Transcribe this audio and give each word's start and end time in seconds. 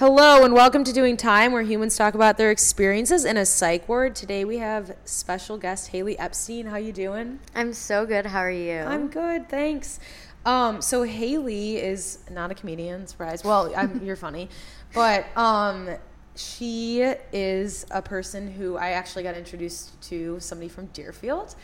Hello 0.00 0.46
and 0.46 0.54
welcome 0.54 0.82
to 0.84 0.94
Doing 0.94 1.18
Time, 1.18 1.52
where 1.52 1.60
humans 1.60 1.94
talk 1.94 2.14
about 2.14 2.38
their 2.38 2.50
experiences 2.50 3.26
in 3.26 3.36
a 3.36 3.44
psych 3.44 3.86
ward. 3.86 4.16
Today 4.16 4.46
we 4.46 4.56
have 4.56 4.96
special 5.04 5.58
guest 5.58 5.88
Haley 5.88 6.18
Epstein. 6.18 6.64
How 6.64 6.78
you 6.78 6.90
doing? 6.90 7.38
I'm 7.54 7.74
so 7.74 8.06
good. 8.06 8.24
How 8.24 8.38
are 8.38 8.50
you? 8.50 8.78
I'm 8.78 9.08
good, 9.08 9.50
thanks. 9.50 10.00
Um, 10.46 10.80
so 10.80 11.02
Haley 11.02 11.76
is 11.76 12.20
not 12.30 12.50
a 12.50 12.54
comedian, 12.54 13.06
surprise. 13.08 13.44
Well, 13.44 13.74
I'm, 13.76 14.02
you're 14.02 14.16
funny, 14.16 14.48
but 14.94 15.26
um, 15.36 15.90
she 16.34 17.02
is 17.30 17.84
a 17.90 18.00
person 18.00 18.50
who 18.50 18.78
I 18.78 18.92
actually 18.92 19.24
got 19.24 19.36
introduced 19.36 20.00
to 20.08 20.40
somebody 20.40 20.70
from 20.70 20.86
Deerfield, 20.94 21.56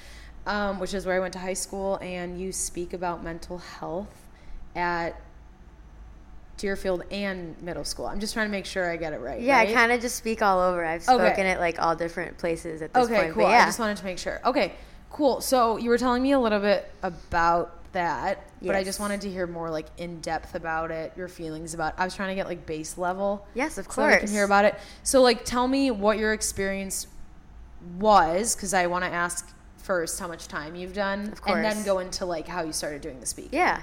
um, 0.47 0.79
which 0.79 0.93
is 0.93 1.07
where 1.07 1.17
I 1.17 1.21
went 1.21 1.33
to 1.33 1.39
high 1.39 1.55
school, 1.55 1.99
and 2.03 2.39
you 2.39 2.53
speak 2.53 2.93
about 2.93 3.25
mental 3.25 3.57
health 3.57 4.27
at 4.75 5.19
Deerfield 6.57 7.03
and 7.11 7.61
middle 7.63 7.85
school. 7.85 8.07
I'm 8.07 8.21
just 8.21 8.33
trying 8.35 8.47
to 8.49 8.51
make 8.51 8.65
sure 8.67 8.91
I 8.91 8.97
get 8.97 9.13
it 9.13 9.19
right. 9.21 9.41
Yeah, 9.41 9.59
right? 9.59 9.69
I 9.69 9.73
kind 9.75 9.93
of 9.93 10.01
just 10.01 10.17
speak 10.17 10.41
all 10.43 10.61
over. 10.61 10.85
I've 10.85 11.07
Okay. 11.09 11.27
spoken 11.27 11.47
at 11.47 11.61
like 11.61 11.81
all 11.81 11.95
different 11.95 12.39
places 12.39 12.81
at 12.83 12.93
this 12.95 13.05
Okay, 13.07 13.15
point. 13.23 13.35
cool. 13.35 13.43
But 13.45 13.51
yeah. 13.51 13.63
I 13.63 13.67
just 13.67 13.79
wanted 13.79 13.97
to 13.99 14.05
make 14.05 14.19
sure. 14.19 14.41
Okay, 14.45 14.73
cool. 15.11 15.41
So 15.41 15.77
you 15.77 15.91
were 15.91 15.99
telling 15.99 16.23
me 16.23 16.33
a 16.33 16.41
little 16.41 16.61
bit 16.61 16.91
about 17.03 17.73
that, 17.93 18.43
but 18.63 18.75
I 18.75 18.85
just 18.85 19.01
wanted 19.01 19.21
to 19.23 19.31
hear 19.31 19.47
more 19.47 19.71
like 19.71 19.87
in 19.99 20.21
depth 20.21 20.55
about 20.55 20.91
it, 20.91 21.13
your 21.17 21.29
feelings 21.29 21.73
about. 21.75 21.95
It. 21.95 22.01
I 22.01 22.05
was 22.05 22.15
trying 22.15 22.29
to 22.31 22.35
get 22.35 22.47
like 22.47 22.65
base 22.67 22.97
level. 22.99 23.47
Yes, 23.55 23.79
of 23.79 23.87
course. 23.89 24.13
So 24.13 24.17
I 24.17 24.21
can 24.21 24.29
hear 24.29 24.45
about 24.45 24.65
it. 24.65 24.75
So 25.03 25.23
like, 25.23 25.45
tell 25.45 25.67
me 25.69 25.91
what 25.91 26.19
your 26.19 26.33
experience 26.33 27.07
was, 27.99 28.55
because 28.57 28.75
I 28.75 28.87
want 28.87 29.05
to 29.05 29.11
ask 29.11 29.49
first 29.79 30.19
how 30.19 30.27
much 30.27 30.49
time 30.49 30.75
you've 30.75 30.95
done, 30.95 31.29
Of 31.33 31.41
and 31.47 31.65
then 31.65 31.85
go 31.85 32.01
into 32.01 32.25
like 32.27 32.49
how 32.49 32.63
you 32.63 32.73
started 32.73 33.01
doing 33.03 33.21
the 33.21 33.27
speaking. 33.27 33.59
yeah. 33.59 33.81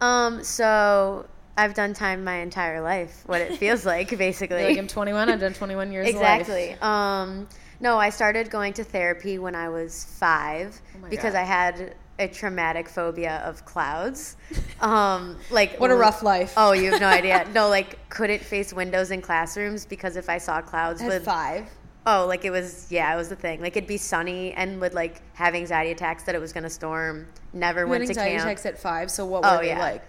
Um. 0.00 0.42
So 0.42 1.26
I've 1.56 1.74
done 1.74 1.94
time 1.94 2.24
my 2.24 2.36
entire 2.36 2.80
life. 2.80 3.22
What 3.26 3.40
it 3.40 3.56
feels 3.58 3.86
like, 3.94 4.16
basically. 4.16 4.64
Like 4.64 4.78
I'm 4.78 4.88
21. 4.88 5.28
I've 5.30 5.40
done 5.40 5.54
21 5.54 5.92
years. 5.92 6.08
of 6.08 6.14
life. 6.16 6.40
exactly. 6.40 6.76
Um. 6.80 7.48
No, 7.80 7.98
I 7.98 8.10
started 8.10 8.50
going 8.50 8.72
to 8.74 8.84
therapy 8.84 9.38
when 9.38 9.54
I 9.54 9.68
was 9.68 10.04
five 10.18 10.80
Oh 10.96 11.08
because 11.10 11.32
God. 11.34 11.40
I 11.40 11.42
had 11.42 11.94
a 12.20 12.28
traumatic 12.28 12.88
phobia 12.88 13.42
of 13.44 13.64
clouds. 13.64 14.36
Um. 14.80 15.36
Like 15.50 15.76
What 15.78 15.90
a 15.90 15.94
rough 15.96 16.22
life. 16.22 16.54
Oh, 16.56 16.72
you 16.72 16.90
have 16.92 17.00
no 17.00 17.08
idea. 17.20 17.46
No, 17.52 17.68
like 17.68 18.08
couldn't 18.08 18.42
face 18.42 18.72
windows 18.72 19.10
in 19.10 19.20
classrooms 19.22 19.86
because 19.86 20.16
if 20.16 20.28
I 20.28 20.38
saw 20.38 20.60
clouds 20.60 21.02
At 21.02 21.08
with 21.08 21.24
five. 21.24 21.68
Oh, 22.06 22.26
like 22.26 22.44
it 22.44 22.50
was, 22.50 22.86
yeah, 22.90 23.12
it 23.14 23.16
was 23.16 23.30
the 23.30 23.36
thing. 23.36 23.60
Like 23.62 23.76
it'd 23.76 23.88
be 23.88 23.96
sunny 23.96 24.52
and 24.52 24.80
would 24.80 24.92
like 24.94 25.22
have 25.34 25.54
anxiety 25.54 25.90
attacks 25.90 26.24
that 26.24 26.34
it 26.34 26.40
was 26.40 26.52
gonna 26.52 26.70
storm. 26.70 27.26
Never 27.52 27.80
You 27.82 27.86
went 27.88 28.02
to 28.06 28.14
camp. 28.14 28.18
anxiety 28.26 28.42
attacks 28.42 28.66
at 28.66 28.78
five. 28.78 29.10
So 29.10 29.24
what 29.24 29.42
were 29.42 29.48
Oh 29.48 29.58
they 29.60 29.68
yeah. 29.68 29.78
like? 29.78 30.04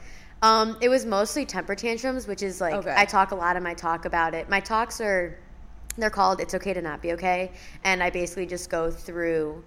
Um, 0.46 0.78
it 0.80 0.90
was 0.90 1.08
mostly 1.08 1.44
temper 1.44 1.74
tantrums, 1.74 2.28
which 2.28 2.44
is 2.44 2.62
like 2.62 2.76
Okay. 2.76 2.94
I 2.96 3.06
talk 3.06 3.32
a 3.32 3.36
lot 3.36 3.56
in 3.56 3.64
my 3.64 3.74
talk 3.74 4.06
about 4.06 4.36
it. 4.36 4.48
My 4.48 4.60
talks 4.60 5.02
are 5.02 5.36
they're 5.98 6.12
called 6.12 6.40
"It's 6.40 6.54
Okay 6.54 6.72
to 6.74 6.82
Not 6.84 7.02
Be 7.02 7.14
Okay," 7.14 7.52
and 7.84 8.04
I 8.04 8.12
basically 8.12 8.46
just 8.46 8.70
go 8.70 8.92
through 8.92 9.64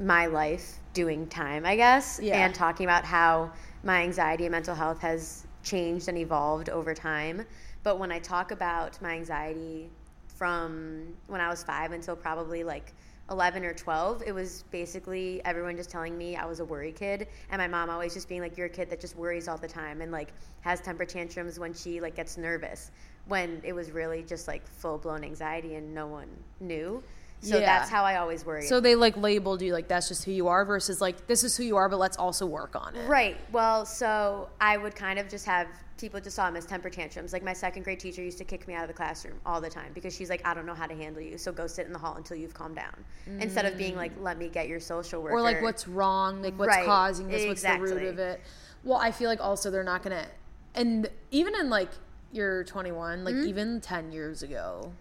my 0.00 0.26
life 0.26 0.80
doing 0.94 1.28
time, 1.28 1.64
I 1.64 1.76
guess, 1.76 2.18
Yeah. 2.20 2.38
and 2.44 2.52
talking 2.54 2.86
about 2.86 3.04
how 3.04 3.52
my 3.84 4.02
anxiety 4.02 4.46
and 4.46 4.52
mental 4.52 4.74
health 4.74 5.00
has 5.00 5.46
changed 5.62 6.08
and 6.08 6.18
evolved 6.18 6.70
over 6.70 6.92
time. 6.92 7.46
But 7.84 8.00
when 8.00 8.10
I 8.10 8.18
talk 8.18 8.50
about 8.50 9.00
my 9.00 9.12
anxiety 9.12 9.90
from 10.26 11.14
when 11.28 11.40
I 11.40 11.48
was 11.48 11.62
five 11.62 11.92
until 11.92 12.16
probably 12.16 12.64
like 12.64 12.94
11 13.30 13.64
or 13.64 13.74
12, 13.74 14.22
it 14.24 14.32
was 14.32 14.64
basically 14.70 15.40
everyone 15.44 15.76
just 15.76 15.90
telling 15.90 16.16
me 16.16 16.36
I 16.36 16.44
was 16.44 16.60
a 16.60 16.64
worry 16.64 16.92
kid. 16.92 17.26
And 17.50 17.58
my 17.58 17.66
mom 17.66 17.90
always 17.90 18.14
just 18.14 18.28
being 18.28 18.40
like, 18.40 18.56
you're 18.56 18.66
a 18.66 18.70
kid 18.70 18.88
that 18.90 19.00
just 19.00 19.16
worries 19.16 19.48
all 19.48 19.58
the 19.58 19.68
time 19.68 20.00
and 20.00 20.12
like 20.12 20.32
has 20.60 20.80
temper 20.80 21.04
tantrums 21.04 21.58
when 21.58 21.74
she 21.74 22.00
like 22.00 22.14
gets 22.14 22.36
nervous. 22.36 22.92
When 23.26 23.60
it 23.64 23.72
was 23.72 23.90
really 23.90 24.22
just 24.22 24.46
like 24.46 24.66
full 24.66 24.98
blown 24.98 25.24
anxiety 25.24 25.74
and 25.74 25.92
no 25.92 26.06
one 26.06 26.28
knew. 26.60 27.02
So 27.40 27.58
Yeah. 27.58 27.66
that's 27.66 27.90
how 27.90 28.02
I 28.04 28.16
always 28.16 28.44
worry. 28.44 28.62
So 28.62 28.80
they 28.80 28.94
like 28.94 29.16
labeled 29.16 29.62
you 29.62 29.72
like 29.72 29.88
that's 29.88 30.08
just 30.08 30.24
who 30.24 30.32
you 30.32 30.48
are 30.48 30.64
versus 30.64 31.00
like 31.00 31.26
this 31.26 31.44
is 31.44 31.56
who 31.56 31.62
you 31.64 31.76
are, 31.76 31.88
but 31.88 31.98
let's 31.98 32.16
also 32.16 32.46
work 32.46 32.74
on 32.74 32.96
it. 32.96 33.06
Right. 33.08 33.36
Well, 33.52 33.84
so 33.84 34.48
I 34.60 34.76
would 34.76 34.94
kind 34.94 35.18
of 35.18 35.28
just 35.28 35.44
have 35.46 35.68
people 35.98 36.20
just 36.20 36.36
saw 36.36 36.44
them 36.46 36.56
as 36.56 36.66
temper 36.66 36.90
tantrums. 36.90 37.32
Like 37.32 37.42
my 37.42 37.52
second 37.54 37.82
grade 37.84 38.00
teacher 38.00 38.22
used 38.22 38.36
to 38.38 38.44
kick 38.44 38.68
me 38.68 38.74
out 38.74 38.82
of 38.82 38.88
the 38.88 38.94
classroom 38.94 39.38
all 39.46 39.60
the 39.62 39.70
time 39.70 39.92
because 39.94 40.14
she's 40.14 40.28
like, 40.28 40.46
I 40.46 40.52
don't 40.52 40.66
know 40.66 40.74
how 40.74 40.86
to 40.86 40.94
handle 40.94 41.22
you, 41.22 41.38
so 41.38 41.52
go 41.52 41.66
sit 41.66 41.86
in 41.86 41.92
the 41.92 41.98
hall 41.98 42.16
until 42.16 42.36
you've 42.36 42.52
calmed 42.54 42.76
down. 42.76 43.04
Instead 43.40 43.64
of 43.64 43.76
being 43.78 43.96
like, 43.96 44.12
let 44.20 44.36
me 44.38 44.48
get 44.48 44.68
your 44.68 44.80
social 44.80 45.22
worker. 45.22 45.36
Or 45.36 45.40
like 45.40 45.62
what's 45.62 45.88
wrong, 45.88 46.42
like 46.42 46.58
what's 46.58 46.68
Right. 46.68 46.84
causing 46.84 47.28
this, 47.28 47.46
what's 47.46 47.62
the 47.62 47.78
root 47.78 48.02
of 48.04 48.18
it. 48.18 48.40
Well, 48.84 48.98
I 48.98 49.10
feel 49.10 49.28
like 49.30 49.40
also 49.40 49.70
they're 49.70 49.82
not 49.84 50.02
gonna 50.02 50.26
and 50.74 51.08
even 51.30 51.54
in 51.54 51.70
like 51.70 51.88
you're 52.32 52.64
21, 52.64 53.24
like 53.24 53.34
Mm-hmm. 53.34 53.48
even 53.48 53.80
10 53.80 54.12
years 54.12 54.42
ago, 54.42 54.92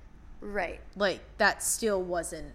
right. 0.45 0.79
like 0.95 1.19
that 1.37 1.61
still 1.63 2.01
wasn't 2.01 2.47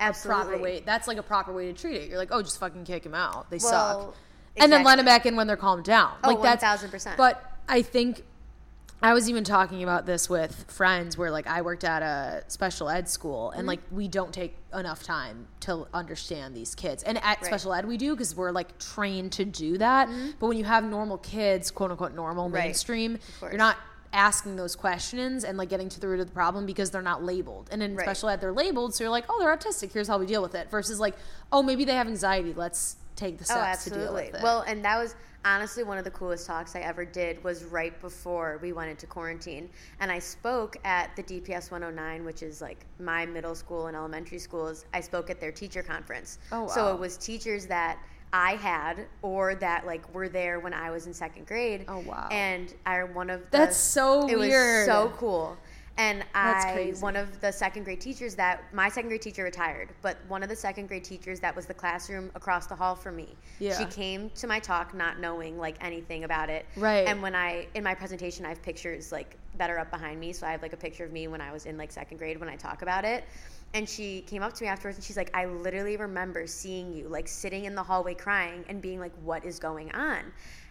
Absolutely. 0.00 0.44
proper 0.44 0.62
way. 0.62 0.82
That's 0.84 1.08
like 1.08 1.18
a 1.18 1.22
proper 1.22 1.52
way 1.52 1.66
to 1.66 1.72
treat 1.72 1.96
it. 1.96 2.08
You're 2.08 2.18
like, 2.18 2.28
oh, 2.30 2.42
just 2.42 2.58
fucking 2.60 2.84
kick 2.84 3.04
him 3.06 3.14
out. 3.14 3.50
They 3.50 3.58
Well, 3.62 4.08
suck, 4.12 4.16
and 4.56 4.72
then 4.72 4.84
let 4.84 4.98
exactly. 4.98 5.00
him 5.00 5.06
back 5.06 5.26
in 5.26 5.36
when 5.36 5.46
they're 5.46 5.56
calmed 5.56 5.84
down. 5.84 6.14
Oh, 6.24 6.30
like 6.34 6.42
that's 6.60 6.64
1000%. 6.64 7.16
But 7.16 7.42
I 7.68 7.82
think 7.82 8.22
I 9.02 9.12
was 9.12 9.28
even 9.28 9.44
talking 9.44 9.82
about 9.82 10.06
this 10.06 10.28
with 10.30 10.64
friends 10.68 11.18
where 11.18 11.30
like 11.30 11.46
I 11.46 11.60
worked 11.62 11.84
at 11.84 12.02
a 12.02 12.42
special 12.48 12.88
ed 12.88 13.08
school 13.08 13.50
and 13.50 13.66
like 13.66 13.80
we 13.90 14.08
don't 14.08 14.32
take 14.32 14.56
enough 14.74 15.02
time 15.02 15.46
to 15.60 15.86
understand 15.92 16.54
these 16.54 16.74
kids. 16.74 17.02
And 17.02 17.22
at 17.22 17.44
special 17.44 17.74
ed 17.74 17.86
we 17.86 17.98
do 17.98 18.14
because 18.14 18.34
we're 18.34 18.52
like 18.52 18.78
trained 18.78 19.32
to 19.32 19.44
do 19.44 19.76
that. 19.78 20.08
But 20.40 20.46
when 20.46 20.56
you 20.56 20.64
have 20.64 20.82
normal 20.84 21.18
kids, 21.18 21.70
quote 21.70 21.90
unquote 21.90 22.14
normal 22.14 22.48
Right. 22.48 22.64
mainstream, 22.64 23.18
you're 23.42 23.52
not 23.58 23.76
asking 24.16 24.56
those 24.56 24.74
questions 24.74 25.44
and 25.44 25.58
like 25.58 25.68
getting 25.68 25.88
to 25.90 26.00
the 26.00 26.08
root 26.08 26.20
of 26.20 26.26
the 26.26 26.32
problem 26.32 26.64
because 26.66 26.90
they're 26.90 27.02
not 27.02 27.22
labeled. 27.22 27.68
And 27.70 27.82
in 27.82 27.94
Right. 27.94 28.04
special 28.04 28.30
ed 28.30 28.40
they're 28.40 28.50
labeled, 28.52 28.94
so 28.94 29.04
you're 29.04 29.10
like, 29.10 29.26
"Oh, 29.28 29.38
they're 29.38 29.54
autistic. 29.54 29.92
Here's 29.92 30.08
how 30.08 30.18
we 30.18 30.26
deal 30.26 30.42
with 30.42 30.54
it." 30.54 30.70
Versus 30.70 30.98
like, 30.98 31.14
"Oh, 31.52 31.62
maybe 31.62 31.84
they 31.84 31.94
have 31.94 32.06
anxiety. 32.08 32.54
Let's 32.54 32.96
take 33.14 33.38
the 33.38 33.44
Oh, 33.44 33.54
steps 33.60 33.84
to 33.84 33.90
deal 33.90 34.14
with 34.14 34.34
it." 34.34 34.42
Well, 34.42 34.62
and 34.62 34.84
that 34.84 34.96
was 34.98 35.14
honestly 35.44 35.84
one 35.84 35.96
of 35.98 36.04
the 36.04 36.10
coolest 36.10 36.46
talks 36.46 36.74
I 36.74 36.80
ever 36.80 37.04
did 37.04 37.44
was 37.44 37.62
right 37.64 37.98
before 38.00 38.58
we 38.62 38.72
went 38.72 38.90
into 38.90 39.06
quarantine. 39.06 39.68
And 40.00 40.10
I 40.10 40.18
spoke 40.18 40.76
at 40.84 41.14
the 41.14 41.22
DPS 41.22 41.70
109, 41.70 42.24
which 42.24 42.42
is 42.42 42.60
like 42.60 42.84
my 42.98 43.26
middle 43.26 43.54
school 43.54 43.86
and 43.86 43.96
elementary 43.96 44.38
schools. 44.38 44.86
I 44.94 45.00
spoke 45.02 45.28
at 45.30 45.38
their 45.40 45.52
teacher 45.52 45.82
conference. 45.82 46.38
Oh, 46.50 46.66
So 46.68 46.92
it 46.92 46.98
was 46.98 47.16
teachers 47.18 47.66
that 47.66 47.98
I 48.32 48.56
had 48.56 49.06
or 49.22 49.54
that 49.56 49.86
like 49.86 50.12
were 50.14 50.28
there 50.28 50.60
when 50.60 50.74
I 50.74 50.90
was 50.90 51.06
in 51.06 51.14
second 51.14 51.46
grade. 51.46 51.84
Oh, 51.88 52.00
wow. 52.00 52.28
And 52.30 52.72
I 52.84 53.04
one 53.04 53.30
of 53.30 53.40
the 53.50 53.58
That's 53.58 53.76
so 53.76 54.28
it 54.28 54.38
weird. 54.38 54.86
was 54.88 54.94
so 54.94 55.12
cool. 55.16 55.56
And 55.98 56.22
That's 56.34 56.66
I, 56.66 56.72
crazy. 56.74 57.02
one 57.02 57.16
of 57.16 57.40
the 57.40 57.50
second 57.50 57.84
grade 57.84 58.02
teachers 58.02 58.34
that 58.34 58.62
my 58.74 58.90
second 58.90 59.08
grade 59.08 59.22
teacher 59.22 59.44
retired, 59.44 59.88
but 60.02 60.18
one 60.28 60.42
of 60.42 60.50
the 60.50 60.56
second 60.56 60.88
grade 60.88 61.04
teachers 61.04 61.40
that 61.40 61.56
was 61.56 61.64
the 61.64 61.72
classroom 61.72 62.30
across 62.34 62.66
the 62.66 62.74
hall 62.74 62.94
from 62.94 63.16
me. 63.16 63.34
Yeah. 63.60 63.78
She 63.78 63.86
came 63.86 64.28
to 64.34 64.46
my 64.46 64.58
talk 64.58 64.94
not 64.94 65.20
knowing 65.20 65.56
like 65.56 65.76
anything 65.82 66.24
about 66.24 66.50
it. 66.50 66.66
Right. 66.76 67.08
And 67.08 67.22
when 67.22 67.34
I 67.34 67.66
in 67.74 67.82
my 67.82 67.94
presentation 67.94 68.44
I 68.44 68.50
have 68.50 68.62
pictures 68.62 69.10
like 69.10 69.38
that 69.56 69.70
are 69.70 69.78
up 69.78 69.90
behind 69.90 70.20
me. 70.20 70.34
So 70.34 70.46
I 70.46 70.50
have 70.50 70.60
like 70.60 70.74
a 70.74 70.76
picture 70.76 71.04
of 71.04 71.12
me 71.12 71.28
when 71.28 71.40
I 71.40 71.50
was 71.50 71.64
in 71.64 71.78
like 71.78 71.90
second 71.90 72.18
grade 72.18 72.38
when 72.38 72.48
I 72.50 72.56
talk 72.56 72.82
about 72.82 73.06
it. 73.06 73.24
And 73.74 73.88
she 73.88 74.22
came 74.22 74.42
up 74.42 74.54
to 74.54 74.64
me 74.64 74.68
afterwards 74.68 74.96
and 74.96 75.04
she's 75.04 75.16
like, 75.18 75.30
I 75.34 75.44
literally 75.46 75.96
remember 75.96 76.46
seeing 76.46 76.92
you 76.92 77.08
like 77.08 77.28
sitting 77.28 77.64
in 77.66 77.74
the 77.74 77.82
hallway 77.82 78.14
crying 78.14 78.64
and 78.68 78.80
being 78.80 78.98
like, 79.00 79.12
What 79.22 79.44
is 79.44 79.58
going 79.58 79.90
on? 79.92 80.20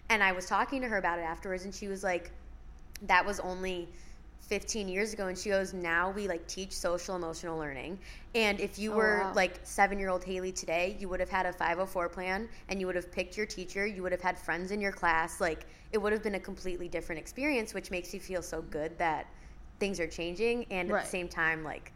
And 0.10 0.24
I 0.24 0.32
was 0.32 0.46
talking 0.48 0.82
to 0.82 0.88
her 0.88 0.98
about 0.98 1.20
it 1.20 1.24
afterwards 1.24 1.66
and 1.66 1.74
she 1.74 1.88
was 1.88 2.04
like, 2.04 2.32
That 3.04 3.26
was 3.26 3.40
only 3.40 3.90
15 4.42 4.88
years 4.88 5.12
ago 5.12 5.26
and 5.28 5.36
she 5.36 5.50
goes 5.50 5.74
now 5.74 6.12
we 6.12 6.28
like 6.28 6.46
teach 6.48 6.72
social 6.72 7.16
emotional 7.16 7.58
learning 7.58 7.98
and 8.36 8.60
if 8.60 8.78
you 8.78 8.92
Oh, 8.92 8.96
were 8.98 9.24
wow. 9.24 9.34
like 9.34 9.60
seven 9.64 9.98
year 9.98 10.10
old 10.10 10.24
haley 10.24 10.52
today 10.52 10.96
you 11.00 11.10
would 11.10 11.20
have 11.20 11.30
had 11.30 11.48
a 11.48 11.52
504 11.52 12.10
plan 12.10 12.48
and 12.70 12.80
you 12.80 12.86
would 12.86 12.96
have 12.96 13.12
picked 13.12 13.38
your 13.38 13.48
teacher 13.48 13.88
you 13.88 14.04
would 14.04 14.12
have 14.12 14.22
had 14.22 14.38
friends 14.38 14.70
in 14.70 14.80
your 14.80 14.92
class 14.92 15.42
like 15.42 15.66
it 15.92 15.98
would 15.98 16.14
have 16.14 16.22
been 16.22 16.36
a 16.36 16.40
completely 16.40 16.88
different 16.88 17.18
experience 17.20 17.74
which 17.74 17.90
makes 17.90 18.14
you 18.14 18.20
feel 18.20 18.44
so 18.44 18.62
good 18.62 18.96
that 19.00 19.26
things 19.80 20.00
are 20.00 20.08
changing 20.08 20.66
and 20.70 20.92
at 20.92 20.94
Right. 20.94 21.04
the 21.06 21.10
same 21.10 21.28
time 21.28 21.64
like 21.64 21.92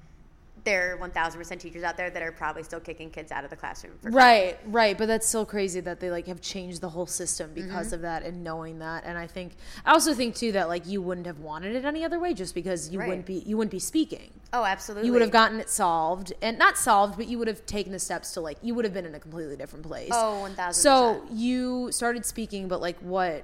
there 0.69 0.93
are 0.93 0.97
1000% 1.09 1.59
teachers 1.59 1.83
out 1.83 1.97
there 1.97 2.09
that 2.11 2.21
are 2.21 2.31
probably 2.31 2.61
still 2.63 2.79
kicking 2.79 3.09
kids 3.09 3.31
out 3.31 3.43
of 3.43 3.49
the 3.49 3.55
classroom 3.55 3.93
for 4.01 4.11
Right, 4.11 4.57
right, 4.67 4.95
but 4.97 5.07
that's 5.07 5.27
still 5.27 5.45
crazy 5.45 5.79
that 5.79 5.99
they 5.99 6.11
like 6.11 6.27
have 6.27 6.41
changed 6.41 6.81
the 6.81 6.89
whole 6.89 7.07
system 7.07 7.51
because 7.53 7.87
Mm-hmm. 7.87 7.95
of 7.95 8.01
that 8.01 8.23
and 8.23 8.43
knowing 8.43 8.79
that. 8.79 9.03
And 9.05 9.17
I 9.17 9.25
think 9.27 9.53
I 9.85 9.91
also 9.93 10.13
think 10.13 10.35
too 10.35 10.51
that 10.51 10.67
like 10.67 10.85
you 10.85 11.01
wouldn't 11.01 11.25
have 11.27 11.39
wanted 11.39 11.75
it 11.75 11.85
any 11.85 12.03
other 12.05 12.19
way 12.19 12.33
just 12.33 12.53
because 12.53 12.89
you 12.89 12.99
Right. 12.99 13.07
wouldn't 13.07 13.25
be 13.25 13.35
you 13.45 13.57
wouldn't 13.57 13.71
be 13.71 13.79
speaking. 13.79 14.29
oh 14.53 14.63
absolutely 14.65 15.07
You 15.07 15.13
would 15.13 15.21
have 15.21 15.31
gotten 15.31 15.59
it 15.59 15.69
solved 15.69 16.33
and 16.41 16.57
not 16.59 16.77
solved, 16.77 17.17
but 17.17 17.27
you 17.27 17.37
would 17.39 17.47
have 17.47 17.65
taken 17.65 17.91
the 17.91 17.99
steps 17.99 18.33
to 18.33 18.41
like 18.41 18.57
you 18.61 18.75
would 18.75 18.85
have 18.85 18.93
been 18.93 19.05
in 19.05 19.15
a 19.15 19.19
completely 19.19 19.55
different 19.55 19.85
place. 19.85 20.11
oh 20.13 20.45
1000% 20.55 20.73
So 20.73 21.23
you 21.31 21.91
started 21.91 22.25
speaking, 22.25 22.67
but 22.67 22.79
like 22.81 22.99
what 22.99 23.43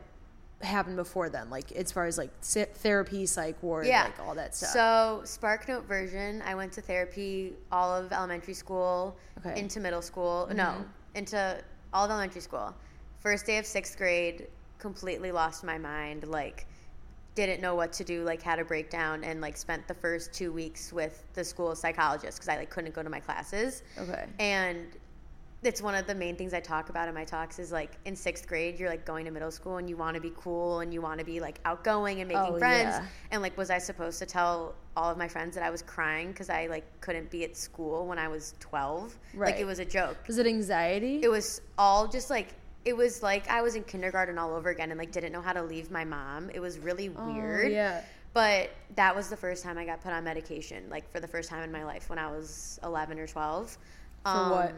happened 0.61 0.95
before 0.95 1.29
then? 1.29 1.49
Like 1.49 1.71
as 1.71 1.91
far 1.91 2.05
as 2.05 2.17
like 2.17 2.31
therapy, 2.41 3.25
psych 3.25 3.61
ward, 3.61 3.87
yeah. 3.87 4.03
like 4.05 4.19
all 4.19 4.35
that 4.35 4.55
stuff. 4.55 4.69
So 4.69 5.21
SparkNote 5.23 5.85
version, 5.85 6.41
I 6.45 6.55
went 6.55 6.71
to 6.73 6.81
therapy 6.81 7.53
all 7.71 7.93
of 7.93 8.11
elementary 8.11 8.53
school 8.53 9.17
Okay. 9.39 9.59
into 9.59 9.79
middle 9.79 10.01
school. 10.01 10.47
No, 10.53 10.63
mm-hmm. 10.63 10.83
into 11.15 11.61
all 11.93 12.05
of 12.05 12.11
elementary 12.11 12.41
school. 12.41 12.73
First 13.19 13.45
day 13.45 13.57
of 13.57 13.65
sixth 13.65 13.97
grade, 13.97 14.47
completely 14.79 15.31
lost 15.31 15.63
my 15.63 15.77
mind. 15.77 16.27
Like 16.27 16.65
didn't 17.35 17.61
know 17.61 17.75
what 17.75 17.91
to 17.91 18.03
do, 18.03 18.23
like 18.23 18.41
had 18.41 18.59
a 18.59 18.65
breakdown, 18.65 19.23
and 19.23 19.41
like 19.41 19.57
spent 19.57 19.87
the 19.87 19.93
first 19.93 20.33
two 20.33 20.51
weeks 20.51 20.93
with 20.93 21.23
the 21.33 21.43
school 21.43 21.75
psychologist 21.75 22.37
because 22.37 22.47
I 22.49 22.57
like 22.57 22.69
couldn't 22.69 22.95
go 22.95 23.03
to 23.03 23.09
my 23.09 23.19
classes. 23.19 23.83
Okay. 23.97 24.25
And 24.39 24.87
it's 25.65 25.81
one 25.81 25.95
of 25.95 26.07
the 26.07 26.15
main 26.15 26.35
things 26.35 26.53
I 26.53 26.59
talk 26.59 26.89
about 26.89 27.07
in 27.07 27.13
my 27.15 27.25
talks 27.25 27.59
is 27.59 27.71
like 27.71 27.91
in 28.05 28.15
sixth 28.15 28.47
grade, 28.47 28.79
you're 28.79 28.89
like 28.89 29.05
going 29.05 29.25
to 29.25 29.31
middle 29.31 29.51
school 29.51 29.77
and 29.77 29.89
you 29.89 29.97
want 29.97 30.15
to 30.15 30.21
be 30.21 30.31
cool 30.37 30.79
and 30.79 30.93
you 30.93 31.01
want 31.01 31.19
to 31.19 31.25
be 31.25 31.39
like 31.39 31.59
outgoing 31.65 32.19
and 32.21 32.27
making 32.27 32.55
Oh, 32.55 32.57
friends. 32.59 32.95
yeah. 32.95 33.05
And 33.31 33.41
like, 33.41 33.57
was 33.57 33.69
I 33.69 33.79
supposed 33.79 34.19
to 34.19 34.25
tell 34.25 34.75
all 34.97 35.11
of 35.11 35.17
my 35.17 35.27
friends 35.27 35.55
that 35.55 35.63
I 35.63 35.69
was 35.69 35.81
crying 35.81 36.29
because 36.29 36.49
I 36.49 36.67
like 36.67 36.85
couldn't 37.01 37.29
be 37.29 37.43
at 37.43 37.57
school 37.57 38.05
when 38.07 38.19
I 38.19 38.27
was 38.27 38.53
12? 38.59 39.17
Like 39.35 39.55
it 39.59 39.65
was 39.65 39.79
a 39.79 39.85
joke. 39.85 40.17
Was 40.27 40.37
it 40.37 40.47
anxiety? 40.47 41.19
It 41.23 41.29
was 41.29 41.61
all 41.77 42.07
just 42.07 42.29
like, 42.29 42.47
it 42.85 42.95
was 42.95 43.23
like 43.23 43.49
I 43.49 43.61
was 43.61 43.75
in 43.75 43.83
kindergarten 43.83 44.37
all 44.37 44.53
over 44.53 44.69
again 44.69 44.91
and 44.91 44.99
like 44.99 45.11
didn't 45.11 45.31
know 45.31 45.41
how 45.41 45.53
to 45.53 45.63
leave 45.63 45.89
my 45.91 46.05
mom. 46.05 46.49
It 46.53 46.59
was 46.59 46.77
really 46.79 47.09
Oh, 47.17 47.33
weird. 47.33 47.71
yeah. 47.71 48.01
But 48.33 48.69
that 48.97 49.15
was 49.15 49.29
the 49.29 49.37
first 49.37 49.63
time 49.63 49.77
I 49.77 49.85
got 49.85 50.01
put 50.01 50.11
on 50.11 50.23
medication, 50.25 50.83
like 50.89 51.09
for 51.11 51.19
the 51.21 51.27
first 51.27 51.49
time 51.49 51.63
in 51.63 51.71
my 51.71 51.85
life 51.85 52.09
when 52.09 52.19
I 52.19 52.27
was 52.29 52.79
11 52.83 53.17
or 53.17 53.27
12. 53.27 53.71
For 53.71 54.29
what? 54.29 54.69
Um, 54.71 54.75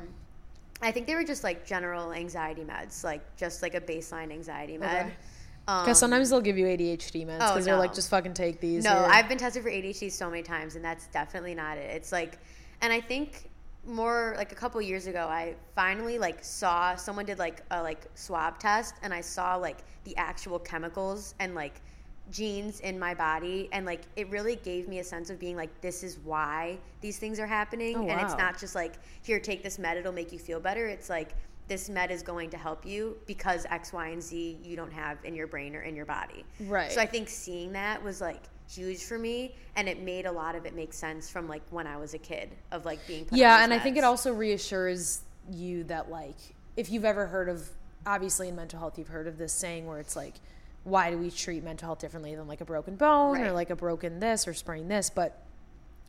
Um, 0.81 0.87
I 0.87 0.91
think 0.91 1.07
they 1.07 1.15
were 1.15 1.23
just 1.23 1.43
like 1.43 1.65
general 1.65 2.13
anxiety 2.13 2.63
meds, 2.63 3.03
like 3.03 3.35
just 3.35 3.61
like 3.61 3.75
a 3.75 3.81
baseline 3.81 4.31
anxiety 4.31 4.77
med. 4.77 5.05
Okay. 5.07 5.15
Um, 5.67 5.83
Because 5.83 5.99
sometimes 5.99 6.29
they'll 6.29 6.39
give 6.41 6.57
you 6.57 6.65
ADHD 6.65 7.25
meds 7.25 7.39
Oh, 7.41 7.53
because 7.53 7.65
they're 7.65 7.75
like, 7.77 7.93
just 7.93 8.09
fucking 8.09 8.33
take 8.33 8.61
these. 8.61 8.83
no, 8.83 9.05
I've 9.05 9.27
been 9.27 9.37
tested 9.37 9.63
for 9.63 9.69
ADHD 9.69 10.09
so 10.11 10.29
many 10.29 10.41
times, 10.43 10.75
and 10.75 10.85
that's 10.85 11.07
definitely 11.07 11.55
not 11.55 11.77
it. 11.77 11.89
It's 11.93 12.11
like, 12.13 12.39
and 12.81 12.93
I 12.93 13.01
think 13.01 13.49
more 13.85 14.33
like 14.37 14.51
a 14.51 14.55
couple 14.55 14.81
years 14.81 15.07
ago, 15.07 15.27
I 15.27 15.55
finally 15.75 16.19
like 16.19 16.43
saw 16.43 16.95
someone 16.95 17.25
did 17.25 17.37
like 17.39 17.63
a 17.71 17.81
like 17.81 18.05
swab 18.15 18.59
test, 18.59 18.95
and 19.01 19.13
I 19.13 19.21
saw 19.21 19.55
like 19.55 19.79
the 20.05 20.15
actual 20.15 20.57
chemicals 20.59 21.35
and 21.39 21.53
like 21.53 21.81
genes 22.31 22.79
in 22.81 22.99
my 22.99 23.13
body, 23.13 23.69
and 23.71 23.85
like 23.85 24.01
it 24.15 24.29
really 24.29 24.57
gave 24.57 24.87
me 24.87 24.99
a 24.99 25.03
sense 25.03 25.29
of 25.29 25.39
being 25.39 25.55
like, 25.55 25.81
this 25.81 26.03
is 26.03 26.19
why 26.23 26.77
these 27.01 27.17
things 27.17 27.39
are 27.39 27.47
happening, 27.47 27.95
Oh, 27.97 28.07
and 28.07 28.21
it's 28.21 28.37
not 28.37 28.59
just 28.59 28.75
like 28.75 28.93
here, 29.21 29.39
take 29.39 29.63
this 29.63 29.79
med, 29.79 29.97
it'll 29.97 30.13
make 30.13 30.31
you 30.31 30.39
feel 30.39 30.59
better. 30.59 30.87
It's 30.87 31.09
like 31.09 31.33
this 31.67 31.89
med 31.89 32.11
is 32.11 32.23
going 32.23 32.49
to 32.49 32.57
help 32.57 32.85
you 32.85 33.17
because 33.25 33.65
X, 33.69 33.91
Y, 33.93 34.07
and 34.07 34.21
Z 34.21 34.59
you 34.63 34.75
don't 34.75 34.91
have 34.91 35.17
in 35.23 35.35
your 35.35 35.47
brain 35.47 35.75
or 35.75 35.81
in 35.81 35.95
your 35.95 36.05
body. 36.05 36.45
Right. 36.61 36.91
So 36.91 37.01
I 37.01 37.05
think 37.05 37.29
seeing 37.29 37.73
that 37.73 38.03
was 38.03 38.21
like 38.21 38.41
huge 38.69 39.03
for 39.03 39.17
me, 39.17 39.55
and 39.75 39.87
it 39.87 40.01
made 40.01 40.25
a 40.25 40.31
lot 40.31 40.55
of 40.55 40.65
it 40.65 40.75
make 40.75 40.93
sense 40.93 41.29
from 41.29 41.47
like 41.47 41.63
when 41.69 41.87
I 41.87 41.97
was 41.97 42.13
a 42.13 42.19
kid 42.19 42.49
of 42.71 42.85
like 42.85 43.05
being. 43.07 43.27
Yeah, 43.31 43.63
and 43.63 43.73
I 43.73 43.79
think 43.79 43.97
it 43.97 44.03
also 44.03 44.33
reassures 44.33 45.21
you 45.49 45.83
that 45.85 46.09
like 46.09 46.35
if 46.75 46.91
you've 46.91 47.05
ever 47.05 47.25
heard 47.27 47.49
of 47.49 47.69
obviously 48.05 48.47
in 48.47 48.55
mental 48.55 48.79
health 48.79 48.97
you've 48.97 49.07
heard 49.07 49.27
of 49.27 49.37
this 49.37 49.53
saying 49.53 49.85
where 49.85 49.99
it's 49.99 50.15
like 50.15 50.35
why 50.87 51.11
do 51.11 51.17
we 51.17 51.29
treat 51.29 51.63
mental 51.63 51.87
health 51.87 51.99
differently 51.99 52.33
than 52.33 52.47
like 52.47 52.61
a 52.61 52.65
broken 52.65 52.95
bone 52.95 53.41
or 53.41 53.51
like 53.51 53.69
a 53.69 53.75
broken 53.75 54.19
this 54.19 54.47
or 54.47 54.53
sprained 54.53 54.89
this? 54.89 55.09
But 55.09 55.43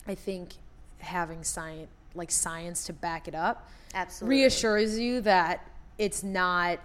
I 0.06 0.14
think 0.14 0.54
having 0.98 1.42
science 1.42 1.88
like 2.14 2.30
science 2.30 2.86
to 2.86 2.92
back 2.92 3.28
it 3.28 3.34
up 3.34 3.68
absolutely. 3.94 4.38
reassures 4.38 4.98
you 4.98 5.20
that 5.20 5.68
it's 5.98 6.22
not 6.22 6.78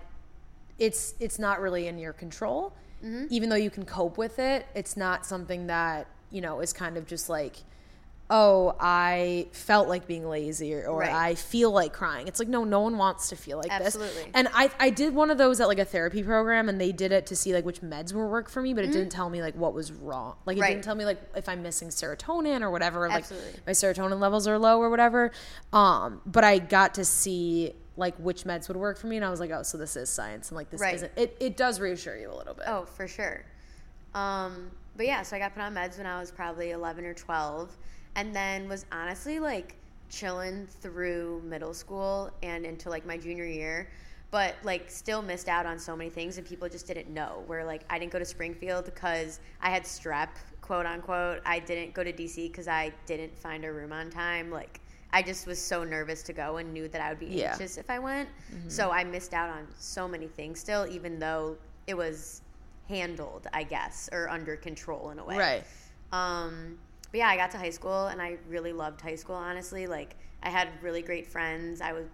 it's 0.77 1.15
it's 1.19 1.39
not 1.39 1.61
really 1.61 1.87
in 1.87 1.97
your 1.97 2.13
control. 2.13 2.73
Mm-hmm. 3.03 3.25
even 3.31 3.49
though 3.49 3.57
you 3.57 3.69
can 3.69 3.83
cope 3.83 4.17
with 4.17 4.39
it 4.39 4.65
it's 4.75 4.95
not 4.95 5.25
something 5.25 5.67
that 5.67 6.07
you 6.31 6.39
know 6.39 6.61
is 6.61 6.71
kind 6.71 6.95
of 6.95 7.05
just 7.05 7.27
like 7.27 7.57
oh 8.29 8.73
i 8.79 9.45
felt 9.51 9.89
like 9.89 10.07
being 10.07 10.27
lazy 10.27 10.73
or, 10.73 10.87
or 10.87 10.99
Right. 10.99 11.11
i 11.11 11.35
feel 11.35 11.71
like 11.71 11.91
crying 11.91 12.27
it's 12.27 12.39
like 12.39 12.47
no 12.47 12.63
no 12.63 12.79
one 12.79 12.97
wants 12.97 13.29
to 13.29 13.35
feel 13.35 13.57
like 13.57 13.67
this 13.79 13.95
Absolutely. 13.95 14.31
and 14.33 14.47
i 14.53 14.69
i 14.79 14.89
did 14.89 15.13
one 15.13 15.29
of 15.29 15.37
those 15.37 15.59
at 15.59 15.67
like 15.67 15.77
a 15.77 15.83
therapy 15.85 16.23
program 16.23 16.69
and 16.69 16.79
they 16.79 16.93
did 16.93 17.11
it 17.11 17.25
to 17.27 17.35
see 17.35 17.53
like 17.53 17.65
which 17.65 17.81
meds 17.81 18.13
would 18.13 18.25
work 18.27 18.49
for 18.49 18.61
me 18.61 18.73
but 18.73 18.85
it 18.85 18.91
didn't 18.93 19.09
tell 19.09 19.29
me 19.29 19.41
like 19.41 19.55
what 19.55 19.73
was 19.73 19.91
wrong 19.91 20.35
like 20.45 20.55
it 20.55 20.59
Mm-hmm. 20.59 20.61
Right. 20.63 20.69
didn't 20.69 20.83
tell 20.85 20.95
me 20.95 21.03
like 21.05 21.19
if 21.35 21.49
i'm 21.49 21.61
missing 21.61 21.89
serotonin 21.89 22.61
or 22.61 22.71
whatever 22.71 23.09
like 23.09 23.17
Absolutely. 23.23 23.59
my 23.67 23.73
serotonin 23.73 24.19
levels 24.19 24.47
are 24.47 24.57
low 24.57 24.79
or 24.81 24.89
whatever. 24.89 25.31
Um, 25.73 26.21
but 26.25 26.43
I 26.43 26.59
got 26.59 26.93
to 26.95 27.05
see 27.05 27.73
like 27.97 28.15
which 28.17 28.43
meds 28.45 28.67
would 28.69 28.77
work 28.77 28.97
for 28.97 29.07
me, 29.07 29.17
and 29.17 29.25
I 29.25 29.29
was 29.29 29.39
like, 29.39 29.51
oh, 29.51 29.61
so 29.63 29.77
this 29.77 29.95
is 29.95 30.09
science, 30.09 30.49
and 30.49 30.55
like 30.55 30.69
this 30.71 30.81
Right. 30.81 30.95
isn't. 30.95 31.11
It 31.15 31.35
it 31.39 31.57
does 31.57 31.79
reassure 31.79 32.17
you 32.17 32.31
a 32.31 32.35
little 32.35 32.53
bit. 32.55 32.65
Oh, 32.67 32.85
for 32.85 33.07
sure. 33.07 33.43
Um, 34.15 34.71
but 34.95 35.05
yeah, 35.05 35.21
so 35.23 35.35
I 35.35 35.39
got 35.39 35.53
put 35.53 35.61
on 35.61 35.73
meds 35.73 35.97
when 35.97 36.05
I 36.07 36.19
was 36.19 36.31
probably 36.31 36.71
11 36.71 37.05
or 37.05 37.13
12, 37.13 37.75
and 38.15 38.35
then 38.35 38.67
was 38.67 38.85
honestly 38.91 39.39
like 39.39 39.75
chilling 40.09 40.67
through 40.67 41.41
middle 41.45 41.73
school 41.73 42.29
and 42.43 42.65
into 42.65 42.89
like 42.89 43.05
my 43.05 43.17
junior 43.17 43.45
year, 43.45 43.89
but 44.31 44.55
like 44.63 44.89
still 44.89 45.21
missed 45.21 45.47
out 45.49 45.65
on 45.65 45.79
so 45.79 45.95
many 45.95 46.09
things, 46.09 46.37
and 46.37 46.45
people 46.45 46.69
just 46.69 46.87
didn't 46.87 47.09
know. 47.09 47.43
Where 47.47 47.63
like 47.65 47.83
I 47.89 47.99
didn't 47.99 48.11
go 48.11 48.19
to 48.19 48.25
Springfield 48.25 48.85
because 48.85 49.39
I 49.61 49.69
had 49.69 49.83
strep, 49.83 50.29
quote 50.61 50.85
unquote. 50.85 51.41
I 51.45 51.59
didn't 51.59 51.93
go 51.93 52.03
to 52.03 52.13
DC 52.13 52.51
because 52.51 52.67
I 52.67 52.91
didn't 53.05 53.37
find 53.37 53.65
a 53.65 53.71
room 53.71 53.91
on 53.93 54.09
time. 54.09 54.51
Like 54.51 54.79
I 55.11 55.21
just 55.21 55.45
was 55.47 55.59
so 55.59 55.83
nervous 55.83 56.23
to 56.23 56.33
go 56.33 56.57
and 56.57 56.73
knew 56.73 56.87
that 56.87 57.01
I 57.01 57.09
would 57.09 57.19
be 57.19 57.27
Yeah. 57.27 57.51
anxious 57.51 57.77
if 57.77 57.89
I 57.89 57.99
went. 57.99 58.29
So 58.67 58.89
I 58.91 59.03
missed 59.03 59.33
out 59.33 59.49
on 59.49 59.67
so 59.77 60.07
many 60.07 60.27
things 60.27 60.59
still, 60.59 60.87
even 60.87 61.19
though 61.19 61.55
it 61.85 61.95
was 61.95 62.41
handled, 62.89 63.47
I 63.53 63.63
guess, 63.63 64.09
or 64.11 64.27
under 64.29 64.55
control 64.55 65.11
in 65.11 65.19
a 65.19 65.23
way. 65.23 65.37
Right. 65.37 65.63
Um, 66.11 66.79
but 67.13 67.19
yeah, 67.19 67.27
I 67.27 67.37
got 67.37 67.51
to 67.51 67.59
high 67.59 67.69
school 67.69 68.07
and 68.07 68.19
I 68.19 68.37
really 68.49 68.73
loved 68.73 68.99
high 68.99 69.13
school. 69.13 69.35
Honestly, 69.35 69.85
like 69.85 70.15
I 70.41 70.49
had 70.49 70.69
really 70.81 71.03
great 71.03 71.27
friends. 71.27 71.79
I 71.79 71.93
was 71.93 72.05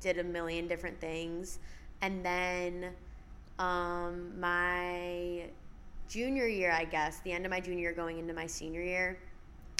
did 0.00 0.18
a 0.18 0.22
million 0.22 0.68
different 0.68 1.00
things, 1.00 1.58
and 2.02 2.24
then 2.24 2.92
um, 3.58 4.38
my 4.38 5.46
junior 6.08 6.46
year, 6.46 6.70
I 6.70 6.84
guess, 6.84 7.18
the 7.20 7.32
end 7.32 7.44
of 7.46 7.50
my 7.50 7.58
junior 7.58 7.80
year, 7.80 7.92
going 7.92 8.20
into 8.20 8.32
my 8.32 8.46
senior 8.46 8.82
year, 8.82 9.18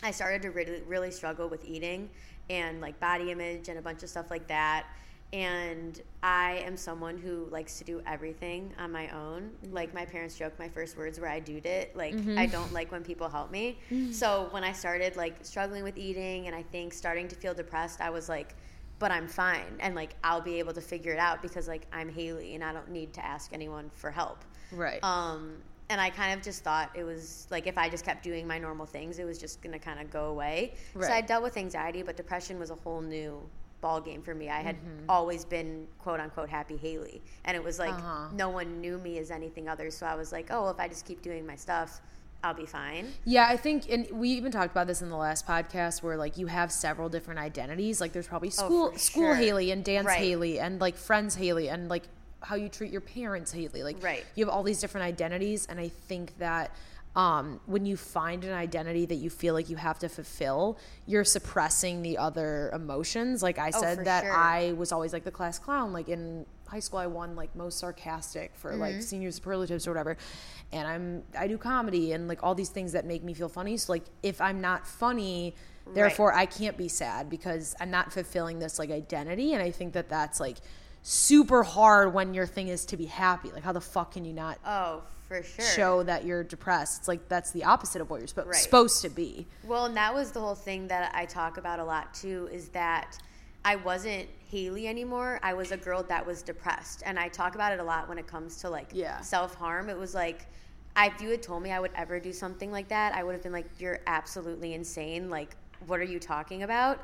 I 0.02 0.10
started 0.10 0.42
to 0.42 0.50
really 0.50 0.82
really 0.88 1.12
struggle 1.12 1.48
with 1.48 1.64
eating 1.64 2.10
and 2.50 2.80
like 2.80 2.98
body 2.98 3.30
image 3.30 3.68
and 3.68 3.78
a 3.78 3.82
bunch 3.82 4.02
of 4.02 4.08
stuff 4.08 4.28
like 4.28 4.48
that. 4.48 4.86
And 5.34 6.00
I 6.22 6.62
am 6.64 6.76
someone 6.76 7.18
who 7.18 7.46
likes 7.50 7.78
to 7.78 7.84
do 7.84 8.00
everything 8.06 8.72
on 8.78 8.92
my 8.92 9.08
own. 9.08 9.50
Like 9.72 9.92
my 9.92 10.04
parents 10.04 10.38
joke, 10.38 10.56
my 10.60 10.68
first 10.68 10.96
words 10.96 11.18
were 11.18 11.28
"I 11.28 11.40
doed 11.40 11.66
it." 11.66 11.96
Like 11.96 12.14
I 12.38 12.46
don't 12.46 12.72
like 12.72 12.92
when 12.92 13.02
people 13.02 13.28
help 13.28 13.50
me. 13.50 13.78
So 14.12 14.46
when 14.52 14.62
I 14.62 14.72
started 14.72 15.16
like 15.16 15.44
struggling 15.44 15.82
with 15.82 15.98
eating 15.98 16.46
and 16.46 16.54
I 16.54 16.62
think 16.62 16.94
starting 16.94 17.26
to 17.28 17.34
feel 17.34 17.52
depressed, 17.52 18.00
I 18.00 18.10
was 18.10 18.28
like, 18.28 18.54
"But 19.00 19.10
I'm 19.10 19.26
fine, 19.26 19.76
and 19.80 19.96
like 19.96 20.14
I'll 20.22 20.40
be 20.40 20.60
able 20.60 20.72
to 20.72 20.80
figure 20.80 21.12
it 21.12 21.18
out 21.18 21.42
because 21.42 21.66
like 21.66 21.86
I'm 21.92 22.08
Haley 22.08 22.54
and 22.54 22.62
I 22.62 22.72
don't 22.72 22.90
need 22.90 23.12
to 23.14 23.24
ask 23.26 23.52
anyone 23.52 23.90
for 23.92 24.12
help." 24.12 24.44
Right. 24.70 25.02
Um, 25.02 25.56
and 25.90 26.00
I 26.00 26.10
kind 26.10 26.32
of 26.38 26.44
just 26.44 26.62
thought 26.62 26.90
it 26.94 27.02
was 27.02 27.48
like 27.50 27.66
if 27.66 27.76
I 27.76 27.88
just 27.88 28.04
kept 28.04 28.22
doing 28.22 28.46
my 28.46 28.58
normal 28.60 28.86
things, 28.86 29.18
it 29.18 29.24
was 29.24 29.38
just 29.38 29.60
gonna 29.62 29.80
kind 29.80 29.98
of 29.98 30.12
go 30.12 30.26
away. 30.26 30.74
So 31.08 31.12
I 31.12 31.20
dealt 31.22 31.42
with 31.42 31.56
anxiety, 31.56 32.02
but 32.02 32.16
depression 32.16 32.56
was 32.56 32.70
a 32.70 32.76
whole 32.76 33.00
new 33.00 33.42
ball 33.84 34.00
game 34.00 34.22
for 34.22 34.34
me. 34.34 34.46
I 34.48 34.60
had 34.68 34.76
Mm-hmm. 34.76 35.10
always 35.10 35.44
been 35.44 35.86
quote 35.98 36.18
unquote 36.20 36.48
happy 36.48 36.76
Haley, 36.76 37.20
and 37.44 37.54
it 37.56 37.62
was 37.62 37.78
like 37.78 37.92
Uh-huh. 37.94 38.28
no 38.32 38.48
one 38.48 38.80
knew 38.80 38.96
me 38.98 39.18
as 39.18 39.30
anything 39.30 39.68
other. 39.68 39.90
So 39.90 40.06
I 40.06 40.14
was 40.14 40.32
like, 40.32 40.46
oh, 40.50 40.70
if 40.70 40.78
I 40.80 40.88
just 40.88 41.04
keep 41.06 41.20
doing 41.22 41.46
my 41.46 41.56
stuff, 41.56 42.00
I'll 42.42 42.54
be 42.54 42.66
fine. 42.66 43.06
Yeah, 43.24 43.46
I 43.48 43.56
think, 43.56 43.90
and 43.90 44.06
we 44.12 44.28
even 44.30 44.50
talked 44.52 44.70
about 44.76 44.86
this 44.86 45.00
in 45.02 45.08
the 45.10 45.16
last 45.16 45.46
podcast, 45.46 46.02
where 46.02 46.16
like 46.16 46.36
you 46.38 46.46
have 46.46 46.70
several 46.72 47.08
different 47.08 47.40
identities. 47.40 48.00
Like 48.00 48.12
there's 48.14 48.26
probably 48.34 48.50
school 48.50 48.90
Oh, 48.94 48.96
school 48.96 49.22
sure. 49.32 49.34
Haley 49.34 49.70
and 49.70 49.84
dance 49.84 50.06
Right. 50.06 50.18
Haley 50.18 50.58
and 50.60 50.80
like 50.80 50.96
friends 50.96 51.34
Haley 51.34 51.68
and 51.68 51.88
like 51.88 52.04
how 52.42 52.56
you 52.56 52.68
treat 52.68 52.90
your 52.92 53.00
parents 53.00 53.52
Haley. 53.52 53.82
Like 53.82 54.02
Right. 54.02 54.24
you 54.34 54.44
have 54.44 54.52
all 54.54 54.62
these 54.62 54.80
different 54.80 55.06
identities, 55.06 55.66
and 55.70 55.78
I 55.80 55.88
think 56.08 56.36
that 56.38 56.70
um, 57.16 57.60
when 57.66 57.86
you 57.86 57.96
find 57.96 58.42
an 58.44 58.52
identity 58.52 59.06
that 59.06 59.14
you 59.16 59.30
feel 59.30 59.54
like 59.54 59.70
you 59.70 59.76
have 59.76 59.98
to 60.00 60.08
fulfill, 60.08 60.78
you're 61.06 61.24
suppressing 61.24 62.02
the 62.02 62.18
other 62.18 62.70
emotions. 62.74 63.42
Like 63.42 63.58
I 63.58 63.70
Oh, 63.72 63.80
said, 63.80 63.98
for 63.98 64.04
that 64.04 64.24
sure. 64.24 64.32
I 64.32 64.72
was 64.72 64.90
always 64.90 65.12
like 65.12 65.22
the 65.24 65.30
class 65.30 65.58
clown. 65.60 65.92
Like 65.92 66.08
in 66.08 66.44
high 66.66 66.80
school, 66.80 66.98
I 66.98 67.06
won 67.06 67.36
like 67.36 67.54
most 67.54 67.78
sarcastic 67.78 68.56
for 68.56 68.72
Mm-hmm. 68.72 68.80
like 68.80 69.02
senior 69.02 69.30
superlatives 69.30 69.86
or 69.86 69.90
whatever. 69.92 70.16
And 70.72 70.88
I'm 70.88 71.22
I 71.38 71.46
do 71.46 71.56
comedy 71.56 72.12
and 72.12 72.26
like 72.26 72.42
all 72.42 72.56
these 72.56 72.70
things 72.70 72.92
that 72.92 73.04
make 73.06 73.22
me 73.22 73.32
feel 73.32 73.48
funny. 73.48 73.76
So 73.76 73.92
like 73.92 74.04
if 74.24 74.40
I'm 74.40 74.60
not 74.60 74.84
funny, 74.84 75.54
therefore 75.92 76.32
I 76.34 76.46
can't 76.46 76.76
be 76.76 76.88
sad 76.88 77.30
because 77.30 77.76
I'm 77.78 77.92
not 77.92 78.12
fulfilling 78.12 78.58
this 78.58 78.78
like 78.80 78.90
identity. 78.90 79.52
And 79.52 79.62
I 79.62 79.70
think 79.70 79.92
that 79.92 80.08
that's 80.08 80.40
like 80.40 80.56
super 81.02 81.62
hard 81.62 82.12
when 82.12 82.34
your 82.34 82.46
thing 82.46 82.68
is 82.68 82.86
to 82.86 82.96
be 82.96 83.04
happy. 83.06 83.50
Like 83.52 83.62
how 83.62 83.72
the 83.72 83.80
fuck 83.80 84.12
can 84.14 84.24
you 84.24 84.32
not 84.32 84.58
Oh, 84.66 85.02
for 85.28 85.42
sure. 85.42 85.64
show 85.64 86.02
that 86.02 86.24
you're 86.24 86.44
depressed? 86.44 87.00
It's 87.00 87.08
like 87.08 87.28
that's 87.28 87.50
the 87.50 87.64
opposite 87.64 88.00
of 88.00 88.10
what 88.10 88.20
you're 88.20 88.28
spo- 88.28 88.46
Right. 88.46 88.54
supposed 88.56 89.02
to 89.02 89.08
be. 89.08 89.46
Well, 89.64 89.86
and 89.86 89.96
that 89.96 90.14
was 90.14 90.30
the 90.32 90.40
whole 90.40 90.54
thing 90.54 90.88
that 90.88 91.12
I 91.14 91.24
talk 91.26 91.56
about 91.56 91.78
a 91.78 91.84
lot 91.84 92.12
too 92.14 92.48
is 92.52 92.68
that 92.68 93.18
I 93.64 93.76
wasn't 93.76 94.28
Haley 94.50 94.86
anymore. 94.86 95.40
I 95.42 95.54
was 95.54 95.72
a 95.72 95.76
girl 95.76 96.02
that 96.04 96.24
was 96.26 96.42
depressed. 96.42 97.02
And 97.06 97.18
I 97.18 97.28
talk 97.28 97.54
about 97.54 97.72
it 97.72 97.80
a 97.80 97.84
lot 97.84 98.08
when 98.08 98.18
it 98.18 98.26
comes 98.26 98.56
to 98.58 98.70
like 98.70 98.88
Yeah. 98.92 99.20
self 99.20 99.54
harm. 99.54 99.88
It 99.88 99.96
was 99.98 100.14
like, 100.14 100.46
if 100.96 101.20
you 101.20 101.30
had 101.30 101.42
told 101.42 101.62
me 101.62 101.72
I 101.72 101.80
would 101.80 101.90
ever 101.96 102.20
do 102.20 102.32
something 102.32 102.70
like 102.70 102.88
that, 102.88 103.14
I 103.14 103.24
would 103.24 103.32
have 103.32 103.42
been 103.42 103.52
like, 103.52 103.66
you're 103.78 104.00
absolutely 104.06 104.74
insane. 104.74 105.28
Like, 105.30 105.56
what 105.86 105.98
are 105.98 106.04
you 106.04 106.20
talking 106.20 106.62
about? 106.62 107.00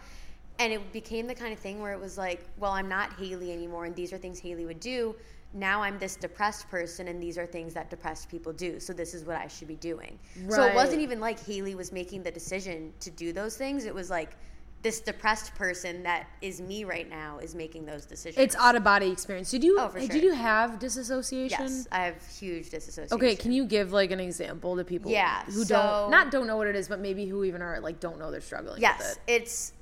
And 0.58 0.72
it 0.72 0.92
became 0.92 1.26
the 1.26 1.34
kind 1.34 1.52
of 1.54 1.58
thing 1.58 1.80
where 1.80 1.92
it 1.92 1.98
was 1.98 2.18
like, 2.18 2.44
well, 2.58 2.72
I'm 2.72 2.88
not 2.88 3.14
Haley 3.14 3.50
anymore, 3.50 3.86
and 3.86 3.96
these 3.96 4.12
are 4.12 4.18
things 4.18 4.38
Haley 4.38 4.66
would 4.66 4.78
do. 4.78 5.16
Now 5.52 5.82
I'm 5.82 5.98
this 5.98 6.16
depressed 6.16 6.68
person, 6.68 7.08
and 7.08 7.22
these 7.22 7.36
are 7.36 7.46
things 7.46 7.74
that 7.74 7.90
depressed 7.90 8.28
people 8.28 8.52
do. 8.52 8.78
So 8.78 8.92
this 8.92 9.14
is 9.14 9.24
what 9.24 9.36
I 9.36 9.48
should 9.48 9.68
be 9.68 9.76
doing. 9.76 10.18
So 10.48 10.64
it 10.64 10.74
wasn't 10.74 11.02
even 11.02 11.20
like 11.20 11.44
Haley 11.44 11.74
was 11.74 11.90
making 11.92 12.22
the 12.22 12.30
decision 12.30 12.92
to 13.00 13.10
do 13.10 13.32
those 13.32 13.56
things. 13.56 13.84
It 13.84 13.94
was 13.94 14.10
like 14.10 14.36
this 14.82 15.00
depressed 15.00 15.54
person 15.56 16.02
that 16.04 16.26
is 16.40 16.60
me 16.60 16.84
right 16.84 17.10
now 17.10 17.38
is 17.38 17.54
making 17.54 17.84
those 17.84 18.06
decisions. 18.06 18.42
It's 18.42 18.56
out 18.56 18.76
of 18.76 18.84
body 18.84 19.10
experience. 19.10 19.50
Did 19.50 19.62
you? 19.64 19.76
Oh, 19.78 19.88
for 19.88 19.98
Did 19.98 20.14
you 20.14 20.32
have 20.32 20.78
disassociation? 20.78 21.66
yes, 21.66 21.88
I 21.92 22.04
have 22.04 22.26
huge 22.38 22.70
disassociation. 22.70 23.14
Okay, 23.14 23.34
can 23.36 23.52
you 23.52 23.66
give 23.66 23.92
like 23.92 24.10
an 24.10 24.20
example 24.20 24.76
to 24.76 24.84
people 24.84 25.10
Yeah, 25.10 25.42
who 25.46 25.64
so- 25.64 25.74
don't 25.74 26.10
not 26.10 26.30
don't 26.30 26.46
know 26.46 26.56
what 26.56 26.66
it 26.68 26.76
is, 26.76 26.88
but 26.88 27.00
maybe 27.00 27.26
who 27.26 27.44
even 27.44 27.60
are 27.60 27.80
like 27.80 28.00
don't 28.00 28.18
know 28.18 28.30
they're 28.30 28.40
struggling 28.40 28.74
with 28.74 28.82
Yes, 28.82 29.16
it? 29.26 29.32
it's 29.32 29.72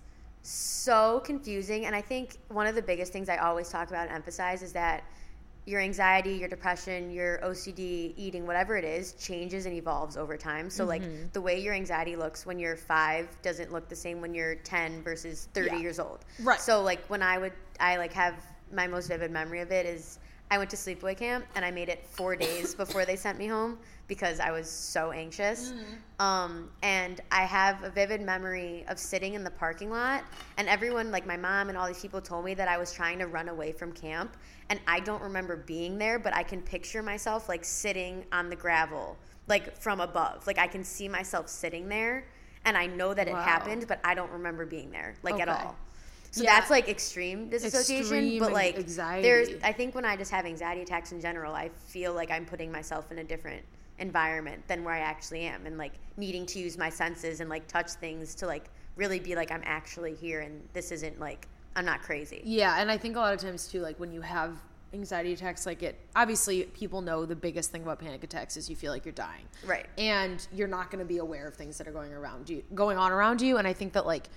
so 0.43 1.21
confusing. 1.25 1.87
And 1.87 1.95
I 1.95 2.01
think 2.01 2.39
one 2.49 2.67
of 2.67 2.75
the 2.75 2.83
biggest 2.83 3.13
things 3.13 3.29
I 3.29 3.37
always 3.37 3.69
talk 3.69 3.91
about 3.91 4.07
and 4.09 4.17
emphasize 4.17 4.63
is 4.63 4.73
that 4.73 5.05
your 5.69 5.81
anxiety, 5.81 6.33
your 6.33 6.49
depression, 6.49 7.11
your 7.11 7.39
OCD, 7.45 8.15
eating, 8.17 8.47
whatever 8.47 8.77
it 8.77 8.85
is, 8.85 9.13
changes 9.13 9.67
and 9.67 9.75
evolves 9.75 10.17
over 10.17 10.37
time. 10.37 10.71
So, 10.71 10.85
Mm-hmm. 10.87 10.89
like, 10.89 11.33
the 11.35 11.41
way 11.43 11.61
your 11.61 11.75
anxiety 11.75 12.17
looks 12.17 12.47
when 12.47 12.59
you're 12.59 12.75
five 12.77 13.29
doesn't 13.43 13.71
look 13.71 13.89
the 13.89 13.97
same 13.97 14.23
when 14.23 14.33
you're 14.33 14.55
10 14.55 15.03
versus 15.03 15.49
30 15.53 15.67
Yeah. 15.77 15.77
years 15.83 15.99
old. 16.01 16.25
Right. 16.43 16.59
So, 16.59 16.83
like, 16.83 17.05
when 17.09 17.23
I 17.23 17.37
would, 17.37 17.53
I 17.79 17.99
like 17.99 18.15
have 18.15 18.35
my 18.73 18.87
most 18.87 19.09
vivid 19.09 19.31
memory 19.31 19.61
of 19.61 19.71
it 19.71 19.85
is 19.85 20.19
I 20.51 20.57
went 20.57 20.71
to 20.71 20.77
sleepaway 20.77 21.17
camp 21.19 21.45
and 21.55 21.65
I 21.65 21.71
made 21.71 21.91
it 21.91 22.07
four 22.07 22.35
days 22.35 22.75
before 22.83 23.05
they 23.05 23.17
sent 23.17 23.39
me 23.39 23.47
home 23.47 23.79
because 24.09 24.41
I 24.41 24.51
was 24.51 24.69
so 24.69 25.13
anxious. 25.13 25.73
Um, 26.19 26.69
and 26.83 27.21
I 27.31 27.45
have 27.45 27.85
a 27.85 27.91
vivid 27.91 28.21
memory 28.21 28.85
of 28.89 28.99
sitting 28.99 29.35
in 29.35 29.45
the 29.45 29.51
parking 29.51 29.89
lot, 29.91 30.25
and 30.57 30.69
everyone, 30.69 31.13
like 31.13 31.27
my 31.27 31.37
mom 31.37 31.69
and 31.69 31.79
all 31.79 31.87
these 31.87 32.01
people, 32.01 32.21
told 32.21 32.45
me 32.45 32.55
that 32.55 32.67
I 32.67 32.77
was 32.77 32.93
trying 32.93 33.21
to 33.21 33.29
run 33.29 33.49
away 33.49 33.71
from 33.71 33.93
camp. 33.93 34.37
And 34.71 34.81
I 34.89 34.99
don't 35.01 35.23
remember 35.23 35.57
being 35.57 35.97
there, 35.97 36.19
but 36.19 36.35
I 36.35 36.43
can 36.43 36.61
picture 36.61 37.03
myself 37.05 37.49
like 37.49 37.65
sitting 37.65 38.25
on 38.33 38.49
the 38.51 38.57
gravel, 38.57 39.17
like 39.47 39.77
from 39.81 40.01
above. 40.01 40.47
Like 40.47 40.59
I 40.59 40.67
can 40.67 40.83
see 40.83 41.07
myself 41.09 41.49
sitting 41.49 41.89
there, 41.89 42.25
and 42.65 42.77
I 42.77 42.87
know 42.87 43.15
that 43.15 43.29
it 43.29 43.35
happened, 43.35 43.87
but 43.87 44.01
I 44.03 44.15
don't 44.15 44.33
remember 44.33 44.67
being 44.67 44.91
there, 44.91 45.15
like 45.23 45.39
at 45.41 45.49
all. 45.49 45.77
So 46.31 46.43
Yeah. 46.43 46.57
that's 46.57 46.71
like 46.71 46.89
extreme 46.89 47.49
dissociation, 47.49 48.01
Extreme 48.01 48.39
but 48.41 48.53
like 48.53 48.77
anxiety. 48.77 49.23
there's 49.29 49.49
I 49.63 49.73
think 49.73 49.95
when 49.95 50.05
I 50.05 50.17
just 50.17 50.31
have 50.31 50.45
anxiety 50.47 50.83
attacks 50.83 51.13
in 51.13 51.21
general, 51.21 51.55
I 51.55 51.69
feel 51.87 52.13
like 52.13 52.31
I'm 52.31 52.45
putting 52.45 52.71
myself 52.73 53.11
in 53.13 53.19
a 53.19 53.25
different 53.25 53.63
environment 53.99 54.63
than 54.69 54.85
where 54.85 54.95
I 54.95 55.01
actually 55.01 55.43
am 55.43 55.67
and 55.67 55.79
like 55.79 55.93
needing 56.17 56.47
to 56.47 56.59
use 56.59 56.79
my 56.79 56.91
senses 56.91 57.41
and 57.41 57.51
like 57.51 57.67
touch 57.67 57.91
things 57.93 58.35
to 58.37 58.47
like 58.47 58.71
really 58.97 59.21
be 59.21 59.35
like 59.35 59.51
I'm 59.51 59.63
actually 59.65 60.15
here 60.15 60.41
and 60.41 60.63
this 60.73 60.93
isn't 60.93 61.19
like 61.21 61.47
I'm 61.77 61.85
not 61.85 62.03
crazy. 62.03 62.43
Yeah, 62.45 62.81
and 62.81 62.91
I 62.91 62.99
think 62.99 63.17
a 63.17 63.21
lot 63.21 63.33
of 63.33 63.41
times 63.41 63.69
too, 63.69 63.81
like 63.81 64.01
when 64.01 64.13
you 64.13 64.21
have 64.21 64.59
anxiety 64.93 65.33
attacks, 65.33 65.67
like 65.67 65.83
it 65.83 65.99
obviously 66.17 66.65
people 66.65 67.01
know 67.01 67.25
the 67.25 67.37
biggest 67.37 67.71
thing 67.71 67.83
about 67.83 67.99
panic 67.99 68.25
attacks 68.25 68.57
is 68.57 68.69
you 68.69 68.77
feel 68.77 68.93
like 68.93 69.05
you're 69.05 69.13
dying. 69.13 69.45
Right. 69.65 69.87
And 69.97 70.47
you're 70.53 70.69
not 70.69 70.91
going 70.91 71.01
to 71.01 71.09
be 71.09 71.19
aware 71.19 71.47
of 71.47 71.55
things 71.55 71.79
that 71.79 71.87
are 71.87 71.93
going 71.93 72.13
around 72.13 72.49
you, 72.49 72.63
going 72.75 72.99
on 72.99 73.13
around 73.13 73.41
you. 73.41 73.59
And 73.59 73.67
I 73.69 73.73
think 73.73 73.93
that 73.93 74.07
like 74.07 74.29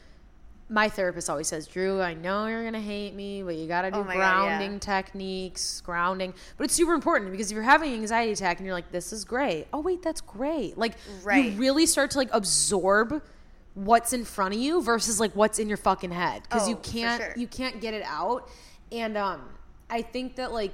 my 0.71 0.87
therapist 0.89 1.29
always 1.29 1.47
says, 1.47 1.67
Drew, 1.67 2.01
I 2.01 2.13
know 2.13 2.47
you're 2.47 2.61
going 2.61 2.73
to 2.73 2.79
hate 2.79 3.13
me, 3.13 3.43
but 3.43 3.55
you 3.55 3.67
got 3.67 3.81
to 3.83 3.91
do 3.91 3.97
Oh 3.97 4.03
my 4.03 4.13
God, 4.15 4.19
yeah. 4.19 4.57
grounding 4.57 4.79
techniques, 4.79 5.81
grounding. 5.81 6.33
But 6.57 6.63
it's 6.63 6.73
super 6.73 6.93
important 6.93 7.31
because 7.31 7.51
if 7.51 7.55
you're 7.55 7.63
having 7.63 7.93
an 7.93 7.99
anxiety 7.99 8.31
attack 8.31 8.57
and 8.57 8.65
you're 8.65 8.73
like, 8.75 8.91
this 8.91 9.11
is 9.11 9.25
great. 9.25 9.67
Oh, 9.73 9.81
wait, 9.81 10.01
that's 10.01 10.21
great. 10.21 10.77
Like, 10.77 10.93
Right. 11.23 11.51
you 11.51 11.59
really 11.59 11.85
start 11.85 12.11
to 12.11 12.17
like 12.17 12.29
absorb 12.31 13.21
what's 13.73 14.13
in 14.13 14.23
front 14.25 14.53
of 14.53 14.59
you 14.59 14.81
versus 14.81 15.19
like 15.19 15.35
what's 15.35 15.59
in 15.59 15.67
your 15.67 15.77
fucking 15.77 16.11
head 16.11 16.41
because 16.43 16.67
you 16.67 16.75
Oh, 16.75 16.81
for 16.83 16.91
can't 16.91 17.21
sure. 17.21 17.33
you 17.37 17.47
can't 17.47 17.79
get 17.79 17.93
it 17.93 18.03
out 18.05 18.49
and 18.91 19.15
um 19.15 19.41
i 19.89 20.01
think 20.01 20.35
that 20.35 20.51
like 20.51 20.73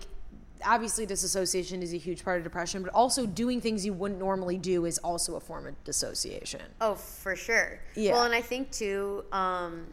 obviously 0.66 1.06
disassociation 1.06 1.82
is 1.82 1.94
a 1.94 1.98
huge 1.98 2.24
part 2.24 2.38
of 2.38 2.44
depression 2.44 2.82
but 2.82 2.92
also 2.94 3.26
doing 3.26 3.62
things 3.62 3.86
you 3.86 3.94
wouldn't 3.94 4.20
normally 4.20 4.58
do 4.58 4.86
is 4.86 4.98
also 5.00 5.36
a 5.36 5.40
form 5.40 5.68
of 5.68 5.84
dissociation 5.84 6.62
Oh, 6.82 6.96
for 6.96 7.36
sure. 7.36 7.80
Yeah. 7.96 8.14
Well, 8.14 8.24
and 8.24 8.34
I 8.34 8.42
think 8.42 8.72
too, 8.72 9.24
um, 9.32 9.88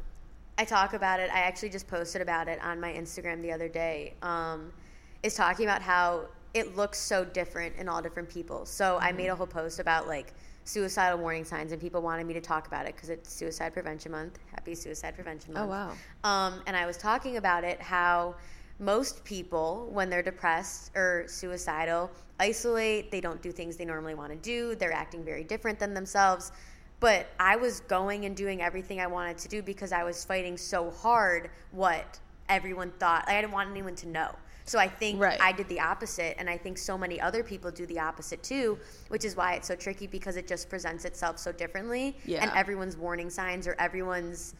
I 0.58 0.64
talk 0.64 0.94
about 0.94 1.20
it. 1.20 1.30
I 1.32 1.40
actually 1.40 1.70
just 1.70 1.88
posted 1.88 2.22
about 2.22 2.48
it 2.48 2.62
on 2.62 2.80
my 2.80 2.92
Instagram 2.92 3.42
the 3.42 3.52
other 3.52 3.68
day. 3.68 4.14
Um, 4.22 4.72
is 5.22 5.34
talking 5.34 5.64
about 5.64 5.82
how 5.82 6.26
it 6.52 6.76
looks 6.76 6.98
so 6.98 7.24
different 7.24 7.74
in 7.76 7.88
all 7.88 8.00
different 8.00 8.28
people. 8.28 8.64
So 8.64 8.98
I 9.00 9.10
made 9.10 9.28
a 9.28 9.34
whole 9.34 9.46
post 9.46 9.80
about 9.80 10.06
like 10.06 10.32
suicidal 10.64 11.18
warning 11.18 11.44
signs, 11.44 11.72
and 11.72 11.80
people 11.80 12.00
wanted 12.02 12.26
me 12.26 12.34
to 12.34 12.40
talk 12.40 12.66
about 12.66 12.86
it 12.86 12.94
because 12.94 13.10
it's 13.10 13.32
Suicide 13.32 13.72
Prevention 13.72 14.12
Month. 14.12 14.38
Happy 14.50 14.74
Suicide 14.74 15.14
Prevention 15.14 15.54
Month. 15.54 15.66
Oh 15.66 15.70
wow. 15.70 15.92
Um, 16.22 16.62
and 16.66 16.76
I 16.76 16.86
was 16.86 16.96
talking 16.96 17.36
about 17.36 17.64
it 17.64 17.80
how 17.80 18.36
most 18.78 19.24
people, 19.24 19.88
when 19.92 20.10
they're 20.10 20.22
depressed 20.22 20.90
or 20.96 21.24
suicidal, 21.28 22.10
isolate. 22.40 23.10
They 23.10 23.20
don't 23.20 23.40
do 23.40 23.52
things 23.52 23.76
they 23.76 23.84
normally 23.84 24.14
want 24.14 24.32
to 24.32 24.38
do. 24.38 24.74
They're 24.74 24.92
acting 24.92 25.24
very 25.24 25.44
different 25.44 25.78
than 25.78 25.94
themselves. 25.94 26.52
But 27.00 27.26
I 27.38 27.56
was 27.56 27.80
going 27.80 28.24
and 28.24 28.36
doing 28.36 28.62
everything 28.62 29.00
I 29.00 29.06
wanted 29.06 29.38
to 29.38 29.48
do 29.48 29.62
because 29.62 29.92
I 29.92 30.04
was 30.04 30.24
fighting 30.24 30.56
so 30.56 30.90
hard 30.90 31.50
what 31.72 32.18
everyone 32.48 32.90
thought. 32.92 33.26
Like, 33.26 33.36
I 33.36 33.40
didn't 33.40 33.52
want 33.52 33.70
anyone 33.70 33.94
to 33.96 34.08
know. 34.08 34.34
So 34.66 34.78
I 34.78 34.88
think 34.88 35.20
Right. 35.20 35.38
I 35.40 35.52
did 35.52 35.68
the 35.68 35.78
opposite, 35.80 36.36
and 36.38 36.48
I 36.48 36.56
think 36.56 36.78
so 36.78 36.96
many 36.96 37.20
other 37.20 37.42
people 37.42 37.70
do 37.70 37.84
the 37.84 38.00
opposite 38.00 38.42
too, 38.42 38.78
which 39.08 39.24
is 39.26 39.36
why 39.36 39.54
it's 39.54 39.68
so 39.68 39.76
tricky 39.76 40.06
because 40.06 40.36
it 40.36 40.48
just 40.48 40.70
presents 40.70 41.04
itself 41.04 41.38
so 41.38 41.52
differently. 41.52 42.16
And 42.26 42.50
everyone's 42.54 42.96
warning 42.96 43.28
signs 43.28 43.66
or 43.68 43.76
everyone's 43.78 44.54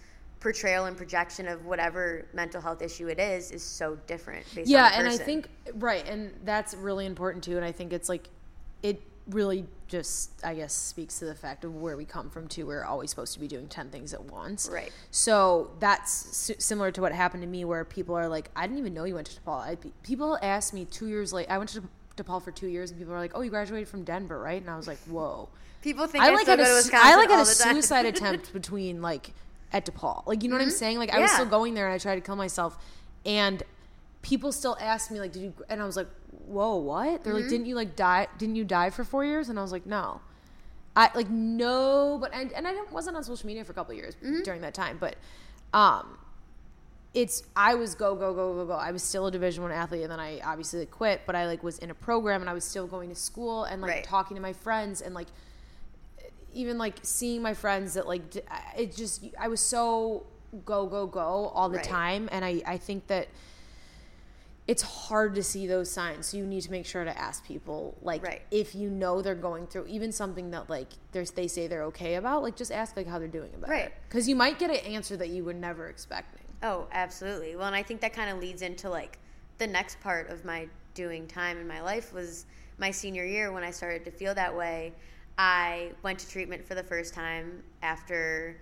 portrayal 0.45 0.85
and 0.85 0.95
projection 0.95 1.49
of 1.49 1.65
whatever 1.65 2.27
mental 2.35 2.61
health 2.61 2.83
issue 2.83 3.09
it 3.09 3.19
is 3.19 3.51
is 3.51 3.63
so 3.63 3.97
different 4.07 4.45
yeah 4.67 4.91
and 4.93 5.09
i 5.09 5.17
think 5.17 5.49
right 5.77 6.07
and 6.07 6.31
that's 6.45 6.75
really 6.75 7.07
important 7.07 7.43
too 7.43 7.57
and 7.57 7.65
i 7.65 7.73
think 7.73 7.95
it's 7.95 8.11
like 8.11 8.29
it 8.83 9.01
really 9.31 9.65
just 9.89 10.33
i 10.45 10.55
guess 10.55 10.75
speaks 10.75 11.19
to 11.19 11.25
the 11.25 11.35
fact 11.35 11.65
of 11.65 11.75
where 11.75 11.97
we 11.97 12.05
come 12.05 12.29
from 12.29 12.47
too 12.47 12.67
we're 12.67 12.85
always 12.85 13.09
supposed 13.09 13.33
to 13.33 13.41
be 13.41 13.49
doing 13.49 13.67
10 13.69 13.89
things 13.89 14.13
at 14.13 14.23
once. 14.23 14.69
Right. 14.71 14.93
so 15.11 15.71
that's 15.81 16.53
similar 16.59 16.91
to 16.91 17.01
what 17.01 17.13
happened 17.13 17.43
to 17.43 17.49
me 17.49 17.65
where 17.65 17.83
people 17.87 18.15
are 18.15 18.29
like 18.29 18.51
i 18.55 18.67
didn't 18.67 18.79
even 18.79 18.93
know 18.93 19.05
you 19.05 19.15
went 19.15 19.29
to 19.29 19.41
depaul. 19.41 19.61
I, 19.61 19.79
people 20.03 20.39
asked 20.43 20.75
me 20.75 20.85
two 20.85 21.07
years 21.07 21.33
late 21.33 21.47
i 21.49 21.57
went 21.57 21.71
to 21.71 21.83
depaul 22.19 22.43
for 22.43 22.51
two 22.51 22.67
years 22.67 22.91
and 22.91 23.01
people 23.01 23.15
are 23.15 23.19
like 23.19 23.33
oh 23.35 23.41
you 23.41 23.49
graduated 23.49 23.89
from 23.89 24.05
denver 24.05 24.39
right? 24.39 24.61
And 24.61 24.71
i 24.71 24.77
was 24.77 24.87
like 24.87 24.99
whoa. 25.09 25.49
People 25.81 26.07
think 26.07 26.25
I, 26.25 26.29
I 26.29 26.35
like 26.35 26.47
had 26.47 26.59
go 26.59 26.65
a, 26.65 26.67
to 26.67 26.71
su- 26.71 26.77
Wisconsin 26.77 27.07
I 27.07 27.17
like 27.17 27.31
had 27.31 27.41
a 27.41 27.47
suicide 27.47 28.07
attempt 28.15 28.53
between 28.53 29.01
like 29.01 29.33
at 29.75 29.85
DePaul. 29.85 30.27
Like 30.27 30.43
you 30.43 30.49
know 30.49 30.55
what 30.55 30.63
I'm 30.63 30.69
mm-hmm. 30.69 30.77
saying? 30.77 30.99
Like 30.99 31.13
I 31.13 31.19
was 31.19 31.31
still 31.31 31.45
going 31.45 31.75
there 31.75 31.87
and 31.87 31.95
I 31.95 31.99
tried 31.99 32.15
to 32.15 32.21
kill 32.23 32.37
myself, 32.37 32.79
and 33.27 33.63
people 34.23 34.53
still 34.53 34.79
asked 34.81 35.11
me 35.11 35.21
like, 35.21 35.33
"Did 35.33 35.43
you?" 35.43 35.55
And 35.69 35.83
I 35.83 35.85
was 35.85 35.97
like, 35.97 36.09
"Whoa, 36.47 36.77
what?" 36.77 37.25
They're 37.25 37.35
like, 37.35 37.43
mm-hmm. 37.43 37.51
"Didn't 37.51 37.67
you 37.67 37.75
like 37.75 37.97
die? 37.97 38.29
Didn't 38.39 38.57
you 38.57 38.65
die 38.65 38.89
for 38.89 39.05
four 39.05 39.25
years?" 39.25 39.51
And 39.51 39.59
I 39.59 39.63
was 39.63 39.73
like, 39.73 39.85
"No." 39.85 40.23
I 40.97 41.11
like 41.17 41.29
no, 41.29 42.19
but 42.21 42.33
and, 42.33 42.53
and 42.53 42.69
I 42.69 42.75
wasn't 42.93 43.17
on 43.17 43.25
social 43.25 43.49
media 43.49 43.65
for 43.65 43.73
a 43.73 43.75
couple 43.75 43.93
years 43.95 44.15
mm-hmm. 44.15 44.43
during 44.45 44.61
that 44.61 44.75
time, 44.75 44.97
but 45.01 45.17
um, 45.73 46.19
it's 47.15 47.43
I 47.57 47.75
was 47.75 47.97
go 47.97 48.15
go 48.15 48.33
go 48.33 48.55
go 48.55 48.65
go. 48.65 48.75
I 48.75 48.93
was 48.93 49.03
still 49.03 49.27
a 49.27 49.31
Division 49.33 49.65
One 49.65 49.73
athlete, 49.73 50.03
and 50.03 50.11
then 50.13 50.21
I 50.21 50.39
obviously 50.45 50.87
quit. 50.87 51.23
But 51.27 51.35
I 51.35 51.47
like 51.47 51.65
was 51.65 51.79
in 51.81 51.91
a 51.91 51.95
program, 51.95 52.43
and 52.43 52.49
I 52.49 52.53
was 52.53 52.65
still 52.65 52.87
going 52.87 53.09
to 53.09 53.17
school 53.17 53.65
and 53.65 53.83
like 53.83 53.91
Right. 53.91 54.05
talking 54.05 54.37
to 54.37 54.41
my 54.41 54.53
friends, 54.53 55.01
and 55.01 55.17
like 55.17 55.27
even 56.55 56.79
like 56.79 56.97
seeing 57.03 57.43
my 57.43 57.55
friends 57.55 57.95
that 57.95 58.07
like 58.07 58.23
it 58.77 58.95
just 58.95 59.25
I 59.39 59.49
was 59.49 59.61
so 59.61 60.25
go 60.65 60.87
go 60.87 61.07
go 61.07 61.51
all 61.55 61.69
the 61.69 61.77
Right. 61.79 61.85
time, 61.85 62.29
and 62.33 62.45
I 62.45 62.63
I 62.67 62.77
think 62.79 63.07
that 63.09 63.29
it's 64.67 64.83
hard 64.83 65.35
to 65.35 65.43
see 65.43 65.67
those 65.67 65.91
signs. 65.91 66.27
So 66.27 66.39
you 66.39 66.47
need 66.47 66.63
to 66.63 66.71
make 66.71 66.87
sure 66.87 67.05
to 67.05 67.19
ask 67.19 67.45
people 67.45 67.99
like 68.01 68.23
Right. 68.25 68.43
if 68.51 68.75
you 68.75 68.89
know 68.89 69.21
they're 69.21 69.35
going 69.35 69.67
through 69.67 69.87
even 69.89 70.11
something 70.11 70.53
that 70.53 70.71
like 70.71 70.89
there's 71.13 71.33
they 71.33 71.49
say 71.49 71.67
they're 71.67 71.85
okay 71.85 72.15
about, 72.15 72.43
like 72.43 72.57
just 72.57 72.73
ask 72.73 72.97
like 72.97 73.07
how 73.07 73.19
they're 73.19 73.29
doing 73.29 73.51
about 73.55 73.69
Right. 73.69 73.87
it, 73.87 73.95
because 74.09 74.27
you 74.29 74.35
might 74.37 74.59
get 74.59 74.71
an 74.71 74.77
answer 74.95 75.17
that 75.19 75.29
you 75.29 75.45
were 75.45 75.53
never 75.53 75.89
expecting. 75.89 76.41
Oh, 76.63 76.87
absolutely. 76.93 77.57
Well, 77.57 77.67
and 77.67 77.77
I 77.77 77.83
think 77.83 78.01
that 78.01 78.15
kind 78.15 78.31
of 78.31 78.39
leads 78.39 78.63
into 78.63 78.89
like 78.89 79.19
the 79.59 79.67
next 79.67 80.01
part 80.01 80.31
of 80.31 80.45
my 80.47 80.67
doing 80.95 81.27
time 81.27 81.59
in 81.59 81.69
my 81.69 81.83
life 81.83 82.15
was 82.15 82.47
my 82.79 82.91
senior 82.91 83.25
year 83.25 83.53
when 83.53 83.63
I 83.65 83.71
started 83.71 84.05
to 84.07 84.11
feel 84.11 84.35
that 84.35 84.57
way. 84.57 84.95
I 85.39 85.91
went 86.03 86.19
to 86.21 86.29
treatment 86.29 86.65
for 86.67 86.75
the 86.75 86.83
first 86.83 87.15
time 87.15 87.63
after 87.83 88.57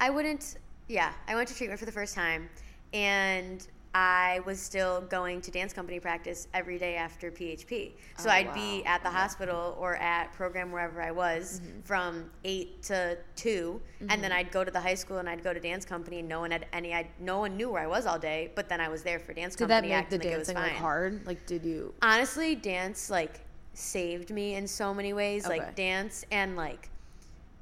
I 0.00 0.10
wouldn't 0.10 0.56
yeah, 0.88 1.12
I 1.26 1.34
went 1.34 1.48
to 1.48 1.54
treatment 1.54 1.78
for 1.78 1.86
the 1.86 1.92
first 1.92 2.14
time 2.14 2.48
and 2.94 3.66
I 3.94 4.40
was 4.46 4.60
still 4.60 5.00
going 5.02 5.40
to 5.40 5.50
dance 5.50 5.72
company 5.72 5.98
practice 5.98 6.46
every 6.54 6.78
day 6.78 6.94
after 6.96 7.30
PHP. 7.30 7.92
So 8.18 8.28
Oh, 8.28 8.32
I'd 8.32 8.52
be 8.54 8.84
at 8.84 9.02
the 9.02 9.10
hospital 9.10 9.76
or 9.78 9.96
at 9.96 10.32
program 10.34 10.70
wherever 10.70 11.02
I 11.02 11.10
was 11.10 11.60
Mm-hmm. 11.60 11.80
from 11.82 12.30
8 12.44 12.82
to 12.84 13.18
2 13.36 13.80
and 14.08 14.22
then 14.22 14.30
I'd 14.30 14.50
go 14.52 14.62
to 14.62 14.70
the 14.70 14.80
high 14.80 14.94
school 14.94 15.18
and 15.18 15.28
I'd 15.28 15.42
go 15.42 15.52
to 15.52 15.60
dance 15.60 15.84
company 15.84 16.20
and 16.20 16.28
no 16.28 16.40
one 16.40 16.50
had 16.52 16.66
any 16.72 16.94
I 16.94 17.08
no 17.18 17.38
one 17.38 17.56
knew 17.56 17.70
where 17.70 17.82
I 17.82 17.86
was 17.86 18.06
all 18.06 18.18
day, 18.18 18.50
but 18.54 18.68
then 18.68 18.80
I 18.80 18.88
was 18.88 19.02
there 19.02 19.18
for 19.18 19.32
dance 19.32 19.56
Did 19.56 19.68
that 19.68 19.80
company 19.82 19.94
make 19.94 20.08
the 20.10 20.16
acting 20.16 20.30
like 20.30 20.34
it 20.34 20.38
was 20.38 20.48
dancing 20.48 20.62
like 20.62 20.72
hard? 20.80 21.26
Like, 21.26 21.44
did 21.46 21.64
you? 21.64 21.92
Honestly, 22.02 22.54
dance 22.54 23.10
like 23.10 23.40
saved 23.78 24.30
me 24.30 24.54
in 24.54 24.66
so 24.66 24.92
many 24.92 25.12
ways. 25.12 25.46
Okay. 25.46 25.58
Like 25.58 25.74
dance 25.76 26.24
and 26.30 26.56
like 26.56 26.90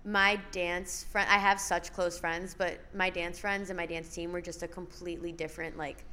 my 0.04 0.38
dance 0.52 1.04
friend 1.04 1.28
I 1.30 1.38
have 1.38 1.60
such 1.60 1.92
close 1.92 2.18
friends, 2.18 2.54
but 2.56 2.78
my 2.94 3.10
dance 3.10 3.38
friends 3.38 3.70
and 3.70 3.76
my 3.76 3.86
dance 3.86 4.08
team 4.14 4.32
were 4.32 4.40
just 4.40 4.62
a 4.62 4.68
completely 4.68 5.32
different 5.32 5.76
like 5.76 6.04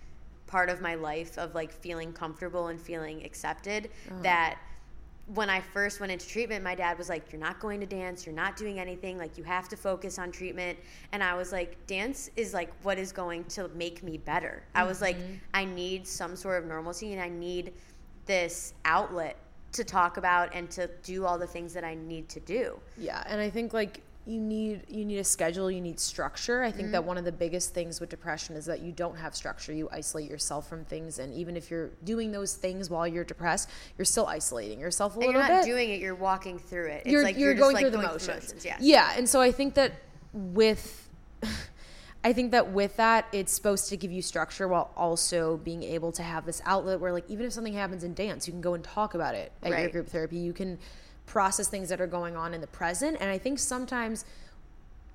part 0.47 0.69
of 0.69 0.81
my 0.81 0.95
life 0.95 1.37
of 1.37 1.55
like 1.55 1.71
feeling 1.71 2.11
comfortable 2.13 2.67
and 2.67 2.79
feeling 2.79 3.23
accepted 3.25 3.89
Uh-huh. 4.09 4.21
that 4.23 4.59
when 5.27 5.49
I 5.49 5.61
first 5.61 6.01
went 6.01 6.11
into 6.11 6.27
treatment, 6.27 6.65
my 6.65 6.75
dad 6.75 6.97
was 6.97 7.07
like, 7.07 7.31
You're 7.31 7.39
not 7.39 7.59
going 7.61 7.79
to 7.79 7.85
dance, 7.85 8.25
you're 8.25 8.35
not 8.35 8.57
doing 8.57 8.77
anything, 8.79 9.17
like, 9.17 9.37
you 9.37 9.43
have 9.45 9.69
to 9.69 9.77
focus 9.77 10.19
on 10.19 10.31
treatment. 10.33 10.77
And 11.13 11.23
I 11.23 11.33
was 11.35 11.53
like, 11.53 11.77
Dance 11.87 12.29
is 12.35 12.53
like 12.53 12.71
what 12.83 12.97
is 12.99 13.13
going 13.13 13.45
to 13.45 13.69
make 13.69 14.03
me 14.03 14.17
better. 14.17 14.63
I 14.75 14.83
was 14.83 14.99
like, 15.01 15.15
Mm-hmm. 15.17 15.33
I 15.53 15.63
need 15.65 16.05
some 16.07 16.35
sort 16.35 16.61
of 16.61 16.67
normalcy 16.67 17.13
and 17.13 17.21
I 17.21 17.29
need 17.29 17.71
this 18.25 18.73
outlet 18.83 19.37
to 19.73 19.83
talk 19.83 20.17
about 20.17 20.53
and 20.53 20.69
to 20.71 20.89
do 21.03 21.25
all 21.25 21.37
the 21.37 21.47
things 21.47 21.73
that 21.73 21.83
I 21.83 21.95
need 21.95 22.29
to 22.29 22.39
do. 22.39 22.79
Yeah, 22.97 23.23
and 23.27 23.39
I 23.41 23.49
think 23.49 23.73
like 23.73 24.01
you 24.25 24.39
need 24.39 24.83
you 24.87 25.03
need 25.03 25.17
a 25.17 25.23
schedule, 25.23 25.69
you 25.69 25.81
need 25.81 25.99
structure. 25.99 26.63
I 26.63 26.71
think 26.71 26.83
Mm-hmm. 26.85 26.91
that 26.93 27.03
one 27.03 27.17
of 27.17 27.25
the 27.25 27.31
biggest 27.31 27.73
things 27.73 27.99
with 27.99 28.09
depression 28.09 28.55
is 28.55 28.65
that 28.65 28.81
you 28.81 28.91
don't 28.93 29.17
have 29.17 29.35
structure. 29.35 29.73
You 29.73 29.89
isolate 29.91 30.29
yourself 30.29 30.69
from 30.69 30.85
things 30.85 31.19
and 31.19 31.33
even 31.33 31.57
if 31.57 31.69
you're 31.69 31.89
doing 32.05 32.31
those 32.31 32.53
things 32.55 32.89
while 32.89 33.05
you're 33.05 33.25
depressed, 33.25 33.69
you're 33.97 34.05
still 34.05 34.27
isolating 34.27 34.79
yourself 34.79 35.13
a 35.15 35.19
And 35.19 35.27
little 35.27 35.41
you're 35.41 35.49
not 35.49 35.63
bit. 35.65 35.69
doing 35.69 35.89
it, 35.89 35.99
you're 35.99 36.15
walking 36.15 36.57
through 36.57 36.87
it. 36.87 37.01
It's 37.03 37.11
you're, 37.11 37.23
like 37.23 37.37
you're, 37.37 37.49
you're, 37.51 37.59
going 37.59 37.75
just, 37.75 37.81
through 37.81 37.89
like, 38.01 38.11
the 38.13 38.25
going 38.25 38.33
motions. 38.37 38.51
through 38.53 38.61
yes. 38.63 38.77
Yeah, 38.81 39.13
and 39.17 39.27
so 39.27 39.41
I 39.41 39.51
think 39.51 39.73
that 39.73 39.91
with 40.31 41.09
I 42.23 42.31
think 42.33 42.51
that 42.51 42.71
with 42.71 42.95
that 42.97 43.27
it's 43.31 43.51
supposed 43.51 43.89
to 43.89 43.97
give 43.97 44.11
you 44.11 44.21
structure 44.21 44.67
while 44.67 44.91
also 44.95 45.57
being 45.57 45.83
able 45.83 46.11
to 46.13 46.23
have 46.23 46.45
this 46.45 46.61
outlet 46.65 46.99
where 46.99 47.11
like 47.11 47.29
even 47.29 47.45
if 47.45 47.53
something 47.53 47.73
happens 47.73 48.03
in 48.03 48.13
dance, 48.13 48.47
you 48.47 48.53
can 48.53 48.61
go 48.61 48.73
and 48.75 48.83
talk 48.83 49.13
about 49.13 49.35
it 49.35 49.51
at 49.61 49.69
your 49.81 49.89
group 49.89 50.07
therapy. 50.07 50.37
You 50.37 50.53
can 50.53 50.79
process 51.25 51.67
things 51.67 51.89
that 51.89 51.99
are 51.99 52.07
going 52.07 52.35
on 52.35 52.53
in 52.53 52.61
the 52.61 52.67
present 52.67 53.17
and 53.19 53.29
I 53.29 53.37
think 53.37 53.59
sometimes 53.59 54.25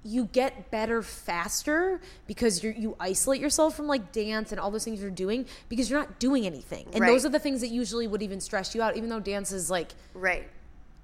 you 0.05 0.27
get 0.27 0.71
better 0.71 1.03
faster 1.03 2.00
because 2.27 2.62
you 2.62 2.73
you 2.77 2.97
isolate 3.00 3.41
yourself 3.41 3.75
from 3.77 3.87
like 3.87 4.12
dance 4.12 4.53
and 4.53 4.61
all 4.61 4.71
those 4.71 4.85
things 4.85 5.00
you're 5.00 5.11
doing 5.11 5.45
because 5.69 5.91
you're 5.91 5.99
not 5.99 6.19
doing 6.19 6.47
anything. 6.47 6.87
And 6.93 7.00
Right. 7.00 7.09
those 7.09 7.27
are 7.27 7.31
the 7.31 7.38
things 7.41 7.61
that 7.62 7.69
usually 7.69 8.07
would 8.07 8.23
even 8.23 8.41
stress 8.41 8.75
you 8.75 8.83
out 8.83 8.97
even 8.97 9.09
though 9.09 9.21
dance 9.21 9.50
is 9.50 9.71
like 9.71 9.93
Right. 10.15 10.49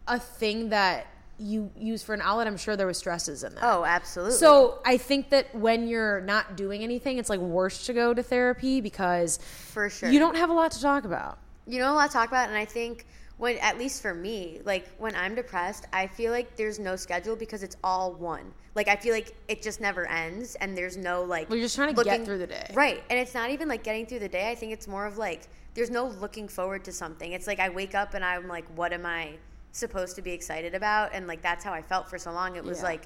a 0.06 0.18
thing 0.18 0.68
that 0.68 1.06
you 1.38 1.70
use 1.76 2.02
for 2.02 2.14
an 2.14 2.20
outlet, 2.20 2.46
I'm 2.46 2.56
sure 2.56 2.76
there 2.76 2.86
was 2.86 2.98
stresses 2.98 3.42
in 3.44 3.54
that. 3.54 3.64
Oh, 3.64 3.84
absolutely. 3.84 4.36
So 4.36 4.78
I 4.84 4.96
think 4.96 5.30
that 5.30 5.54
when 5.54 5.88
you're 5.88 6.20
not 6.20 6.56
doing 6.56 6.82
anything, 6.82 7.18
it's 7.18 7.28
like 7.30 7.40
worse 7.40 7.86
to 7.86 7.92
go 7.92 8.14
to 8.14 8.22
therapy 8.22 8.80
because 8.80 9.38
for 9.38 9.88
sure. 9.90 10.10
you 10.10 10.18
don't 10.18 10.36
have 10.36 10.50
a 10.50 10.52
lot 10.52 10.70
to 10.72 10.80
talk 10.80 11.04
about. 11.04 11.38
you 11.66 11.78
know 11.80 11.92
a 11.92 11.94
lot 11.94 12.06
to 12.08 12.12
talk 12.12 12.28
about 12.28 12.48
and 12.48 12.56
i 12.58 12.64
think 12.64 13.06
when 13.38 13.56
at 13.58 13.78
least 13.78 14.02
for 14.02 14.12
me 14.14 14.60
like 14.66 14.86
when 14.98 15.14
i'm 15.16 15.34
depressed 15.34 15.86
i 15.94 16.06
feel 16.06 16.30
like 16.30 16.54
there's 16.56 16.78
no 16.78 16.94
schedule 16.94 17.34
because 17.34 17.62
it's 17.62 17.76
all 17.82 18.12
one 18.12 18.52
like 18.74 18.86
i 18.86 18.94
feel 18.94 19.14
like 19.14 19.34
it 19.48 19.62
just 19.62 19.80
never 19.80 20.06
ends 20.08 20.54
and 20.56 20.76
there's 20.76 20.96
no 20.98 21.22
like 21.22 21.48
Well, 21.48 21.56
you're 21.56 21.64
just 21.64 21.74
trying 21.74 21.94
to 21.94 22.04
get 22.04 22.24
through 22.26 22.38
the 22.38 22.46
day. 22.46 22.66
right 22.74 23.02
and 23.08 23.18
it's 23.18 23.32
not 23.34 23.50
even 23.50 23.66
like 23.66 23.82
getting 23.82 24.04
through 24.06 24.18
the 24.20 24.28
day 24.28 24.50
i 24.50 24.54
think 24.54 24.72
it's 24.72 24.86
more 24.86 25.06
of 25.06 25.16
like 25.16 25.48
there's 25.74 25.90
no 25.90 26.06
looking 26.06 26.46
forward 26.48 26.84
to 26.84 26.92
something 26.92 27.32
it's 27.32 27.46
like 27.46 27.58
i 27.60 27.68
wake 27.70 27.94
up 27.94 28.12
and 28.14 28.22
i'm 28.24 28.46
like 28.46 28.66
what 28.76 28.92
am 28.92 29.06
i 29.06 29.32
supposed 29.74 30.14
to 30.16 30.22
be 30.22 30.30
excited 30.30 30.74
about 30.74 31.10
and 31.12 31.26
like 31.26 31.42
that's 31.42 31.64
how 31.64 31.72
i 31.72 31.82
felt 31.82 32.08
for 32.08 32.16
so 32.16 32.30
long 32.32 32.54
it 32.56 32.62
was 32.64 32.78
Yeah. 32.78 32.84
like 32.84 33.02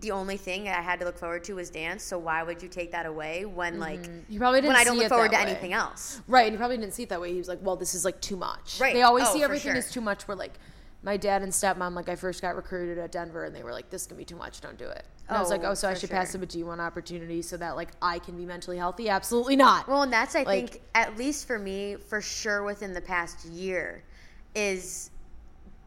the 0.00 0.10
only 0.10 0.36
thing 0.36 0.68
i 0.68 0.72
had 0.82 0.98
to 0.98 1.04
look 1.06 1.16
forward 1.16 1.44
to 1.44 1.54
was 1.54 1.70
dance 1.70 2.02
so 2.02 2.18
why 2.18 2.42
would 2.42 2.60
you 2.62 2.68
take 2.68 2.90
that 2.92 3.06
away 3.06 3.44
when 3.44 3.74
mm-hmm. 3.74 3.82
like 3.82 4.00
You 4.28 4.38
probably 4.40 4.60
didn't 4.60 4.72
when 4.74 4.80
i 4.80 4.84
don't 4.84 4.98
look 4.98 5.08
forward 5.08 5.30
to 5.30 5.36
way. 5.36 5.42
anything 5.42 5.72
else 5.72 6.20
Right, 6.26 6.46
and 6.46 6.52
he 6.54 6.56
probably 6.58 6.76
didn't 6.76 6.94
see 6.94 7.04
it 7.04 7.08
that 7.10 7.20
way. 7.20 7.30
He 7.32 7.38
was 7.38 7.48
like, 7.48 7.60
"Well, 7.62 7.76
this 7.76 7.94
is 7.94 8.04
like 8.04 8.20
too 8.20 8.36
much." 8.36 8.78
Right. 8.80 8.94
They 8.94 9.02
always 9.02 9.24
Oh, 9.28 9.32
see 9.32 9.42
everything 9.42 9.70
sure. 9.72 9.78
as 9.78 9.90
too 9.90 10.00
much. 10.00 10.26
Where 10.28 10.36
like 10.36 10.58
my 11.02 11.16
dad 11.16 11.42
and 11.42 11.52
stepmom, 11.52 11.94
like 11.94 12.08
I 12.08 12.16
first 12.16 12.42
got 12.42 12.54
recruited 12.56 12.98
at 12.98 13.12
Denver, 13.12 13.44
and 13.44 13.54
they 13.54 13.62
were 13.62 13.72
like, 13.72 13.88
"This 13.88 14.06
can 14.06 14.16
be 14.16 14.24
too 14.24 14.36
much. 14.36 14.60
Don't 14.60 14.76
do 14.76 14.86
it." 14.88 15.04
And 15.28 15.36
I 15.36 15.40
was 15.40 15.48
like, 15.50 15.62
Oh, 15.64 15.68
"Oh, 15.70 15.74
so 15.74 15.88
I 15.88 15.94
should 15.94 16.10
pass 16.10 16.32
sure. 16.32 16.40
up 16.40 16.44
a 16.44 16.46
D1 16.46 16.80
opportunity 16.80 17.40
so 17.42 17.56
that 17.56 17.76
like 17.76 17.88
I 18.02 18.18
can 18.18 18.36
be 18.36 18.44
mentally 18.44 18.76
healthy?" 18.76 19.08
Absolutely 19.08 19.56
not. 19.56 19.88
Well, 19.88 20.02
and 20.02 20.12
that's 20.12 20.34
I 20.34 20.42
Like- 20.42 20.70
think 20.72 20.82
at 20.94 21.16
least 21.16 21.46
for 21.46 21.58
me, 21.58 21.96
for 21.96 22.20
sure 22.20 22.62
within 22.64 22.92
the 22.92 23.00
past 23.00 23.44
year, 23.46 24.02
is 24.54 25.10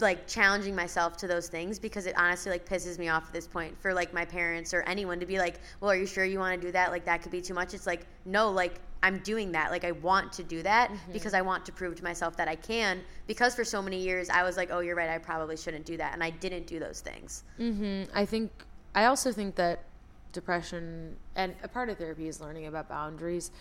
like 0.02 0.28
challenging 0.28 0.76
myself 0.76 1.18
to 1.18 1.28
those 1.28 1.48
things 1.48 1.80
because 1.80 2.06
it 2.06 2.16
honestly 2.18 2.52
like 2.52 2.68
pisses 2.68 2.98
me 2.98 3.10
off 3.10 3.28
at 3.28 3.34
this 3.34 3.48
point 3.48 3.80
for 3.82 3.94
like 3.94 4.14
my 4.14 4.26
parents 4.26 4.74
or 4.74 4.82
anyone 4.84 5.20
to 5.20 5.26
be 5.26 5.38
like, 5.38 5.60
"Well, 5.80 5.92
are 5.92 5.96
you 5.96 6.06
sure 6.06 6.26
you 6.26 6.40
want 6.40 6.60
to 6.60 6.68
do 6.68 6.72
that? 6.74 6.92
Like 6.92 7.06
that 7.06 7.22
could 7.22 7.32
be 7.32 7.42
too 7.42 7.54
much." 7.54 7.74
It's 7.74 7.88
like, 7.88 8.06
"No, 8.26 8.50
like 8.52 8.80
I'm 9.04 9.20
doing 9.20 9.52
that. 9.54 9.72
Like 9.72 9.84
I 9.84 9.92
want 9.94 10.32
to 10.34 10.44
do 10.44 10.62
that 10.64 10.90
Mm-hmm. 10.92 11.12
because 11.14 11.34
I 11.34 11.42
want 11.42 11.66
to 11.66 11.72
prove 11.72 11.96
to 11.96 12.04
myself 12.04 12.36
that 12.38 12.48
I 12.48 12.56
can 12.56 13.02
because 13.28 13.56
for 13.56 13.64
so 13.64 13.82
many 13.82 13.98
years 14.00 14.30
I 14.30 14.44
was 14.44 14.58
like, 14.58 14.70
"Oh, 14.72 14.80
you're 14.80 14.96
right. 14.96 15.10
I 15.10 15.18
probably 15.18 15.58
shouldn't 15.58 15.86
do 15.86 15.98
that." 15.98 16.14
And 16.14 16.24
I 16.24 16.30
didn't 16.30 16.68
do 16.68 16.80
those 16.80 17.02
things. 17.02 17.44
hmm 17.58 18.04
I 18.14 18.26
think 18.26 18.52
I 18.94 19.06
also 19.06 19.32
think 19.32 19.56
that 19.56 19.84
depression 20.32 21.18
and 21.36 21.56
a 21.64 21.68
part 21.68 21.90
of 21.90 21.98
therapy 21.98 22.28
is 22.28 22.40
learning 22.42 22.66
about 22.68 22.90
boundaries, 22.90 23.52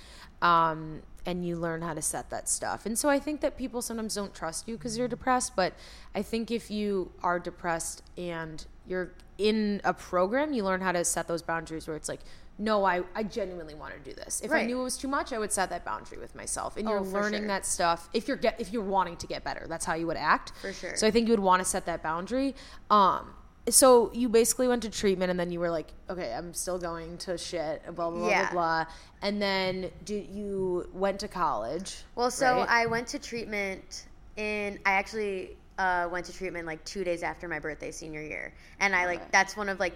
um, 0.42 1.02
and 1.26 1.46
you 1.46 1.56
learn 1.56 1.83
how 1.83 1.94
to 1.94 2.02
set 2.02 2.30
that 2.30 2.48
stuff. 2.48 2.87
And 2.87 2.98
so 2.98 3.09
I 3.09 3.18
think 3.18 3.40
that 3.42 3.56
people 3.56 3.83
sometimes 3.83 4.14
don't 4.14 4.35
trust 4.35 4.66
you 4.68 4.76
because 4.76 4.96
you're 4.96 5.09
depressed. 5.09 5.54
But 5.56 5.74
I 6.14 6.22
think 6.22 6.50
if 6.50 6.70
you 6.70 7.12
are 7.22 7.38
depressed 7.38 8.02
and 8.16 8.64
you're 8.87 9.12
in 9.38 9.80
a 9.85 9.92
program, 9.94 10.52
you 10.52 10.64
learn 10.64 10.80
how 10.80 10.92
to 10.92 11.04
set 11.04 11.28
those 11.28 11.42
boundaries 11.42 11.87
where 11.87 11.96
it's 11.96 12.09
like. 12.09 12.20
No, 12.62 12.85
I, 12.85 13.00
I 13.14 13.22
genuinely 13.22 13.74
want 13.74 13.94
to 13.94 14.00
do 14.11 14.14
this. 14.14 14.42
If 14.42 14.52
I 14.52 14.66
knew 14.66 14.78
it 14.78 14.83
was 14.85 14.98
too 14.98 15.09
much, 15.09 15.33
I 15.33 15.38
would 15.38 15.50
set 15.50 15.70
that 15.70 15.83
boundary 15.83 16.18
with 16.18 16.35
myself. 16.35 16.76
And 16.76 16.87
you're 16.87 16.98
Oh, 16.98 17.04
learning 17.04 17.40
sure. 17.40 17.46
that 17.48 17.64
stuff. 17.64 18.11
If 18.12 18.28
you're 18.28 18.37
get 18.37 18.61
if 18.61 18.70
you're 18.70 18.83
wanting 18.85 19.16
to 19.16 19.26
get 19.26 19.42
better, 19.44 19.64
that's 19.66 19.87
how 19.87 19.94
you 19.94 20.06
would 20.09 20.18
act. 20.18 20.52
For 20.61 20.70
sure. 20.70 20.94
So 20.94 21.06
I 21.06 21.11
think 21.11 21.26
you 21.26 21.33
would 21.33 21.40
want 21.40 21.61
to 21.62 21.64
set 21.64 21.87
that 21.87 22.02
boundary. 22.02 22.54
Um, 22.90 23.33
so 23.70 24.11
you 24.12 24.28
basically 24.28 24.68
went 24.68 24.83
to 24.83 24.90
treatment, 24.90 25.30
and 25.30 25.38
then 25.40 25.50
you 25.50 25.61
were 25.61 25.70
like, 25.70 25.88
okay, 26.09 26.33
I'm 26.33 26.52
still 26.54 26.78
going 26.78 27.16
to 27.18 27.38
shit, 27.38 27.83
blah 27.94 28.11
blah 28.11 28.18
blah 28.18 28.28
Yeah. 28.28 28.42
blah 28.50 28.85
blah. 28.85 28.92
And 29.22 29.40
then 29.40 29.90
did 30.04 30.28
you 30.28 30.88
went 30.92 31.20
to 31.20 31.28
college? 31.28 32.04
Well, 32.14 32.30
so 32.30 32.46
right? 32.61 32.68
I 32.68 32.87
went 32.87 33.06
to 33.09 33.18
treatment 33.18 34.06
in. 34.37 34.78
I 34.85 34.92
actually 34.92 35.56
uh, 35.78 36.09
went 36.11 36.26
to 36.26 36.33
treatment 36.33 36.66
like 36.66 36.85
two 36.85 37.04
days 37.04 37.22
after 37.22 37.48
my 37.48 37.59
birthday, 37.59 37.90
senior 37.90 38.22
year, 38.22 38.52
and 38.80 38.94
I 38.94 39.06
like 39.06 39.20
Okay. 39.20 39.28
that's 39.33 39.56
one 39.56 39.68
of 39.68 39.78
like 39.80 39.94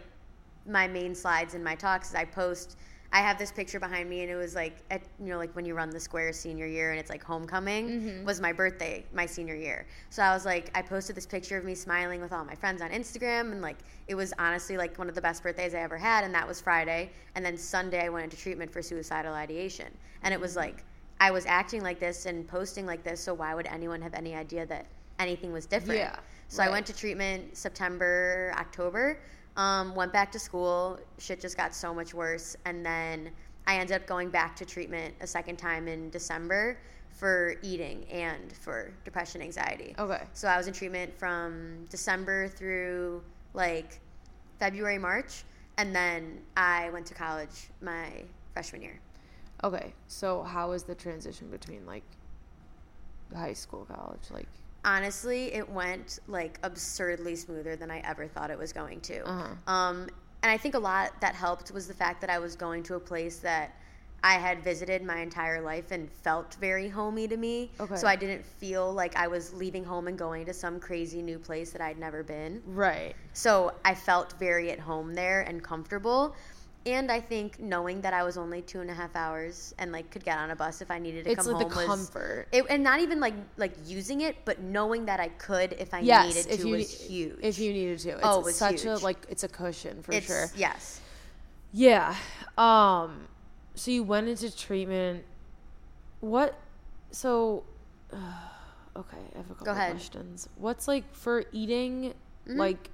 my 0.66 0.86
main 0.88 1.14
slides 1.14 1.54
in 1.54 1.62
my 1.62 1.74
talks. 1.74 2.08
Is 2.10 2.14
I 2.14 2.24
post. 2.24 2.76
I 3.14 3.18
have 3.18 3.38
this 3.38 3.52
picture 3.52 3.78
behind 3.78 4.10
me, 4.10 4.22
and 4.22 4.30
it 4.30 4.34
was 4.34 4.56
like 4.56 4.76
at, 4.90 5.00
you 5.20 5.26
know 5.26 5.38
like 5.38 5.54
when 5.54 5.64
you 5.64 5.74
run 5.74 5.88
the 5.88 6.00
square 6.00 6.32
senior 6.32 6.66
year, 6.66 6.90
and 6.90 6.98
it's 6.98 7.10
like 7.10 7.22
homecoming 7.22 7.88
Mm-hmm. 7.88 8.24
was 8.26 8.40
my 8.40 8.52
birthday, 8.52 9.04
my 9.14 9.24
senior 9.24 9.54
year. 9.54 9.86
So 10.10 10.20
I 10.20 10.34
was 10.34 10.44
like, 10.44 10.70
I 10.74 10.82
posted 10.82 11.14
this 11.14 11.24
picture 11.24 11.56
of 11.56 11.64
me 11.64 11.76
smiling 11.76 12.20
with 12.20 12.32
all 12.32 12.44
my 12.44 12.56
friends 12.56 12.82
on 12.82 12.90
Instagram, 12.90 13.52
and 13.52 13.62
like 13.62 13.76
it 14.08 14.16
was 14.16 14.34
honestly 14.40 14.76
like 14.76 14.98
one 14.98 15.08
of 15.08 15.14
the 15.14 15.20
best 15.20 15.44
birthdays 15.44 15.76
I 15.76 15.78
ever 15.78 15.96
had, 15.96 16.24
and 16.24 16.34
that 16.34 16.46
was 16.46 16.60
Friday, 16.60 17.10
and 17.36 17.44
then 17.44 17.56
Sunday 17.56 18.04
I 18.04 18.08
went 18.08 18.24
into 18.24 18.36
treatment 18.36 18.72
for 18.72 18.82
suicidal 18.82 19.32
ideation, 19.32 19.86
and 20.24 20.34
it 20.34 20.40
was 20.40 20.56
like. 20.56 20.84
I 21.20 21.30
was 21.30 21.46
acting 21.46 21.80
like 21.82 22.00
this 22.00 22.26
and 22.26 22.46
posting 22.46 22.86
like 22.86 23.04
this, 23.04 23.20
so 23.20 23.32
why 23.32 23.54
would 23.54 23.68
anyone 23.68 24.02
have 24.02 24.14
any 24.14 24.34
idea 24.34 24.66
that 24.66 24.86
anything 25.20 25.52
was 25.52 25.64
different? 25.64 26.00
Yeah, 26.00 26.16
So 26.48 26.60
I 26.60 26.68
went 26.68 26.84
to 26.86 26.92
treatment 26.92 27.56
September, 27.56 28.52
October. 28.58 29.20
Um, 29.56 29.94
went 29.94 30.12
back 30.12 30.32
to 30.32 30.38
school. 30.38 30.98
Shit 31.18 31.40
just 31.40 31.56
got 31.56 31.74
so 31.74 31.94
much 31.94 32.12
worse, 32.12 32.56
and 32.64 32.84
then 32.84 33.30
I 33.66 33.76
ended 33.76 33.96
up 33.96 34.06
going 34.06 34.30
back 34.30 34.56
to 34.56 34.64
treatment 34.64 35.14
a 35.20 35.26
second 35.26 35.56
time 35.56 35.88
in 35.88 36.10
December 36.10 36.78
for 37.10 37.54
eating 37.62 38.04
and 38.10 38.52
for 38.52 38.92
depression, 39.04 39.40
anxiety. 39.40 39.94
Okay. 39.98 40.22
So 40.32 40.48
I 40.48 40.56
was 40.56 40.66
in 40.66 40.74
treatment 40.74 41.16
from 41.16 41.84
December 41.88 42.48
through 42.48 43.22
like 43.54 44.00
February, 44.58 44.98
March, 44.98 45.44
and 45.78 45.94
then 45.94 46.40
I 46.56 46.90
went 46.90 47.06
to 47.06 47.14
college 47.14 47.70
my 47.80 48.24
freshman 48.52 48.82
year. 48.82 49.00
Okay. 49.62 49.94
So 50.08 50.42
how 50.42 50.70
was 50.70 50.82
the 50.82 50.94
transition 50.94 51.48
between 51.48 51.86
like 51.86 52.04
high 53.34 53.52
school, 53.52 53.86
college? 53.86 54.30
Like, 54.30 54.48
honestly, 54.84 55.52
it 55.52 55.68
went 55.68 56.18
like 56.28 56.58
absurdly 56.62 57.36
smoother 57.36 57.76
than 57.76 57.90
I 57.90 58.00
ever 58.00 58.26
thought 58.26 58.50
it 58.50 58.58
was 58.58 58.72
going 58.72 59.00
to. 59.02 59.28
Uh-huh. 59.28 59.72
Um, 59.72 60.08
and 60.42 60.50
I 60.50 60.56
think 60.56 60.74
a 60.74 60.78
lot 60.78 61.20
that 61.20 61.34
helped 61.34 61.70
was 61.72 61.88
the 61.88 61.94
fact 61.94 62.20
that 62.20 62.30
I 62.30 62.38
was 62.38 62.54
going 62.54 62.82
to 62.84 62.94
a 62.96 63.00
place 63.00 63.38
that 63.38 63.74
I 64.22 64.34
had 64.34 64.64
visited 64.64 65.02
my 65.02 65.18
entire 65.18 65.60
life 65.60 65.90
and 65.90 66.10
felt 66.10 66.54
very 66.54 66.88
homey 66.88 67.28
to 67.28 67.36
me. 67.36 67.70
Okay. 67.78 67.96
So 67.96 68.06
I 68.06 68.16
didn't 68.16 68.42
feel 68.42 68.90
like 68.90 69.16
I 69.16 69.26
was 69.28 69.52
leaving 69.52 69.84
home 69.84 70.08
and 70.08 70.18
going 70.18 70.46
to 70.46 70.54
some 70.54 70.80
crazy 70.80 71.20
new 71.20 71.38
place 71.38 71.72
that 71.72 71.82
I'd 71.82 71.98
never 71.98 72.22
been. 72.22 72.62
right. 72.66 73.14
So 73.34 73.74
I 73.84 73.94
felt 73.94 74.32
very 74.38 74.70
at 74.70 74.78
home 74.78 75.12
there 75.12 75.42
and 75.42 75.62
comfortable. 75.62 76.34
And 76.86 77.10
I 77.10 77.18
think 77.18 77.58
knowing 77.58 78.02
that 78.02 78.12
I 78.12 78.22
was 78.24 78.36
only 78.36 78.60
two 78.60 78.80
and 78.82 78.90
a 78.90 78.94
half 78.94 79.16
hours 79.16 79.74
and 79.78 79.90
like 79.90 80.10
could 80.10 80.22
get 80.24 80.36
on 80.38 80.50
a 80.50 80.56
bus 80.56 80.82
if 80.82 80.90
I 80.90 80.98
needed 80.98 81.24
to 81.24 81.30
It's 81.30 81.44
come 81.46 81.54
like 81.54 81.62
home 81.64 81.68
the 81.70 81.76
was 81.76 81.86
comfort. 81.86 82.46
it, 82.52 82.64
and 82.68 82.82
not 82.84 83.00
even 83.00 83.20
like 83.20 83.34
like 83.56 83.72
using 83.86 84.20
it, 84.20 84.36
but 84.44 84.60
knowing 84.60 85.06
that 85.06 85.18
I 85.18 85.28
could 85.28 85.72
if 85.78 85.94
I 85.94 86.00
Yes, 86.02 86.36
needed 86.36 86.52
if 86.52 86.60
to 86.60 86.66
you 86.68 86.72
was 86.76 86.90
huge. 87.08 87.38
if 87.42 87.58
you 87.58 87.72
needed 87.72 87.98
to. 88.00 88.10
It's 88.10 88.20
Oh, 88.22 88.40
it 88.40 88.44
was 88.44 88.56
such 88.56 88.84
a 88.84 88.96
like 88.98 89.24
it's 89.30 89.44
a 89.44 89.48
cushion 89.48 90.02
for 90.02 90.12
it's 90.12 90.26
sure. 90.26 90.50
yes, 90.56 91.00
Yeah. 91.72 92.14
Um 92.58 93.28
so 93.74 93.90
you 93.90 94.02
went 94.04 94.28
into 94.28 94.54
treatment. 94.54 95.24
What 96.20 96.58
so 97.10 97.64
uh, 98.12 98.16
okay, 98.96 99.16
I 99.34 99.38
have 99.38 99.50
a 99.50 99.54
couple 99.54 99.72
ahead. 99.72 99.92
questions. 99.92 100.48
What's 100.56 100.86
like 100.86 101.04
for 101.14 101.44
eating 101.50 102.12
Mm-hmm. 102.46 102.58
like 102.58 102.90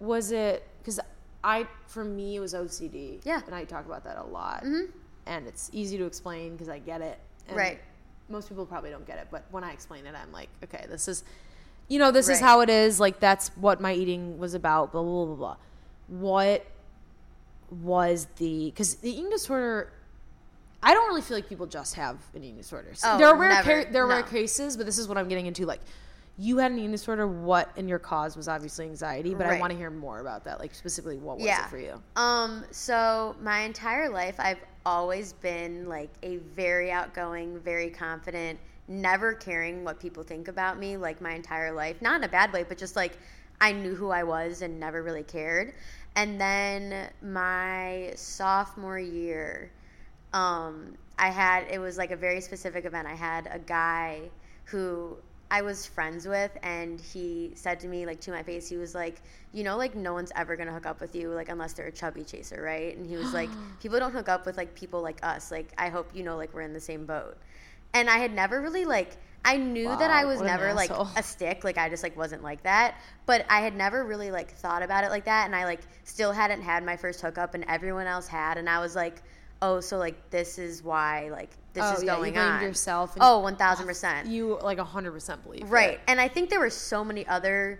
was 0.00 0.30
it 0.32 0.66
cuz 0.84 0.98
I 1.46 1.66
for 1.86 2.04
me 2.04 2.36
it 2.36 2.40
was 2.40 2.52
OCD. 2.54 3.20
Yeah. 3.24 3.40
And 3.46 3.54
I 3.54 3.64
talk 3.64 3.86
about 3.86 4.04
that 4.04 4.18
a 4.18 4.24
lot. 4.24 4.64
Mhm. 4.64 4.90
and 5.28 5.46
it's 5.48 5.70
easy 5.72 5.96
to 5.98 6.04
explain 6.04 6.52
because 6.52 6.68
I 6.68 6.78
get 6.78 7.00
it. 7.00 7.18
And 7.48 7.56
Right. 7.56 7.80
Most 8.28 8.48
people 8.48 8.64
probably 8.66 8.90
don't 8.90 9.06
get 9.06 9.18
it, 9.18 9.28
but 9.30 9.44
when 9.50 9.64
I 9.64 9.72
explain 9.72 10.06
it, 10.06 10.14
I'm 10.20 10.30
like, 10.32 10.48
okay, 10.64 10.84
this 10.88 11.08
is, 11.08 11.24
you 11.88 11.98
know, 11.98 12.10
this 12.12 12.28
is 12.28 12.38
how 12.40 12.60
it 12.60 12.68
is. 12.70 12.98
Like 13.00 13.18
that's 13.20 13.48
what 13.56 13.80
my 13.80 13.92
eating 13.92 14.38
was 14.38 14.54
about. 14.54 14.92
Blah 14.92 15.02
blah 15.02 15.24
blah 15.26 15.34
blah. 15.36 15.56
What 16.08 16.66
was 17.70 18.26
the 18.36 18.66
because 18.66 18.96
the 18.96 19.10
eating 19.10 19.30
disorder? 19.30 19.92
I 20.82 20.94
don't 20.94 21.08
really 21.08 21.22
feel 21.22 21.36
like 21.36 21.48
people 21.48 21.66
just 21.66 21.94
have 21.94 22.18
an 22.34 22.44
eating 22.44 22.56
disorder. 22.58 22.90
So 22.94 23.12
Oh, 23.14 23.18
there 23.18 23.28
are 23.28 23.36
rare 23.36 23.62
ca- 23.62 23.90
there 23.90 24.04
are 24.04 24.08
rare 24.08 24.22
cases, 24.22 24.76
but 24.76 24.86
this 24.86 24.98
is 24.98 25.08
what 25.08 25.18
I'm 25.18 25.28
getting 25.28 25.46
into. 25.46 25.66
Like, 25.66 25.80
you 26.38 26.58
had 26.58 26.70
an 26.70 26.78
eating 26.78 26.92
disorder. 26.92 27.26
What 27.26 27.70
and 27.76 27.88
your 27.88 27.98
cause 27.98 28.36
was 28.36 28.48
obviously 28.48 28.84
anxiety, 28.84 29.34
but 29.34 29.46
I 29.46 29.58
want 29.58 29.72
to 29.72 29.76
hear 29.76 29.90
more 29.90 30.20
about 30.20 30.44
that. 30.44 30.60
Like 30.60 30.74
specifically, 30.74 31.18
what 31.18 31.36
was 31.36 31.46
yeah. 31.46 31.64
it 31.64 31.70
for 31.70 31.78
you? 31.78 32.00
Um, 32.16 32.64
so 32.70 33.34
my 33.40 33.60
entire 33.60 34.08
life 34.08 34.36
I've 34.38 34.60
always 34.84 35.32
been 35.32 35.88
like 35.88 36.10
a 36.22 36.36
very 36.54 36.92
outgoing, 36.92 37.58
very 37.60 37.90
confident, 37.90 38.58
never 38.86 39.32
caring 39.32 39.82
what 39.82 39.98
people 39.98 40.22
think 40.22 40.48
about 40.48 40.78
me 40.78 40.96
like 40.96 41.20
my 41.20 41.32
entire 41.32 41.72
life. 41.72 42.02
Not 42.02 42.16
in 42.16 42.24
a 42.24 42.28
bad 42.28 42.52
way, 42.52 42.64
but 42.64 42.76
just 42.76 42.96
like 42.96 43.18
I 43.60 43.72
knew 43.72 43.94
who 43.94 44.10
I 44.10 44.22
was 44.22 44.60
and 44.60 44.78
never 44.78 45.02
really 45.02 45.22
cared. 45.22 45.72
And 46.16 46.40
then 46.40 47.08
my 47.22 48.12
sophomore 48.14 48.98
year, 48.98 49.70
um, 50.34 50.96
I 51.18 51.30
had 51.30 51.64
it 51.70 51.78
was 51.78 51.96
like 51.96 52.10
a 52.10 52.16
very 52.16 52.42
specific 52.42 52.84
event. 52.84 53.08
I 53.08 53.14
had 53.14 53.48
a 53.50 53.58
guy 53.58 54.30
who 54.64 55.16
I 55.50 55.62
was 55.62 55.86
friends 55.86 56.26
with, 56.26 56.50
and 56.62 57.00
he 57.00 57.52
said 57.54 57.80
to 57.80 57.88
me, 57.88 58.04
like 58.04 58.20
to 58.22 58.30
my 58.30 58.42
face, 58.42 58.68
he 58.68 58.76
was 58.76 58.94
like, 58.94 59.22
"You 59.52 59.64
know, 59.64 59.76
like 59.76 59.94
no 59.94 60.12
one's 60.12 60.32
ever 60.34 60.56
gonna 60.56 60.72
hook 60.72 60.86
up 60.86 61.00
with 61.00 61.14
you, 61.14 61.30
like 61.30 61.48
unless 61.48 61.72
they're 61.74 61.86
a 61.86 61.92
chubby 61.92 62.24
chaser, 62.24 62.60
right?" 62.60 62.96
And 62.96 63.06
he 63.06 63.16
was 63.16 63.32
like, 63.32 63.50
"People 63.80 63.98
don't 63.98 64.12
hook 64.12 64.28
up 64.28 64.46
with 64.46 64.56
like 64.56 64.74
people 64.74 65.02
like 65.02 65.20
us. 65.22 65.50
Like 65.50 65.68
I 65.78 65.88
hope 65.88 66.10
you 66.14 66.24
know, 66.24 66.36
like 66.36 66.52
we're 66.52 66.62
in 66.62 66.72
the 66.72 66.80
same 66.80 67.06
boat." 67.06 67.36
And 67.94 68.10
I 68.10 68.18
had 68.18 68.34
never 68.34 68.60
really 68.60 68.84
like. 68.84 69.16
I 69.44 69.58
knew 69.58 69.88
that 69.88 70.10
I 70.10 70.24
was 70.24 70.40
never 70.40 70.74
like 70.74 70.90
a 70.90 71.22
stick 71.22 71.62
like 71.62 71.78
i 71.78 71.88
just 71.88 72.02
like 72.02 72.16
wasn't 72.16 72.42
like 72.42 72.64
that 72.64 72.96
but 73.26 73.46
i 73.48 73.60
had 73.60 73.76
never 73.76 74.04
really 74.04 74.32
like 74.32 74.50
thought 74.50 74.82
about 74.82 75.04
it 75.04 75.10
like 75.10 75.26
that 75.26 75.46
and 75.46 75.54
i 75.54 75.64
like 75.64 75.78
still 76.02 76.32
hadn't 76.32 76.62
had 76.62 76.84
my 76.84 76.96
first 76.96 77.20
hookup 77.20 77.54
and 77.54 77.64
everyone 77.68 78.08
else 78.08 78.26
had 78.26 78.58
and 78.58 78.68
i 78.68 78.80
was 78.80 78.96
like 78.96 79.22
oh 79.62 79.78
so 79.78 79.98
like 79.98 80.30
this 80.30 80.58
is 80.58 80.82
why 80.82 81.28
like 81.30 81.50
this 81.76 81.84
Oh, 81.84 81.92
is 81.92 82.02
yeah, 82.02 82.12
you 82.16 82.16
going 82.22 82.32
blamed 82.32 82.48
on 82.56 82.62
yourself 82.62 83.14
and- 83.14 83.22
oh 83.22 83.40
1000% 83.42 84.26
You 84.28 84.58
like 84.62 84.78
hundred 84.80 85.12
percent 85.12 85.44
believe 85.44 85.70
right 85.70 85.90
it. 85.94 86.00
and 86.08 86.20
i 86.20 86.26
think 86.26 86.50
there 86.50 86.58
were 86.58 86.70
so 86.70 87.04
many 87.04 87.24
other 87.28 87.78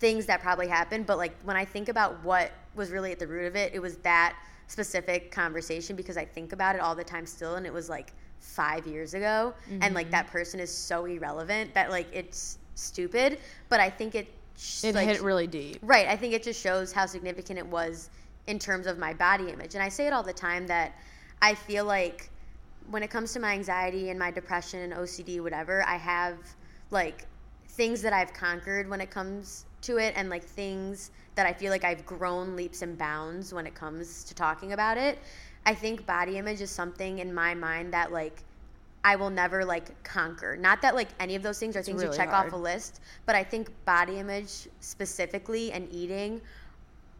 things 0.00 0.26
that 0.26 0.42
probably 0.42 0.66
happened 0.68 1.06
but 1.06 1.16
like 1.16 1.32
when 1.44 1.56
i 1.56 1.64
think 1.64 1.88
about 1.88 2.22
what 2.24 2.50
was 2.74 2.90
really 2.90 3.12
at 3.12 3.18
the 3.18 3.26
root 3.26 3.46
of 3.46 3.56
it 3.56 3.72
it 3.74 3.78
was 3.80 3.96
that 3.98 4.36
specific 4.66 5.30
conversation 5.30 5.94
because 5.96 6.16
i 6.16 6.24
think 6.24 6.52
about 6.52 6.74
it 6.74 6.80
all 6.82 6.94
the 6.94 7.04
time 7.04 7.24
still 7.24 7.54
and 7.54 7.64
it 7.66 7.72
was 7.72 7.88
like 7.88 8.12
five 8.40 8.86
years 8.86 9.14
ago 9.14 9.54
and 9.70 9.80
Mm-hmm. 9.82 9.94
like 9.94 10.10
that 10.10 10.26
person 10.26 10.58
is 10.58 10.72
so 10.74 11.04
irrelevant 11.04 11.72
that 11.74 11.90
like 11.90 12.08
it's 12.12 12.58
stupid 12.74 13.38
but 13.68 13.78
i 13.80 13.88
think 13.88 14.14
it 14.16 14.26
sh- 14.58 14.84
It 14.84 14.94
like, 14.96 15.06
hit 15.08 15.22
really 15.22 15.46
deep. 15.46 15.78
Right. 15.82 16.06
I 16.08 16.16
think 16.16 16.34
it 16.34 16.42
just 16.42 16.60
shows 16.60 16.92
how 16.92 17.06
significant 17.06 17.58
it 17.58 17.66
was 17.66 18.10
in 18.48 18.58
terms 18.58 18.86
of 18.86 18.98
my 18.98 19.14
body 19.14 19.48
image. 19.48 19.74
And 19.74 19.82
I 19.82 19.88
say 19.88 20.06
it 20.06 20.12
all 20.12 20.22
the 20.22 20.32
time 20.32 20.66
that 20.66 20.92
I 21.40 21.54
feel 21.54 21.84
like 21.86 22.28
when 22.90 23.02
it 23.02 23.10
comes 23.10 23.32
to 23.32 23.40
my 23.40 23.52
anxiety 23.52 24.10
and 24.10 24.18
my 24.18 24.30
depression 24.30 24.80
and 24.80 24.92
OCD, 24.92 25.40
whatever, 25.40 25.82
I 25.84 25.96
have 25.96 26.38
like 26.90 27.26
things 27.68 28.02
that 28.02 28.12
I've 28.12 28.32
conquered 28.32 28.88
when 28.88 29.00
it 29.00 29.10
comes 29.10 29.64
to 29.82 29.98
it 29.98 30.14
and 30.16 30.28
like 30.30 30.44
things 30.44 31.10
that 31.34 31.46
I 31.46 31.52
feel 31.52 31.70
like 31.70 31.84
I've 31.84 32.04
grown 32.04 32.54
leaps 32.54 32.82
and 32.82 32.96
bounds 32.96 33.52
when 33.52 33.66
it 33.66 33.74
comes 33.74 34.24
to 34.24 34.34
talking 34.34 34.72
about 34.72 34.98
it. 34.98 35.18
I 35.64 35.74
think 35.74 36.06
body 36.06 36.38
image 36.38 36.60
is 36.60 36.70
something 36.70 37.20
in 37.20 37.32
my 37.32 37.54
mind 37.54 37.92
that 37.94 38.12
like 38.12 38.42
I 39.04 39.16
will 39.16 39.30
never 39.30 39.64
like 39.64 40.02
conquer. 40.04 40.56
Not 40.56 40.82
that 40.82 40.94
like 40.94 41.08
any 41.18 41.34
of 41.34 41.42
those 41.42 41.58
things 41.58 41.76
are 41.76 41.82
things 41.82 42.02
really 42.02 42.14
you 42.14 42.18
check 42.18 42.30
hard. 42.30 42.48
off 42.48 42.52
a 42.52 42.56
list, 42.56 43.00
but 43.26 43.34
I 43.34 43.42
think 43.42 43.70
body 43.84 44.18
image 44.18 44.68
specifically 44.80 45.72
and 45.72 45.88
eating 45.92 46.40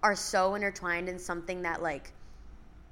are 0.02 0.14
so 0.14 0.54
intertwined 0.54 1.08
in 1.08 1.18
something 1.18 1.62
that 1.62 1.82
like 1.82 2.12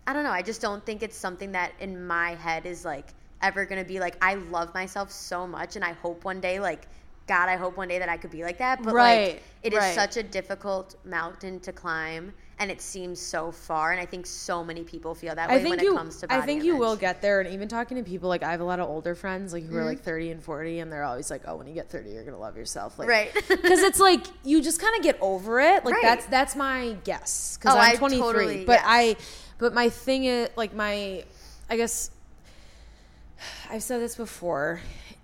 I 0.06 0.12
don't 0.12 0.24
know, 0.24 0.30
I 0.30 0.42
just 0.42 0.60
don't 0.60 0.84
think 0.84 1.02
it's 1.02 1.16
something 1.16 1.52
that 1.52 1.72
in 1.80 2.06
my 2.06 2.34
head 2.34 2.66
is 2.66 2.84
like 2.84 3.06
ever 3.42 3.64
going 3.64 3.80
to 3.82 3.86
be 3.88 4.00
like 4.00 4.16
I 4.22 4.34
love 4.34 4.74
myself 4.74 5.10
so 5.10 5.46
much 5.46 5.76
and 5.76 5.84
I 5.84 5.92
hope 5.92 6.24
one 6.24 6.40
day 6.40 6.60
like 6.60 6.86
God, 7.26 7.48
I 7.48 7.54
hope 7.56 7.76
one 7.76 7.86
day 7.86 8.00
that 8.00 8.08
I 8.08 8.16
could 8.16 8.32
be 8.32 8.42
like 8.42 8.58
that. 8.58 8.82
But 8.82 8.92
Right, 8.92 9.34
like 9.34 9.42
it 9.62 9.72
is 9.72 9.78
right. 9.78 9.94
such 9.94 10.16
a 10.16 10.22
difficult 10.22 10.96
mountain 11.04 11.60
to 11.60 11.72
climb 11.72 12.32
and 12.58 12.70
it 12.72 12.80
seems 12.82 13.20
so 13.20 13.52
far 13.52 13.92
and 13.92 14.00
I 14.00 14.04
think 14.04 14.26
so 14.26 14.64
many 14.64 14.82
people 14.82 15.14
feel 15.14 15.34
that 15.36 15.48
way 15.48 15.54
I 15.54 15.58
think 15.62 15.76
when 15.76 15.84
you. 15.84 15.94
it 15.94 15.96
comes 15.96 16.16
to 16.20 16.26
body 16.28 16.42
I 16.42 16.44
think 16.44 16.64
you 16.64 16.76
will. 16.76 16.92
Mm-hmm. 16.94 17.00
get 17.00 17.22
there, 17.22 17.40
and 17.40 17.48
even 17.54 17.68
talking 17.68 17.96
to 17.98 18.02
people 18.02 18.28
like 18.28 18.42
I 18.42 18.50
have 18.50 18.60
a 18.60 18.64
lot 18.64 18.80
of 18.80 18.88
older 18.88 19.14
friends 19.14 19.52
like 19.52 19.64
who 19.64 19.76
are 19.76 19.84
like 19.84 20.00
thirty 20.02 20.30
and 20.32 20.42
forty, 20.42 20.80
and 20.80 20.90
they're 20.92 21.04
always 21.04 21.30
like, 21.30 21.42
"Oh, 21.46 21.56
when 21.56 21.66
you 21.68 21.72
get 21.72 21.88
thirty, 21.88 22.10
you're 22.10 22.24
gonna 22.24 22.36
love 22.38 22.56
yourself." 22.58 22.98
Like, 22.98 23.08
Right. 23.08 23.32
Because 23.48 23.78
it's 23.80 24.00
like 24.00 24.26
you 24.44 24.60
just 24.60 24.78
kind 24.80 24.94
of 24.96 25.02
get 25.02 25.16
over 25.22 25.58
it. 25.60 25.84
Like 25.86 25.94
Right. 25.94 26.02
that's 26.02 26.26
that's 26.26 26.54
my 26.56 26.96
guess. 27.04 27.56
Because 27.58 27.76
Oh, 27.76 27.78
I'm 27.78 27.92
I 27.92 27.96
23, 27.96 28.20
totally- 28.20 28.64
but 28.66 28.72
yes. 28.80 28.84
I, 28.86 29.16
but 29.60 29.72
my 29.74 29.88
thing 29.88 30.24
is 30.24 30.48
like 30.56 30.74
my, 30.74 31.24
I 31.68 31.76
guess 31.76 32.10
I've 33.70 33.82
said 33.82 34.00
this 34.00 34.16
before, 34.16 34.80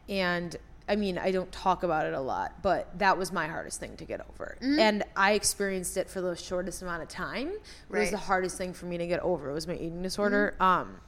and 0.09 0.55
I 0.89 0.95
mean, 0.95 1.19
I 1.19 1.33
don't 1.33 1.51
talk 1.51 1.83
about 1.83 2.07
it 2.07 2.15
a 2.15 2.21
lot, 2.21 2.63
but 2.63 2.97
that 3.01 3.19
was 3.19 3.33
my 3.33 3.49
hardest 3.49 3.81
thing 3.81 3.97
to 3.97 4.05
get 4.05 4.25
over. 4.33 4.57
And 4.63 5.03
I 5.17 5.33
experienced 5.33 5.97
it 5.97 6.09
for 6.09 6.21
the 6.21 6.37
shortest 6.37 6.81
amount 6.81 7.03
of 7.03 7.09
time. 7.09 7.49
It 7.49 7.55
was 7.55 7.63
Right. 7.89 8.03
Mm-hmm. 8.05 8.11
the 8.13 8.19
hardest 8.19 8.57
thing 8.57 8.73
for 8.73 8.87
me 8.87 8.97
to 8.99 9.07
get 9.09 9.19
over. 9.21 9.51
It 9.51 9.53
was 9.55 9.67
my 9.67 9.75
eating 9.75 10.01
disorder. 10.03 10.55
Um, 10.61 11.01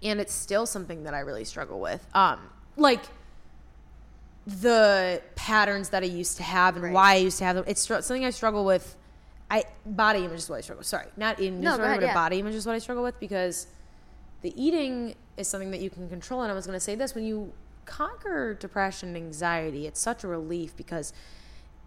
and 0.00 0.20
it's 0.20 0.32
still 0.32 0.64
something 0.64 1.02
that 1.04 1.12
I 1.14 1.20
really 1.20 1.44
struggle 1.44 1.80
with. 1.80 2.06
Um, 2.14 2.38
like 2.76 3.00
the 4.46 5.22
patterns 5.34 5.88
that 5.88 6.02
I 6.02 6.06
used 6.06 6.36
to 6.36 6.42
have 6.42 6.76
and 6.76 6.84
Right. 6.84 6.92
why 6.92 7.12
I 7.12 7.16
used 7.16 7.38
to 7.38 7.44
have 7.44 7.56
them. 7.56 7.64
It's 7.66 7.80
str- 7.80 7.94
something 8.00 8.24
I 8.24 8.30
struggle 8.30 8.64
with. 8.64 8.96
I 9.50 9.64
body 9.84 10.24
image 10.24 10.38
is 10.38 10.50
what 10.50 10.56
I 10.56 10.60
struggle. 10.62 10.80
with. 10.80 10.86
Sorry, 10.86 11.06
not 11.16 11.40
eating 11.40 11.60
No, 11.60 11.72
disorder, 11.72 11.84
ahead, 11.84 12.00
but 12.00 12.06
yeah. 12.06 12.14
body 12.14 12.38
image 12.38 12.54
is 12.54 12.66
what 12.66 12.74
I 12.74 12.78
struggle 12.78 13.04
with 13.04 13.18
because 13.20 13.66
the 14.42 14.52
eating 14.62 15.14
is 15.36 15.48
something 15.48 15.70
that 15.70 15.80
you 15.80 15.90
can 15.90 16.08
control. 16.08 16.42
And 16.42 16.50
I 16.50 16.54
was 16.54 16.66
going 16.66 16.76
to 16.76 16.80
say 16.80 16.94
this 16.94 17.14
when 17.14 17.24
you 17.24 17.52
conquer 17.84 18.54
depression 18.54 19.10
and 19.10 19.16
anxiety, 19.16 19.86
it's 19.86 20.00
such 20.00 20.24
a 20.24 20.28
relief 20.28 20.76
because 20.76 21.12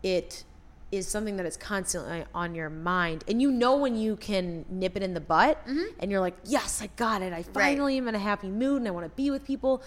it 0.04 0.44
is 0.92 1.08
something 1.08 1.36
that 1.38 1.46
is 1.46 1.58
constantly 1.58 2.24
on 2.34 2.56
your 2.56 2.70
mind. 2.70 3.24
And 3.28 3.42
you 3.42 3.52
know 3.52 3.76
when 3.76 3.96
you 3.96 4.16
can 4.16 4.66
nip 4.70 4.96
it 4.96 5.04
in 5.04 5.14
the 5.14 5.20
butt 5.20 5.66
mm-hmm. 5.68 5.84
and 6.00 6.10
you're 6.10 6.22
like, 6.22 6.38
yes, 6.46 6.82
I 6.82 6.88
got 6.96 7.22
it. 7.22 7.34
I 7.34 7.44
finally 7.44 7.98
am 7.98 8.08
in 8.08 8.16
a 8.16 8.20
happy 8.20 8.50
mood 8.50 8.78
and 8.78 8.88
I 8.88 8.92
want 8.92 9.06
to 9.06 9.16
be 9.16 9.30
with 9.30 9.44
people. 9.44 9.84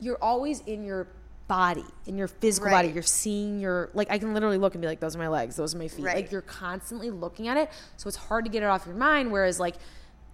You're 0.00 0.22
always 0.22 0.60
in 0.60 0.84
your 0.84 1.06
body, 1.52 1.84
in 2.06 2.16
your 2.16 2.28
physical 2.28 2.70
body. 2.70 2.88
You're 2.88 3.02
seeing 3.02 3.60
your, 3.60 3.90
like, 3.92 4.10
I 4.10 4.16
can 4.18 4.32
literally 4.32 4.56
look 4.56 4.74
and 4.74 4.80
be 4.80 4.88
like, 4.88 5.00
those 5.00 5.14
are 5.14 5.18
my 5.18 5.28
legs, 5.28 5.54
those 5.54 5.74
are 5.74 5.78
my 5.78 5.86
feet. 5.88 6.06
Right. 6.06 6.16
Like, 6.16 6.32
you're 6.32 6.40
constantly 6.40 7.10
looking 7.10 7.46
at 7.46 7.58
it. 7.58 7.68
So 7.98 8.08
it's 8.08 8.16
hard 8.16 8.46
to 8.46 8.50
get 8.50 8.62
it 8.62 8.66
off 8.66 8.86
your 8.86 8.94
mind. 8.94 9.30
Whereas, 9.30 9.60
like, 9.60 9.74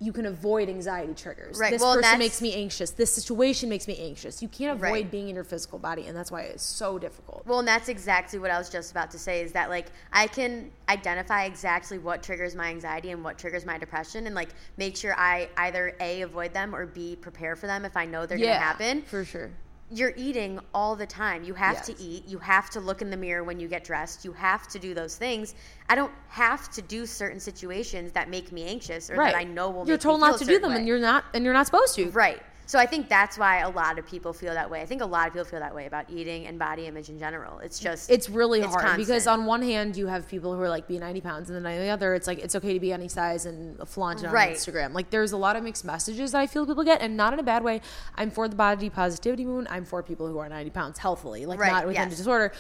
you 0.00 0.12
can 0.12 0.26
avoid 0.26 0.68
anxiety 0.68 1.12
triggers. 1.14 1.59
Right. 1.59 1.72
This 1.72 1.83
Well, 1.83 1.96
person 1.96 2.20
makes 2.20 2.40
me 2.40 2.54
anxious. 2.54 2.92
This 2.92 3.12
situation 3.12 3.68
makes 3.68 3.88
me 3.88 3.98
anxious. 3.98 4.40
You 4.40 4.46
can't 4.46 4.76
avoid 4.81 4.92
Right. 4.92 5.11
being 5.11 5.28
in 5.28 5.35
your 5.35 5.42
physical 5.42 5.81
body, 5.81 6.07
and 6.07 6.16
that's 6.16 6.31
why 6.31 6.42
it's 6.42 6.62
so 6.62 7.00
difficult. 7.00 7.44
Well, 7.46 7.59
and 7.59 7.66
that's 7.66 7.88
exactly 7.88 8.38
what 8.38 8.52
I 8.52 8.59
was 8.59 8.70
just 8.70 8.92
about 8.92 9.11
to 9.11 9.18
say 9.18 9.42
is 9.42 9.50
that 9.54 9.70
like 9.70 9.87
I 10.12 10.28
can 10.28 10.70
identify 10.88 11.46
exactly 11.46 11.98
what 11.98 12.22
triggers 12.22 12.54
my 12.54 12.68
anxiety 12.68 13.11
and 13.11 13.24
what 13.24 13.38
triggers 13.38 13.66
my 13.66 13.76
depression 13.76 14.26
and 14.26 14.37
like 14.37 14.50
make 14.76 14.96
sure 14.96 15.16
I 15.18 15.48
either 15.57 15.96
A 15.98 16.20
avoid 16.22 16.54
them 16.54 16.76
or 16.76 16.87
B 16.87 17.16
prepare 17.20 17.57
for 17.57 17.66
them 17.66 17.85
if 17.85 17.96
I 17.96 18.04
know 18.04 18.24
they're 18.24 18.38
going 18.38 18.50
to 18.50 18.57
happen. 18.57 19.02
for 19.02 19.24
sure. 19.24 19.50
You're 19.90 20.12
eating 20.16 20.61
all 20.74 20.94
the 20.96 21.07
time. 21.07 21.44
You 21.44 21.55
have 21.55 21.83
to 21.85 21.98
eat. 22.01 22.27
You 22.29 22.38
have 22.38 22.68
to 22.70 22.81
look 22.81 23.01
in 23.01 23.11
the 23.11 23.16
mirror 23.16 23.42
when 23.42 23.59
you 23.59 23.68
get 23.68 23.85
dressed. 23.85 24.24
You 24.24 24.33
have 24.33 24.68
to 24.68 24.79
do 24.79 24.92
those 24.92 25.16
things. 25.16 25.55
I 25.88 25.94
don't 25.94 26.12
have 26.29 26.70
to 26.72 26.83
do 26.83 27.07
certain 27.07 27.40
situations 27.40 28.12
that 28.12 28.29
make 28.29 28.53
me 28.53 28.64
anxious 28.68 29.09
or 29.11 29.16
Right. 29.16 29.33
that 29.33 29.38
I 29.38 29.44
know 29.44 29.70
will 29.70 29.81
make 29.85 29.88
you're 29.88 29.96
told 29.98 30.20
not 30.20 30.38
to 30.40 30.44
do 30.44 30.59
them, 30.59 30.72
way. 30.72 30.77
and 30.77 30.87
you're 30.87 30.98
not, 30.98 31.24
and 31.33 31.42
you're 31.44 31.55
not 31.55 31.64
supposed 31.66 31.94
to. 31.94 32.11
Right. 32.11 32.42
So 32.68 32.78
I 32.78 32.85
think 32.85 33.09
that's 33.09 33.38
why 33.38 33.61
a 33.61 33.70
lot 33.70 33.98
of 33.98 34.07
people 34.07 34.35
feel 34.35 34.52
that 34.52 34.68
way. 34.68 34.83
I 34.83 34.85
think 34.85 35.00
a 35.00 35.07
lot 35.07 35.26
of 35.26 35.33
people 35.33 35.46
feel 35.46 35.61
that 35.61 35.74
way 35.74 35.87
about 35.87 36.11
eating 36.11 36.46
and 36.46 36.59
body 36.59 36.87
image 36.87 37.09
in 37.09 37.18
general. 37.18 37.61
It's 37.61 37.78
just 37.78 38.11
It's 38.11 38.28
really 38.28 38.61
It's 38.61 38.74
hard 38.74 38.98
because 38.98 39.26
on 39.26 39.46
one 39.46 39.62
hand 39.62 39.96
you 39.96 40.07
have 40.07 40.28
people 40.28 40.54
who 40.54 40.61
are 40.61 40.68
like 40.68 40.87
be 40.87 40.98
90 40.98 41.22
pounds, 41.22 41.48
and 41.48 41.57
then 41.57 41.72
on 41.72 41.81
the 41.81 41.88
other 41.88 42.12
it's 42.14 42.26
like 42.26 42.40
it's 42.40 42.54
okay 42.54 42.74
to 42.74 42.78
be 42.78 42.92
any 42.92 43.09
size 43.09 43.46
and 43.46 43.78
flaunt 43.88 44.20
it 44.22 44.26
on 44.26 44.35
Right. 44.35 44.54
Instagram. 44.54 44.92
Like 44.92 45.09
there's 45.09 45.33
a 45.33 45.38
lot 45.38 45.57
of 45.57 45.62
mixed 45.62 45.83
messages 45.87 46.33
that 46.33 46.40
I 46.42 46.46
feel 46.46 46.66
people 46.66 46.85
get, 46.85 47.00
and 47.00 47.16
not 47.16 47.33
in 47.33 47.38
a 47.38 47.42
bad 47.42 47.64
way. 47.64 47.81
I'm 48.16 48.31
for 48.31 48.46
the 48.48 48.57
body 48.57 48.90
positivity 48.90 49.46
movement. 49.46 49.68
I'm 49.70 49.87
for 49.87 50.02
people 50.02 50.28
who 50.28 50.37
are 50.37 50.48
90 50.50 50.68
pounds 50.70 50.98
healthily, 50.98 51.46
like 51.46 51.59
Right, 51.59 51.72
not 51.72 51.87
with 51.87 51.94
yes. 51.94 52.12
a 52.12 52.16
disorder. 52.16 52.52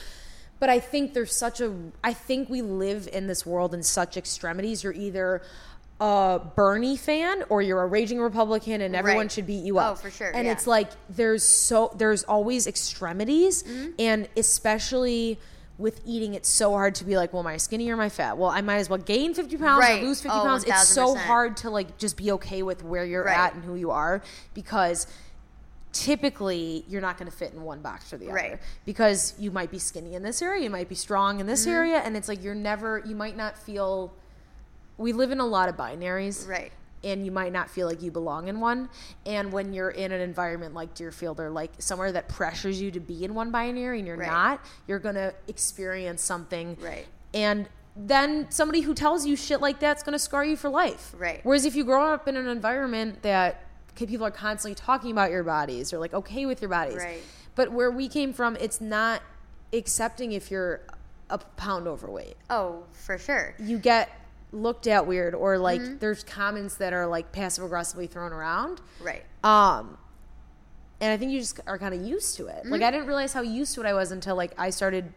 But 0.58 0.70
I 0.70 0.80
think 0.80 1.14
there's 1.14 1.36
such 1.36 1.60
a. 1.60 1.72
I 2.02 2.14
think 2.14 2.48
we 2.48 2.62
live 2.62 3.08
in 3.12 3.26
this 3.26 3.46
world 3.46 3.74
in 3.74 3.82
such 3.82 4.16
extremities. 4.16 4.82
You're 4.82 4.92
either 4.94 5.42
a 6.00 6.40
Bernie 6.54 6.96
fan 6.96 7.42
or 7.48 7.60
you're 7.60 7.82
a 7.82 7.86
raging 7.86 8.20
Republican, 8.20 8.80
and 8.82 8.94
everyone 8.94 9.22
Right. 9.24 9.32
should 9.32 9.46
beat 9.46 9.64
you 9.64 9.78
up. 9.78 9.92
Oh, 9.92 9.94
for 9.96 10.10
sure, 10.10 10.30
And 10.34 10.46
yeah. 10.46 10.52
it's 10.52 10.66
like 10.66 10.90
there's 11.08 11.42
so 11.46 11.92
there's 11.96 12.22
always 12.24 12.66
extremities, 12.66 13.62
Mm-hmm. 13.64 13.90
and 13.98 14.28
especially 14.36 15.38
with 15.76 16.00
eating, 16.04 16.34
it's 16.34 16.48
so 16.48 16.72
hard 16.72 16.94
to 16.96 17.04
be 17.04 17.16
like, 17.16 17.32
well, 17.32 17.40
am 17.40 17.46
I 17.46 17.56
skinny 17.56 17.88
or 17.88 17.92
am 17.92 18.00
I 18.00 18.08
fat? 18.08 18.36
Well, 18.36 18.50
I 18.50 18.60
might 18.62 18.78
as 18.78 18.90
well 18.90 18.98
gain 18.98 19.32
50 19.32 19.56
pounds 19.58 19.80
Right. 19.80 20.02
or 20.02 20.06
lose 20.06 20.20
50 20.20 20.36
Oh, 20.36 20.42
pounds. 20.42 20.64
It's 20.64 20.88
so 20.88 21.14
hard 21.14 21.56
to 21.58 21.70
like 21.70 21.98
just 21.98 22.16
be 22.16 22.32
okay 22.32 22.62
with 22.64 22.82
where 22.82 23.04
you're 23.04 23.22
Right. 23.24 23.36
at 23.38 23.54
and 23.54 23.62
who 23.64 23.76
you 23.76 23.90
are 23.92 24.20
because 24.54 25.06
typically 25.92 26.84
you're 26.88 27.00
not 27.00 27.16
going 27.18 27.30
to 27.30 27.36
fit 27.36 27.52
in 27.52 27.62
one 27.62 27.80
box 27.80 28.12
or 28.12 28.18
the 28.18 28.26
other 28.26 28.34
Right. 28.34 28.58
because 28.84 29.34
you 29.38 29.50
might 29.50 29.70
be 29.70 29.78
skinny 29.78 30.14
in 30.14 30.22
this 30.22 30.42
area, 30.42 30.62
you 30.64 30.70
might 30.70 30.88
be 30.88 30.94
strong 30.94 31.40
in 31.40 31.46
this 31.46 31.62
Mm-hmm. 31.62 31.70
area, 31.70 31.96
and 31.98 32.16
it's 32.16 32.28
like 32.28 32.42
you're 32.42 32.54
never, 32.54 33.02
you 33.04 33.14
might 33.16 33.36
not 33.36 33.56
feel. 33.58 34.12
We 34.98 35.12
live 35.12 35.30
in 35.30 35.40
a 35.40 35.46
lot 35.46 35.68
of 35.68 35.76
binaries, 35.76 36.46
Right. 36.46 36.72
and 37.04 37.24
you 37.24 37.30
might 37.30 37.52
not 37.52 37.70
feel 37.70 37.86
like 37.86 38.02
you 38.02 38.10
belong 38.10 38.48
in 38.48 38.60
one. 38.60 38.88
And 39.24 39.52
when 39.52 39.72
you're 39.72 39.90
in 39.90 40.10
an 40.12 40.20
environment 40.20 40.74
like 40.74 40.94
Deerfield 40.94 41.38
or 41.40 41.50
like 41.50 41.70
somewhere 41.78 42.10
that 42.12 42.28
pressures 42.28 42.80
you 42.80 42.90
to 42.90 43.00
be 43.00 43.24
in 43.24 43.34
one 43.34 43.50
binary 43.50 43.98
and 43.98 44.06
you're 44.06 44.16
Right. 44.16 44.28
not, 44.28 44.60
you're 44.86 44.98
gonna 44.98 45.32
experience 45.46 46.22
something. 46.22 46.76
Right. 46.80 47.06
And 47.32 47.68
then 47.94 48.50
somebody 48.50 48.80
who 48.80 48.94
tells 48.94 49.26
you 49.26 49.34
shit 49.36 49.60
like 49.60 49.78
that's 49.80 50.02
gonna 50.02 50.18
scar 50.18 50.44
you 50.44 50.56
for 50.56 50.68
life. 50.70 51.14
Right. 51.16 51.40
Whereas 51.44 51.64
if 51.64 51.74
you 51.76 51.84
grow 51.84 52.12
up 52.12 52.26
in 52.28 52.36
an 52.36 52.46
environment 52.48 53.22
that 53.22 53.62
people 53.94 54.24
are 54.26 54.30
constantly 54.30 54.74
talking 54.76 55.10
about 55.10 55.30
your 55.32 55.42
bodies 55.42 55.92
or 55.92 55.98
like 55.98 56.14
okay 56.14 56.46
with 56.46 56.60
your 56.62 56.68
bodies. 56.68 56.96
Right. 56.96 57.22
But 57.56 57.72
where 57.72 57.90
we 57.90 58.08
came 58.08 58.32
from, 58.32 58.56
it's 58.60 58.80
not 58.80 59.22
accepting 59.72 60.32
if 60.32 60.50
you're 60.50 60.80
a 61.30 61.38
pound 61.56 61.86
overweight 61.88 62.36
Oh, 62.48 62.84
for 62.92 63.18
sure. 63.18 63.54
you 63.58 63.78
get 63.78 64.08
looked 64.52 64.86
at 64.86 65.06
weird 65.06 65.34
or 65.34 65.58
like 65.58 65.80
Mm-hmm. 65.80 65.98
there's 65.98 66.24
comments 66.24 66.76
that 66.76 66.92
are 66.92 67.06
like 67.06 67.32
passive 67.32 67.64
aggressively 67.64 68.06
thrown 68.06 68.32
around 68.32 68.80
Right. 69.00 69.22
um 69.44 69.98
and 71.00 71.12
i 71.12 71.16
think 71.16 71.32
you 71.32 71.40
just 71.40 71.60
are 71.66 71.78
kind 71.78 71.94
of 71.94 72.00
used 72.02 72.36
to 72.36 72.46
it 72.46 72.56
Mm-hmm. 72.62 72.70
like 72.72 72.82
i 72.82 72.90
didn't 72.90 73.06
realize 73.06 73.32
how 73.34 73.42
used 73.42 73.74
to 73.74 73.82
it 73.82 73.86
i 73.86 73.92
was 73.92 74.10
until 74.10 74.36
like 74.36 74.52
i 74.58 74.70
started 74.70 75.12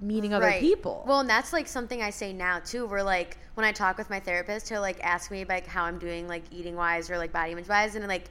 meeting 0.00 0.32
other 0.32 0.46
right. 0.46 0.60
people 0.60 1.02
Well, 1.08 1.18
and 1.18 1.28
that's 1.28 1.52
like 1.52 1.66
something 1.66 2.00
I 2.02 2.10
say 2.10 2.32
now 2.32 2.60
too. 2.60 2.86
Where 2.86 3.02
like 3.02 3.36
when 3.54 3.66
I 3.66 3.72
talk 3.72 3.98
with 3.98 4.08
my 4.10 4.20
therapist, 4.20 4.68
he'll 4.68 4.80
like 4.80 5.00
ask 5.02 5.28
me 5.32 5.44
like 5.44 5.66
how 5.66 5.82
I'm 5.82 5.98
doing, 5.98 6.28
like 6.28 6.44
eating 6.52 6.76
wise 6.76 7.10
or 7.10 7.18
like 7.18 7.32
body 7.32 7.50
image 7.50 7.66
wise, 7.68 7.96
and 7.96 8.06
like 8.06 8.26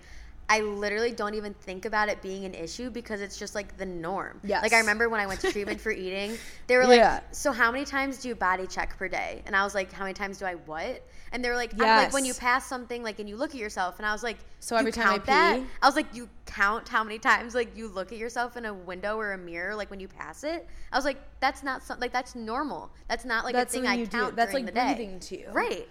I 0.50 0.62
literally 0.62 1.12
don't 1.12 1.34
even 1.34 1.54
think 1.54 1.86
about 1.86 2.08
it 2.08 2.22
being 2.22 2.46
an 2.46 2.54
issue 2.54 2.90
because 2.90 3.20
it's 3.20 3.38
just 3.38 3.54
like 3.54 3.76
the 3.78 3.86
norm. 3.86 4.40
Yes. 4.46 4.64
Like 4.64 4.72
I 4.74 4.80
remember 4.80 5.10
when 5.10 5.20
I 5.20 5.28
went 5.28 5.42
to 5.42 5.52
treatment 5.52 5.82
for 5.82 5.92
eating, 6.06 6.38
they 6.68 6.78
were 6.78 6.86
like, 6.88 7.00
Yeah. 7.00 7.20
"So 7.32 7.52
how 7.52 7.70
many 7.72 7.84
times 7.84 8.20
do 8.20 8.30
you 8.30 8.36
body 8.36 8.66
check 8.66 8.98
per 8.98 9.08
day?" 9.10 9.42
And 9.46 9.56
I 9.56 9.64
was 9.66 9.76
like, 9.76 9.92
"How 9.92 10.04
many 10.06 10.14
times 10.14 10.38
do 10.38 10.46
I 10.46 10.54
what?" 10.56 11.04
And 11.34 11.44
they 11.44 11.50
were 11.50 11.56
like, 11.58 11.74
I'm 11.74 11.80
like 11.80 12.14
when 12.14 12.24
you 12.24 12.34
pass 12.34 12.66
something 12.66 13.04
like 13.04 13.20
and 13.20 13.28
you 13.28 13.36
look 13.36 13.50
at 13.50 13.58
yourself, 13.60 13.98
and 14.00 14.06
I 14.06 14.14
was 14.14 14.24
like, 14.24 14.38
So 14.62 14.76
"You 14.76 14.80
every 14.80 14.92
time 14.94 15.08
I 15.08 15.12
count 15.16 15.26
that?" 15.26 15.62
I 15.82 15.86
was 15.86 15.98
like, 15.98 16.16
"You 16.16 16.30
count 16.46 16.88
how 16.88 17.04
many 17.04 17.20
times 17.20 17.54
like 17.54 17.76
you 17.76 17.90
look 17.90 18.14
at 18.14 18.18
yourself 18.18 18.56
in 18.56 18.64
a 18.66 18.74
window 18.74 19.18
or 19.18 19.34
a 19.34 19.38
mirror 19.38 19.76
like 19.76 19.90
when 19.90 20.00
you 20.00 20.08
pass 20.08 20.46
it?" 20.46 20.66
I 20.94 20.96
was 20.98 21.04
like, 21.04 21.18
"That's 21.42 21.62
not 21.62 21.84
something 21.84 22.02
like 22.02 22.14
that's 22.14 22.36
normal. 22.36 22.90
That's 23.10 23.26
not 23.26 23.44
like 23.44 23.54
That's 23.54 23.74
a 23.76 23.80
thing 23.80 23.88
I 23.88 23.96
you 23.96 24.06
do. 24.06 24.18
count 24.18 24.36
That's 24.38 24.54
like 24.54 24.66
the 24.66 24.72
day." 24.72 24.94
breathing 24.96 25.20
to 25.20 25.40
you. 25.40 25.50
right? 25.52 25.88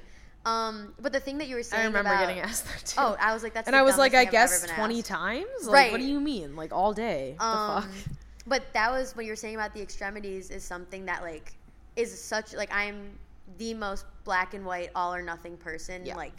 Um, 0.46 0.94
but 1.00 1.12
the 1.12 1.18
thing 1.20 1.38
that 1.38 1.48
you 1.48 1.56
were 1.56 1.62
saying 1.64 1.82
i 1.82 1.86
remember 1.86 2.10
about, 2.12 2.28
getting 2.28 2.40
asked 2.40 2.66
that 2.66 2.86
too 2.86 2.96
Oh, 2.98 3.16
I 3.20 3.34
was 3.34 3.42
like, 3.42 3.52
"That's." 3.52 3.66
and 3.66 3.74
i 3.76 3.82
was 3.82 3.98
like 3.98 4.14
i 4.14 4.20
I've 4.22 4.30
guess 4.30 4.64
20 4.64 4.98
asked. 5.00 5.06
times 5.08 5.48
like 5.66 5.72
Right. 5.74 5.92
what 5.92 6.00
do 6.00 6.06
you 6.06 6.20
mean 6.20 6.54
like 6.56 6.72
all 6.72 6.92
day 6.94 7.34
Um, 7.40 7.82
the 7.82 7.82
fuck 7.82 7.90
but 8.46 8.62
that 8.72 8.92
was 8.92 9.16
what 9.16 9.24
you 9.24 9.32
were 9.32 9.36
saying 9.36 9.56
about 9.56 9.74
the 9.74 9.82
extremities 9.82 10.50
is 10.50 10.62
something 10.62 11.04
that 11.06 11.22
like 11.22 11.52
is 11.96 12.16
such 12.22 12.54
like 12.54 12.70
I'm 12.72 13.18
the 13.58 13.74
most 13.74 14.04
black 14.24 14.54
and 14.54 14.64
white 14.64 14.90
all 14.94 15.12
or 15.12 15.20
nothing 15.22 15.56
person 15.56 16.06
Yeah. 16.06 16.14
like 16.16 16.34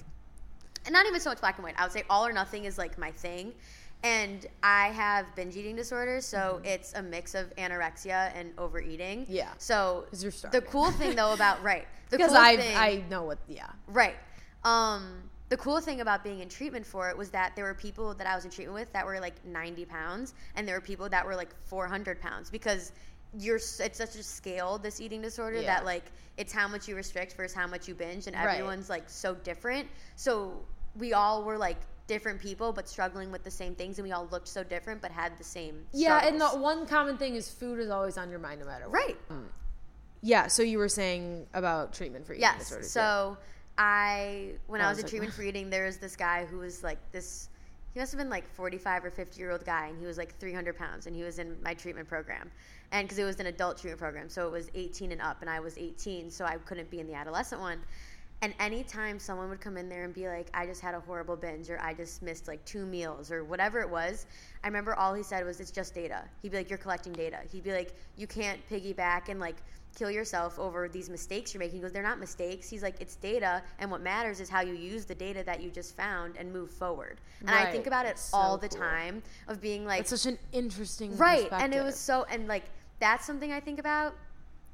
and 0.85 0.93
not 0.93 1.05
even 1.05 1.19
so 1.19 1.29
much 1.31 1.41
black 1.41 1.57
and 1.57 1.65
white 1.65 1.75
I 1.77 1.83
would 1.83 1.91
say 1.91 2.03
all 2.09 2.25
or 2.25 2.31
nothing 2.31 2.63
is 2.63 2.77
like 2.77 2.97
my 2.97 3.11
thing 3.11 3.53
and 4.03 4.45
I 4.63 4.87
have 4.87 5.33
binge 5.35 5.55
eating 5.55 5.75
disorders 5.75 6.25
so 6.25 6.61
it's 6.63 6.93
a 6.93 7.01
mix 7.01 7.33
of 7.35 7.53
anorexia 7.55 8.31
and 8.35 8.51
overeating 8.57 9.21
Mm-hmm. 9.23 9.33
Yeah. 9.33 9.49
So 9.57 10.05
the 10.51 10.61
cool 10.61 10.91
thing 10.91 11.15
though 11.15 11.33
about 11.33 11.61
right 11.63 11.87
because 12.09 12.27
cool 12.31 12.37
i 12.37 12.55
thing, 12.57 12.75
i 12.77 13.03
know 13.09 13.23
what 13.23 13.39
yeah 13.47 13.67
Right. 13.87 14.15
Um, 14.63 15.23
the 15.49 15.57
cool 15.57 15.79
thing 15.79 16.01
about 16.01 16.23
being 16.23 16.39
in 16.41 16.49
treatment 16.49 16.85
for 16.85 17.09
it 17.09 17.17
was 17.17 17.29
that 17.29 17.55
there 17.55 17.63
were 17.63 17.73
people 17.73 18.13
that 18.15 18.27
I 18.27 18.35
was 18.35 18.43
in 18.43 18.51
treatment 18.51 18.73
with 18.77 18.91
that 18.91 19.05
were 19.05 19.17
like 19.21 19.35
90 19.45 19.85
pounds, 19.85 20.33
and 20.55 20.67
there 20.67 20.75
were 20.75 20.81
people 20.81 21.07
that 21.07 21.25
were 21.25 21.35
like 21.37 21.55
400 21.65 22.19
pounds 22.19 22.49
because 22.49 22.91
you're 23.37 23.55
it's 23.57 23.69
such 23.77 24.15
a 24.15 24.23
scale 24.23 24.77
this 24.77 24.99
eating 24.99 25.21
disorder 25.21 25.57
Yeah. 25.61 25.75
that 25.75 25.85
like 25.85 26.03
it's 26.37 26.51
how 26.51 26.67
much 26.67 26.87
you 26.87 26.95
restrict 26.97 27.33
versus 27.37 27.55
how 27.55 27.65
much 27.67 27.87
you 27.87 27.95
binge, 27.95 28.27
and 28.27 28.35
Right. 28.35 28.55
everyone's 28.55 28.89
like 28.89 29.09
so 29.09 29.35
different. 29.35 29.87
So 30.17 30.51
we 30.97 31.13
all 31.13 31.43
were 31.43 31.57
like 31.57 31.77
different 32.07 32.39
people 32.41 32.71
but 32.71 32.87
struggling 32.87 33.31
with 33.31 33.43
the 33.43 33.51
same 33.51 33.75
things, 33.75 33.99
and 33.99 34.05
we 34.07 34.11
all 34.11 34.27
looked 34.31 34.47
so 34.47 34.63
different 34.63 35.01
but 35.01 35.11
had 35.11 35.37
the 35.37 35.43
same. 35.43 35.85
yeah 35.93 36.25
and 36.25 36.39
the 36.39 36.47
one 36.47 36.85
common 36.85 37.17
thing 37.17 37.35
is 37.35 37.49
food 37.49 37.79
is 37.79 37.89
always 37.89 38.17
on 38.17 38.29
your 38.29 38.39
mind 38.39 38.59
no 38.61 38.65
matter 38.65 38.85
what 38.89 38.93
right. 38.93 39.17
Mm. 39.29 39.43
yeah 40.21 40.47
so 40.47 40.63
you 40.63 40.77
were 40.77 40.89
saying 40.89 41.45
about 41.53 41.93
treatment 41.93 42.25
for 42.25 42.33
eating 42.33 42.41
Yes. 42.43 42.59
disorders 42.59 42.95
yeah. 42.95 43.01
So 43.01 43.37
I, 43.77 44.53
when 44.67 44.81
I 44.81 44.85
I 44.85 44.89
was 44.89 44.97
was 44.97 44.99
in 44.99 45.03
like- 45.05 45.09
treatment 45.11 45.33
for 45.33 45.43
eating, 45.49 45.69
there 45.69 45.85
was 45.85 45.97
this 45.97 46.15
guy 46.15 46.45
who 46.45 46.57
was 46.59 46.83
like 46.83 46.97
this. 47.11 47.49
He 47.93 47.99
must 47.99 48.11
have 48.11 48.19
been 48.19 48.29
like 48.29 48.47
45 48.53 49.05
or 49.05 49.11
50 49.11 49.39
year 49.39 49.51
old 49.51 49.65
guy, 49.65 49.87
and 49.87 49.99
he 49.99 50.05
was 50.05 50.17
like 50.17 50.35
300 50.39 50.77
pounds, 50.77 51.07
and 51.07 51.15
he 51.15 51.23
was 51.23 51.39
in 51.39 51.55
my 51.63 51.73
treatment 51.73 52.07
program, 52.07 52.51
and 52.91 53.07
because 53.07 53.17
it 53.17 53.23
was 53.23 53.39
an 53.39 53.47
adult 53.47 53.77
treatment 53.77 53.99
program, 53.99 54.29
so 54.29 54.45
it 54.47 54.51
was 54.51 54.69
18 54.75 55.11
and 55.11 55.21
up, 55.21 55.41
and 55.41 55.49
I 55.49 55.59
was 55.59 55.77
18, 55.77 56.29
so 56.29 56.45
I 56.45 56.57
couldn't 56.57 56.89
be 56.91 56.99
in 56.99 57.07
the 57.07 57.13
adolescent 57.15 57.59
one. 57.61 57.79
And 58.41 58.53
anytime 58.59 59.17
someone 59.19 59.49
would 59.49 59.61
come 59.61 59.77
in 59.77 59.89
there 59.89 60.03
and 60.03 60.13
be 60.13 60.27
like, 60.27 60.49
I 60.53 60.67
just 60.67 60.79
had 60.79 60.93
a 60.93 60.99
horrible 60.99 61.35
binge, 61.35 61.71
or 61.71 61.79
I 61.81 61.93
just 61.93 62.21
missed 62.21 62.47
like 62.47 62.63
two 62.65 62.85
meals, 62.85 63.31
or 63.31 63.43
whatever 63.43 63.79
it 63.79 63.89
was, 63.89 64.27
I 64.63 64.67
remember 64.67 64.93
all 64.93 65.13
he 65.15 65.23
said 65.23 65.43
was, 65.43 65.59
It's 65.59 65.71
just 65.71 65.95
data. 65.95 66.23
He'd 66.41 66.51
be 66.51 66.57
like, 66.57 66.69
You're 66.69 66.77
collecting 66.77 67.13
data. 67.13 67.39
He'd 67.51 67.63
be 67.63 67.71
like, 67.71 67.95
You 68.15 68.27
can't 68.27 68.59
piggyback 68.69 69.29
and 69.29 69.39
like 69.39 69.55
kill 69.97 70.11
yourself 70.11 70.59
over 70.59 70.87
these 70.87 71.09
mistakes 71.09 71.51
you're 71.53 71.59
making. 71.59 71.77
He 71.77 71.81
goes, 71.81 71.91
They're 71.91 72.03
not 72.03 72.19
mistakes. 72.19 72.69
He's 72.69 72.83
like, 72.83 73.01
It's 73.01 73.15
data, 73.15 73.63
and 73.79 73.89
what 73.89 74.01
matters 74.01 74.39
is 74.39 74.49
how 74.49 74.61
you 74.61 74.75
use 74.75 75.05
the 75.05 75.15
data 75.15 75.41
that 75.43 75.61
you 75.63 75.71
just 75.71 75.95
found 75.95 76.37
and 76.37 76.53
move 76.53 76.69
forward. 76.69 77.19
And 77.41 77.49
I 77.49 77.71
think 77.71 77.87
about 77.87 78.05
it 78.05 78.19
so 78.19 78.37
all 78.37 78.57
the 78.57 78.69
cool. 78.69 78.79
time 78.79 79.23
of 79.47 79.59
being 79.61 79.83
like, 79.83 80.01
it's 80.01 80.09
such 80.11 80.31
an 80.31 80.37
interesting 80.51 81.17
right 81.17 81.47
and 81.51 81.73
it 81.73 81.83
was 81.83 81.95
so 81.97 82.25
and 82.29 82.47
like 82.47 82.63
that's 82.99 83.25
something 83.25 83.51
i 83.51 83.59
think 83.59 83.79
about 83.79 84.15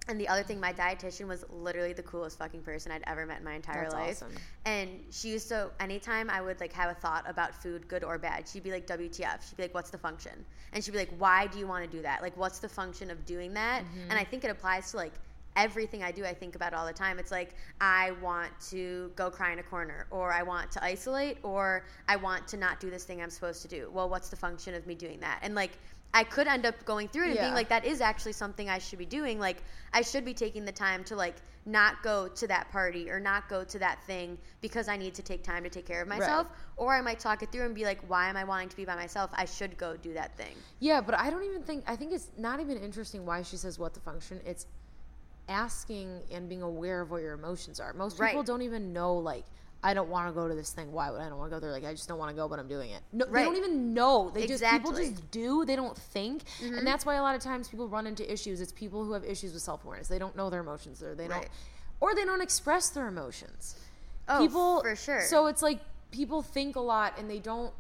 and 0.09 0.19
the 0.19 0.27
other 0.27 0.43
thing 0.43 0.59
my 0.59 0.73
dietitian 0.73 1.27
was 1.27 1.45
literally 1.49 1.93
the 1.93 2.03
coolest 2.03 2.37
fucking 2.37 2.61
person 2.61 2.91
i'd 2.91 3.03
ever 3.07 3.25
met 3.25 3.39
in 3.39 3.45
my 3.45 3.53
entire 3.53 3.83
That's 3.83 3.93
life 3.93 4.09
awesome. 4.23 4.33
and 4.65 4.89
she 5.11 5.29
used 5.29 5.47
to 5.49 5.69
anytime 5.79 6.29
i 6.29 6.41
would 6.41 6.59
like 6.59 6.73
have 6.73 6.91
a 6.91 6.93
thought 6.93 7.23
about 7.27 7.53
food 7.55 7.87
good 7.87 8.03
or 8.03 8.17
bad 8.17 8.47
she'd 8.47 8.63
be 8.63 8.71
like 8.71 8.85
wtf 8.87 9.47
she'd 9.47 9.57
be 9.57 9.63
like 9.63 9.73
what's 9.73 9.89
the 9.89 9.97
function 9.97 10.43
and 10.73 10.83
she'd 10.83 10.91
be 10.91 10.97
like 10.97 11.13
why 11.17 11.47
do 11.47 11.57
you 11.59 11.67
want 11.67 11.89
to 11.89 11.97
do 11.97 12.01
that 12.03 12.21
like 12.21 12.35
what's 12.37 12.59
the 12.59 12.69
function 12.69 13.09
of 13.09 13.25
doing 13.25 13.53
that 13.53 13.83
Mm-hmm. 13.83 14.09
and 14.11 14.19
i 14.19 14.23
think 14.23 14.43
it 14.43 14.49
applies 14.51 14.91
to 14.91 14.97
like 14.97 15.13
everything 15.55 16.01
I 16.03 16.11
do, 16.11 16.25
I 16.25 16.33
think 16.33 16.55
about 16.55 16.73
all 16.73 16.83
the 16.87 16.93
time. 16.93 17.19
It's 17.19 17.29
like 17.29 17.53
I 17.79 18.13
want 18.23 18.49
to 18.71 19.11
go 19.15 19.29
cry 19.29 19.53
in 19.53 19.59
a 19.59 19.63
corner, 19.63 20.07
or 20.09 20.33
I 20.33 20.41
want 20.41 20.71
to 20.71 20.83
isolate, 20.83 21.37
or 21.43 21.85
I 22.07 22.15
want 22.15 22.47
to 22.47 22.57
not 22.57 22.79
do 22.79 22.89
this 22.89 23.03
thing 23.03 23.21
I'm 23.21 23.29
supposed 23.29 23.61
to 23.61 23.67
do. 23.67 23.87
Well, 23.93 24.09
what's 24.09 24.29
the 24.29 24.35
function 24.35 24.73
of 24.73 24.87
me 24.87 24.95
doing 24.95 25.19
that? 25.19 25.37
And 25.43 25.53
like, 25.53 25.77
I 26.15 26.23
could 26.23 26.47
end 26.47 26.65
up 26.65 26.86
going 26.86 27.08
through 27.08 27.26
it 27.26 27.32
and 27.32 27.39
being 27.39 27.54
like, 27.56 27.69
that 27.69 27.86
is 27.86 27.99
actually 27.99 28.34
something 28.34 28.69
I 28.69 28.78
should 28.78 28.99
be 28.99 29.06
doing. 29.06 29.39
Like, 29.39 29.63
I 29.93 30.04
should 30.04 30.23
be 30.23 30.34
taking 30.36 30.63
the 30.63 30.71
time 30.71 31.04
to 31.06 31.15
like 31.15 31.36
not 31.65 32.04
go 32.04 32.28
to 32.28 32.47
that 32.47 32.71
party 32.71 33.10
or 33.10 33.19
not 33.19 33.49
go 33.49 33.63
to 33.63 33.80
that 33.80 34.04
thing 34.04 34.38
because 34.62 34.88
I 34.88 34.95
need 34.95 35.15
to 35.15 35.23
take 35.23 35.43
time 35.43 35.63
to 35.63 35.69
take 35.69 35.88
care 35.88 36.04
of 36.04 36.08
myself. 36.08 36.47
Or 36.78 36.93
I 36.93 37.02
might 37.02 37.19
talk 37.19 37.41
it 37.41 37.52
through 37.52 37.65
and 37.65 37.73
be 37.73 37.84
like, 37.84 37.99
why 38.08 38.30
am 38.30 38.38
I 38.38 38.43
wanting 38.43 38.69
to 38.69 38.76
be 38.76 38.86
by 38.86 38.95
myself? 38.95 39.32
I 39.34 39.45
should 39.45 39.76
go 39.78 39.97
do 39.97 40.13
that 40.13 40.38
thing. 40.38 40.56
Yeah, 40.80 41.02
but 41.02 41.15
I 41.17 41.32
don't 41.32 41.43
even 41.43 41.63
think 41.63 41.84
I 41.88 41.95
think 41.95 42.13
it's 42.13 42.30
not 42.38 42.60
even 42.60 42.78
interesting 42.78 43.26
why 43.26 43.41
she 43.41 43.58
says 43.58 43.80
what 43.80 43.95
the 43.95 43.99
function. 43.99 44.39
It's 44.45 44.67
asking 45.49 46.21
and 46.32 46.47
being 46.47 46.62
aware 46.62 47.02
of 47.02 47.12
what 47.12 47.21
your 47.21 47.34
emotions 47.34 47.80
are. 47.80 47.91
Most 47.93 48.13
people 48.19 48.38
Right. 48.38 48.45
don't 48.45 48.62
even 48.62 48.93
know 48.93 49.15
like 49.15 49.45
I 49.84 49.93
don't 49.93 50.10
want 50.10 50.28
to 50.30 50.34
go 50.34 50.48
to 50.48 50.56
this 50.56 50.72
thing. 50.72 50.91
Why 50.91 51.12
would 51.12 51.19
I 51.22 51.28
don't 51.28 51.38
want 51.38 51.52
to 51.52 51.56
go 51.56 51.60
there? 51.60 51.72
Like 51.72 51.84
I 51.86 51.91
just 51.91 52.08
don't 52.08 52.17
want 52.17 52.30
to 52.32 52.36
go, 52.36 52.48
but 52.48 52.58
I'm 52.58 52.67
doing 52.69 52.91
it. 52.91 53.02
No, 53.12 53.26
they 53.26 53.43
don't 53.43 53.58
even 53.58 53.93
know. 53.93 54.32
They 54.34 54.48
just 54.48 54.63
people 54.63 54.91
Mm-hmm. 54.93 55.12
just 55.15 55.32
do. 55.32 55.65
They 55.65 55.76
don't 55.76 55.98
think, 55.98 56.43
and 56.62 56.88
that's 56.88 57.06
why 57.06 57.15
a 57.15 57.22
lot 57.22 57.36
of 57.36 57.41
times 57.41 57.67
people 57.67 57.88
run 57.88 58.08
into 58.08 58.32
issues. 58.32 58.62
It's 58.62 58.72
people 58.72 59.04
who 59.04 59.12
have 59.13 59.26
issues 59.26 59.54
with 59.54 59.62
self 59.62 59.84
awareness. 59.84 60.08
They 60.08 60.19
don't 60.19 60.36
know 60.36 60.50
their 60.50 60.62
emotions, 60.62 61.04
or 61.04 61.15
they 61.15 61.28
don't, 61.28 61.48
or 62.00 62.15
they 62.15 62.24
don't 62.24 62.41
express 62.41 62.89
their 62.91 63.08
emotions. 63.08 63.76
Oh, 64.30 64.39
people 64.39 64.82
for 64.82 64.96
sure. 64.96 65.22
So 65.22 65.48
it's 65.48 65.62
like 65.62 65.80
people 66.12 66.41
think 66.41 66.76
a 66.78 66.80
lot 66.80 67.17
and 67.19 67.30
they 67.30 67.39
don't 67.39 67.74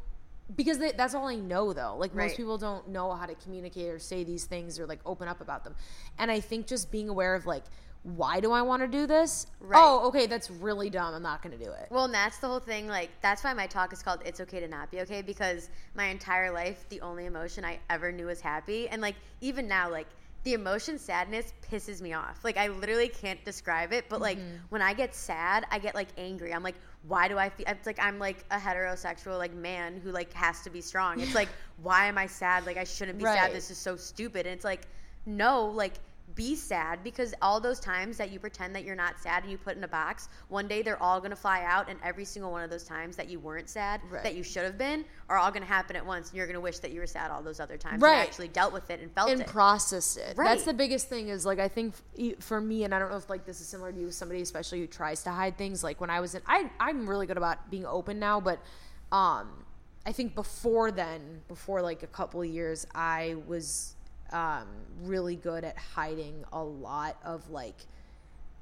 because 0.57 0.77
they, 0.77 0.91
that's 0.91 1.15
all 1.15 1.27
I 1.27 1.35
know 1.35 1.71
though. 1.71 1.95
Like 1.97 2.13
most 2.13 2.35
people 2.35 2.57
don't 2.57 2.89
know 2.89 3.13
how 3.13 3.25
to 3.25 3.35
communicate 3.35 3.87
or 3.89 3.99
say 3.99 4.25
these 4.25 4.43
things 4.43 4.77
or 4.79 4.85
like 4.85 4.99
open 5.05 5.29
up 5.29 5.39
about 5.39 5.63
them. 5.63 5.73
And 6.19 6.29
I 6.29 6.41
think 6.41 6.67
just 6.67 6.91
being 6.91 7.07
aware 7.07 7.33
of 7.35 7.45
like 7.45 7.63
why 8.03 8.39
do 8.41 8.51
I 8.51 8.61
want 8.61 8.81
to 8.81 8.87
do 8.87 9.07
this? 9.07 9.47
Right. 9.61 9.81
Oh, 9.81 10.07
okay, 10.09 10.25
that's 10.25 10.51
really 10.51 10.89
dumb. 10.89 11.13
I'm 11.13 11.23
not 11.23 11.41
going 11.41 11.57
to 11.57 11.63
do 11.63 11.71
it. 11.71 11.87
Well, 11.89 12.05
and 12.05 12.13
that's 12.13 12.37
the 12.37 12.47
whole 12.47 12.59
thing. 12.59 12.87
Like, 12.87 13.09
that's 13.21 13.43
why 13.43 13.53
my 13.53 13.65
talk 13.65 13.93
is 13.93 14.03
called 14.03 14.21
"It's 14.25 14.41
Okay 14.41 14.59
to 14.59 14.67
Not 14.67 14.91
Be 14.91 14.99
Okay" 15.01 15.21
because 15.21 15.69
my 15.95 16.05
entire 16.05 16.51
life, 16.51 16.85
the 16.89 16.99
only 17.01 17.25
emotion 17.27 17.63
I 17.63 17.79
ever 17.89 18.11
knew 18.11 18.25
was 18.27 18.41
happy, 18.41 18.89
and 18.89 19.01
like 19.01 19.15
even 19.41 19.67
now, 19.67 19.89
like 19.89 20.07
the 20.43 20.51
emotion 20.53 20.99
sadness 20.99 21.53
pisses 21.71 22.01
me 22.01 22.11
off. 22.11 22.43
Like, 22.43 22.57
I 22.57 22.67
literally 22.67 23.07
can't 23.07 23.41
describe 23.45 23.93
it, 23.93 24.03
but 24.09 24.19
like 24.19 24.37
Mm-hmm. 24.37 24.55
when 24.69 24.81
I 24.81 24.93
get 24.93 25.15
sad, 25.15 25.65
I 25.71 25.79
get 25.79 25.95
like 25.95 26.09
angry. 26.17 26.53
I'm 26.53 26.63
like, 26.63 26.75
why 27.07 27.29
do 27.29 27.37
I 27.37 27.47
feel? 27.47 27.65
It's 27.69 27.87
like 27.87 27.99
I'm 28.03 28.19
like 28.19 28.43
a 28.51 28.57
heterosexual 28.57 29.37
like 29.37 29.53
man 29.53 30.01
who 30.03 30.11
like 30.11 30.33
has 30.33 30.61
to 30.63 30.69
be 30.69 30.81
strong. 30.81 31.21
It's 31.21 31.33
like, 31.35 31.47
why 31.81 32.07
am 32.07 32.17
I 32.17 32.27
sad? 32.27 32.65
Like, 32.65 32.75
I 32.75 32.83
shouldn't 32.83 33.17
be 33.17 33.23
Right. 33.23 33.33
sad. 33.39 33.53
This 33.53 33.71
is 33.71 33.77
so 33.77 33.95
stupid. 33.95 34.45
And 34.45 34.53
it's 34.53 34.65
like, 34.65 34.87
no, 35.25 35.67
like 35.67 35.93
be 36.35 36.55
sad 36.55 37.03
because 37.03 37.33
all 37.41 37.59
those 37.59 37.79
times 37.79 38.17
that 38.17 38.31
you 38.31 38.39
pretend 38.39 38.75
that 38.75 38.83
you're 38.83 38.95
not 38.95 39.19
sad 39.19 39.43
and 39.43 39.51
you 39.51 39.57
put 39.57 39.77
in 39.77 39.83
a 39.83 39.87
box, 39.87 40.29
one 40.49 40.67
day 40.67 40.81
they're 40.81 41.01
all 41.01 41.19
going 41.19 41.29
to 41.29 41.35
fly 41.35 41.63
out 41.63 41.89
and 41.89 41.99
every 42.03 42.25
single 42.25 42.51
one 42.51 42.63
of 42.63 42.69
those 42.69 42.83
times 42.83 43.15
that 43.15 43.29
you 43.29 43.39
weren't 43.39 43.69
sad 43.69 44.01
Right. 44.09 44.23
that 44.23 44.35
you 44.35 44.43
should 44.43 44.63
have 44.63 44.77
been 44.77 45.05
are 45.29 45.37
all 45.37 45.51
going 45.51 45.61
to 45.61 45.67
happen 45.67 45.95
at 45.95 46.05
once 46.05 46.29
and 46.29 46.37
you're 46.37 46.47
going 46.47 46.55
to 46.55 46.61
wish 46.61 46.79
that 46.79 46.91
you 46.91 46.99
were 46.99 47.07
sad 47.07 47.29
all 47.31 47.41
those 47.43 47.59
other 47.59 47.77
times 47.77 48.01
Right. 48.01 48.13
and 48.19 48.27
actually 48.27 48.47
dealt 48.47 48.73
with 48.73 48.89
it 48.89 48.99
and 48.99 49.11
felt 49.11 49.29
and 49.29 49.41
it. 49.41 49.47
processed 49.47 50.17
it. 50.17 50.37
Right. 50.37 50.47
That's 50.49 50.63
the 50.65 50.73
biggest 50.73 51.09
thing 51.09 51.29
is 51.29 51.45
like 51.45 51.59
I 51.59 51.67
think 51.67 51.93
for 52.39 52.59
me 52.59 52.83
and 52.83 52.93
I 52.95 52.99
don't 52.99 53.09
know 53.11 53.17
if 53.17 53.29
like 53.29 53.45
this 53.45 53.61
is 53.61 53.67
similar 53.67 53.91
to 53.91 53.99
you 53.99 54.11
somebody 54.11 54.41
especially 54.41 54.79
who 54.79 54.87
tries 54.87 55.23
to 55.23 55.29
hide 55.31 55.57
things 55.57 55.83
like 55.83 56.01
when 56.01 56.09
I 56.09 56.19
was 56.19 56.35
in 56.35 56.41
I 56.47 56.69
I'm 56.79 57.07
really 57.09 57.27
good 57.27 57.37
about 57.37 57.69
being 57.69 57.85
open 57.85 58.19
now 58.19 58.39
but 58.39 58.59
um 59.11 59.65
I 60.05 60.11
think 60.11 60.35
before 60.35 60.91
then 60.91 61.41
before 61.47 61.81
like 61.81 62.03
a 62.03 62.07
couple 62.07 62.41
of 62.41 62.47
years 62.47 62.85
I 62.93 63.35
was 63.47 63.95
um 64.31 64.67
really 65.01 65.35
good 65.35 65.63
at 65.63 65.77
hiding 65.77 66.43
a 66.53 66.63
lot 66.63 67.17
of 67.23 67.49
like 67.49 67.75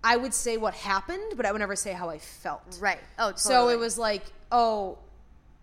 I 0.03 0.17
would 0.17 0.33
say 0.33 0.57
what 0.57 0.73
happened 0.73 1.33
but 1.37 1.45
I 1.45 1.51
would 1.51 1.59
never 1.59 1.75
say 1.75 1.93
how 1.93 2.09
I 2.09 2.17
felt. 2.17 2.77
right. 2.81 2.99
Oh, 3.19 3.25
totally. 3.31 3.37
So 3.39 3.69
it 3.69 3.77
was 3.79 3.97
like, 3.99 4.23
oh, 4.51 4.97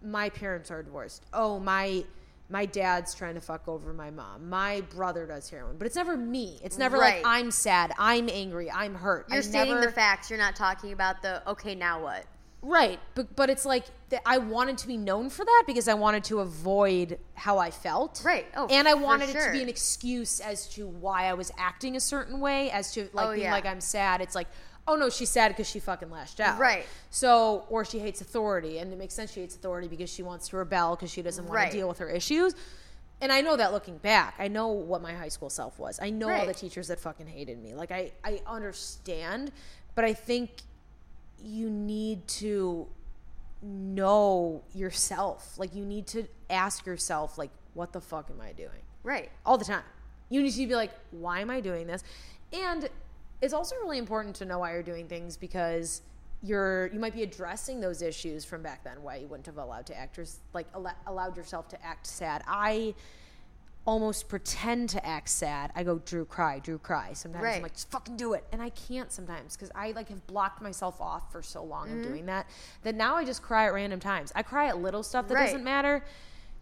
my 0.03 0.29
parents 0.31 0.71
are 0.71 0.83
divorced. 0.83 1.25
Oh, 1.33 1.59
my 1.59 2.05
my 2.51 2.65
dad's 2.65 3.15
trying 3.15 3.35
to 3.35 3.41
fuck 3.43 3.69
over 3.69 3.93
my 3.93 4.11
mom. 4.11 4.49
My 4.49 4.81
brother 4.95 5.27
does 5.27 5.51
heroin, 5.51 5.77
but 5.77 5.87
it's 5.87 5.97
never 5.97 6.17
me. 6.17 6.59
It's 6.63 6.79
never 6.79 6.97
Right. 6.97 7.17
like 7.23 7.27
I'm 7.27 7.51
sad, 7.51 7.93
I'm 7.99 8.29
angry, 8.31 8.71
I'm 8.71 8.95
hurt. 8.95 9.27
You're 9.29 9.39
I 9.39 9.43
stating 9.43 9.75
never, 9.75 9.87
the 9.87 9.93
facts. 9.93 10.31
You're 10.31 10.39
not 10.39 10.57
talking 10.57 10.93
about 10.93 11.21
the 11.21 11.47
okay, 11.51 11.75
now 11.75 12.01
what? 12.03 12.25
Right? 12.63 12.99
But 13.15 13.35
but 13.37 13.51
it's 13.51 13.65
like 13.65 13.85
that 14.11 14.23
I 14.27 14.39
wanted 14.39 14.79
to 14.79 14.87
be 14.89 14.97
known 14.97 15.31
for 15.31 15.45
that 15.45 15.65
because 15.67 15.87
I 15.89 15.95
wanted 15.95 16.25
to 16.25 16.41
avoid 16.41 17.19
how 17.35 17.59
I 17.59 17.71
felt. 17.71 18.23
Right. 18.25 18.47
Oh, 18.57 18.67
and 18.69 18.89
I 18.89 18.95
wanted 18.95 19.31
it 19.31 19.41
to 19.45 19.53
be 19.53 19.63
an 19.63 19.69
excuse 19.69 20.41
as 20.41 20.67
to 20.75 20.87
why 20.87 21.25
I 21.25 21.35
was 21.35 21.51
acting 21.59 21.97
a 21.97 22.01
certain 22.01 22.41
way, 22.41 22.71
as 22.71 22.93
to 22.95 23.09
like 23.13 23.27
Oh, 23.27 23.31
being 23.33 23.45
yeah. 23.45 23.53
like 23.53 23.67
I'm 23.67 23.81
sad. 23.81 24.21
It's 24.21 24.35
like. 24.35 24.49
Oh 24.91 24.97
no, 24.97 25.11
she's 25.11 25.29
sad 25.29 25.49
because 25.49 25.69
she 25.69 25.81
fucking 25.81 26.11
lashed 26.11 26.41
out. 26.41 26.59
Right. 26.59 26.87
So, 27.11 27.67
or 27.69 27.85
she 27.85 27.99
hates 27.99 28.23
authority, 28.23 28.79
and 28.79 28.91
it 28.91 28.99
makes 28.99 29.13
sense 29.13 29.31
she 29.31 29.41
hates 29.41 29.55
authority 29.55 29.87
because 29.87 30.09
she 30.09 30.23
wants 30.23 30.49
to 30.49 30.57
rebel 30.57 30.97
because 30.97 31.11
she 31.11 31.21
doesn't 31.21 31.45
want 31.45 31.55
Right. 31.55 31.71
to 31.71 31.77
deal 31.77 31.89
with 31.89 31.99
her 31.99 32.09
issues. 32.09 32.55
And 33.21 33.31
I 33.31 33.43
know 33.43 33.55
that 33.55 33.73
looking 33.75 33.99
back, 33.99 34.37
I 34.39 34.49
know 34.49 34.69
what 34.69 35.03
my 35.03 35.13
high 35.13 35.29
school 35.29 35.51
self 35.51 35.79
was. 35.79 35.99
I 36.01 36.09
know 36.09 36.31
all 36.31 36.47
the 36.47 36.55
teachers 36.55 36.89
that 36.89 37.01
fucking 37.01 37.27
hated 37.27 37.63
me. 37.63 37.75
Like 37.75 37.93
I, 37.93 38.13
I 38.25 38.41
understand, 38.47 39.53
but 39.95 40.07
I 40.07 40.15
think 40.15 40.63
you 41.43 41.71
need 41.71 42.27
to 42.29 42.87
know 43.63 44.63
yourself. 44.75 45.59
Like 45.59 45.75
you 45.75 45.85
need 45.85 46.07
to 46.09 46.27
ask 46.51 46.87
yourself, 46.87 47.39
like, 47.39 47.51
what 47.75 47.93
the 47.93 48.01
fuck 48.01 48.31
am 48.31 48.41
I 48.41 48.53
doing? 48.53 48.83
Right. 49.03 49.31
all 49.47 49.57
the 49.59 49.65
time. 49.65 49.83
You 50.29 50.43
need 50.43 50.51
to 50.53 50.67
be 50.67 50.75
like, 50.75 50.91
why 51.11 51.41
am 51.41 51.51
I 51.51 51.61
doing 51.61 51.87
this? 51.87 52.05
And 52.53 52.89
it's 53.41 53.55
also 53.55 53.77
really 53.77 53.99
important 53.99 54.37
to 54.37 54.45
know 54.45 54.59
why 54.59 54.73
you're 54.73 54.83
doing 54.83 55.07
things 55.07 55.37
because 55.37 56.03
you're 56.43 56.87
you 56.89 57.01
might 57.01 57.15
be 57.15 57.23
addressing 57.23 57.81
those 57.81 58.01
issues 58.01 58.45
from 58.45 58.63
back 58.63 58.85
then 58.85 59.03
why 59.03 59.17
you 59.17 59.27
wouldn't 59.27 59.47
have 59.47 59.59
allowed 59.59 59.85
to 59.87 59.99
act 59.99 60.17
yours- 60.17 60.39
like 60.53 60.67
al- 60.75 60.95
allowed 61.07 61.37
yourself 61.37 61.69
to 61.69 61.85
act 61.85 62.07
sad. 62.07 62.43
I 62.47 62.95
almost 63.89 64.29
pretend 64.29 64.91
to 64.91 65.07
act 65.07 65.31
sad. 65.31 65.73
I 65.75 65.83
go, 65.83 65.99
Drew, 66.05 66.27
cry, 66.27 66.59
Drew, 66.59 66.77
cry. 66.77 67.15
Sometimes 67.15 67.43
I'm 67.57 67.63
like, 67.63 67.73
just 67.73 67.91
fucking 67.91 68.19
do 68.19 68.35
it, 68.35 68.45
and 68.53 68.61
I 68.61 68.69
can't 68.71 69.11
sometimes 69.11 69.57
because 69.57 69.71
I 69.75 69.93
like 69.93 70.11
have 70.11 70.27
blocked 70.27 70.61
myself 70.61 71.01
off 71.01 71.33
for 71.33 71.43
so 71.43 71.65
long 71.65 71.89
Mm-hmm. 71.89 71.99
of 72.01 72.05
doing 72.05 72.27
that 72.27 72.47
that 72.83 72.95
now 72.95 73.17
I 73.17 73.25
just 73.25 73.43
cry 73.43 73.65
at 73.67 73.73
random 73.73 73.99
times. 73.99 74.31
I 74.35 74.43
cry 74.43 74.69
at 74.69 74.77
little 74.79 75.03
stuff 75.03 75.27
that 75.29 75.35
Right. 75.35 75.47
doesn't 75.47 75.65
matter 75.65 76.05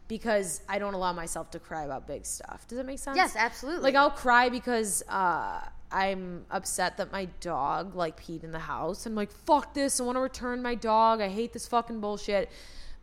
because 0.09 0.63
I 0.69 0.79
don't 0.79 0.95
allow 0.95 1.13
myself 1.13 1.51
to 1.51 1.59
cry 1.59 1.83
about 1.83 2.07
big 2.07 2.25
stuff. 2.25 2.67
Does 2.69 2.79
that 2.79 2.87
make 2.87 3.01
sense? 3.01 3.17
Yes, 3.17 3.35
absolutely. 3.37 3.83
Like 3.83 3.97
I'll 3.97 4.11
cry 4.11 4.49
because 4.49 5.03
uh, 5.09 5.63
I'm 5.91 6.45
upset 6.51 6.97
that 6.99 7.11
my 7.11 7.25
dog 7.41 7.97
like 7.97 8.21
peed 8.21 8.45
in 8.45 8.53
the 8.53 8.61
house. 8.61 9.05
I'm 9.05 9.17
like, 9.17 9.33
fuck 9.33 9.75
this. 9.75 10.01
I 10.01 10.05
want 10.05 10.15
to 10.17 10.21
return 10.21 10.63
my 10.63 10.77
dog. 10.77 11.21
I 11.21 11.29
hate 11.29 11.53
this 11.53 11.67
fucking 11.67 11.99
bullshit. 12.01 12.51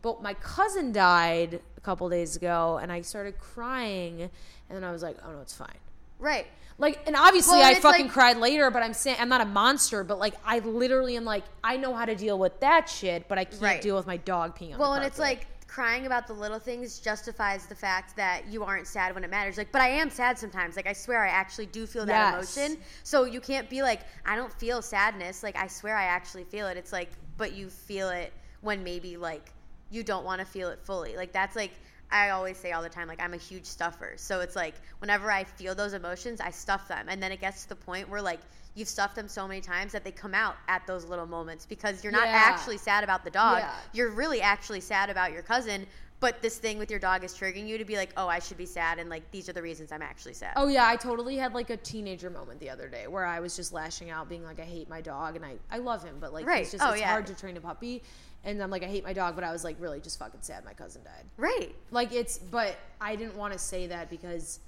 But 0.04 0.22
my 0.22 0.34
cousin 0.34 0.92
died 0.92 1.60
a 1.78 1.80
couple 1.80 2.06
days 2.10 2.36
ago, 2.36 2.78
and 2.80 2.92
I 2.92 3.00
started 3.00 3.38
crying, 3.38 4.20
and 4.20 4.30
then 4.70 4.84
I 4.84 4.92
was 4.92 5.02
like, 5.02 5.16
oh 5.26 5.32
no, 5.32 5.40
it's 5.40 5.54
fine. 5.54 5.78
Right. 6.18 6.46
Like, 6.76 7.00
and 7.06 7.16
obviously 7.16 7.56
Well, 7.58 7.70
I 7.70 7.80
fucking 7.80 8.06
like- 8.06 8.12
cried 8.12 8.36
later, 8.36 8.70
but 8.70 8.82
I'm 8.82 8.92
saying 8.92 9.16
I'm 9.18 9.30
not 9.30 9.40
a 9.40 9.46
monster, 9.46 10.04
but 10.04 10.18
like 10.18 10.34
I 10.44 10.58
literally 10.58 11.16
am 11.16 11.24
like 11.24 11.44
I 11.64 11.78
know 11.78 11.94
how 11.94 12.04
to 12.04 12.14
deal 12.14 12.38
with 12.38 12.60
that 12.60 12.86
shit, 12.86 13.28
but 13.28 13.38
I 13.38 13.44
can't 13.46 13.62
Right. 13.62 13.80
deal 13.80 13.96
with 13.96 14.06
my 14.06 14.18
dog 14.18 14.58
peeing 14.58 14.74
on 14.74 14.78
Well, 14.78 14.92
and 14.92 15.04
it's 15.06 15.18
like 15.18 15.46
crying 15.68 16.04
about 16.04 16.26
the 16.26 16.34
little 16.34 16.58
things 16.58 16.98
justifies 16.98 17.64
the 17.66 17.74
fact 17.74 18.14
that 18.16 18.46
you 18.46 18.62
aren't 18.62 18.86
sad 18.86 19.14
when 19.14 19.24
it 19.24 19.30
matters. 19.30 19.56
Like, 19.56 19.72
but 19.72 19.80
I 19.80 19.88
am 19.88 20.10
sad 20.10 20.38
sometimes. 20.38 20.76
Like, 20.76 20.86
I 20.86 20.92
swear 20.92 21.24
I 21.24 21.28
actually 21.28 21.66
do 21.66 21.86
feel 21.86 22.04
that 22.06 22.34
Yes. 22.34 22.56
emotion. 22.58 22.78
So 23.04 23.24
you 23.24 23.40
can't 23.40 23.70
be 23.70 23.80
like, 23.82 24.00
I 24.26 24.36
don't 24.36 24.52
feel 24.52 24.82
sadness. 24.82 25.42
Like, 25.42 25.56
I 25.56 25.66
swear 25.66 25.96
I 25.96 26.04
actually 26.04 26.44
feel 26.44 26.66
it. 26.68 26.76
It's 26.76 26.92
like, 26.92 27.10
but 27.38 27.54
you 27.54 27.70
feel 27.70 28.10
it 28.10 28.32
when 28.60 28.84
maybe 28.84 29.16
like 29.16 29.50
you 29.94 30.02
don't 30.02 30.24
want 30.24 30.40
to 30.40 30.44
feel 30.44 30.68
it 30.70 30.80
fully. 30.82 31.16
Like, 31.16 31.32
that's 31.32 31.54
like, 31.54 31.70
I 32.10 32.30
always 32.30 32.56
say 32.56 32.72
all 32.72 32.82
the 32.82 32.88
time, 32.88 33.08
like, 33.08 33.22
I'm 33.22 33.32
a 33.32 33.38
huge 33.38 33.64
stuffer. 33.64 34.14
So 34.16 34.40
it's 34.40 34.56
like, 34.56 34.74
whenever 34.98 35.30
I 35.30 35.44
feel 35.44 35.74
those 35.74 35.94
emotions, 35.94 36.40
I 36.40 36.50
stuff 36.50 36.88
them. 36.88 37.06
And 37.08 37.22
then 37.22 37.32
it 37.32 37.40
gets 37.40 37.62
to 37.62 37.68
the 37.68 37.76
point 37.76 38.08
where, 38.08 38.20
like, 38.20 38.40
you've 38.74 38.88
stuffed 38.88 39.14
them 39.14 39.28
so 39.28 39.46
many 39.46 39.60
times 39.60 39.92
that 39.92 40.02
they 40.02 40.10
come 40.10 40.34
out 40.34 40.56
at 40.66 40.84
those 40.86 41.04
little 41.04 41.26
moments 41.26 41.64
because 41.64 42.02
you're 42.02 42.12
not 42.12 42.26
Yeah. 42.26 42.42
actually 42.44 42.76
sad 42.76 43.04
about 43.04 43.22
the 43.24 43.30
dog. 43.30 43.58
Yeah. 43.60 43.72
You're 43.92 44.10
really 44.10 44.42
actually 44.42 44.80
sad 44.80 45.10
about 45.10 45.32
your 45.32 45.42
cousin, 45.42 45.86
but 46.20 46.40
this 46.40 46.56
thing 46.58 46.78
with 46.78 46.90
your 46.90 47.00
dog 47.00 47.22
is 47.24 47.34
triggering 47.34 47.66
you 47.66 47.76
to 47.76 47.84
be 47.84 47.96
like, 47.96 48.10
oh, 48.16 48.26
I 48.28 48.38
should 48.38 48.56
be 48.56 48.66
sad, 48.66 48.98
and 48.98 49.10
like 49.10 49.30
these 49.30 49.48
are 49.48 49.52
the 49.52 49.60
reasons 49.62 49.92
I'm 49.92 50.02
actually 50.02 50.34
sad. 50.34 50.54
Oh 50.56 50.68
yeah, 50.68 50.86
I 50.88 50.96
totally 50.96 51.36
had 51.36 51.52
like 51.54 51.70
a 51.70 51.76
teenager 51.76 52.30
moment 52.30 52.60
the 52.60 52.70
other 52.70 52.88
day 52.88 53.06
where 53.06 53.24
I 53.26 53.40
was 53.40 53.54
just 53.56 53.72
lashing 53.72 54.10
out, 54.10 54.28
being 54.28 54.42
like, 54.44 54.58
I 54.60 54.64
hate 54.64 54.88
my 54.88 55.00
dog, 55.00 55.36
and 55.36 55.44
I, 55.44 55.54
I 55.70 55.78
love 55.78 56.02
him, 56.04 56.16
but 56.20 56.32
like 56.32 56.46
Right. 56.46 56.62
it's 56.62 56.72
just 56.72 56.82
Oh, 56.84 56.90
it's 56.90 57.00
yeah. 57.00 57.10
hard 57.10 57.26
to 57.26 57.34
train 57.34 57.56
a 57.56 57.60
puppy, 57.60 58.02
and 58.44 58.62
I'm 58.62 58.70
like, 58.70 58.82
I 58.82 58.86
hate 58.86 59.04
my 59.04 59.12
dog, 59.12 59.34
but 59.34 59.44
I 59.44 59.52
was 59.52 59.64
like 59.64 59.76
really 59.80 60.00
just 60.00 60.18
fucking 60.18 60.40
sad 60.42 60.64
my 60.64 60.72
cousin 60.72 61.02
died. 61.04 61.24
Right. 61.36 61.74
Like 61.90 62.12
it's, 62.12 62.38
but 62.38 62.76
I 63.00 63.16
didn't 63.16 63.36
want 63.36 63.52
to 63.52 63.58
say 63.58 63.86
that 63.88 64.08
because 64.08 64.60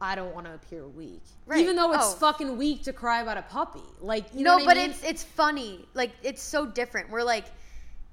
I 0.00 0.14
don't 0.14 0.32
want 0.34 0.46
to 0.46 0.54
appear 0.54 0.86
weak, 0.86 1.22
Right. 1.46 1.60
even 1.60 1.76
though 1.76 1.92
it's 1.92 2.14
Oh. 2.14 2.32
fuch 2.32 2.56
weak 2.56 2.82
to 2.84 2.92
cry 2.92 3.20
about 3.20 3.36
a 3.38 3.42
puppy. 3.42 3.82
Like 4.00 4.26
you 4.34 4.44
know 4.44 4.52
No, 4.52 4.56
what 4.58 4.66
but 4.66 4.76
I 4.78 4.82
mean? 4.82 4.90
it's 4.90 5.02
it's 5.02 5.24
funny. 5.24 5.86
Like 5.94 6.12
it's 6.22 6.42
so 6.42 6.66
different. 6.66 7.10
We're 7.10 7.22
like 7.24 7.46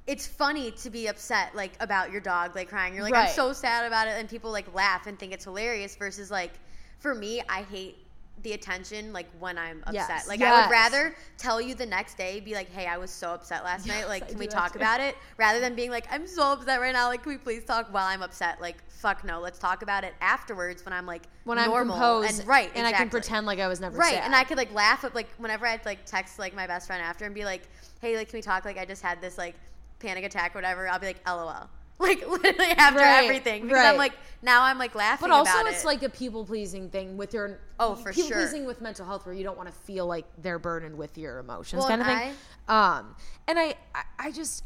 it's 0.07 0.27
funny 0.27 0.71
to 0.71 0.89
be 0.89 1.07
upset 1.07 1.55
like 1.55 1.71
about 1.79 2.11
your 2.11 2.21
dog 2.21 2.55
like 2.55 2.69
crying. 2.69 2.93
You're 2.93 3.03
like 3.03 3.15
I'm 3.15 3.29
so 3.29 3.53
sad 3.53 3.85
about 3.85 4.07
it 4.07 4.11
and 4.19 4.29
people 4.29 4.51
like 4.51 4.71
laugh 4.73 5.07
and 5.07 5.17
think 5.17 5.33
it's 5.33 5.45
hilarious 5.45 5.95
versus 5.95 6.29
like 6.29 6.53
for 6.99 7.15
me 7.15 7.41
I 7.49 7.63
hate 7.63 7.97
the 8.43 8.53
attention 8.53 9.13
like 9.13 9.27
when 9.39 9.57
I'm 9.57 9.79
upset. 9.87 10.07
Yes. 10.09 10.27
Like 10.27 10.41
I 10.41 10.61
would 10.61 10.69
rather 10.69 11.15
tell 11.37 11.59
you 11.59 11.73
the 11.73 11.85
next 11.85 12.17
day 12.17 12.41
be 12.41 12.53
like, 12.53 12.69
"Hey, 12.69 12.85
I 12.85 12.97
was 12.97 13.09
so 13.09 13.33
upset 13.33 13.63
last 13.63 13.87
night. 13.87 14.07
Like, 14.09 14.27
can 14.27 14.37
we 14.37 14.45
talk 14.45 14.73
too. 14.73 14.79
about 14.79 14.99
it?" 14.99 15.15
rather 15.37 15.59
than 15.59 15.73
being 15.73 15.89
like, 15.89 16.05
"I'm 16.11 16.27
so 16.27 16.51
upset 16.51 16.81
right 16.81 16.93
now. 16.93 17.07
Like, 17.07 17.23
can 17.23 17.31
we 17.31 17.37
please 17.37 17.63
talk 17.63 17.91
while 17.93 18.05
I'm 18.05 18.21
upset?" 18.21 18.59
Like, 18.59 18.75
fuck 18.89 19.23
no. 19.23 19.39
Let's 19.39 19.57
talk 19.57 19.81
about 19.83 20.03
it 20.03 20.13
afterwards 20.21 20.83
when 20.83 20.93
I'm 20.93 21.05
like 21.05 21.23
when 21.45 21.57
normal 21.57 21.95
I'm 21.95 22.01
composed, 22.01 22.39
and 22.39 22.47
right 22.47 22.69
and 22.75 22.85
I 22.85 22.91
can 22.91 23.09
pretend 23.09 23.47
like 23.47 23.59
I 23.59 23.67
was 23.67 23.79
never 23.79 23.97
Right, 23.97 24.15
sad. 24.15 24.25
and 24.25 24.35
I 24.35 24.43
could 24.43 24.57
like 24.57 24.73
laugh 24.73 25.05
at 25.05 25.15
like 25.15 25.29
whenever 25.37 25.65
I'd 25.65 25.85
like 25.85 26.05
text 26.05 26.37
like 26.37 26.53
my 26.53 26.67
best 26.67 26.87
friend 26.87 27.01
after 27.01 27.25
and 27.25 27.33
be 27.33 27.45
like, 27.45 27.61
"Hey, 28.01 28.17
like, 28.17 28.29
can 28.29 28.37
we 28.37 28.41
talk? 28.41 28.65
Like, 28.65 28.77
I 28.77 28.85
just 28.85 29.01
had 29.01 29.21
this 29.21 29.37
like 29.37 29.55
panic 29.99 30.23
attack, 30.23 30.55
or 30.55 30.59
whatever." 30.59 30.87
I'll 30.87 30.99
be 30.99 31.07
like, 31.07 31.27
"LOL," 31.27 31.69
like 31.99 32.27
literally 32.27 32.71
after 32.71 32.99
Right, 32.99 33.23
everything 33.23 33.63
because 33.63 33.77
right. 33.77 33.89
I'm 33.91 33.97
like 33.97 34.13
now 34.41 34.63
I'm 34.63 34.77
like 34.77 34.93
laughing. 34.95 35.27
But 35.29 35.33
also, 35.33 35.65
it's 35.65 35.83
it. 35.83 35.87
like 35.87 36.03
a 36.03 36.09
people 36.09 36.45
pleasing 36.45 36.89
thing 36.89 37.17
with 37.17 37.33
your 37.33 37.59
Oh, 37.79 37.95
for 37.95 38.11
people 38.13 38.29
sure. 38.29 38.37
pleasing 38.37 38.65
with 38.65 38.79
mental 38.81 39.05
health, 39.05 39.25
where 39.25 39.33
you 39.35 39.43
don't 39.43 39.57
want 39.57 39.69
to 39.69 39.75
feel 39.75 40.05
like 40.05 40.25
they're 40.41 40.59
burdened 40.59 40.97
with 40.97 41.17
your 41.17 41.39
emotions, 41.39 41.79
Well, 41.79 41.89
kind 41.89 42.01
of 42.01 42.07
thing. 42.07 42.33
um, 42.67 43.15
and 43.47 43.57
I, 43.59 43.75
I, 43.93 44.03
I 44.19 44.31
just, 44.31 44.63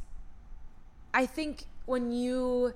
I 1.14 1.26
think 1.26 1.66
when 1.86 2.12
you 2.12 2.74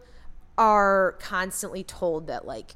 are 0.57 1.15
constantly 1.19 1.83
told 1.83 2.27
that 2.27 2.45
like 2.47 2.75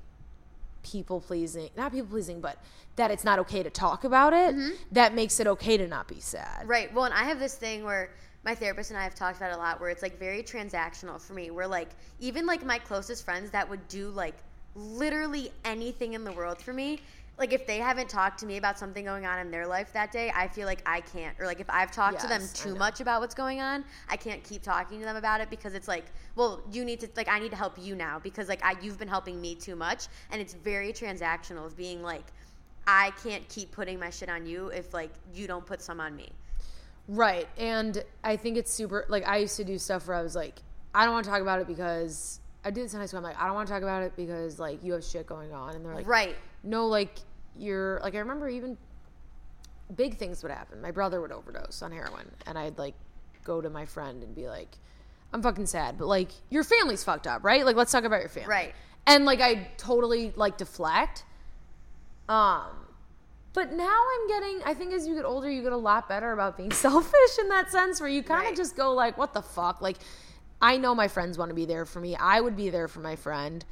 people 0.83 1.19
pleasing, 1.19 1.69
not 1.75 1.91
people 1.91 2.07
pleasing, 2.09 2.41
but 2.41 2.57
that 2.95 3.11
it's 3.11 3.23
not 3.23 3.39
okay 3.39 3.63
to 3.63 3.69
talk 3.69 4.03
about 4.03 4.33
it, 4.33 4.55
Mm-hmm. 4.55 4.71
that 4.91 5.13
makes 5.13 5.39
it 5.39 5.47
okay 5.47 5.77
to 5.77 5.87
not 5.87 6.07
be 6.07 6.19
sad. 6.19 6.67
Right. 6.67 6.93
Well, 6.93 7.05
and 7.05 7.13
I 7.13 7.23
have 7.25 7.39
this 7.39 7.55
thing 7.55 7.83
where 7.83 8.11
my 8.43 8.55
therapist 8.55 8.91
and 8.91 8.99
I 8.99 9.03
have 9.03 9.15
talked 9.15 9.37
about 9.37 9.51
it 9.51 9.55
a 9.55 9.57
lot 9.57 9.79
where 9.79 9.89
it's 9.89 10.01
like 10.01 10.17
very 10.17 10.43
transactional 10.43 11.19
for 11.19 11.33
me, 11.33 11.51
where 11.51 11.67
like 11.67 11.89
even 12.19 12.45
like 12.45 12.65
my 12.65 12.77
closest 12.77 13.25
friends 13.25 13.51
that 13.51 13.69
would 13.69 13.87
do 13.87 14.09
like 14.09 14.35
literally 14.75 15.51
anything 15.65 16.13
in 16.13 16.23
the 16.23 16.31
world 16.31 16.61
for 16.61 16.73
me. 16.73 17.01
Like 17.37 17.53
if 17.53 17.67
they 17.67 17.77
haven't 17.77 18.09
talked 18.09 18.39
to 18.39 18.47
me 18.47 18.57
about 18.57 18.79
something 18.79 19.05
going 19.05 19.27
on 19.27 19.37
in 19.37 19.51
their 19.51 19.67
life 19.67 19.93
that 19.93 20.11
day, 20.11 20.31
I 20.35 20.47
feel 20.47 20.65
like 20.65 20.81
I 20.87 21.01
can't. 21.01 21.39
Or 21.39 21.45
like 21.45 21.59
if 21.59 21.69
I've 21.69 21.91
talked 21.91 22.19
to 22.21 22.27
them 22.27 22.41
too 22.55 22.73
much 22.73 22.99
about 22.99 23.21
what's 23.21 23.35
going 23.35 23.61
on, 23.61 23.83
I 24.09 24.17
can't 24.17 24.43
keep 24.43 24.63
talking 24.63 24.97
to 24.99 25.05
them 25.05 25.17
about 25.17 25.39
it 25.39 25.51
because 25.51 25.75
it's 25.75 25.87
like, 25.87 26.05
well, 26.35 26.63
you 26.71 26.83
need 26.83 26.99
to 27.01 27.09
like 27.15 27.27
I 27.27 27.37
need 27.37 27.51
to 27.51 27.55
help 27.55 27.77
you 27.79 27.95
now 27.95 28.17
because 28.17 28.47
like 28.47 28.65
I 28.65 28.75
you've 28.81 28.97
been 28.97 29.07
helping 29.07 29.39
me 29.39 29.53
too 29.53 29.75
much, 29.75 30.07
and 30.31 30.41
it's 30.41 30.55
very 30.55 30.91
transactional 30.91 31.65
of 31.65 31.77
being 31.77 32.01
like, 32.01 32.25
I 32.87 33.11
can't 33.23 33.47
keep 33.49 33.71
putting 33.71 33.99
my 33.99 34.09
shit 34.09 34.29
on 34.29 34.47
you 34.47 34.69
if 34.69 34.93
like 34.93 35.11
you 35.33 35.45
don't 35.45 35.65
put 35.65 35.81
some 35.81 35.99
on 35.99 36.15
me. 36.15 36.29
Right. 37.07 37.47
And 37.57 38.03
I 38.23 38.35
think 38.35 38.57
it's 38.57 38.71
super 38.71 39.05
like 39.09 39.27
I 39.27 39.37
used 39.37 39.57
to 39.57 39.63
do 39.63 39.77
stuff 39.77 40.07
where 40.07 40.17
I 40.17 40.21
was 40.21 40.35
like, 40.35 40.55
I 40.93 41.05
don't 41.05 41.13
want 41.13 41.25
to 41.25 41.31
talk 41.31 41.41
about 41.41 41.61
it 41.61 41.67
because 41.67 42.39
I 42.65 42.71
did 42.71 42.83
this 42.85 42.93
in 42.93 42.99
high 42.99 43.05
school. 43.05 43.19
I'm 43.19 43.23
like, 43.23 43.39
I 43.39 43.45
don't 43.45 43.55
want 43.55 43.67
to 43.67 43.73
talk 43.73 43.83
about 43.83 44.03
it 44.03 44.13
because 44.17 44.59
like 44.59 44.83
you 44.83 44.93
have 44.93 45.03
shit 45.03 45.25
going 45.27 45.53
on. 45.53 45.75
And 45.75 45.85
they're 45.85 45.95
like, 45.95 46.07
Right. 46.07 46.35
no, 46.63 46.87
like 46.87 47.17
you're 47.55 47.99
like 48.03 48.13
I 48.15 48.19
remember 48.19 48.49
even 48.49 48.77
big 49.95 50.17
things 50.17 50.43
would 50.43 50.51
happen. 50.51 50.81
My 50.81 50.91
brother 50.91 51.21
would 51.21 51.31
overdose 51.31 51.81
on 51.81 51.91
heroin, 51.91 52.29
and 52.45 52.57
I'd 52.57 52.77
like 52.77 52.93
go 53.43 53.61
to 53.61 53.69
my 53.69 53.85
friend 53.85 54.21
and 54.21 54.35
be 54.35 54.47
like, 54.47 54.75
"I'm 55.33 55.41
fucking 55.41 55.65
sad," 55.67 55.97
but 55.97 56.07
like 56.07 56.31
your 56.49 56.63
family's 56.65 57.03
fucked 57.05 57.25
up, 57.25 57.43
right? 57.45 57.63
Like 57.65 57.77
let's 57.77 57.91
talk 57.91 58.03
about 58.03 58.19
your 58.19 58.29
family, 58.29 58.49
Right. 58.49 58.75
And 59.05 59.23
like 59.23 59.39
I 59.39 59.69
totally 59.77 60.33
like 60.35 60.57
deflect. 60.57 61.23
Um, 62.27 62.65
but 63.57 63.71
now 63.73 63.85
I'm 64.13 64.27
getting. 64.27 64.61
I 64.65 64.73
think 64.75 64.93
as 64.93 65.07
you 65.07 65.15
get 65.15 65.25
older, 65.25 65.49
you 65.49 65.63
get 65.63 65.71
a 65.71 65.77
lot 65.91 66.07
better 66.07 66.31
about 66.31 66.57
being 66.57 66.71
selfish 66.87 67.33
in 67.39 67.49
that 67.49 67.71
sense, 67.71 67.99
where 67.99 68.07
you 68.09 68.21
kind 68.21 68.41
of 68.43 68.47
Right. 68.49 68.55
just 68.55 68.75
go 68.77 68.93
like, 68.93 69.17
"What 69.17 69.33
the 69.33 69.41
fuck?" 69.41 69.81
Like, 69.81 69.97
I 70.61 70.77
know 70.77 70.93
my 70.93 71.07
friends 71.07 71.37
want 71.39 71.49
to 71.49 71.55
be 71.55 71.65
there 71.65 71.85
for 71.85 71.99
me. 71.99 72.15
I 72.15 72.39
would 72.39 72.55
be 72.55 72.69
there 72.69 72.87
for 72.87 72.99
my 72.99 73.15
friend. 73.15 73.65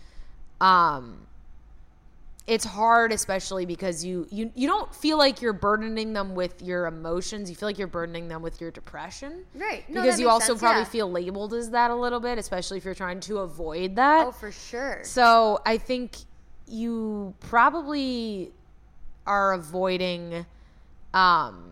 Um, 0.60 1.28
it's 2.48 2.64
hard 2.66 3.12
especially 3.12 3.66
because 3.66 4.06
you 4.06 4.28
you 4.30 4.52
you 4.56 4.68
don't 4.68 4.94
feel 4.94 5.18
like 5.18 5.42
you're 5.42 5.52
burdening 5.68 6.14
them 6.14 6.36
with 6.36 6.62
your 6.62 6.86
emotions 6.86 7.50
you 7.50 7.56
feel 7.56 7.68
like 7.68 7.80
you're 7.80 7.88
burdening 7.88 8.28
them 8.28 8.44
with 8.44 8.62
your 8.62 8.70
depression 8.70 9.44
Right. 9.56 9.84
No, 9.90 10.02
because 10.04 10.20
you 10.20 10.30
also 10.30 10.54
sense, 10.54 10.60
probably 10.60 10.82
yeah. 10.82 10.96
feel 10.98 11.12
labeled 11.12 11.56
as 11.56 11.72
that 11.72 11.90
a 11.90 11.96
little 11.96 12.20
bit 12.20 12.38
especially 12.38 12.78
if 12.78 12.86
you're 12.86 12.94
trying 12.94 13.20
to 13.22 13.40
avoid 13.40 13.96
that 13.96 14.28
Oh, 14.28 14.32
for 14.32 14.52
sure. 14.52 15.00
so 15.04 15.60
i 15.66 15.76
think 15.80 16.18
you 16.68 17.34
probably 17.40 18.52
are 19.26 19.54
avoiding 19.54 20.46
um 21.14 21.72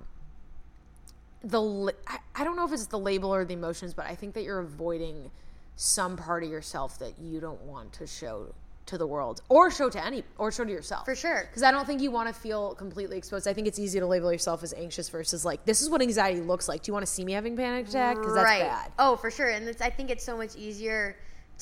the 1.44 1.94
I, 2.36 2.44
don't 2.44 2.56
know 2.56 2.66
if 2.66 2.72
it's 2.72 2.86
the 2.86 3.00
label 3.00 3.34
or 3.34 3.44
the 3.44 3.54
emotions 3.54 3.94
but 3.94 4.06
i 4.06 4.16
think 4.16 4.34
that 4.36 4.44
you're 4.44 4.60
avoiding 4.60 5.30
some 5.76 6.16
part 6.16 6.44
of 6.44 6.50
yourself 6.50 7.00
that 7.00 7.20
you 7.20 7.40
don't 7.40 7.62
want 7.62 7.92
to 7.94 8.08
show 8.08 8.54
to 8.86 8.98
the 8.98 9.08
world 9.08 9.42
or 9.50 9.72
show 9.72 9.90
to 9.90 10.04
any 10.04 10.24
or 10.38 10.52
show 10.52 10.66
to 10.66 10.72
yourself. 10.72 11.06
For 11.06 11.16
sure. 11.16 11.46
because 11.50 11.64
i 11.64 11.72
don't 11.72 11.86
think 11.86 12.02
you 12.02 12.12
want 12.12 12.28
to 12.28 12.34
feel 12.34 12.76
completely 12.76 13.18
exposed. 13.18 13.48
I 13.48 13.54
think 13.54 13.68
it's 13.68 13.80
easy 13.80 14.00
to 14.00 14.06
label 14.06 14.32
yourself 14.32 14.64
as 14.64 14.74
anxious 14.74 15.10
versus 15.10 15.46
like 15.46 15.66
this 15.66 15.82
is 15.82 15.90
what 15.90 16.02
anxiety 16.02 16.42
looks 16.42 16.68
like. 16.68 16.84
Do 16.84 16.90
you 16.90 16.94
want 16.94 17.06
to 17.06 17.12
see 17.12 17.24
me 17.24 17.34
having 17.34 17.56
panic 17.56 17.88
attack? 17.88 18.18
Because 18.18 18.36
that's 18.36 18.60
bad. 18.60 18.92
Oh, 19.00 19.16
for 19.16 19.32
sure. 19.32 19.50
And 19.50 19.68
it's, 19.68 19.82
I 19.82 19.90
think 19.90 20.10
it's 20.10 20.24
so 20.24 20.36
much 20.38 20.56
easier 20.56 21.16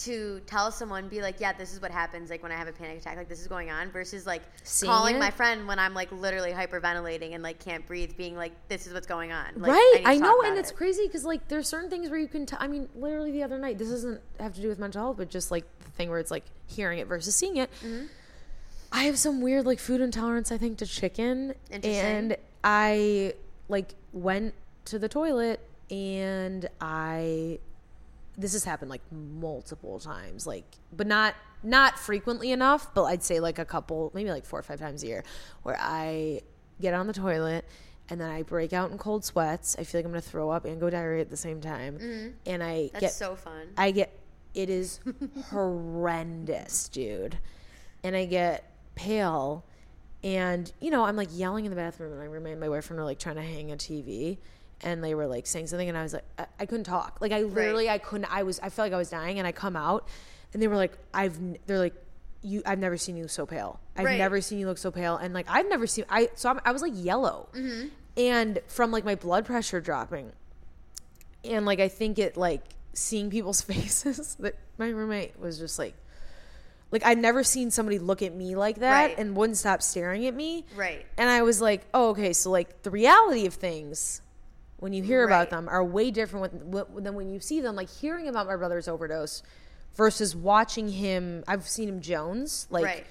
to 0.06 0.40
tell 0.46 0.72
someone, 0.72 1.08
be 1.08 1.22
like, 1.22 1.40
yeah, 1.40 1.54
this 1.54 1.74
is 1.74 1.82
what 1.82 1.92
happens, 1.92 2.30
like 2.30 2.42
when 2.44 2.52
I 2.52 2.56
have 2.56 2.68
a 2.68 2.72
panic 2.72 2.98
attack, 3.00 3.18
like 3.18 3.30
this 3.30 3.40
is 3.42 3.48
going 3.48 3.70
on, 3.72 3.92
versus 3.92 4.26
like 4.26 4.42
Seeing 4.64 4.92
calling 4.92 5.16
it? 5.16 5.20
my 5.20 5.32
friend 5.32 5.68
when 5.68 5.80
I'm 5.80 5.94
like 5.94 6.12
literally 6.12 6.52
hyperventilating 6.52 7.34
and 7.34 7.44
like 7.44 7.60
can't 7.60 7.86
breathe, 7.86 8.16
being 8.18 8.36
like, 8.36 8.52
this 8.68 8.88
is 8.88 8.94
what's 8.94 9.08
going 9.08 9.32
on. 9.32 9.48
Like, 9.58 9.72
right 9.72 9.94
to 10.04 10.08
i 10.10 10.16
know 10.18 10.42
and 10.44 10.58
it's 10.58 10.72
it. 10.72 10.76
crazy 10.78 11.06
because 11.08 11.26
like 11.26 11.48
there's 11.48 11.68
certain 11.68 11.90
things 11.90 12.10
where 12.10 12.20
you 12.20 12.28
can 12.28 12.46
t- 12.46 12.56
i 12.60 12.68
mean 12.68 12.88
literally 12.96 13.32
the 13.32 13.44
other 13.44 13.58
night 13.58 13.78
this 13.78 13.90
doesn't 13.90 14.22
have 14.40 14.54
to 14.56 14.62
do 14.62 14.68
with 14.68 14.80
mental 14.80 15.02
health 15.02 15.18
but 15.18 15.30
just 15.30 15.52
like 15.52 15.66
the 15.80 15.90
thing 15.92 16.10
where 16.10 16.20
it's 16.20 16.32
like 16.32 16.44
hearing 16.68 17.00
it 17.00 17.08
versus 17.08 17.36
seeing 17.36 17.58
it 17.58 17.70
Mm-hmm. 17.84 18.06
i 18.92 19.04
have 19.04 19.18
some 19.18 19.42
weird 19.42 19.66
like 19.66 19.80
food 19.80 20.02
intolerance 20.02 20.52
i 20.52 20.58
think 20.58 20.78
to 20.80 20.86
chicken 20.86 21.54
Interesting. 21.70 21.94
and 22.06 22.38
i 22.64 23.34
like 23.70 23.94
went 24.14 24.54
to 24.86 24.98
the 25.00 25.08
toilet 25.10 25.60
and 25.90 26.68
i 26.80 27.60
this 28.38 28.54
has 28.54 28.64
happened 28.64 28.90
like 28.90 29.02
multiple 29.12 30.00
times 30.00 30.48
like 30.48 30.64
but 30.94 31.06
not 31.06 31.36
not 31.64 32.00
frequently 32.00 32.52
enough 32.52 32.94
but 32.94 33.04
i'd 33.04 33.24
say 33.24 33.40
like 33.40 33.60
a 33.60 33.66
couple 33.66 34.12
maybe 34.14 34.30
like 34.30 34.46
four 34.46 34.60
or 34.60 34.64
five 34.64 34.80
times 34.80 35.04
a 35.04 35.08
year 35.08 35.24
where 35.64 35.78
i 35.80 36.40
get 36.80 36.94
on 36.94 37.08
the 37.08 37.14
toilet 37.14 37.66
and 38.10 38.20
then 38.20 38.30
i 38.30 38.42
break 38.42 38.74
out 38.74 38.90
in 38.90 38.98
cold 38.98 39.24
sweats 39.26 39.76
i 39.78 39.84
feel 39.84 40.00
like 40.00 40.06
i'm 40.06 40.12
gonna 40.12 40.22
throw 40.22 40.50
up 40.50 40.66
and 40.66 40.80
go 40.80 40.90
diarrhea 40.90 41.22
at 41.22 41.30
the 41.30 41.38
same 41.38 41.60
time 41.62 41.98
mm-hmm. 42.00 42.30
and 42.46 42.64
i 42.64 42.90
That's 42.94 43.02
get 43.02 43.12
so 43.12 43.36
fun. 43.36 43.68
I 43.78 43.92
get 43.92 44.18
it 44.54 44.70
is 44.70 45.00
horrendous, 45.50 46.90
dude. 46.90 47.38
And 48.04 48.16
I 48.16 48.26
get 48.26 48.70
pale 48.96 49.66
and 50.24 50.72
you 50.80 50.92
know, 50.92 51.06
I'm 51.06 51.16
like 51.16 51.30
yelling 51.32 51.66
in 51.66 51.72
the 51.72 51.76
bathroom 51.76 52.12
and 52.12 52.20
my 52.20 52.26
roommate 52.26 52.54
and 52.54 52.62
my 52.62 52.68
boyfriend 52.68 53.00
are 53.00 53.06
like 53.06 53.20
trying 53.20 53.36
to 53.36 53.42
hang 53.42 53.72
a 53.72 53.76
TV 53.76 54.38
and 54.84 55.04
they 55.04 55.14
were 55.16 55.28
like 55.28 55.46
saying 55.48 55.68
something 55.68 55.88
and 55.90 55.98
I 55.98 56.04
was 56.04 56.14
like 56.14 56.26
I, 56.40 56.46
I 56.62 56.66
couldn't 56.66 56.86
talk. 56.86 57.18
Like 57.22 57.32
I 57.32 57.42
literally 57.44 57.90
I 57.90 57.98
couldn't 57.98 58.26
I 58.34 58.44
was 58.44 58.60
I 58.60 58.70
felt 58.70 58.88
like 58.88 58.94
I 58.94 58.98
was 58.98 59.10
dying 59.10 59.38
and 59.40 59.48
I 59.48 59.52
come 59.52 59.76
out 59.76 60.08
and 60.54 60.62
they 60.62 60.68
were 60.68 60.76
like 60.76 60.98
I've 61.14 61.38
they're 61.68 61.80
like 61.80 61.96
you 62.44 62.62
I've 62.66 62.80
never 62.80 62.98
seen 62.98 63.16
you 63.18 63.28
so 63.28 63.46
pale. 63.46 63.80
I've 63.96 64.06
Right. 64.06 64.18
never 64.18 64.42
seen 64.42 64.58
you 64.60 64.68
look 64.68 64.78
so 64.80 64.90
pale 64.92 65.18
and 65.18 65.34
like 65.34 65.46
I've 65.50 65.68
never 65.70 65.86
seen 65.88 66.06
I 66.10 66.30
so 66.36 66.50
I'm, 66.50 66.60
I 66.66 66.72
was 66.72 66.82
like 66.82 66.94
yellow. 66.96 67.50
Mm-hmm. 67.54 67.88
And 68.18 68.60
from 68.68 68.92
like 68.92 69.06
my 69.06 69.16
blood 69.16 69.46
pressure 69.46 69.80
dropping 69.82 70.32
and 71.44 71.66
like 71.66 71.80
I 71.80 71.88
think 71.88 72.20
it 72.20 72.38
like 72.38 72.62
seeing 72.94 73.30
people's 73.30 73.62
faces 73.72 74.36
that 74.40 74.56
my 74.78 74.90
roommate 74.90 75.40
was 75.40 75.58
just 75.60 75.80
like 75.80 75.94
like 76.92 77.06
I'd 77.06 77.18
never 77.18 77.44
seen 77.44 77.72
somebody 77.72 78.00
look 78.00 78.22
at 78.22 78.36
me 78.36 78.56
like 78.56 78.80
that 78.80 78.92
Right. 78.92 79.18
and 79.18 79.36
wouldn't 79.36 79.58
stop 79.58 79.82
staring 79.82 80.26
at 80.28 80.34
me. 80.36 80.66
Right. 80.76 81.06
And 81.18 81.30
I 81.30 81.42
was 81.42 81.62
like, 81.62 81.86
oh, 81.94 82.10
okay, 82.10 82.34
so 82.34 82.52
like 82.52 82.82
the 82.84 82.92
reality 82.92 83.46
of 83.46 83.54
things 83.54 84.22
when 84.82 84.94
you 84.94 85.04
hear 85.04 85.22
Right. 85.22 85.34
about 85.34 85.50
them 85.52 85.70
are 85.70 85.84
way 85.84 86.12
different 86.12 86.72
than 87.04 87.16
when 87.16 87.30
you 87.30 87.40
see 87.40 87.62
them. 87.62 87.76
Like 87.76 87.90
hearing 87.90 88.28
about 88.28 88.48
my 88.48 88.56
brother's 88.58 88.88
overdose 88.88 89.44
versus 89.96 90.36
watching 90.36 90.90
him. 90.90 91.44
I've 91.48 91.68
seen 91.70 91.88
him 91.88 92.02
Jones. 92.02 92.68
Like 92.70 92.84
right. 92.86 93.06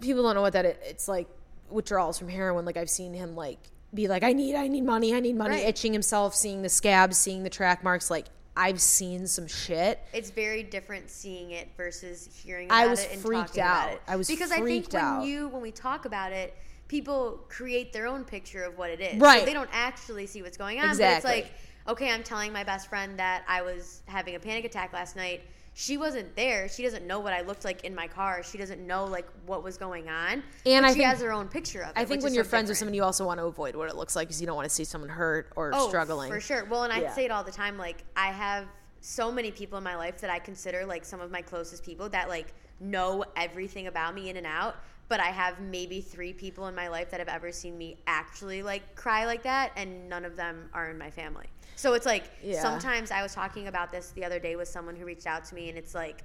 people 0.00 0.22
don't 0.22 0.34
know 0.34 0.42
what 0.42 0.52
that 0.52 0.64
is. 0.66 0.76
It's 0.84 1.08
like 1.08 1.28
withdrawals 1.70 2.18
from 2.18 2.28
heroin. 2.28 2.64
Like 2.64 2.76
I've 2.76 2.90
seen 2.90 3.14
him 3.14 3.34
like 3.34 3.58
be 3.94 4.06
like, 4.06 4.22
I 4.22 4.32
need, 4.32 4.54
I 4.54 4.68
need 4.68 4.84
money, 4.84 5.14
I 5.14 5.20
need 5.20 5.36
money, 5.36 5.56
Right. 5.56 5.66
itching 5.66 5.92
himself, 5.92 6.34
seeing 6.34 6.62
the 6.62 6.68
scabs, 6.68 7.16
seeing 7.16 7.42
the 7.42 7.50
track 7.50 7.82
marks. 7.82 8.10
Like 8.10 8.26
I've 8.54 8.82
seen 8.82 9.26
some 9.26 9.46
shit. 9.46 9.98
It's 10.12 10.28
very 10.30 10.62
different 10.62 11.10
seeing 11.10 11.52
it 11.52 11.68
versus 11.74 12.28
hearing 12.44 12.66
about 12.68 12.80
I 12.82 12.86
was 12.86 13.02
freaked 13.06 13.56
out. 13.56 13.98
I 14.06 14.16
was 14.16 14.28
because 14.28 14.52
I 14.52 14.60
think 14.60 14.92
when 14.92 15.02
out. 15.02 15.24
you 15.24 15.48
when 15.48 15.62
we 15.62 15.70
talk 15.70 16.04
about 16.04 16.32
it, 16.32 16.54
people 16.92 17.40
create 17.48 17.90
their 17.90 18.06
own 18.06 18.22
picture 18.22 18.62
of 18.64 18.76
what 18.76 18.90
it 18.90 19.00
is. 19.00 19.18
Right. 19.18 19.40
So 19.40 19.46
they 19.46 19.54
don't 19.54 19.70
actually 19.72 20.26
see 20.26 20.42
what's 20.42 20.58
going 20.58 20.78
on. 20.78 20.90
Exactly. 20.90 21.30
But 21.30 21.38
it's 21.38 21.46
like, 21.46 21.54
okay, 21.88 22.10
I'm 22.10 22.22
telling 22.22 22.52
my 22.52 22.64
best 22.64 22.90
friend 22.90 23.18
that 23.18 23.44
I 23.48 23.62
was 23.62 24.02
having 24.04 24.34
a 24.34 24.38
panic 24.38 24.66
attack 24.66 24.92
last 24.92 25.16
night. 25.16 25.40
She 25.72 25.96
wasn't 25.96 26.36
there. 26.36 26.68
She 26.68 26.82
doesn't 26.82 27.06
know 27.06 27.18
what 27.18 27.32
I 27.32 27.40
looked 27.40 27.64
like 27.64 27.84
in 27.84 27.94
my 27.94 28.06
car. 28.06 28.42
She 28.42 28.58
doesn't 28.58 28.86
know 28.86 29.06
like 29.06 29.26
what 29.46 29.64
was 29.64 29.78
going 29.78 30.10
on. 30.10 30.42
And 30.66 30.84
I 30.84 30.90
she 30.90 30.96
think- 30.96 31.06
has 31.06 31.22
her 31.22 31.32
own 31.32 31.48
picture 31.48 31.80
of 31.80 31.88
it. 31.88 31.92
I 31.96 32.04
think 32.04 32.22
when 32.22 32.34
you're 32.34 32.44
so 32.44 32.50
friends 32.50 32.68
with 32.68 32.76
someone, 32.76 32.92
you 32.92 33.04
also 33.04 33.24
want 33.24 33.40
to 33.40 33.46
avoid 33.46 33.74
what 33.74 33.88
it 33.88 33.96
looks 33.96 34.14
like 34.14 34.28
because 34.28 34.42
you 34.42 34.46
don't 34.46 34.56
want 34.56 34.68
to 34.68 34.74
see 34.74 34.84
someone 34.84 35.08
hurt 35.08 35.50
or 35.56 35.70
oh, 35.72 35.88
struggling. 35.88 36.30
For 36.30 36.40
sure. 36.40 36.66
Well, 36.66 36.82
and 36.82 36.92
I 36.92 37.00
Yeah. 37.00 37.14
say 37.14 37.24
it 37.24 37.30
all 37.30 37.42
the 37.42 37.50
time. 37.50 37.78
Like 37.78 38.04
I 38.16 38.32
have 38.32 38.66
so 39.00 39.32
many 39.32 39.50
people 39.50 39.78
in 39.78 39.84
my 39.84 39.96
life 39.96 40.20
that 40.20 40.28
I 40.28 40.38
consider 40.40 40.84
like 40.84 41.06
some 41.06 41.22
of 41.22 41.30
my 41.30 41.40
closest 41.40 41.86
people 41.86 42.10
that 42.10 42.28
like 42.28 42.52
know 42.78 43.24
everything 43.34 43.86
about 43.86 44.14
me 44.14 44.28
in 44.28 44.36
and 44.36 44.46
out. 44.46 44.76
But 45.12 45.20
I 45.20 45.26
have 45.26 45.60
maybe 45.60 46.00
three 46.00 46.32
people 46.32 46.68
in 46.68 46.74
my 46.74 46.88
life 46.88 47.10
that 47.10 47.20
have 47.20 47.28
ever 47.28 47.52
seen 47.52 47.76
me 47.76 47.98
actually 48.06 48.62
like 48.62 48.94
cry 48.94 49.26
like 49.26 49.42
that, 49.42 49.72
and 49.76 50.08
none 50.08 50.24
of 50.24 50.36
them 50.36 50.70
are 50.72 50.88
in 50.88 50.96
my 50.96 51.10
family. 51.10 51.44
So 51.76 51.92
it's 51.92 52.06
like 52.06 52.30
Yeah. 52.42 52.62
sometimes 52.62 53.10
I 53.10 53.20
was 53.20 53.34
talking 53.34 53.68
about 53.68 53.92
this 53.92 54.12
the 54.12 54.24
other 54.24 54.38
day 54.38 54.56
with 54.56 54.68
someone 54.68 54.96
who 54.96 55.04
reached 55.04 55.26
out 55.26 55.44
to 55.44 55.54
me, 55.54 55.68
and 55.68 55.76
it's 55.76 55.94
like 55.94 56.24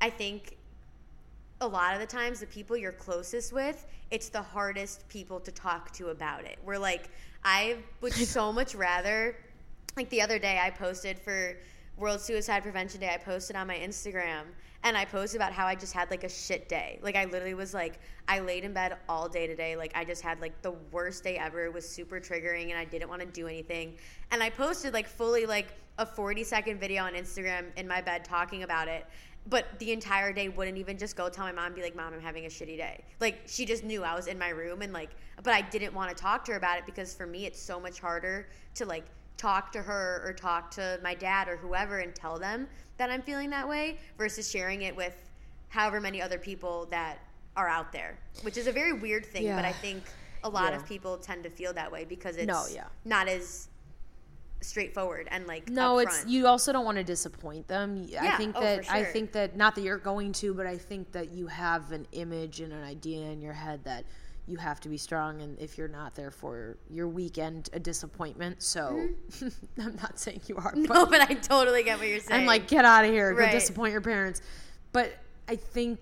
I 0.00 0.08
think 0.08 0.56
a 1.60 1.68
lot 1.68 1.92
of 1.92 2.00
the 2.00 2.06
times 2.06 2.40
the 2.40 2.46
people 2.46 2.74
you're 2.74 2.90
closest 2.90 3.52
with 3.52 3.86
it's 4.10 4.30
the 4.30 4.40
hardest 4.40 5.06
people 5.10 5.38
to 5.38 5.52
talk 5.52 5.90
to 5.92 6.08
about 6.08 6.42
it 6.46 6.58
we're 6.64 6.78
like 6.78 7.10
i 7.44 7.76
would 8.00 8.14
so 8.38 8.50
much 8.50 8.74
rather 8.74 9.36
like 9.94 10.08
the 10.08 10.22
other 10.22 10.38
day 10.38 10.58
i 10.58 10.70
posted 10.70 11.18
for 11.18 11.54
world 11.98 12.18
suicide 12.18 12.62
prevention 12.62 12.98
day 12.98 13.10
i 13.12 13.18
posted 13.18 13.56
on 13.56 13.66
my 13.66 13.76
instagram 13.76 14.44
and 14.82 14.96
i 14.96 15.04
posted 15.04 15.40
about 15.40 15.52
how 15.52 15.66
i 15.66 15.74
just 15.74 15.92
had 15.92 16.10
like 16.10 16.24
a 16.24 16.28
shit 16.28 16.68
day. 16.68 16.98
Like 17.02 17.16
i 17.16 17.24
literally 17.24 17.54
was 17.54 17.74
like 17.74 18.00
i 18.28 18.40
laid 18.40 18.64
in 18.64 18.72
bed 18.72 18.96
all 19.08 19.28
day 19.28 19.46
today. 19.46 19.76
Like 19.76 19.92
i 19.94 20.04
just 20.04 20.22
had 20.22 20.40
like 20.40 20.60
the 20.62 20.72
worst 20.90 21.24
day 21.24 21.36
ever. 21.36 21.64
It 21.64 21.72
was 21.72 21.88
super 21.88 22.20
triggering 22.20 22.70
and 22.70 22.78
i 22.78 22.84
didn't 22.84 23.08
want 23.08 23.20
to 23.20 23.28
do 23.28 23.46
anything. 23.46 23.96
And 24.30 24.42
i 24.42 24.50
posted 24.50 24.92
like 24.92 25.06
fully 25.06 25.46
like 25.46 25.74
a 25.98 26.06
40 26.06 26.44
second 26.44 26.80
video 26.80 27.04
on 27.04 27.12
instagram 27.12 27.66
in 27.76 27.86
my 27.86 28.00
bed 28.00 28.24
talking 28.24 28.62
about 28.62 28.88
it 28.88 29.06
but 29.48 29.66
the 29.78 29.92
entire 29.92 30.32
day 30.32 30.48
wouldn't 30.48 30.78
even 30.78 30.96
just 30.96 31.14
go 31.14 31.28
tell 31.28 31.44
my 31.44 31.52
mom 31.52 31.74
be 31.74 31.82
like 31.82 31.94
mom 31.94 32.14
i'm 32.14 32.20
having 32.20 32.46
a 32.46 32.48
shitty 32.48 32.76
day. 32.76 33.04
Like 33.20 33.42
she 33.46 33.66
just 33.66 33.84
knew 33.84 34.02
i 34.02 34.14
was 34.14 34.26
in 34.26 34.38
my 34.38 34.48
room 34.48 34.82
and 34.82 34.92
like 34.92 35.10
but 35.42 35.52
i 35.52 35.60
didn't 35.60 35.92
want 35.92 36.14
to 36.16 36.20
talk 36.20 36.44
to 36.46 36.52
her 36.52 36.58
about 36.58 36.78
it 36.78 36.86
because 36.86 37.14
for 37.14 37.26
me 37.26 37.44
it's 37.44 37.60
so 37.60 37.78
much 37.78 38.00
harder 38.00 38.48
to 38.76 38.86
like 38.86 39.04
talk 39.36 39.72
to 39.72 39.80
her 39.80 40.22
or 40.24 40.34
talk 40.34 40.70
to 40.70 41.00
my 41.02 41.14
dad 41.14 41.48
or 41.48 41.56
whoever 41.56 42.00
and 42.00 42.14
tell 42.14 42.38
them 42.38 42.68
that 43.00 43.10
i'm 43.10 43.22
feeling 43.22 43.48
that 43.50 43.66
way 43.68 43.96
versus 44.18 44.48
sharing 44.50 44.82
it 44.82 44.94
with 44.94 45.16
however 45.70 46.00
many 46.00 46.20
other 46.20 46.38
people 46.38 46.86
that 46.90 47.18
are 47.56 47.66
out 47.68 47.92
there 47.92 48.18
which 48.42 48.56
is 48.56 48.66
a 48.66 48.72
very 48.72 48.92
weird 48.92 49.24
thing 49.24 49.46
but 49.56 49.64
i 49.64 49.72
think 49.72 50.02
a 50.44 50.48
lot 50.48 50.72
Yeah. 50.72 50.76
of 50.78 50.86
people 50.86 51.16
tend 51.18 51.42
to 51.44 51.50
feel 51.50 51.72
that 51.74 51.90
way 51.90 52.04
because 52.04 52.36
it's 52.36 52.46
No, 52.46 52.64
yeah. 52.72 52.84
not 53.04 53.26
as 53.28 53.68
straightforward 54.62 55.28
and 55.30 55.46
like 55.46 55.68
No, 55.68 55.96
upfront. 55.96 56.02
it's 56.04 56.26
you 56.26 56.46
also 56.46 56.72
don't 56.72 56.84
want 56.84 56.98
to 56.98 57.04
disappoint 57.04 57.66
them. 57.68 58.04
I 58.08 58.24
Yeah, 58.24 58.36
think 58.36 58.54
oh, 58.56 58.60
that 58.60 58.84
for 58.84 58.92
I 58.92 59.04
think 59.04 59.32
that 59.32 59.56
not 59.56 59.74
that 59.74 59.80
you're 59.82 59.98
going 59.98 60.32
to, 60.34 60.52
but 60.54 60.66
I 60.66 60.76
think 60.76 61.12
that 61.12 61.30
you 61.32 61.46
have 61.46 61.92
an 61.92 62.06
image 62.12 62.60
and 62.60 62.72
an 62.72 62.82
idea 62.84 63.22
in 63.26 63.40
your 63.40 63.54
head 63.54 63.84
that 63.84 64.04
you 64.46 64.56
have 64.56 64.80
to 64.80 64.88
be 64.88 64.96
strong 64.96 65.42
and 65.42 65.58
if 65.58 65.78
you're 65.78 65.88
not 65.88 66.14
there 66.14 66.30
for 66.30 66.76
your 66.88 67.08
weekend 67.08 67.70
a 67.72 67.78
disappointment. 67.78 68.62
So 68.62 69.08
mm-hmm. 69.30 69.80
I'm 69.80 69.96
not 69.96 70.18
saying 70.18 70.42
you 70.46 70.56
are, 70.56 70.72
but 70.86 70.94
no 70.94 71.06
but 71.06 71.20
i 71.20 71.34
totally 71.34 71.82
get 71.82 71.98
what 71.98 72.08
you're 72.08 72.20
saying 72.20 72.40
I'm 72.40 72.46
like, 72.46 72.66
get 72.66 72.84
out 72.84 73.04
of 73.04 73.10
here, 73.10 73.34
Right. 73.34 73.46
go 73.46 73.52
disappoint 73.52 73.92
your 73.92 74.00
parents. 74.00 74.42
But 74.92 75.14
I 75.48 75.56
think 75.56 75.98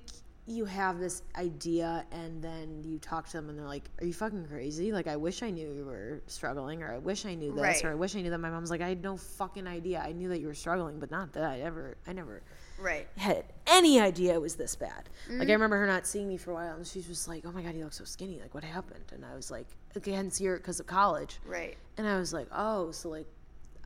you 0.47 0.65
have 0.65 0.99
this 0.99 1.23
idea 1.37 2.07
and 2.11 2.43
then 2.43 2.83
you 2.83 2.99
talk 2.99 3.27
to 3.27 3.33
them 3.37 3.51
and 3.51 3.59
they're 3.59 3.67
like, 3.67 3.91
Are 4.01 4.07
you 4.07 4.15
fucking 4.15 4.47
crazy? 4.47 4.93
Like, 4.93 5.07
I 5.07 5.17
wish 5.17 5.43
I 5.43 5.51
knew 5.51 5.71
you 5.71 5.85
were 5.85 6.23
struggling, 6.27 6.83
or 6.83 6.95
I 6.95 6.99
wish 6.99 7.27
I 7.27 7.35
knew 7.35 7.53
this, 7.53 7.61
Right. 7.61 7.85
or 7.85 7.93
I 7.93 7.95
wish 7.95 8.17
I 8.17 8.23
knew 8.23 8.31
that. 8.31 8.39
My 8.39 8.51
mom's 8.51 8.71
like, 8.71 8.81
I 8.81 8.89
had 8.89 9.03
no 9.03 9.19
fucking 9.19 9.67
idea. 9.67 10.01
I 10.01 10.13
knew 10.13 10.31
that 10.31 10.41
you 10.41 10.47
were 10.47 10.55
struggling, 10.55 10.99
but 10.99 11.11
not 11.11 11.35
that 11.35 11.45
I 11.45 11.61
ever, 11.61 11.99
I 12.07 12.15
never 12.15 12.43
Right. 12.79 13.07
had 13.17 13.45
any 13.67 14.01
idea 14.01 14.35
it 14.35 14.41
was 14.41 14.55
this 14.57 14.75
bad. 14.77 15.09
Mm-hmm. 15.29 15.41
Like, 15.41 15.49
I 15.49 15.53
remember 15.53 15.79
her 15.79 15.87
not 15.87 16.07
seeing 16.07 16.29
me 16.29 16.37
for 16.37 16.53
a 16.53 16.55
while 16.55 16.77
and 16.77 16.87
she's 16.87 17.07
just 17.07 17.29
like, 17.29 17.45
Oh 17.47 17.53
my 17.53 17.63
God, 17.63 17.75
you 17.75 17.85
look 17.85 17.93
so 17.93 18.05
skinny. 18.05 18.41
Like, 18.41 18.55
what 18.55 18.65
happened? 18.65 19.05
And 19.13 19.25
I 19.25 19.35
was 19.35 19.51
like, 19.51 19.67
hadn't 19.95 20.31
seen 20.33 20.47
her 20.49 20.57
because 20.57 20.81
of 20.81 20.87
college. 20.87 21.39
Right. 21.45 21.77
And 21.97 22.07
I 22.07 22.19
was 22.19 22.33
like, 22.33 22.47
Oh, 22.53 22.91
so 22.93 23.09
like, 23.09 23.27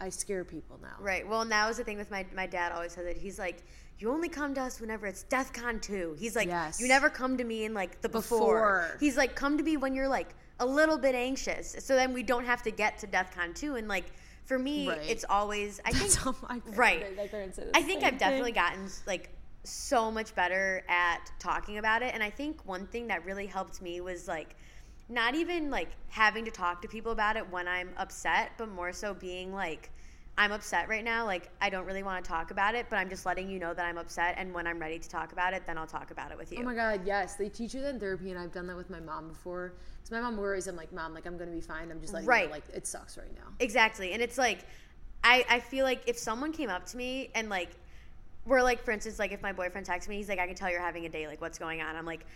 I 0.01 0.09
scare 0.09 0.45
people 0.45 0.78
now. 0.82 0.97
Right. 1.01 1.26
Well, 1.26 1.45
now 1.45 1.68
is 1.68 1.76
the 1.76 1.84
thing 1.84 1.97
with 1.97 2.11
my 2.11 2.26
my 2.34 2.47
dad 2.47 2.72
always 2.72 2.93
says 2.93 3.05
that 3.05 3.16
He's 3.16 3.38
like, 3.38 3.62
you 3.99 4.11
only 4.11 4.28
come 4.28 4.53
to 4.55 4.61
us 4.61 4.80
whenever 4.80 5.07
it's 5.07 5.22
DEF 5.24 5.53
CON 5.53 5.78
2. 5.78 6.16
He's 6.18 6.34
like, 6.34 6.49
Yes. 6.49 6.80
you 6.80 6.88
never 6.88 7.09
come 7.09 7.36
to 7.36 7.45
me 7.45 7.64
in 7.64 7.72
like 7.72 8.01
the 8.03 8.09
before. 8.09 8.38
Before. 8.38 8.97
He's 9.01 9.16
like, 9.16 9.34
come 9.36 9.57
to 9.59 9.62
me 9.64 9.76
when 9.76 9.95
you're 9.95 10.09
like 10.09 10.34
a 10.61 10.66
little 10.66 10.99
bit 10.99 11.14
anxious. 11.14 11.76
So 11.80 11.95
then 11.95 12.12
we 12.12 12.22
don't 12.22 12.45
have 12.45 12.62
to 12.64 12.70
get 12.70 12.99
to 12.99 13.07
DEF 13.07 13.34
CON 13.34 13.55
2. 13.55 13.76
And 13.76 13.88
like, 13.88 14.07
for 14.45 14.59
me, 14.59 14.88
Right. 14.88 15.01
it's 15.09 15.24
always, 15.28 15.80
I 15.84 15.93
That's 15.93 16.16
think, 16.16 16.43
my 16.43 16.59
parents, 16.61 16.78
Right. 16.78 17.16
My 17.16 17.26
parents 17.26 17.57
say 17.57 17.64
the 17.64 17.76
I 17.76 17.82
think 17.82 18.05
I've 18.05 18.18
definitely 18.18 18.53
gotten 18.53 18.88
like 19.07 19.30
so 19.64 20.11
much 20.11 20.34
better 20.34 20.82
at 20.88 21.30
talking 21.38 21.78
about 21.78 22.03
it. 22.03 22.14
And 22.14 22.22
I 22.22 22.30
think 22.30 22.66
one 22.66 22.86
thing 22.86 23.07
that 23.09 23.24
really 23.24 23.47
helped 23.47 23.80
me 23.80 24.01
was 24.01 24.26
like 24.26 24.57
not 25.09 25.34
even 25.34 25.70
like 25.70 25.90
having 26.09 26.45
to 26.45 26.51
talk 26.51 26.82
to 26.82 26.88
people 26.88 27.12
about 27.12 27.36
it 27.36 27.49
when 27.51 27.68
I'm 27.68 27.90
upset, 27.97 28.53
but 28.59 28.68
more 28.68 28.93
so 28.93 29.14
being 29.14 29.53
like, 29.53 29.90
I'm 30.38 30.51
upset 30.51 30.88
right 30.88 31.05
now. 31.05 31.26
Like, 31.26 31.51
I 31.61 31.68
don't 31.68 31.84
really 31.84 32.03
want 32.03 32.24
to 32.24 32.28
talk 32.28 32.51
about 32.51 32.74
it, 32.74 32.86
but 32.88 32.97
I'm 32.97 33.11
just 33.11 33.26
letting 33.26 33.51
you 33.51 33.59
know 33.59 33.74
that 33.74 33.84
I'm 33.84 33.99
upset. 33.99 34.36
And 34.38 34.55
when 34.55 34.66
I'm 34.66 34.78
ready 34.78 34.99
to 34.99 35.09
talk 35.09 35.32
about 35.32 35.53
it, 35.53 35.64
then 35.66 35.76
I'll 35.76 35.86
talk 35.86 36.11
about 36.11 36.32
it 36.32 36.38
with 36.38 36.51
you. 36.51 36.59
Oh 36.61 36.62
my 36.62 36.74
god, 36.74 37.03
yes, 37.05 37.36
they 37.36 37.51
teach 37.51 37.74
you 37.74 37.82
that 37.82 37.90
in 37.90 38.01
therapy, 38.01 38.30
and 38.30 38.38
I've 38.40 38.53
done 38.53 38.66
that 38.68 38.76
with 38.76 38.88
my 38.88 39.01
mom 39.01 39.28
before. 39.28 39.74
My 40.12 40.20
mom 40.20 40.36
worries, 40.36 40.66
I'm 40.66 40.76
like, 40.76 40.92
mom, 40.92 41.14
like 41.14 41.26
I'm 41.26 41.38
gonna 41.38 41.50
be 41.50 41.60
fine. 41.62 41.90
I'm 41.90 42.00
just 42.00 42.12
you 42.12 42.20
Right. 42.20 42.46
know, 42.46 42.52
like 42.52 42.64
it 42.72 42.86
sucks 42.86 43.16
right 43.16 43.34
now. 43.34 43.48
Exactly. 43.58 44.12
And 44.12 44.22
it's 44.22 44.36
like 44.36 44.66
I, 45.24 45.44
I 45.48 45.60
feel 45.60 45.84
like 45.84 46.02
if 46.06 46.18
someone 46.18 46.52
came 46.52 46.68
up 46.68 46.84
to 46.86 46.96
me 46.96 47.30
and 47.34 47.48
like 47.48 47.70
we're 48.44 48.62
like 48.62 48.82
for 48.84 48.90
instance, 48.90 49.18
like 49.18 49.32
if 49.32 49.40
my 49.40 49.52
boyfriend 49.52 49.86
texts 49.86 50.08
me, 50.08 50.16
he's 50.16 50.28
like, 50.28 50.38
I 50.38 50.46
can 50.46 50.54
tell 50.54 50.70
you're 50.70 50.80
having 50.80 51.06
a 51.06 51.08
day, 51.08 51.26
like 51.26 51.40
what's 51.40 51.58
going 51.58 51.80
on? 51.80 51.96
I'm 51.96 52.04
like, 52.04 52.26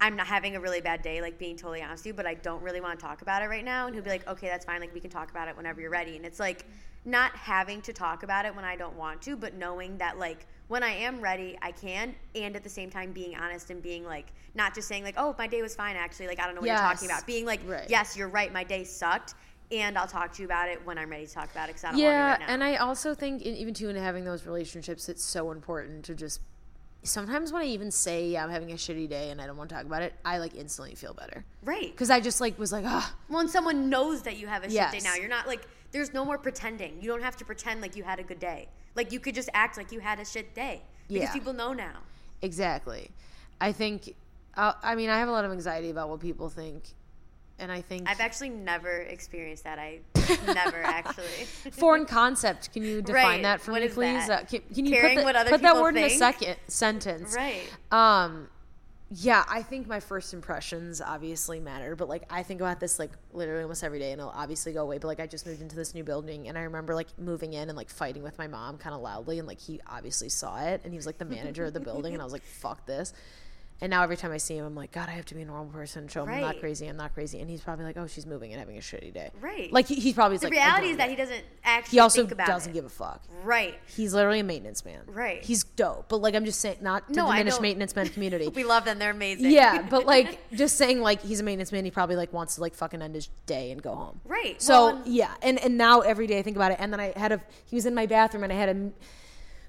I'm 0.00 0.16
not 0.16 0.26
having 0.26 0.54
a 0.54 0.60
really 0.60 0.82
bad 0.82 1.00
day, 1.00 1.22
like 1.22 1.38
being 1.38 1.56
totally 1.56 1.82
honest 1.82 2.00
with 2.02 2.08
you, 2.08 2.14
but 2.14 2.26
I 2.26 2.34
don't 2.34 2.62
really 2.62 2.82
want 2.82 2.98
to 2.98 3.06
talk 3.06 3.22
about 3.22 3.42
it 3.42 3.46
right 3.46 3.64
now. 3.64 3.86
And 3.86 3.94
he'll 3.94 4.04
be 4.04 4.10
like, 4.10 4.28
Okay, 4.28 4.48
that's 4.48 4.66
fine, 4.66 4.80
like 4.80 4.92
we 4.92 5.00
can 5.00 5.10
talk 5.10 5.30
about 5.30 5.48
it 5.48 5.56
whenever 5.56 5.80
you're 5.80 5.90
ready. 5.90 6.16
And 6.16 6.26
it's 6.26 6.40
like 6.40 6.66
not 7.06 7.34
having 7.36 7.80
to 7.82 7.92
talk 7.94 8.22
about 8.22 8.44
it 8.44 8.54
when 8.54 8.64
I 8.66 8.76
don't 8.76 8.96
want 8.96 9.22
to, 9.22 9.36
but 9.36 9.54
knowing 9.54 9.96
that 9.98 10.18
like 10.18 10.46
when 10.68 10.82
I 10.82 10.90
am 10.90 11.20
ready, 11.20 11.58
I 11.60 11.72
can, 11.72 12.14
and 12.34 12.56
at 12.56 12.62
the 12.62 12.68
same 12.70 12.90
time 12.90 13.12
being 13.12 13.36
honest 13.36 13.70
and 13.70 13.82
being 13.82 14.04
like 14.04 14.32
not 14.54 14.74
just 14.74 14.88
saying 14.88 15.04
like, 15.04 15.14
Oh, 15.18 15.34
my 15.38 15.46
day 15.46 15.62
was 15.62 15.74
fine 15.74 15.96
actually, 15.96 16.26
like 16.28 16.40
I 16.40 16.46
don't 16.46 16.54
know 16.54 16.60
what 16.62 16.68
you're 16.68 16.76
talking 16.78 17.08
about. 17.08 17.26
Being 17.26 17.44
like, 17.46 17.60
Right. 17.66 17.88
Yes, 17.88 18.16
you're 18.16 18.28
right, 18.28 18.52
my 18.52 18.64
day 18.64 18.84
sucked 18.84 19.34
and 19.72 19.96
I'll 19.98 20.06
talk 20.06 20.32
to 20.34 20.42
you 20.42 20.46
about 20.46 20.68
it 20.68 20.84
when 20.86 20.98
I'm 20.98 21.10
ready 21.10 21.26
to 21.26 21.32
talk 21.32 21.50
about 21.50 21.64
it 21.68 21.74
because 21.74 21.84
I 21.84 21.90
don't 21.92 22.00
Yeah, 22.00 22.06
want 22.06 22.40
to 22.40 22.44
right 22.44 22.48
now. 22.48 22.54
and 22.54 22.64
I 22.64 22.76
also 22.76 23.14
think 23.14 23.42
even 23.42 23.74
too 23.74 23.88
in 23.88 23.96
having 23.96 24.24
those 24.24 24.46
relationships, 24.46 25.08
it's 25.08 25.24
so 25.24 25.50
important 25.50 26.04
to 26.06 26.14
just. 26.14 26.40
Sometimes 27.02 27.52
when 27.52 27.60
I 27.60 27.66
even 27.66 27.90
say 27.90 28.28
yeah, 28.28 28.42
I'm 28.42 28.48
having 28.50 28.70
a 28.72 28.76
shitty 28.76 29.10
day 29.10 29.28
and 29.30 29.38
I 29.38 29.46
don't 29.46 29.58
want 29.58 29.68
to 29.68 29.74
talk 29.76 29.84
about 29.84 30.00
it, 30.02 30.14
I 30.24 30.38
like 30.38 30.54
instantly 30.54 30.94
feel 30.94 31.12
better 31.12 31.44
right. 31.62 31.90
because 31.90 32.08
I 32.08 32.20
just 32.20 32.40
like 32.40 32.58
was 32.58 32.72
like 32.72 32.84
ah 32.86 33.14
Well, 33.28 33.38
When 33.38 33.48
someone 33.48 33.90
knows 33.90 34.22
that 34.22 34.38
you 34.38 34.46
have 34.46 34.64
a 34.64 34.70
shit 34.70 34.90
day 34.90 35.00
now, 35.02 35.14
you're 35.14 35.28
not 35.28 35.46
like, 35.46 35.60
there's 35.94 36.12
no 36.12 36.24
more 36.24 36.36
pretending. 36.36 36.98
You 37.00 37.08
don't 37.08 37.22
have 37.22 37.36
to 37.36 37.44
pretend 37.44 37.80
like 37.80 37.94
you 37.96 38.02
had 38.02 38.18
a 38.18 38.22
good 38.24 38.40
day. 38.40 38.68
Like 38.96 39.12
you 39.12 39.20
could 39.20 39.34
just 39.34 39.48
act 39.54 39.76
like 39.78 39.90
you 39.92 40.00
had 40.00 40.18
a 40.20 40.24
shit 40.24 40.54
day 40.54 40.82
because 41.08 41.22
Yeah. 41.28 41.32
people 41.32 41.52
know 41.54 41.72
now. 41.72 41.98
exactly. 42.42 43.10
I 43.60 43.72
think. 43.72 44.14
Uh, 44.56 44.72
I 44.82 44.94
mean, 44.94 45.08
I 45.10 45.18
have 45.18 45.28
a 45.28 45.32
lot 45.32 45.44
of 45.44 45.52
anxiety 45.52 45.90
about 45.90 46.08
what 46.10 46.20
people 46.20 46.48
think, 46.48 46.82
and 47.58 47.72
I 47.72 47.80
think 47.80 48.08
I've 48.08 48.20
actually 48.20 48.50
never 48.50 48.90
experienced 49.16 49.64
that. 49.64 49.78
I 49.78 50.00
never 50.46 50.82
actually. 50.82 51.44
foreign 51.72 52.06
concept. 52.06 52.72
Can 52.72 52.82
you 52.84 53.00
define 53.02 53.24
Right. 53.24 53.42
that 53.42 53.60
for 53.60 53.72
What 53.72 53.82
me, 53.82 53.88
please? 53.88 54.28
Uh, 54.28 54.42
can, 54.50 54.60
can 54.74 54.84
you 54.86 54.92
Caring 54.92 55.14
put, 55.16 55.20
the- 55.20 55.24
what 55.24 55.36
other 55.36 55.50
put 55.50 55.62
that 55.62 55.76
word 55.76 55.96
in 55.96 56.04
a 56.04 56.10
second 56.10 56.56
sentence? 56.68 57.34
right. 57.36 57.62
Um, 57.90 58.48
yeah, 59.10 59.44
I 59.48 59.62
think 59.62 59.86
my 59.86 60.00
first 60.00 60.32
impressions 60.32 61.00
obviously 61.00 61.60
matter, 61.60 61.94
but 61.94 62.08
like 62.08 62.24
I 62.30 62.42
think 62.42 62.60
about 62.60 62.80
this 62.80 62.98
like 62.98 63.10
literally 63.32 63.62
almost 63.62 63.84
every 63.84 63.98
day, 63.98 64.12
and 64.12 64.20
it'll 64.20 64.32
obviously 64.32 64.72
go 64.72 64.82
away. 64.82 64.98
But 64.98 65.08
like 65.08 65.20
I 65.20 65.26
just 65.26 65.46
moved 65.46 65.60
into 65.60 65.76
this 65.76 65.94
new 65.94 66.02
building, 66.02 66.48
and 66.48 66.56
I 66.56 66.62
remember 66.62 66.94
like 66.94 67.08
moving 67.18 67.52
in 67.52 67.68
and 67.68 67.76
like 67.76 67.90
fighting 67.90 68.22
with 68.22 68.38
my 68.38 68.46
mom 68.46 68.78
kind 68.78 68.94
of 68.94 69.02
loudly, 69.02 69.38
and 69.38 69.46
like 69.46 69.60
he 69.60 69.80
obviously 69.86 70.30
saw 70.30 70.64
it, 70.64 70.80
and 70.84 70.92
he 70.92 70.96
was 70.96 71.06
like 71.06 71.18
the 71.18 71.26
manager 71.26 71.64
of 71.64 71.74
the 71.74 71.80
building, 71.80 72.14
and 72.14 72.22
I 72.22 72.24
was 72.24 72.32
like, 72.32 72.42
"Fuck 72.42 72.86
this." 72.86 73.12
And 73.80 73.90
now 73.90 74.02
every 74.02 74.16
time 74.16 74.30
I 74.30 74.36
see 74.36 74.56
him, 74.56 74.64
I'm 74.64 74.74
like, 74.74 74.92
God, 74.92 75.08
I 75.08 75.12
have 75.12 75.26
to 75.26 75.34
be 75.34 75.42
a 75.42 75.44
normal 75.44 75.66
person. 75.72 76.06
Show 76.08 76.22
him 76.22 76.30
I'm 76.30 76.40
not 76.40 76.60
crazy. 76.60 76.86
I'm 76.86 76.96
not 76.96 77.12
crazy. 77.12 77.40
And 77.40 77.50
he's 77.50 77.60
probably 77.60 77.84
like, 77.84 77.96
Oh, 77.96 78.06
she's 78.06 78.24
moving 78.24 78.52
and 78.52 78.60
having 78.60 78.78
a 78.78 78.80
shitty 78.80 79.12
day. 79.12 79.30
Right. 79.40 79.70
Like 79.72 79.86
he, 79.88 79.96
he's 79.96 80.14
probably 80.14 80.38
The 80.38 80.46
like, 80.46 80.52
reality 80.52 80.88
is 80.90 80.96
that 80.98 81.10
he 81.10 81.16
doesn't 81.16 81.42
actually 81.64 81.96
he 81.96 81.98
also 81.98 82.24
doesn't 82.24 82.70
it. 82.70 82.72
give 82.74 82.84
a 82.84 82.88
fuck. 82.88 83.22
Right. 83.42 83.74
He's 83.86 84.14
literally 84.14 84.40
a 84.40 84.44
maintenance 84.44 84.84
man. 84.84 85.00
Right. 85.06 85.42
He's 85.42 85.64
dope. 85.64 86.08
But 86.08 86.18
like 86.18 86.34
I'm 86.36 86.44
just 86.44 86.60
saying, 86.60 86.76
not 86.82 87.08
to 87.08 87.14
No, 87.14 87.26
diminish 87.26 87.60
maintenance 87.60 87.94
men 87.96 88.08
community. 88.08 88.48
We 88.54 88.62
love 88.64 88.84
them. 88.84 88.98
They're 89.00 89.10
amazing. 89.10 89.50
yeah, 89.50 89.82
but 89.90 90.06
like 90.14 90.38
just 90.52 90.76
saying 90.78 91.00
like 91.00 91.20
he's 91.20 91.40
a 91.40 91.42
maintenance 91.42 91.72
man, 91.72 91.84
he 91.84 91.90
probably 91.90 92.16
like 92.16 92.32
wants 92.32 92.54
to 92.54 92.60
like 92.60 92.74
fucking 92.74 93.02
end 93.02 93.16
his 93.16 93.28
day 93.46 93.72
and 93.72 93.82
go 93.82 93.94
home. 93.96 94.20
Right. 94.24 94.62
So 94.62 94.86
Well, 94.94 95.02
yeah, 95.04 95.32
and 95.42 95.58
and 95.58 95.76
now 95.76 96.00
every 96.00 96.28
day 96.28 96.38
I 96.38 96.42
think 96.42 96.56
about 96.56 96.70
it, 96.70 96.76
and 96.80 96.92
then 96.92 97.00
I 97.00 97.12
had 97.16 97.32
a 97.32 97.40
he 97.66 97.74
was 97.76 97.86
in 97.86 97.94
my 97.94 98.06
bathroom 98.06 98.44
and 98.44 98.52
I 98.52 98.56
had 98.56 98.68
a 98.68 98.90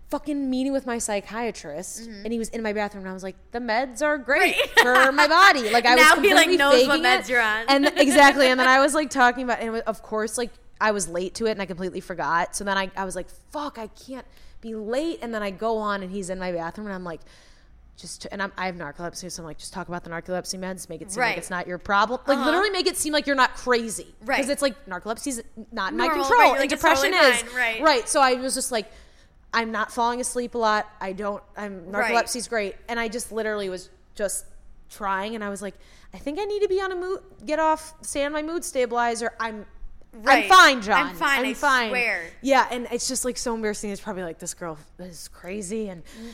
fucking 0.09 0.49
meeting 0.49 0.71
with 0.71 0.85
my 0.85 0.97
psychiatrist, 0.97 2.07
and 2.07 2.31
he 2.31 2.39
was 2.39 2.49
in 2.49 2.61
my 2.61 2.73
bathroom 2.73 3.03
and 3.03 3.09
I 3.09 3.13
was 3.13 3.23
like, 3.23 3.35
the 3.51 3.59
meds 3.59 4.01
are 4.01 4.17
great 4.17 4.55
Mm-hmm. 4.55 4.81
For 5.05 5.11
my 5.11 5.27
body. 5.27 5.69
Like 5.71 5.85
I 5.85 5.95
was 5.95 6.03
Now 6.03 6.21
he, 6.21 6.33
like, 6.33 6.45
completely 6.45 6.57
knows 6.57 6.87
what 6.87 7.01
meds 7.01 7.21
it. 7.21 7.29
you're 7.29 7.41
on. 7.41 7.65
and 7.67 7.85
exactly, 7.97 8.47
and 8.47 8.59
then 8.59 8.67
I 8.67 8.79
was 8.79 8.93
like 8.93 9.09
talking 9.09 9.43
about, 9.43 9.59
and 9.61 9.77
of 9.87 10.01
course 10.03 10.37
like 10.37 10.51
I 10.79 10.91
was 10.91 11.07
late 11.07 11.35
to 11.35 11.47
it 11.47 11.51
and 11.51 11.61
I 11.61 11.65
completely 11.65 12.01
forgot. 12.01 12.55
So 12.55 12.63
then 12.63 12.77
I 12.77 12.91
I 12.95 13.05
was 13.05 13.15
like, 13.15 13.27
fuck, 13.51 13.77
I 13.79 13.87
can't 13.87 14.25
be 14.61 14.75
late, 14.75 15.19
and 15.21 15.33
then 15.33 15.41
I 15.43 15.51
go 15.51 15.77
on 15.77 16.03
and 16.03 16.11
he's 16.11 16.29
in 16.29 16.39
my 16.39 16.51
bathroom 16.51 16.87
and 16.87 16.95
I'm 16.95 17.03
like. 17.03 17.21
Just 17.97 18.27
and 18.29 18.43
I'm, 18.43 18.51
I 18.57 18.65
have 18.65 18.75
narcolepsy, 18.75 19.31
so 19.31 19.41
I'm 19.41 19.47
like, 19.47 19.57
just 19.57 19.71
talk 19.71 19.87
about 19.87 20.03
the 20.03 20.09
narcolepsy 20.09 20.59
meds, 20.59 20.89
make 20.89 21.01
it 21.01 21.13
seem 21.13 21.21
Right. 21.21 21.29
like 21.29 21.37
it's 21.37 21.49
not 21.49 21.65
your 21.65 21.77
problem. 21.77 22.19
Like 22.27 22.35
Uh-huh. 22.37 22.45
literally, 22.47 22.69
make 22.69 22.87
it 22.87 22.97
seem 22.97 23.13
like 23.13 23.25
you're 23.25 23.37
not 23.37 23.55
crazy, 23.55 24.13
Right. 24.19 24.35
Because 24.35 24.49
it's 24.49 24.61
like 24.61 24.85
narcolepsy's 24.85 25.41
not 25.71 25.93
in 25.93 25.97
my 25.97 26.09
control, 26.09 26.29
right, 26.31 26.49
and 26.49 26.59
like, 26.59 26.73
it's 26.73 26.81
depression 26.81 27.13
totally 27.13 27.31
is 27.31 27.41
fine, 27.43 27.55
right. 27.55 27.81
Right. 27.81 28.09
So 28.09 28.19
I 28.19 28.33
was 28.33 28.53
just 28.53 28.69
like, 28.69 28.91
I'm 29.53 29.71
not 29.71 29.91
falling 29.91 30.19
asleep 30.21 30.55
a 30.55 30.57
lot. 30.57 30.89
I 30.99 31.13
don't. 31.13 31.41
I'm 31.55 31.85
narcolepsy's 31.85 32.47
great, 32.47 32.75
and 32.89 32.99
I 32.99 33.07
just 33.07 33.31
literally 33.31 33.69
was 33.69 33.89
just 34.15 34.45
trying, 34.89 35.35
and 35.35 35.43
I 35.43 35.49
was 35.49 35.61
like, 35.61 35.75
I 36.13 36.17
think 36.17 36.39
I 36.39 36.43
need 36.45 36.61
to 36.61 36.67
be 36.67 36.81
on 36.81 36.91
a 36.91 36.95
mood, 36.95 37.19
get 37.45 37.59
off, 37.59 37.93
stay 38.01 38.25
on 38.25 38.31
my 38.33 38.41
mood 38.41 38.63
stabilizer. 38.65 39.31
I'm. 39.39 39.65
Right. 40.17 40.43
I'm 40.45 40.49
fine, 40.49 40.81
John. 40.81 41.07
I'm 41.07 41.15
fine, 41.15 41.45
I'm 41.45 41.53
fine. 41.55 41.89
swear. 41.89 42.23
Yeah, 42.41 42.67
and 42.71 42.87
it's 42.89 43.07
just 43.09 43.25
like 43.25 43.37
so 43.37 43.53
embarrassing. 43.53 43.89
It's 43.89 43.99
probably 43.99 44.23
like 44.23 44.39
this 44.39 44.53
girl 44.53 44.77
is 44.99 45.27
crazy, 45.27 45.89
and 45.89 46.03
mm, 46.05 46.29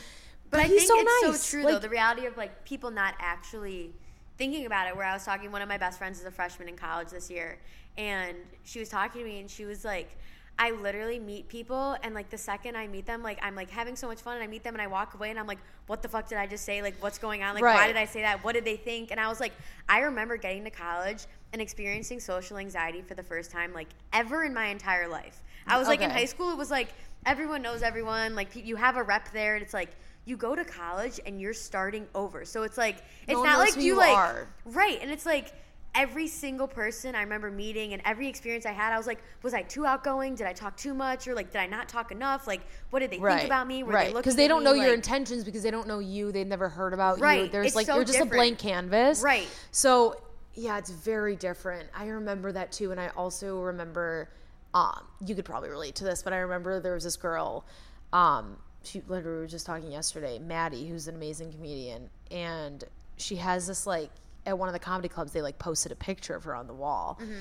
But, 0.50 0.60
I 0.60 0.62
he's 0.64 0.86
think 0.86 0.88
so 0.88 0.94
it's 1.00 1.26
nice. 1.32 1.40
so 1.42 1.50
true 1.56 1.64
Like- 1.64 1.74
though. 1.74 1.78
The 1.80 1.88
reality 1.88 2.26
of 2.26 2.36
like 2.36 2.64
people 2.64 2.92
not 2.92 3.14
actually 3.18 3.92
thinking 4.38 4.66
about 4.66 4.86
it. 4.86 4.96
Where 4.96 5.04
I 5.04 5.12
was 5.14 5.24
talking, 5.24 5.50
one 5.50 5.62
of 5.62 5.68
my 5.68 5.78
best 5.78 5.98
friends 5.98 6.20
is 6.20 6.26
a 6.26 6.30
freshman 6.30 6.68
in 6.68 6.76
college 6.76 7.08
this 7.08 7.28
year, 7.28 7.58
and 7.98 8.36
she 8.62 8.78
was 8.78 8.88
talking 8.88 9.20
to 9.22 9.28
me, 9.28 9.40
and 9.40 9.50
she 9.50 9.64
was 9.64 9.84
like, 9.84 10.16
"I 10.58 10.70
literally 10.70 11.18
meet 11.18 11.48
people, 11.48 11.96
and 12.02 12.14
like 12.14 12.30
the 12.30 12.38
second 12.38 12.76
I 12.76 12.86
meet 12.86 13.06
them, 13.06 13.22
like 13.22 13.38
I'm 13.42 13.54
like 13.54 13.70
having 13.70 13.96
so 13.96 14.06
much 14.06 14.20
fun, 14.20 14.34
and 14.34 14.44
I 14.44 14.46
meet 14.46 14.62
them, 14.62 14.74
and 14.74 14.82
I 14.82 14.86
walk 14.86 15.14
away, 15.14 15.30
and 15.30 15.38
I'm 15.38 15.46
like, 15.46 15.58
what 15.86 16.02
the 16.02 16.08
fuck 16.08 16.28
did 16.28 16.38
I 16.38 16.46
just 16.46 16.64
say? 16.64 16.82
Like, 16.82 16.94
what's 17.00 17.18
going 17.18 17.42
on? 17.42 17.54
Like, 17.54 17.62
why 17.62 17.86
did 17.86 17.96
I 17.96 18.04
say 18.04 18.22
that? 18.22 18.42
What 18.44 18.52
did 18.52 18.64
they 18.64 18.76
think? 18.76 19.10
And 19.10 19.20
I 19.20 19.28
was 19.28 19.40
like, 19.40 19.52
I 19.88 20.00
remember 20.00 20.36
getting 20.36 20.64
to 20.64 20.70
college 20.70 21.26
and 21.52 21.60
experiencing 21.60 22.20
social 22.20 22.58
anxiety 22.58 23.02
for 23.02 23.14
the 23.14 23.22
first 23.22 23.50
time, 23.50 23.72
like 23.72 23.88
ever 24.12 24.44
in 24.44 24.54
my 24.54 24.66
entire 24.66 25.08
life. 25.08 25.42
I 25.66 25.78
was 25.78 25.88
like 25.88 26.00
in 26.00 26.10
high 26.10 26.24
school, 26.24 26.50
it 26.50 26.56
was 26.56 26.70
like 26.70 26.88
everyone 27.26 27.62
knows 27.62 27.82
everyone. 27.82 28.34
Like 28.34 28.54
you 28.54 28.76
have 28.76 28.96
a 28.96 29.02
rep 29.02 29.32
there, 29.32 29.54
and 29.54 29.62
it's 29.62 29.74
like 29.74 29.90
you 30.24 30.36
go 30.36 30.54
to 30.54 30.64
college 30.64 31.20
and 31.26 31.40
you're 31.40 31.54
starting 31.54 32.06
over. 32.14 32.44
So 32.44 32.62
it's 32.62 32.78
like 32.78 33.02
it's 33.26 33.36
one 33.36 33.46
not 33.46 33.58
like 33.58 33.76
you 33.76 33.82
you 33.82 33.96
like 33.96 34.16
are. 34.16 34.48
right, 34.64 34.98
and 35.00 35.10
it's 35.10 35.26
like 35.26 35.52
every 35.94 36.26
single 36.26 36.66
person 36.66 37.14
I 37.14 37.20
remember 37.20 37.50
meeting 37.50 37.92
and 37.92 38.00
every 38.04 38.26
experience 38.28 38.64
I 38.64 38.72
had, 38.72 38.92
I 38.92 38.96
was 38.96 39.06
like, 39.06 39.18
was 39.42 39.52
I 39.52 39.62
too 39.62 39.84
outgoing? 39.84 40.34
Did 40.34 40.46
I 40.46 40.52
talk 40.52 40.76
too 40.76 40.94
much, 40.94 41.28
or 41.28 41.34
like 41.34 41.52
did 41.52 41.60
I 41.60 41.66
not 41.66 41.88
talk 41.88 42.12
enough? 42.12 42.46
Like 42.46 42.62
what 42.90 43.00
did 43.00 43.10
they 43.10 43.18
think 43.18 43.44
about 43.44 43.66
me? 43.66 43.82
Were 43.82 43.92
right. 43.92 44.04
they 44.04 44.08
looking 44.08 44.20
Because 44.22 44.36
they 44.36 44.44
at 44.46 44.48
don't 44.48 44.60
me 44.60 44.64
know 44.64 44.72
your 44.74 44.86
like- 44.88 44.94
intentions 44.94 45.44
because 45.44 45.62
they 45.62 45.70
don't 45.70 45.86
know 45.86 45.98
you. 45.98 46.32
They've 46.32 46.46
never 46.46 46.68
heard 46.68 46.94
about 46.94 47.18
you. 47.18 47.48
There's 47.48 47.68
It's 47.68 47.76
like 47.76 47.86
so 47.86 47.96
you're 47.96 48.04
just 48.04 48.14
different. 48.14 48.32
a 48.32 48.36
blank 48.36 48.58
canvas. 48.58 49.22
Right. 49.22 49.48
So 49.70 50.16
yeah, 50.54 50.78
it's 50.78 50.90
very 50.90 51.36
different. 51.36 51.88
I 51.94 52.06
remember 52.08 52.52
that 52.52 52.72
too, 52.72 52.90
and 52.90 53.00
I 53.00 53.08
also 53.16 53.60
remember. 53.60 54.30
Um, 54.74 55.02
you 55.26 55.34
could 55.34 55.44
probably 55.44 55.68
relate 55.68 55.96
to 55.96 56.04
this, 56.04 56.22
but 56.22 56.32
I 56.32 56.38
remember 56.38 56.80
there 56.80 56.94
was 56.94 57.04
this 57.04 57.16
girl. 57.16 57.66
Um, 58.14 58.56
she 58.82 59.02
literally 59.06 59.42
was 59.42 59.50
just 59.50 59.66
talking 59.66 59.92
yesterday, 59.92 60.38
Maddie, 60.38 60.88
who's 60.88 61.08
an 61.08 61.14
amazing 61.14 61.52
comedian, 61.52 62.08
and 62.30 62.82
she 63.18 63.36
has 63.36 63.66
this 63.66 63.86
like 63.86 64.08
at 64.46 64.58
one 64.58 64.68
of 64.68 64.72
the 64.72 64.78
comedy 64.78 65.08
clubs 65.08 65.32
they 65.32 65.42
like 65.42 65.58
posted 65.58 65.92
a 65.92 65.96
picture 65.96 66.34
of 66.34 66.44
her 66.44 66.54
on 66.54 66.66
the 66.66 66.74
wall, 66.74 67.18
Mm-hmm. 67.20 67.32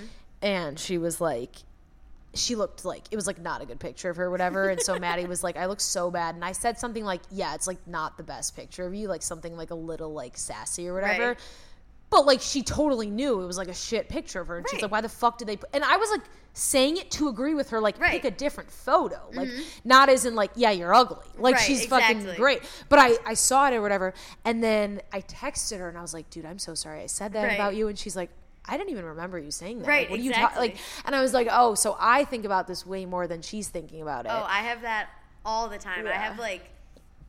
and 0.41 0.79
she 0.79 0.97
was 0.97 1.19
like 1.21 1.55
she 2.33 2.55
looked 2.55 2.85
like 2.85 3.03
it 3.11 3.17
was 3.17 3.27
like 3.27 3.41
not 3.41 3.61
a 3.61 3.65
good 3.65 3.79
picture 3.79 4.09
of 4.09 4.15
her, 4.15 4.25
or 4.27 4.31
whatever. 4.31 4.69
And 4.69 4.79
so 4.81 4.97
Maddie 4.97 5.25
was 5.25 5.43
like, 5.43 5.57
I 5.57 5.65
look 5.65 5.81
so 5.81 6.09
bad. 6.09 6.33
And 6.35 6.45
I 6.45 6.53
said 6.53 6.79
something 6.79 7.03
like, 7.03 7.19
Yeah, 7.29 7.53
it's 7.55 7.67
like 7.67 7.85
not 7.85 8.15
the 8.15 8.23
best 8.23 8.55
picture 8.55 8.85
of 8.85 8.93
you, 8.93 9.09
like 9.09 9.21
something 9.21 9.57
like 9.57 9.71
a 9.71 9.75
little 9.75 10.13
like 10.13 10.37
sassy 10.37 10.87
or 10.87 10.93
whatever. 10.93 11.27
Right. 11.29 11.37
But 12.11 12.25
like 12.27 12.41
she 12.41 12.61
totally 12.61 13.09
knew 13.09 13.41
it 13.41 13.47
was 13.47 13.57
like 13.57 13.69
a 13.69 13.73
shit 13.73 14.09
picture 14.09 14.41
of 14.41 14.47
her. 14.49 14.57
And 14.57 14.69
she's 14.69 14.81
like, 14.81 14.91
Why 14.91 15.01
the 15.01 15.09
fuck 15.09 15.37
did 15.39 15.47
they 15.47 15.55
put 15.57 15.69
and 15.73 15.83
I 15.83 15.97
was 15.97 16.09
like 16.11 16.21
saying 16.53 16.97
it 16.97 17.09
to 17.11 17.29
agree 17.29 17.53
with 17.53 17.69
her, 17.69 17.79
like 17.79 17.97
Right. 17.99 18.07
Mm-hmm. 18.09 18.21
pick 18.21 18.25
a 18.25 18.35
different 18.37 18.69
photo. 18.69 19.19
Like 19.33 19.47
not 19.85 20.09
as 20.09 20.25
in 20.25 20.35
like, 20.35 20.51
yeah, 20.55 20.71
you're 20.71 20.93
ugly. 20.93 21.25
Like 21.37 21.55
Right, 21.55 21.63
she's 21.63 21.83
exactly. 21.85 22.15
fucking 22.21 22.35
great. 22.35 22.61
But 22.89 22.99
I, 22.99 23.15
I 23.25 23.33
saw 23.33 23.67
it 23.69 23.73
or 23.73 23.81
whatever. 23.81 24.13
And 24.45 24.61
then 24.61 25.01
I 25.13 25.21
texted 25.21 25.79
her 25.79 25.87
and 25.89 25.97
I 25.97 26.01
was 26.01 26.13
like, 26.13 26.29
dude, 26.29 26.45
I'm 26.45 26.59
so 26.59 26.75
sorry 26.75 27.01
I 27.01 27.05
said 27.07 27.31
that 27.33 27.43
Right. 27.43 27.53
about 27.53 27.75
you. 27.75 27.87
And 27.87 27.97
she's 27.97 28.15
like, 28.17 28.29
I 28.65 28.77
didn't 28.77 28.91
even 28.91 29.05
remember 29.05 29.39
you 29.39 29.49
saying 29.49 29.79
that. 29.79 29.87
Right, 29.87 30.01
Like, 30.01 30.09
what 30.11 30.19
are 30.19 30.23
you 30.23 30.33
talking 30.33 30.57
like? 30.59 30.77
And 31.05 31.15
I 31.15 31.21
was 31.21 31.33
like, 31.33 31.47
oh, 31.49 31.73
so 31.75 31.95
I 31.99 32.25
think 32.25 32.45
about 32.45 32.67
this 32.67 32.85
way 32.85 33.05
more 33.05 33.25
than 33.27 33.41
she's 33.41 33.69
thinking 33.69 34.01
about 34.01 34.25
it. 34.25 34.31
Oh, 34.31 34.45
I 34.47 34.59
have 34.59 34.81
that 34.81 35.07
all 35.45 35.67
the 35.69 35.77
time. 35.79 36.05
I 36.05 36.11
have 36.11 36.37
like, 36.37 36.69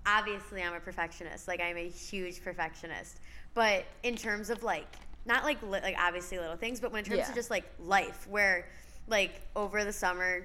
obviously, 0.04 0.62
I'm 0.62 0.74
a 0.74 0.80
perfectionist. 0.80 1.48
Like, 1.48 1.60
I'm 1.60 1.76
a 1.76 1.88
huge 1.88 2.42
perfectionist. 2.42 3.20
But 3.54 3.84
in 4.02 4.16
terms 4.16 4.50
of 4.50 4.62
like, 4.62 4.86
not 5.26 5.44
like 5.44 5.62
li- 5.62 5.80
like 5.82 5.96
obviously 5.98 6.38
little 6.38 6.56
things, 6.56 6.80
but 6.80 6.92
when 6.92 7.00
in 7.00 7.04
terms 7.04 7.18
Yeah. 7.18 7.28
of 7.28 7.34
just 7.34 7.50
like 7.50 7.64
life, 7.78 8.26
where 8.28 8.66
like 9.08 9.40
over 9.54 9.84
the 9.84 9.92
summer, 9.92 10.44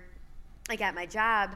like 0.69 0.81
at 0.81 0.93
my 0.93 1.05
job, 1.05 1.51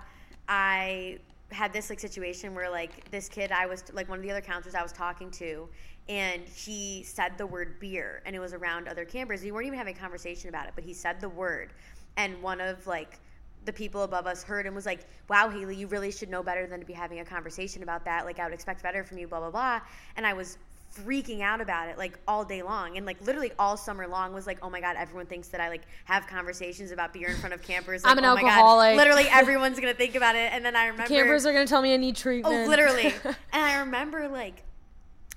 I 0.47 1.20
had 1.52 1.74
this 1.74 1.89
like 1.89 1.99
situation 1.99 2.56
where 2.56 2.70
like 2.70 3.10
this 3.12 3.28
kid 3.28 3.52
I 3.52 3.66
was 3.66 3.84
like 3.93 4.08
one 4.08 4.18
of 4.20 4.24
the 4.24 4.32
other 4.32 4.39
counselors 4.41 4.74
I 4.74 4.82
was 4.82 4.93
talking 4.93 5.30
to 5.32 5.68
and 6.08 6.41
he 6.43 7.04
said 7.04 7.38
the 7.38 7.45
word 7.45 7.78
beer 7.80 8.22
and 8.26 8.34
it 8.36 8.39
was 8.39 8.54
around 8.54 8.88
other 8.88 9.04
campers. 9.04 9.43
We 9.43 9.52
weren't 9.52 9.68
even 9.68 9.78
having 9.78 9.95
a 9.95 9.99
conversation 9.99 10.47
about 10.47 10.68
it, 10.68 10.72
but 10.76 10.86
he 10.86 10.93
said 10.93 11.20
the 11.20 11.28
word 11.30 11.74
and 12.16 12.41
one 12.41 12.62
of 12.62 12.88
like 12.88 13.20
the 13.66 13.74
people 13.74 14.04
above 14.04 14.26
us 14.28 14.43
heard 14.43 14.66
and 14.66 14.74
was 14.74 14.86
like, 14.86 15.02
Wow, 15.30 15.49
Haley, 15.49 15.76
you 15.76 15.88
really 15.88 16.12
should 16.12 16.30
know 16.30 16.41
better 16.41 16.66
than 16.68 16.80
to 16.80 16.86
be 16.86 16.93
having 16.93 17.20
a 17.20 17.26
conversation 17.26 17.84
about 17.84 18.06
that. 18.06 18.24
Like 18.26 18.39
I 18.39 18.45
would 18.45 18.54
expect 18.54 18.82
better 18.82 19.04
from 19.04 19.18
you, 19.18 19.28
blah 19.28 19.39
blah 19.41 19.52
blah. 19.52 19.82
And 20.16 20.26
I 20.26 20.32
was 20.34 20.58
freaking 21.06 21.42
out 21.42 21.62
about 21.62 21.88
it 21.88 21.98
like 21.98 22.20
all 22.28 22.44
day 22.44 22.62
long 22.62 22.98
and 22.98 23.06
like 23.06 23.20
literally 23.22 23.52
all 23.58 23.78
summer 23.78 24.08
long 24.08 24.34
was 24.34 24.46
like 24.46 24.58
oh 24.62 24.70
my 24.70 24.82
god 24.82 24.98
everyone 24.98 25.26
thinks 25.26 25.48
that 25.48 25.62
i 25.62 25.70
like 25.70 25.84
have 26.04 26.28
conversations 26.28 26.92
about 26.92 27.14
beer 27.14 27.30
in 27.30 27.38
front 27.38 27.54
of 27.54 27.62
campers 27.62 28.04
like, 28.04 28.12
I'm 28.12 28.18
an 28.18 28.26
oh 28.26 28.36
my 28.36 28.42
God, 28.42 28.50
alcoholic. 28.50 28.98
literally 28.98 29.28
everyone's 29.32 29.80
gonna 29.80 29.94
think 29.94 30.16
about 30.16 30.36
it 30.36 30.52
and 30.52 30.66
then 30.66 30.76
i 30.76 30.88
remember 30.88 31.08
Campers 31.08 31.46
are 31.46 31.54
gonna 31.54 31.66
tell 31.66 31.82
me 31.82 31.94
I 31.94 31.98
need 31.98 32.16
treatment. 32.16 32.66
Oh, 32.66 32.70
literally. 32.70 33.14
and 33.26 33.36
I 33.54 33.80
remember 33.80 34.28
like 34.28 34.64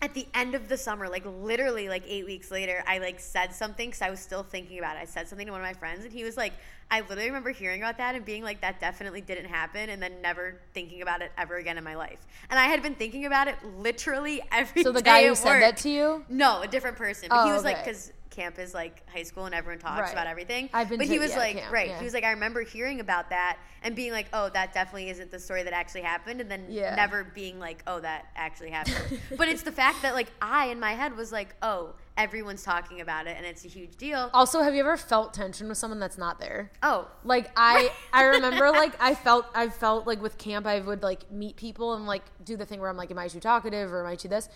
at 0.02 0.12
the 0.12 0.26
end 0.34 0.54
of 0.54 0.68
the 0.68 0.76
summer, 0.76 1.08
like 1.08 1.24
literally 1.24 1.88
like 1.88 2.02
eight 2.06 2.26
weeks 2.26 2.50
later, 2.50 2.84
I 2.86 2.98
like 2.98 3.20
said 3.20 3.54
something 3.54 3.88
because 3.88 4.02
I 4.02 4.10
was 4.10 4.20
still 4.20 4.42
thinking 4.42 4.78
about 4.78 4.96
it. 4.96 5.00
I 5.00 5.04
said 5.06 5.28
something 5.28 5.46
to 5.46 5.52
one 5.52 5.60
of 5.60 5.66
my 5.66 5.72
friends, 5.72 6.04
and 6.04 6.12
he 6.12 6.24
was 6.24 6.36
like, 6.36 6.52
I 6.90 7.00
literally 7.00 7.28
remember 7.28 7.50
hearing 7.50 7.80
about 7.80 7.96
that 7.98 8.14
and 8.14 8.24
being 8.24 8.42
like, 8.42 8.60
that 8.60 8.80
definitely 8.80 9.22
didn't 9.22 9.46
happen, 9.46 9.88
and 9.88 10.02
then 10.02 10.20
never 10.20 10.60
thinking 10.74 11.00
about 11.00 11.22
it 11.22 11.32
ever 11.38 11.56
again 11.56 11.78
in 11.78 11.84
my 11.84 11.94
life. 11.94 12.18
And 12.50 12.58
I 12.58 12.64
had 12.64 12.82
been 12.82 12.94
thinking 12.94 13.24
about 13.24 13.48
it 13.48 13.56
literally 13.78 14.42
every 14.52 14.82
so 14.82 14.92
the 14.92 15.00
guy 15.02 15.26
who 15.26 15.34
said 15.34 15.62
that 15.62 15.78
to 15.78 15.88
you? 15.88 16.24
No, 16.28 16.60
a 16.60 16.68
different 16.68 16.96
person. 16.98 17.28
But 17.30 17.44
he 17.44 17.50
Oh, 17.50 17.54
was 17.54 17.64
like, 17.64 17.82
because 17.84 18.12
camp 18.34 18.58
is 18.58 18.74
like 18.74 19.02
high 19.08 19.22
school 19.22 19.44
and 19.46 19.54
everyone 19.54 19.78
talks 19.78 20.00
Right. 20.00 20.12
about 20.12 20.26
everything. 20.26 20.68
I've 20.72 20.88
been 20.88 20.98
but 20.98 21.06
to- 21.06 21.12
he 21.12 21.18
was 21.18 21.30
yeah, 21.30 21.38
like, 21.38 21.56
camp, 21.58 21.72
right. 21.72 21.88
yeah. 21.88 21.98
He 21.98 22.04
was 22.04 22.14
like, 22.14 22.24
I 22.24 22.30
remember 22.30 22.62
hearing 22.62 23.00
about 23.00 23.30
that 23.30 23.58
and 23.82 23.94
being 23.94 24.12
like, 24.12 24.26
oh, 24.32 24.48
that 24.54 24.72
definitely 24.74 25.10
isn't 25.10 25.30
the 25.30 25.38
story 25.38 25.62
that 25.62 25.72
actually 25.72 26.00
happened. 26.02 26.40
And 26.40 26.50
then 26.50 26.66
Yeah. 26.68 26.94
never 26.94 27.24
being 27.24 27.58
like, 27.58 27.82
oh, 27.86 28.00
that 28.00 28.26
actually 28.34 28.70
happened. 28.70 29.20
but 29.38 29.48
it's 29.48 29.62
the 29.62 29.72
fact 29.72 30.02
that 30.02 30.14
like 30.14 30.28
I 30.42 30.66
in 30.66 30.80
my 30.80 30.92
head 30.92 31.16
was 31.16 31.30
like, 31.32 31.54
oh, 31.62 31.94
everyone's 32.16 32.62
talking 32.62 33.00
about 33.00 33.26
it 33.26 33.36
and 33.36 33.44
it's 33.44 33.64
a 33.64 33.68
huge 33.68 33.96
deal. 33.96 34.30
Also, 34.32 34.62
have 34.62 34.72
you 34.74 34.80
ever 34.80 34.96
felt 34.96 35.34
tension 35.34 35.68
with 35.68 35.76
someone 35.78 35.98
that's 35.98 36.16
not 36.18 36.38
there? 36.40 36.70
Oh, 36.82 37.08
Like 37.24 37.50
I, 37.56 37.90
I 38.12 38.24
remember 38.24 38.70
like 38.70 38.94
I 39.00 39.14
felt 39.14 39.46
I 39.54 39.68
felt 39.68 40.06
like 40.06 40.20
with 40.22 40.38
camp 40.38 40.66
I 40.66 40.80
would 40.80 41.02
like 41.02 41.30
meet 41.30 41.56
people 41.56 41.94
and 41.94 42.06
like 42.06 42.22
do 42.44 42.56
the 42.56 42.64
thing 42.66 42.80
where 42.80 42.90
I'm 42.90 42.96
like, 42.96 43.10
am 43.10 43.18
I 43.18 43.28
too 43.28 43.40
talkative 43.40 43.92
or 43.92 44.04
am 44.04 44.10
I 44.10 44.16
too 44.16 44.28
this? 44.28 44.48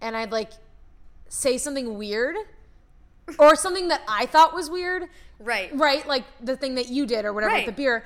And 0.00 0.16
I'd 0.16 0.32
like 0.32 0.52
say 1.30 1.58
something 1.58 1.98
weird 1.98 2.36
or 3.38 3.56
something 3.56 3.88
that 3.88 4.02
I 4.08 4.26
thought 4.26 4.54
was 4.54 4.70
weird, 4.70 5.04
right. 5.38 5.70
right? 5.74 6.06
Like 6.06 6.24
the 6.40 6.56
thing 6.56 6.74
that 6.76 6.88
you 6.88 7.06
did 7.06 7.24
or 7.24 7.32
whatever 7.32 7.52
Right. 7.54 7.66
with 7.66 7.74
the 7.76 7.82
beer, 7.82 8.04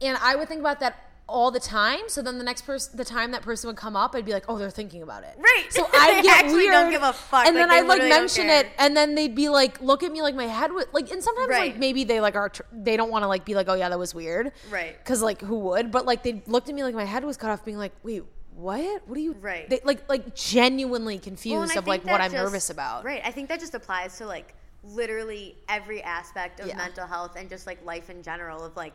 and 0.00 0.18
I 0.22 0.36
would 0.36 0.48
think 0.48 0.60
about 0.60 0.80
that 0.80 1.06
all 1.28 1.52
the 1.52 1.60
time. 1.60 2.00
So 2.08 2.22
then 2.22 2.38
the 2.38 2.44
next 2.44 2.62
person, 2.62 2.96
the 2.96 3.04
time 3.04 3.30
that 3.30 3.42
person 3.42 3.68
would 3.68 3.76
come 3.76 3.94
up, 3.94 4.16
I'd 4.16 4.24
be 4.24 4.32
like, 4.32 4.46
oh, 4.48 4.58
they're 4.58 4.68
thinking 4.68 5.02
about 5.02 5.22
it. 5.22 5.36
Right. 5.38 5.66
So 5.70 5.86
I'd 5.94 6.24
get 6.24 6.38
actually 6.40 6.54
weird. 6.64 6.72
don't 6.72 6.90
give 6.90 7.02
a 7.04 7.12
fuck. 7.12 7.46
And 7.46 7.54
Like, 7.54 7.68
then 7.68 7.70
I'd 7.70 7.86
like 7.86 8.02
mention 8.08 8.48
it, 8.48 8.66
and 8.78 8.96
then 8.96 9.14
they'd 9.14 9.34
be 9.36 9.48
like, 9.48 9.80
look 9.80 10.02
at 10.02 10.10
me 10.10 10.22
like 10.22 10.34
my 10.34 10.46
head 10.48 10.72
would 10.72 10.86
like, 10.92 11.10
and 11.12 11.22
sometimes 11.22 11.48
Right. 11.48 11.70
like 11.72 11.78
maybe 11.78 12.02
they 12.02 12.20
like 12.20 12.34
are 12.34 12.48
tr- 12.48 12.62
they 12.72 12.96
don't 12.96 13.10
want 13.10 13.22
to 13.22 13.28
like 13.28 13.44
be 13.44 13.54
like, 13.54 13.68
oh 13.68 13.74
yeah, 13.74 13.88
that 13.88 13.98
was 13.98 14.12
weird, 14.14 14.50
Right. 14.70 14.98
Because 14.98 15.22
like 15.22 15.40
who 15.40 15.58
would? 15.60 15.92
But 15.92 16.04
like 16.04 16.24
they 16.24 16.42
looked 16.48 16.68
at 16.68 16.74
me 16.74 16.82
like 16.82 16.96
my 16.96 17.04
head 17.04 17.24
was 17.24 17.36
cut 17.36 17.50
off, 17.50 17.64
being 17.64 17.78
like, 17.78 17.92
wait. 18.02 18.24
What? 18.56 19.08
What 19.08 19.16
are 19.16 19.20
you? 19.22 19.32
Right. 19.40 19.70
They, 19.70 19.80
like, 19.84 20.06
like 20.06 20.34
genuinely 20.34 21.18
confused 21.18 21.70
Well, 21.70 21.78
of 21.78 21.86
like 21.86 22.04
what 22.04 22.20
I'm 22.20 22.30
just- 22.30 22.34
nervous 22.44 22.68
about. 22.68 23.04
Right. 23.06 23.22
I 23.24 23.30
think 23.30 23.48
that 23.48 23.58
just 23.58 23.74
applies 23.74 24.18
to 24.18 24.26
like 24.26 24.54
literally 24.82 25.56
every 25.68 26.02
aspect 26.02 26.60
of 26.60 26.66
Yeah. 26.68 26.76
mental 26.76 27.06
health 27.06 27.36
and 27.36 27.48
just 27.48 27.66
like 27.66 27.84
life 27.84 28.10
in 28.10 28.22
general 28.22 28.64
of 28.64 28.76
like 28.76 28.94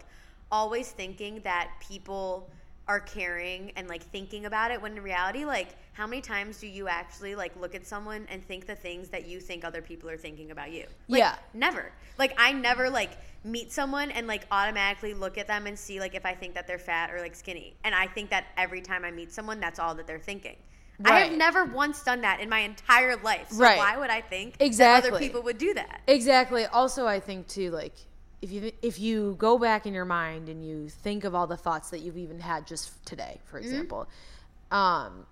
always 0.52 0.92
thinking 0.92 1.40
that 1.42 1.72
people 1.80 2.50
are 2.88 3.00
caring 3.00 3.72
and 3.76 3.88
like 3.88 4.04
thinking 4.04 4.46
about 4.46 4.70
it 4.72 4.80
when 4.80 4.96
in 4.96 5.02
reality 5.02 5.44
like 5.44 5.70
how 5.94 6.06
many 6.06 6.22
times 6.22 6.60
do 6.60 6.68
you 6.68 6.88
actually 6.88 7.34
like 7.34 7.56
look 7.60 7.74
at 7.74 7.86
someone 7.86 8.28
and 8.30 8.44
think 8.46 8.68
the 8.68 8.76
things 8.76 9.10
that 9.10 9.26
you 9.28 9.40
think 9.40 9.66
other 9.66 9.82
people 9.82 10.08
are 10.08 10.18
thinking 10.18 10.52
about 10.52 10.72
you 10.72 10.86
like, 11.08 11.20
Yeah. 11.20 11.36
never 11.54 11.92
like 12.20 12.36
i 12.38 12.52
never 12.52 12.88
like 12.90 13.18
meet 13.44 13.72
someone 13.72 14.12
and 14.12 14.28
like 14.28 14.46
automatically 14.52 15.16
look 15.16 15.38
at 15.40 15.48
them 15.48 15.66
and 15.66 15.78
see 15.78 16.00
like 16.00 16.14
if 16.14 16.28
i 16.28 16.34
think 16.36 16.54
that 16.54 16.68
they're 16.68 16.78
fat 16.78 17.10
or 17.12 17.20
like 17.22 17.34
skinny 17.34 17.76
and 17.84 17.96
i 17.96 18.06
think 18.06 18.30
that 18.30 18.46
every 18.56 18.82
time 18.82 19.04
i 19.04 19.10
meet 19.10 19.32
someone 19.34 19.60
that's 19.60 19.80
all 19.80 19.96
that 19.96 20.06
they're 20.06 20.20
thinking 20.20 20.58
I 21.04 21.20
have 21.22 21.38
never 21.38 21.66
once 21.66 22.04
done 22.04 22.22
that 22.22 22.40
in 22.40 22.48
my 22.50 22.60
entire 22.60 23.18
life. 23.18 23.50
So 23.52 23.58
Right. 23.58 23.78
why 23.78 23.98
would 23.98 24.10
I 24.10 24.22
think 24.22 24.56
Exactly. 24.60 25.10
that 25.10 25.16
other 25.16 25.20
people 25.26 25.42
would 25.44 25.58
do 25.58 25.74
that? 25.74 26.02
Exactly. 26.08 26.66
Also, 26.68 27.06
I 27.06 27.20
think 27.20 27.48
too, 27.48 27.72
like 27.72 27.94
if 28.42 28.52
you 28.52 28.72
if 28.82 29.00
you 29.00 29.36
go 29.40 29.58
back 29.58 29.86
in 29.86 29.94
your 29.94 30.06
mind 30.06 30.48
and 30.50 30.64
you 30.66 30.88
think 30.90 31.24
of 31.24 31.34
all 31.36 31.48
the 31.48 31.58
thoughts 31.58 31.90
that 31.90 32.00
you've 32.00 32.18
even 32.18 32.40
had 32.40 32.66
just 32.68 33.06
today, 33.06 33.40
for 33.46 33.60
Mm-hmm. 33.60 33.68
example, 33.70 34.08
um, 34.72 35.26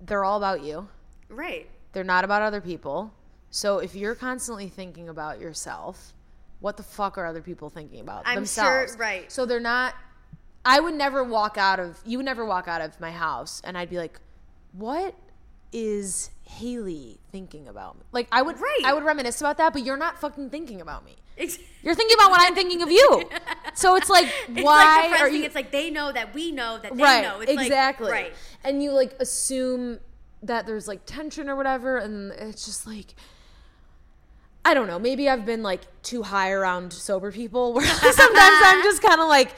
they're 0.00 0.24
all 0.24 0.36
about 0.36 0.62
you. 0.62 0.88
Right. 1.28 1.68
They're 1.92 2.04
not 2.04 2.24
about 2.24 2.42
other 2.42 2.60
people. 2.60 3.12
So 3.50 3.78
if 3.78 3.94
you're 3.94 4.14
constantly 4.14 4.68
thinking 4.68 5.08
about 5.08 5.40
yourself, 5.40 6.12
what 6.60 6.76
the 6.76 6.82
fuck 6.82 7.18
are 7.18 7.26
other 7.26 7.42
people 7.42 7.68
thinking 7.70 8.00
about 8.00 8.22
I'm 8.26 8.36
themselves? 8.36 8.92
sure- 8.92 8.98
right. 8.98 9.30
So 9.30 9.46
they're 9.46 9.60
not. 9.60 9.94
I 10.64 10.78
would 10.80 10.94
never 10.94 11.24
walk 11.24 11.58
out 11.58 11.80
of. 11.80 12.00
You 12.04 12.18
would 12.18 12.24
never 12.24 12.44
walk 12.44 12.68
out 12.68 12.80
of 12.80 12.98
my 13.00 13.10
house, 13.10 13.60
and 13.64 13.76
I'd 13.76 13.90
be 13.90 13.98
like, 13.98 14.20
"What 14.72 15.14
is 15.72 16.30
Haley 16.44 17.18
thinking 17.30 17.68
about 17.68 17.96
me?" 17.96 18.02
Like 18.12 18.28
I 18.32 18.42
would. 18.42 18.60
Right. 18.60 18.82
I 18.84 18.92
would 18.92 19.04
reminisce 19.04 19.40
about 19.40 19.58
that, 19.58 19.72
but 19.72 19.84
you're 19.84 19.96
not 19.96 20.18
fucking 20.20 20.50
thinking 20.50 20.80
about 20.80 21.04
me. 21.04 21.16
You're 21.36 21.94
thinking 21.94 22.14
about 22.14 22.30
what 22.30 22.40
I'm 22.40 22.54
thinking 22.54 22.82
of 22.82 22.90
you. 22.90 23.24
So 23.74 23.96
it's 23.96 24.10
like, 24.10 24.26
it's 24.48 24.62
why 24.62 25.08
like 25.10 25.20
are 25.22 25.30
thing. 25.30 25.38
you? 25.38 25.44
It's 25.44 25.54
like 25.54 25.72
they 25.72 25.88
know 25.88 26.12
that 26.12 26.34
we 26.34 26.52
know 26.52 26.76
that 26.76 26.94
they 26.94 27.02
right. 27.02 27.22
know. 27.22 27.40
It's 27.40 27.50
exactly. 27.50 28.10
Like, 28.10 28.14
right. 28.14 28.32
And 28.64 28.82
you 28.82 28.92
like 28.92 29.14
assume 29.18 29.98
that 30.42 30.66
there's 30.66 30.86
like 30.86 31.06
tension 31.06 31.48
or 31.48 31.56
whatever, 31.56 31.96
and 31.96 32.32
it's 32.32 32.66
just 32.66 32.86
like. 32.86 33.14
I 34.64 34.74
don't 34.74 34.86
know. 34.86 34.98
Maybe 34.98 35.28
I've 35.28 35.44
been 35.44 35.62
like 35.62 35.80
too 36.02 36.22
high 36.22 36.50
around 36.52 36.92
sober 36.92 37.32
people 37.32 37.72
where 37.74 37.86
sometimes 38.12 38.58
I'm 38.62 38.82
just 38.82 39.02
kind 39.02 39.20
of 39.20 39.28
like 39.28 39.54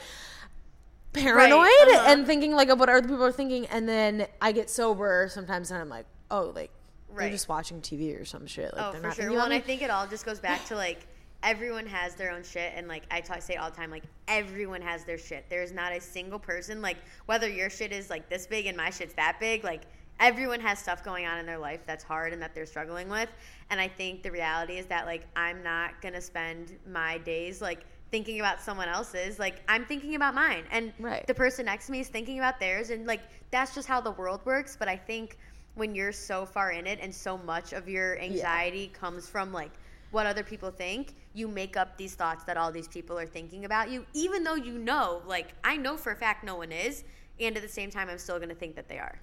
paranoid 1.15 1.67
uh-huh. 1.67 2.05
and 2.07 2.25
thinking 2.25 2.53
like 2.53 2.69
of 2.69 2.79
what 2.79 2.89
other 2.89 3.01
people 3.01 3.23
are 3.23 3.31
thinking. 3.31 3.65
And 3.67 3.87
then 3.87 4.27
I 4.41 4.51
get 4.51 4.69
sober 4.69 5.27
sometimes 5.29 5.71
and 5.71 5.79
I'm 5.79 5.89
like, 5.89 6.05
oh, 6.31 6.51
like 6.55 6.71
they're 7.17 7.29
just 7.29 7.49
watching 7.49 7.81
TV 7.81 8.19
or 8.19 8.25
some 8.25 8.45
shit. 8.45 8.75
Like 8.75 8.85
Oh, 8.85 8.91
they're 8.91 9.01
for 9.01 9.07
not 9.07 9.15
sure. 9.15 9.31
Well, 9.31 9.45
and 9.45 9.53
I 9.53 9.59
think 9.59 9.81
it 9.81 9.89
all 9.89 10.07
just 10.07 10.25
goes 10.25 10.39
back 10.39 10.65
to 10.65 10.75
like 10.75 11.07
everyone 11.43 11.85
has 11.85 12.15
their 12.15 12.31
own 12.31 12.43
shit, 12.43 12.73
and 12.75 12.87
like 12.87 13.03
I 13.11 13.21
talk, 13.21 13.41
say 13.41 13.55
all 13.55 13.69
the 13.69 13.75
time, 13.75 13.91
like 13.91 14.03
everyone 14.27 14.81
has 14.81 15.05
their 15.05 15.17
shit. 15.17 15.45
There 15.49 15.63
is 15.63 15.71
not 15.71 15.93
a 15.93 16.01
single 16.01 16.39
person, 16.39 16.81
like 16.81 16.97
whether 17.27 17.47
your 17.47 17.69
shit 17.69 17.91
is 17.91 18.09
like 18.09 18.29
this 18.29 18.47
big 18.47 18.65
and 18.65 18.75
my 18.75 18.89
shit's 18.89 19.13
that 19.13 19.37
big, 19.39 19.63
like 19.63 19.83
everyone 20.19 20.59
has 20.59 20.79
stuff 20.79 21.03
going 21.03 21.25
on 21.25 21.37
in 21.37 21.45
their 21.45 21.57
life 21.57 21.81
that's 21.85 22.03
hard 22.03 22.33
and 22.33 22.41
that 22.41 22.55
they're 22.55 22.65
struggling 22.65 23.09
with. 23.09 23.29
And 23.69 23.79
I 23.79 23.87
think 23.87 24.23
the 24.23 24.31
reality 24.31 24.77
is 24.77 24.85
that 24.87 25.05
like 25.05 25.25
I'm 25.35 25.63
not 25.63 26.01
gonna 26.01 26.21
spend 26.21 26.73
my 26.89 27.17
days 27.19 27.61
like 27.61 27.85
thinking 28.11 28.39
about 28.39 28.61
someone 28.61 28.87
else's 28.87 29.39
like 29.39 29.61
i'm 29.67 29.85
thinking 29.85 30.15
about 30.15 30.33
mine 30.35 30.63
and 30.71 30.93
Right. 30.99 31.25
the 31.27 31.33
person 31.33 31.65
next 31.65 31.87
to 31.87 31.91
me 31.91 31.99
is 31.99 32.07
thinking 32.07 32.39
about 32.39 32.59
theirs 32.59 32.89
and 32.89 33.05
like 33.07 33.21
that's 33.51 33.73
just 33.75 33.87
how 33.87 33.99
the 34.01 34.11
world 34.11 34.41
works 34.45 34.75
but 34.77 34.87
i 34.87 34.95
think 34.95 35.37
when 35.75 35.93
you're 35.93 36.11
so 36.11 36.45
far 36.45 36.71
in 36.71 36.87
it 36.87 36.99
and 37.01 37.13
so 37.13 37.37
much 37.37 37.73
of 37.73 37.89
your 37.89 38.17
anxiety 38.19 38.87
comes 38.87 39.27
from 39.27 39.51
like 39.51 39.71
what 40.11 40.25
other 40.25 40.43
people 40.43 40.71
think 40.71 41.15
you 41.33 41.47
make 41.47 41.75
up 41.75 41.97
these 41.97 42.15
thoughts 42.15 42.43
that 42.45 42.55
all 42.55 42.71
these 42.71 42.87
people 42.87 43.17
are 43.19 43.25
thinking 43.25 43.65
about 43.65 43.89
you 43.89 44.05
even 44.13 44.43
though 44.43 44.55
you 44.55 44.77
know 44.77 45.21
like 45.25 45.53
i 45.63 45.75
know 45.75 45.97
for 45.97 46.11
a 46.11 46.15
fact 46.15 46.43
no 46.43 46.55
one 46.55 46.71
is 46.71 47.03
and 47.39 47.57
at 47.57 47.61
the 47.61 47.67
same 47.67 47.89
time 47.89 48.09
i'm 48.09 48.17
still 48.17 48.37
going 48.37 48.49
to 48.49 48.55
think 48.55 48.75
that 48.75 48.87
they 48.87 48.97
are 48.97 49.19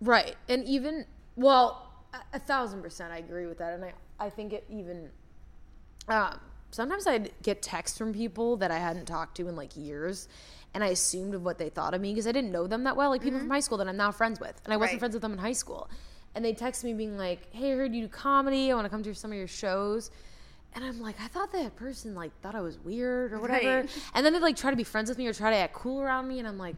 Right. 0.00 0.36
And 0.48 0.62
even, 0.66 1.06
well, 1.36 1.90
a, 2.12 2.36
a 2.36 2.38
thousand 2.38 2.82
percent 2.82 3.12
I 3.12 3.18
agree 3.18 3.46
with 3.46 3.58
that. 3.58 3.72
And 3.72 3.84
I, 3.84 3.92
I 4.20 4.28
think 4.28 4.52
it 4.52 4.64
even, 4.68 5.10
um, 6.08 6.38
sometimes 6.76 7.06
I'd 7.06 7.30
get 7.42 7.62
texts 7.62 7.96
from 7.96 8.12
people 8.12 8.58
that 8.58 8.70
I 8.70 8.78
hadn't 8.78 9.06
talked 9.06 9.38
to 9.38 9.48
in 9.48 9.56
like 9.56 9.76
years. 9.76 10.28
And 10.74 10.84
I 10.84 10.88
assumed 10.88 11.34
of 11.34 11.42
what 11.42 11.56
they 11.56 11.70
thought 11.70 11.94
of 11.94 12.02
me 12.02 12.12
because 12.12 12.26
I 12.26 12.32
didn't 12.32 12.52
know 12.52 12.66
them 12.66 12.84
that 12.84 12.96
well, 12.98 13.08
like 13.08 13.22
people 13.22 13.38
from 13.38 13.46
mm-hmm. 13.46 13.54
high 13.54 13.60
school 13.60 13.78
that 13.78 13.88
I'm 13.88 13.96
now 13.96 14.12
friends 14.12 14.38
with. 14.38 14.60
And 14.64 14.74
I 14.74 14.76
wasn't 14.76 14.94
Right. 14.94 14.98
friends 14.98 15.14
with 15.14 15.22
them 15.22 15.32
in 15.32 15.38
high 15.38 15.54
school. 15.54 15.88
And 16.34 16.44
they 16.44 16.52
text 16.52 16.84
me 16.84 16.92
being 16.92 17.16
like, 17.16 17.50
Hey, 17.50 17.72
I 17.72 17.76
heard 17.76 17.94
you 17.94 18.02
do 18.02 18.08
comedy. 18.08 18.70
I 18.70 18.74
want 18.74 18.84
to 18.84 18.90
come 18.90 19.02
to 19.02 19.14
some 19.14 19.32
of 19.32 19.38
your 19.38 19.46
shows. 19.46 20.10
And 20.74 20.84
I'm 20.84 21.00
like, 21.00 21.18
I 21.18 21.28
thought 21.28 21.50
that 21.52 21.74
person 21.76 22.14
like 22.14 22.38
thought 22.42 22.54
I 22.54 22.60
was 22.60 22.78
weird 22.78 23.32
or 23.32 23.40
whatever. 23.40 23.80
Right. 23.80 23.90
And 24.12 24.26
then 24.26 24.34
they 24.34 24.38
like 24.38 24.56
try 24.56 24.70
to 24.70 24.76
be 24.76 24.84
friends 24.84 25.08
with 25.08 25.16
me 25.16 25.26
or 25.26 25.32
try 25.32 25.48
to 25.50 25.56
act 25.56 25.72
cool 25.72 26.02
around 26.02 26.28
me. 26.28 26.40
And 26.40 26.46
I'm 26.46 26.58
like, 26.58 26.76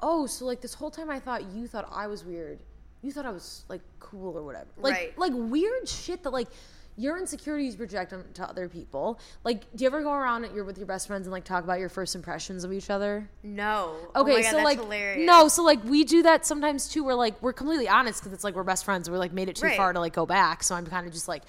oh, 0.00 0.24
so 0.24 0.46
like 0.46 0.62
this 0.62 0.72
whole 0.72 0.90
time 0.90 1.10
I 1.10 1.20
thought 1.20 1.44
you 1.52 1.66
thought 1.66 1.86
I 1.92 2.06
was 2.06 2.24
weird. 2.24 2.60
You 3.02 3.12
thought 3.12 3.26
I 3.26 3.30
was 3.30 3.66
like 3.68 3.82
cool 4.00 4.38
or 4.38 4.42
whatever. 4.42 4.68
Like 4.78 4.94
Right. 4.94 5.18
like 5.18 5.32
weird 5.34 5.86
shit 5.86 6.22
that 6.22 6.30
like 6.30 6.48
your 6.96 7.18
insecurities 7.18 7.74
project 7.74 8.12
onto 8.12 8.42
other 8.42 8.68
people. 8.68 9.18
Like, 9.42 9.62
do 9.74 9.82
you 9.82 9.88
ever 9.88 10.02
go 10.02 10.12
around 10.12 10.44
and 10.44 10.54
you're 10.54 10.64
with 10.64 10.78
your 10.78 10.86
best 10.86 11.08
friends 11.08 11.26
and 11.26 11.32
like 11.32 11.42
talk 11.44 11.64
about 11.64 11.80
your 11.80 11.88
first 11.88 12.14
impressions 12.14 12.62
of 12.62 12.72
each 12.72 12.88
other? 12.88 13.28
No. 13.42 13.96
Oh 14.14 14.22
okay, 14.22 14.38
oh 14.38 14.42
God, 14.42 14.50
so 14.50 14.62
like 14.62 14.78
hilarious. 14.78 15.26
no, 15.26 15.48
so 15.48 15.64
like 15.64 15.82
we 15.84 16.04
do 16.04 16.22
that 16.22 16.46
sometimes 16.46 16.88
too. 16.88 17.02
We're 17.02 17.14
like 17.14 17.40
we're 17.42 17.52
completely 17.52 17.88
honest 17.88 18.20
because 18.20 18.32
it's 18.32 18.44
like 18.44 18.54
we're 18.54 18.62
best 18.62 18.84
friends. 18.84 19.10
We're 19.10 19.18
like 19.18 19.32
made 19.32 19.48
it 19.48 19.56
too 19.56 19.66
Right. 19.66 19.76
far 19.76 19.92
to 19.92 19.98
like 19.98 20.12
go 20.12 20.24
back. 20.24 20.62
So 20.62 20.74
I'm 20.76 20.86
kind 20.86 21.06
of 21.06 21.12
just 21.12 21.26
like, 21.26 21.42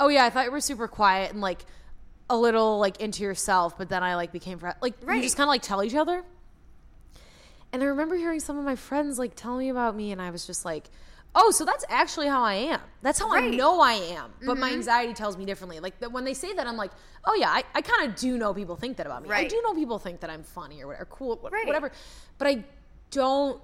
oh 0.00 0.08
yeah, 0.08 0.24
I 0.24 0.30
thought 0.30 0.46
you 0.46 0.50
were 0.50 0.60
super 0.60 0.88
quiet 0.88 1.30
and 1.30 1.40
like 1.40 1.64
a 2.28 2.36
little 2.36 2.78
like 2.78 3.00
into 3.00 3.22
yourself, 3.22 3.78
but 3.78 3.88
then 3.88 4.02
I 4.02 4.16
like 4.16 4.32
became 4.32 4.58
fri- 4.58 4.72
like 4.82 4.94
Right. 5.04 5.22
just 5.22 5.36
kind 5.36 5.46
of 5.46 5.50
like 5.50 5.62
tell 5.62 5.82
each 5.84 5.94
other. 5.94 6.24
And 7.72 7.82
I 7.82 7.86
remember 7.86 8.16
hearing 8.16 8.40
some 8.40 8.58
of 8.58 8.64
my 8.64 8.76
friends 8.76 9.18
like 9.18 9.36
tell 9.36 9.56
me 9.58 9.68
about 9.68 9.94
me, 9.94 10.10
and 10.10 10.20
I 10.20 10.30
was 10.30 10.44
just 10.46 10.64
like. 10.64 10.90
Oh, 11.34 11.50
so 11.50 11.64
that's 11.64 11.84
actually 11.88 12.26
how 12.26 12.42
I 12.42 12.54
am. 12.54 12.80
That's 13.02 13.18
how 13.18 13.32
I 13.32 13.48
know 13.48 13.80
I 13.80 13.92
am. 13.92 14.32
But 14.40 14.52
Mm-hmm. 14.52 14.60
my 14.60 14.72
anxiety 14.72 15.12
tells 15.12 15.36
me 15.36 15.44
differently. 15.44 15.78
Like 15.78 16.00
the, 16.00 16.08
when 16.10 16.24
they 16.24 16.34
say 16.34 16.52
that, 16.54 16.66
I'm 16.66 16.76
like, 16.76 16.90
oh 17.26 17.34
yeah, 17.34 17.50
I, 17.50 17.62
I 17.74 17.80
kind 17.82 18.08
of 18.10 18.16
do 18.16 18.36
know 18.38 18.52
people 18.54 18.74
think 18.76 18.96
that 18.96 19.06
about 19.06 19.22
me. 19.22 19.28
I 19.30 19.44
do 19.46 19.60
know 19.62 19.74
people 19.74 19.98
think 19.98 20.20
that 20.20 20.30
I'm 20.30 20.42
funny 20.42 20.82
or 20.82 20.88
whatever, 20.88 21.04
cool, 21.06 21.38
Right. 21.52 21.66
whatever. 21.66 21.92
But 22.38 22.48
I 22.48 22.64
don't. 23.10 23.60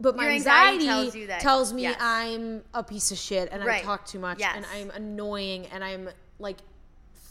But 0.00 0.16
my 0.16 0.28
anxiety 0.28 0.86
anxiety, 0.88 1.10
tells 1.10 1.26
that- 1.28 1.40
tells 1.40 1.72
me 1.72 1.82
yes. 1.82 1.96
I'm 2.00 2.62
a 2.72 2.84
piece 2.84 3.10
of 3.10 3.18
shit 3.18 3.48
and 3.50 3.64
I 3.64 3.80
talk 3.80 4.06
too 4.06 4.20
much 4.20 4.38
Yes. 4.38 4.52
and 4.54 4.64
I'm 4.72 4.90
annoying 4.90 5.66
and 5.72 5.82
I'm 5.82 6.08
like 6.38 6.58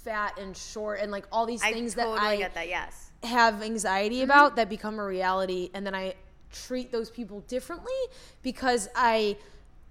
fat 0.04 0.38
and 0.38 0.56
short 0.58 1.00
and 1.00 1.10
like 1.10 1.26
all 1.32 1.46
these 1.46 1.64
I 1.64 1.72
things 1.72 1.96
totally 1.96 2.16
that 2.20 2.26
I 2.26 2.36
get 2.36 2.54
that. 2.56 2.68
Yes. 2.68 3.12
have 3.24 3.62
anxiety 3.64 4.22
about 4.22 4.58
that 4.58 4.68
become 4.70 5.00
a 5.00 5.06
reality 5.06 5.70
and 5.74 5.86
then 5.86 5.96
I 5.96 6.16
treat 6.52 6.92
those 6.92 7.10
people 7.10 7.40
differently 7.42 7.94
because 8.42 8.90
I 8.96 9.38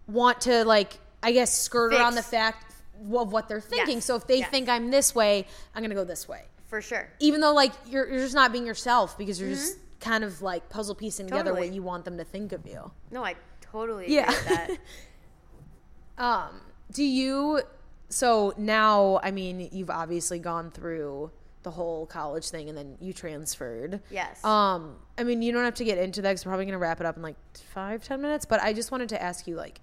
want 0.07 0.41
to 0.43 0.65
like 0.65 0.99
I 1.23 1.33
guess 1.33 1.57
skirt 1.57 1.93
around 1.95 2.15
the 2.15 2.23
fact 2.23 2.73
of 3.13 3.33
what 3.33 3.49
they're 3.49 3.61
thinking. 3.61 3.97
Yes. 3.97 4.05
So 4.05 4.17
if 4.17 4.27
they 4.27 4.39
Yes. 4.39 4.51
think 4.51 4.69
I'm 4.69 4.91
this 4.91 5.15
way, 5.15 5.47
I'm 5.75 5.81
going 5.83 5.91
to 5.91 5.97
go 5.97 6.05
this 6.05 6.29
way. 6.29 6.43
For 6.69 6.81
sure. 6.83 7.09
Even 7.21 7.41
though 7.41 7.53
like 7.55 7.73
you're 7.89 8.09
you're 8.09 8.19
just 8.21 8.35
not 8.35 8.53
being 8.53 8.67
yourself 8.67 9.17
because 9.19 9.41
you're 9.41 9.51
just 9.51 9.79
kind 10.01 10.25
of 10.25 10.43
like 10.43 10.69
puzzle 10.69 10.95
piecing 10.95 11.27
together 11.27 11.53
what 11.53 11.63
Mm-hmm. 11.63 11.73
You 11.75 11.83
want 11.83 12.05
them 12.05 12.19
to 12.19 12.25
think 12.25 12.53
of 12.53 12.67
you. 12.67 12.91
No, 13.11 13.25
I 13.25 13.35
totally 13.61 14.05
agree 14.05 14.17
Yeah. 14.17 14.29
with 14.29 14.45
that. 14.47 14.71
Um, 16.19 16.61
do 16.93 17.05
you? 17.05 17.61
So 18.09 18.55
now, 18.57 19.21
I 19.23 19.31
mean, 19.33 19.69
you've 19.73 19.91
obviously 19.91 20.39
gone 20.39 20.71
through 20.71 21.31
the 21.67 21.73
whole 21.73 22.07
college 22.07 22.49
thing, 22.49 22.69
and 22.69 22.79
then 22.79 22.97
you 23.01 23.13
transferred. 23.13 24.01
Yes. 24.09 24.43
Um, 24.45 24.95
I 25.19 25.25
mean, 25.25 25.43
you 25.43 25.51
don't 25.51 25.65
have 25.65 25.75
to 25.75 25.85
get 25.85 25.99
into 25.99 26.23
that 26.23 26.31
because 26.31 26.47
we're 26.47 26.51
probably 26.51 26.67
gonna 26.67 26.79
wrap 26.79 27.01
it 27.01 27.07
up 27.07 27.17
in 27.17 27.23
like 27.23 27.35
five, 27.75 28.05
ten 28.05 28.23
minutes. 28.23 28.47
But 28.47 28.63
I 28.63 28.73
just 28.73 28.93
wanted 28.93 29.09
to 29.09 29.21
ask 29.21 29.49
you, 29.49 29.57
like, 29.57 29.81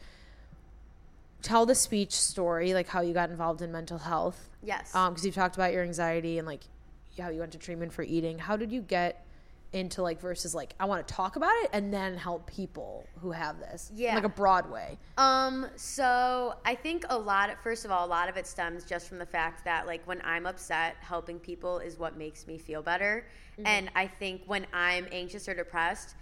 tell 1.42 1.66
the 1.66 1.76
speech 1.76 2.14
story, 2.14 2.74
like 2.74 2.88
how 2.88 3.02
you 3.02 3.14
got 3.14 3.30
involved 3.30 3.62
in 3.62 3.70
mental 3.72 3.98
health. 3.98 4.50
yes. 4.64 4.96
Um, 4.96 5.12
because 5.12 5.26
you've 5.26 5.36
talked 5.36 5.56
about 5.56 5.74
your 5.74 5.84
anxiety 5.84 6.38
and 6.38 6.48
like 6.48 6.62
how 7.20 7.28
you 7.30 7.42
went 7.42 7.52
to 7.52 7.58
treatment 7.58 7.92
for 7.92 8.04
eating. 8.04 8.40
How 8.40 8.56
did 8.56 8.72
you 8.72 8.80
get 8.82 9.26
into 9.74 10.02
like 10.02 10.22
versus 10.22 10.54
like 10.56 10.74
I 10.80 10.86
want 10.86 11.06
to 11.08 11.14
talk 11.14 11.36
about 11.36 11.54
it 11.64 11.70
and 11.74 11.94
then 11.94 12.16
help 12.16 12.48
people 12.48 13.06
who 13.22 13.32
have 13.32 13.60
this? 13.60 13.90
in, 13.92 13.98
Yeah. 13.98 14.16
like 14.16 14.24
a 14.24 14.30
broad 14.30 14.70
way. 14.70 14.98
Um, 15.18 15.68
so 15.76 16.56
I 16.66 16.76
think 16.76 17.06
a 17.10 17.18
lot 17.18 17.50
of, 17.50 17.58
first 17.60 17.84
of 17.86 17.92
all, 17.92 18.06
a 18.06 18.08
lot 18.08 18.30
of 18.30 18.38
it 18.38 18.48
stems 18.48 18.86
just 18.86 19.08
from 19.10 19.18
the 19.18 19.26
fact 19.26 19.66
that 19.66 19.88
like 19.88 20.06
when 20.08 20.22
I'm 20.24 20.46
upset, 20.46 20.96
helping 21.02 21.40
people 21.40 21.80
is 21.80 21.98
what 21.98 22.18
makes 22.18 22.48
me 22.48 22.58
feel 22.58 22.82
better. 22.82 23.26
And 23.66 23.90
I 23.96 24.08
think 24.08 24.42
when 24.48 24.66
I'm 24.74 25.08
anxious 25.12 25.48
or 25.48 25.54
depressed, 25.54 26.16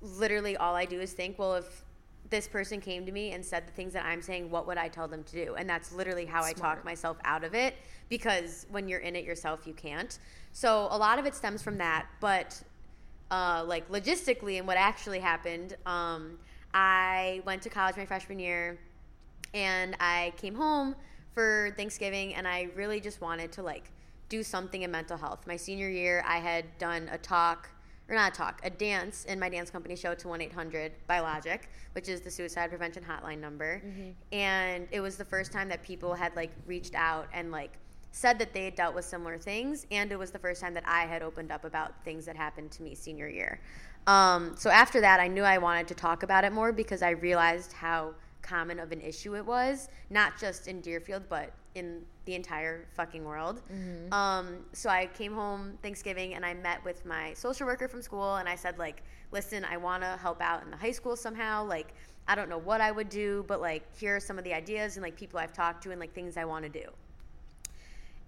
literally 0.00 0.56
all 0.56 0.74
I 0.74 0.84
do 0.84 1.00
is 1.00 1.12
think, 1.12 1.38
well, 1.38 1.54
if 1.56 1.84
this 2.30 2.48
person 2.48 2.80
came 2.80 3.06
to 3.06 3.12
me 3.12 3.32
and 3.32 3.44
said 3.44 3.66
the 3.66 3.72
things 3.72 3.92
that 3.92 4.04
I'm 4.04 4.20
saying, 4.22 4.50
what 4.50 4.66
would 4.66 4.78
I 4.78 4.88
tell 4.88 5.06
them 5.08 5.22
to 5.24 5.44
do? 5.44 5.54
And 5.54 5.68
that's 5.68 5.92
literally 5.92 6.26
how 6.26 6.44
I 6.44 6.52
talk 6.52 6.84
myself 6.84 7.16
out 7.24 7.44
of 7.44 7.54
it 7.54 7.74
because 8.08 8.66
when 8.70 8.88
you're 8.88 9.00
in 9.00 9.14
it 9.16 9.24
yourself, 9.24 9.66
you 9.66 9.74
can't. 9.74 10.18
So 10.52 10.88
a 10.90 10.98
lot 10.98 11.18
of 11.18 11.26
it 11.26 11.34
stems 11.34 11.62
from 11.62 11.78
that, 11.78 12.06
but 12.20 12.60
uh, 13.30 13.64
like 13.66 13.90
logistically 13.90 14.58
and 14.58 14.66
what 14.66 14.76
actually 14.76 15.20
happened, 15.20 15.76
um, 15.86 16.38
I 16.74 17.42
went 17.44 17.62
to 17.62 17.70
college 17.70 17.96
my 17.96 18.06
freshman 18.06 18.38
year 18.38 18.78
and 19.54 19.96
I 20.00 20.32
came 20.36 20.54
home 20.54 20.94
for 21.32 21.72
Thanksgiving 21.76 22.34
and 22.34 22.46
I 22.46 22.68
really 22.74 23.00
just 23.00 23.20
wanted 23.20 23.52
to 23.52 23.62
like 23.62 23.90
do 24.28 24.42
something 24.42 24.82
in 24.82 24.90
mental 24.90 25.16
health. 25.16 25.46
My 25.46 25.56
senior 25.56 25.88
year, 25.88 26.24
I 26.26 26.38
had 26.38 26.64
done 26.78 27.08
a 27.12 27.18
talk 27.18 27.68
or 28.08 28.14
not 28.14 28.32
a 28.32 28.36
talk, 28.36 28.60
a 28.62 28.70
dance 28.70 29.24
in 29.24 29.38
my 29.40 29.48
dance 29.48 29.68
company 29.68 29.96
show 29.96 30.14
to 30.14 30.28
1 30.28 30.40
800 30.40 30.92
by 31.08 31.18
Logic, 31.20 31.68
which 31.92 32.08
is 32.08 32.20
the 32.20 32.30
suicide 32.30 32.70
prevention 32.70 33.02
hotline 33.02 33.40
number. 33.40 33.82
And 34.32 34.86
it 34.92 35.00
was 35.00 35.16
the 35.16 35.24
first 35.24 35.50
time 35.52 35.68
that 35.70 35.82
people 35.82 36.14
had 36.14 36.34
like 36.36 36.52
reached 36.66 36.94
out 36.94 37.28
and 37.32 37.50
like 37.50 37.78
said 38.12 38.38
that 38.38 38.52
they 38.52 38.64
had 38.64 38.74
dealt 38.74 38.94
with 38.94 39.04
similar 39.04 39.38
things. 39.38 39.86
And 39.90 40.10
it 40.10 40.18
was 40.18 40.30
the 40.30 40.38
first 40.38 40.60
time 40.60 40.74
that 40.74 40.84
I 40.86 41.02
had 41.06 41.22
opened 41.22 41.52
up 41.52 41.64
about 41.64 42.02
things 42.04 42.24
that 42.26 42.36
happened 42.36 42.70
to 42.72 42.82
me 42.82 42.94
senior 42.94 43.28
year. 43.28 43.60
Um, 44.06 44.54
so 44.56 44.70
after 44.70 45.00
that, 45.00 45.20
I 45.20 45.28
knew 45.28 45.42
I 45.42 45.58
wanted 45.58 45.88
to 45.88 45.94
talk 45.94 46.22
about 46.22 46.44
it 46.44 46.52
more 46.52 46.72
because 46.72 47.02
I 47.02 47.10
realized 47.10 47.72
how 47.72 48.14
common 48.42 48.78
of 48.78 48.92
an 48.92 49.00
issue 49.00 49.34
it 49.36 49.44
was, 49.44 49.88
not 50.10 50.38
just 50.38 50.68
in 50.68 50.80
Deerfield, 50.80 51.24
but 51.28 51.52
in 51.74 52.00
the 52.24 52.34
entire 52.34 52.86
fucking 52.94 53.24
world. 53.24 53.60
Um, 54.12 54.58
so 54.72 54.88
I 54.88 55.06
came 55.06 55.34
home 55.34 55.76
Thanksgiving 55.82 56.34
and 56.34 56.46
I 56.46 56.54
met 56.54 56.82
with 56.84 57.04
my 57.04 57.34
social 57.34 57.66
worker 57.66 57.88
from 57.88 58.00
school 58.00 58.36
and 58.36 58.48
I 58.48 58.54
said 58.54 58.78
like, 58.78 59.02
listen, 59.32 59.64
I 59.64 59.76
want 59.76 60.02
to 60.02 60.16
help 60.22 60.40
out 60.40 60.62
in 60.62 60.70
the 60.70 60.76
high 60.76 60.92
school 60.92 61.16
somehow. 61.16 61.64
Like, 61.64 61.92
I 62.28 62.34
don't 62.34 62.48
know 62.48 62.58
what 62.58 62.80
I 62.80 62.92
would 62.92 63.08
do, 63.08 63.44
but 63.46 63.60
like, 63.60 63.82
here 63.96 64.16
are 64.16 64.20
some 64.20 64.38
of 64.38 64.44
the 64.44 64.54
ideas 64.54 64.96
and 64.96 65.02
like 65.02 65.16
people 65.16 65.38
I've 65.38 65.52
talked 65.52 65.82
to 65.82 65.90
and 65.90 66.00
like 66.00 66.14
things 66.14 66.36
I 66.36 66.44
want 66.44 66.64
to 66.64 66.70
do. 66.70 66.86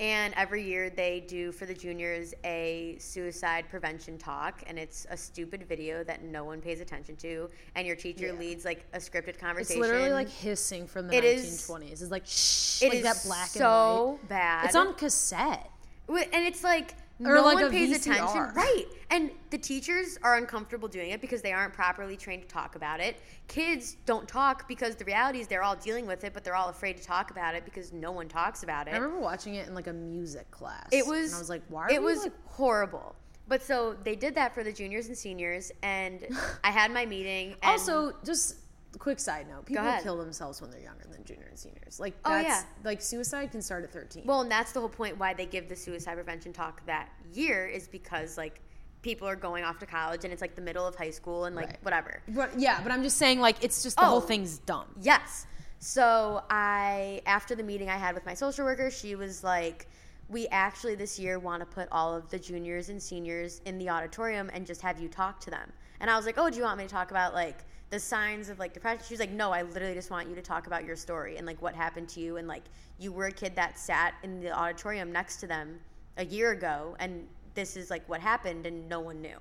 And 0.00 0.32
every 0.36 0.62
year 0.62 0.90
they 0.90 1.24
do 1.26 1.50
for 1.50 1.66
the 1.66 1.74
juniors 1.74 2.32
a 2.44 2.96
suicide 3.00 3.64
prevention 3.68 4.16
talk, 4.16 4.62
and 4.68 4.78
it's 4.78 5.08
a 5.10 5.16
stupid 5.16 5.64
video 5.68 6.04
that 6.04 6.22
no 6.22 6.44
one 6.44 6.60
pays 6.60 6.80
attention 6.80 7.16
to, 7.16 7.48
and 7.74 7.84
your 7.84 7.96
teacher 7.96 8.26
Yeah. 8.26 8.32
leads 8.34 8.64
like 8.64 8.86
a 8.92 8.98
scripted 8.98 9.38
conversation. 9.40 9.82
It's 9.82 9.90
literally 9.90 10.12
like 10.12 10.28
hissing 10.28 10.86
from 10.86 11.08
the 11.08 11.16
It 11.16 11.24
is- 11.24 11.42
1920s. 11.68 12.02
It's 12.02 12.10
like 12.12 12.26
shh, 12.26 12.82
It 12.82 12.88
like 12.90 12.98
is 12.98 13.02
that 13.02 13.22
black 13.24 13.48
so 13.48 14.10
and 14.10 14.18
white. 14.20 14.28
bad. 14.28 14.64
It's 14.66 14.76
on 14.76 14.94
cassette. 14.94 15.68
And 16.08 16.46
it's 16.46 16.62
like 16.62 16.94
Or 17.20 17.34
no 17.34 17.42
like 17.42 17.56
one 17.56 17.70
pays 17.70 17.90
VCR. 17.90 18.12
attention. 18.12 18.54
Right. 18.54 18.84
And 19.10 19.30
the 19.50 19.58
teachers 19.58 20.18
are 20.22 20.36
uncomfortable 20.36 20.86
doing 20.88 21.10
it 21.10 21.20
because 21.20 21.42
they 21.42 21.52
aren't 21.52 21.72
properly 21.74 22.16
trained 22.16 22.42
to 22.42 22.48
talk 22.48 22.76
about 22.76 23.00
it. 23.00 23.16
Kids 23.48 23.96
don't 24.06 24.28
talk 24.28 24.68
because 24.68 24.94
the 24.94 25.04
reality 25.04 25.40
is 25.40 25.48
they're 25.48 25.62
all 25.62 25.76
dealing 25.76 26.06
with 26.06 26.22
it 26.24 26.32
but 26.32 26.44
they're 26.44 26.54
all 26.54 26.68
afraid 26.68 26.96
to 26.96 27.02
talk 27.02 27.30
about 27.30 27.54
it 27.54 27.64
because 27.64 27.92
no 27.92 28.12
one 28.12 28.28
talks 28.28 28.62
about 28.62 28.86
it. 28.86 28.94
I 28.94 28.98
remember 28.98 29.18
watching 29.20 29.54
it 29.56 29.66
in 29.66 29.74
like 29.74 29.86
a 29.88 29.92
music 29.92 30.50
class. 30.50 30.86
it 30.92 31.06
was 31.06 31.32
And 31.32 31.36
I 31.36 31.38
was 31.38 31.48
like, 31.50 31.62
why 31.68 31.84
are 31.86 31.90
it 31.90 32.02
was 32.02 32.22
like, 32.24 32.32
horrible. 32.46 33.16
But 33.48 33.62
so 33.62 33.96
they 34.04 34.14
did 34.14 34.34
that 34.34 34.54
for 34.54 34.62
the 34.62 34.72
juniors 34.72 35.08
and 35.08 35.16
seniors 35.16 35.72
and 35.82 36.26
i 36.64 36.70
had 36.70 36.90
my 36.92 37.06
meeting 37.06 37.56
and 37.62 37.70
also 37.72 38.12
just 38.24 38.56
quick 38.98 39.20
side 39.20 39.46
note 39.48 39.66
people 39.66 39.84
kill 40.02 40.16
themselves 40.16 40.60
when 40.62 40.70
they're 40.70 40.80
younger 40.80 41.04
than 41.10 41.22
junior 41.24 41.46
and 41.48 41.58
seniors 41.58 42.00
like 42.00 42.14
Oh, 42.24 42.30
that's 42.30 42.48
yeah. 42.48 42.62
like 42.84 43.02
suicide 43.02 43.50
can 43.52 43.60
start 43.60 43.84
at 43.84 43.92
13 43.92 44.24
Well, 44.26 44.40
and 44.40 44.50
that's 44.50 44.72
the 44.72 44.80
whole 44.80 44.88
point 44.88 45.18
why 45.18 45.34
they 45.34 45.44
give 45.46 45.68
the 45.68 45.76
suicide 45.76 46.14
prevention 46.14 46.52
talk 46.52 46.84
that 46.86 47.10
year 47.34 47.66
is 47.66 47.86
because 47.86 48.38
like 48.38 48.60
people 49.02 49.28
are 49.28 49.36
going 49.36 49.62
off 49.62 49.78
to 49.80 49.86
college 49.86 50.24
and 50.24 50.32
it's 50.32 50.40
like 50.42 50.54
the 50.54 50.62
middle 50.62 50.86
of 50.86 50.94
high 50.96 51.10
school 51.10 51.44
and 51.44 51.54
like 51.54 51.66
Right. 51.66 51.78
whatever. 51.82 52.22
but 52.28 52.58
yeah 52.58 52.80
but 52.82 52.90
i'm 52.90 53.02
just 53.02 53.18
saying 53.18 53.40
like 53.40 53.56
it's 53.62 53.82
just 53.82 53.96
the 53.98 54.04
whole 54.04 54.18
Oh. 54.18 54.20
thing's 54.20 54.58
dumb 54.58 54.86
Yes. 55.00 55.46
So 55.80 56.42
I 56.50 57.22
after 57.26 57.54
the 57.54 57.62
meeting 57.62 57.88
I 57.88 57.96
had 57.96 58.14
with 58.14 58.26
my 58.26 58.34
social 58.34 58.64
worker, 58.64 58.90
she 58.90 59.14
was 59.14 59.44
like 59.44 59.86
we 60.28 60.48
actually 60.48 60.96
this 60.96 61.18
year 61.20 61.38
want 61.38 61.60
to 61.60 61.66
put 61.66 61.88
all 61.92 62.14
of 62.16 62.28
the 62.30 62.38
juniors 62.38 62.88
and 62.88 63.00
seniors 63.00 63.60
in 63.64 63.78
the 63.78 63.88
auditorium 63.88 64.50
and 64.52 64.66
just 64.66 64.82
have 64.82 65.00
you 65.00 65.08
talk 65.08 65.38
to 65.40 65.50
them. 65.50 65.72
And 66.00 66.10
I 66.10 66.16
was 66.16 66.26
like, 66.26 66.36
"Oh, 66.36 66.50
do 66.50 66.56
you 66.56 66.64
want 66.64 66.78
me 66.78 66.84
to 66.84 66.90
talk 66.90 67.12
about 67.12 67.32
like 67.32 67.58
the 67.90 68.00
signs 68.00 68.48
of 68.48 68.58
like 68.58 68.72
depression?" 68.72 69.04
She 69.06 69.14
was 69.14 69.20
like, 69.20 69.30
"No, 69.30 69.52
I 69.52 69.62
literally 69.62 69.94
just 69.94 70.10
want 70.10 70.28
you 70.28 70.34
to 70.34 70.42
talk 70.42 70.66
about 70.66 70.84
your 70.84 70.96
story 70.96 71.36
and 71.36 71.46
like 71.46 71.60
what 71.62 71.74
happened 71.74 72.08
to 72.10 72.20
you 72.20 72.36
and 72.36 72.48
like 72.48 72.64
you 72.98 73.12
were 73.12 73.26
a 73.26 73.32
kid 73.32 73.54
that 73.56 73.78
sat 73.78 74.14
in 74.22 74.40
the 74.40 74.50
auditorium 74.50 75.12
next 75.12 75.36
to 75.38 75.46
them 75.46 75.80
a 76.16 76.24
year 76.24 76.52
ago 76.52 76.96
and 76.98 77.26
this 77.54 77.76
is 77.76 77.90
like 77.90 78.08
what 78.08 78.20
happened 78.20 78.66
and 78.66 78.88
no 78.88 79.00
one 79.00 79.20
knew." 79.20 79.38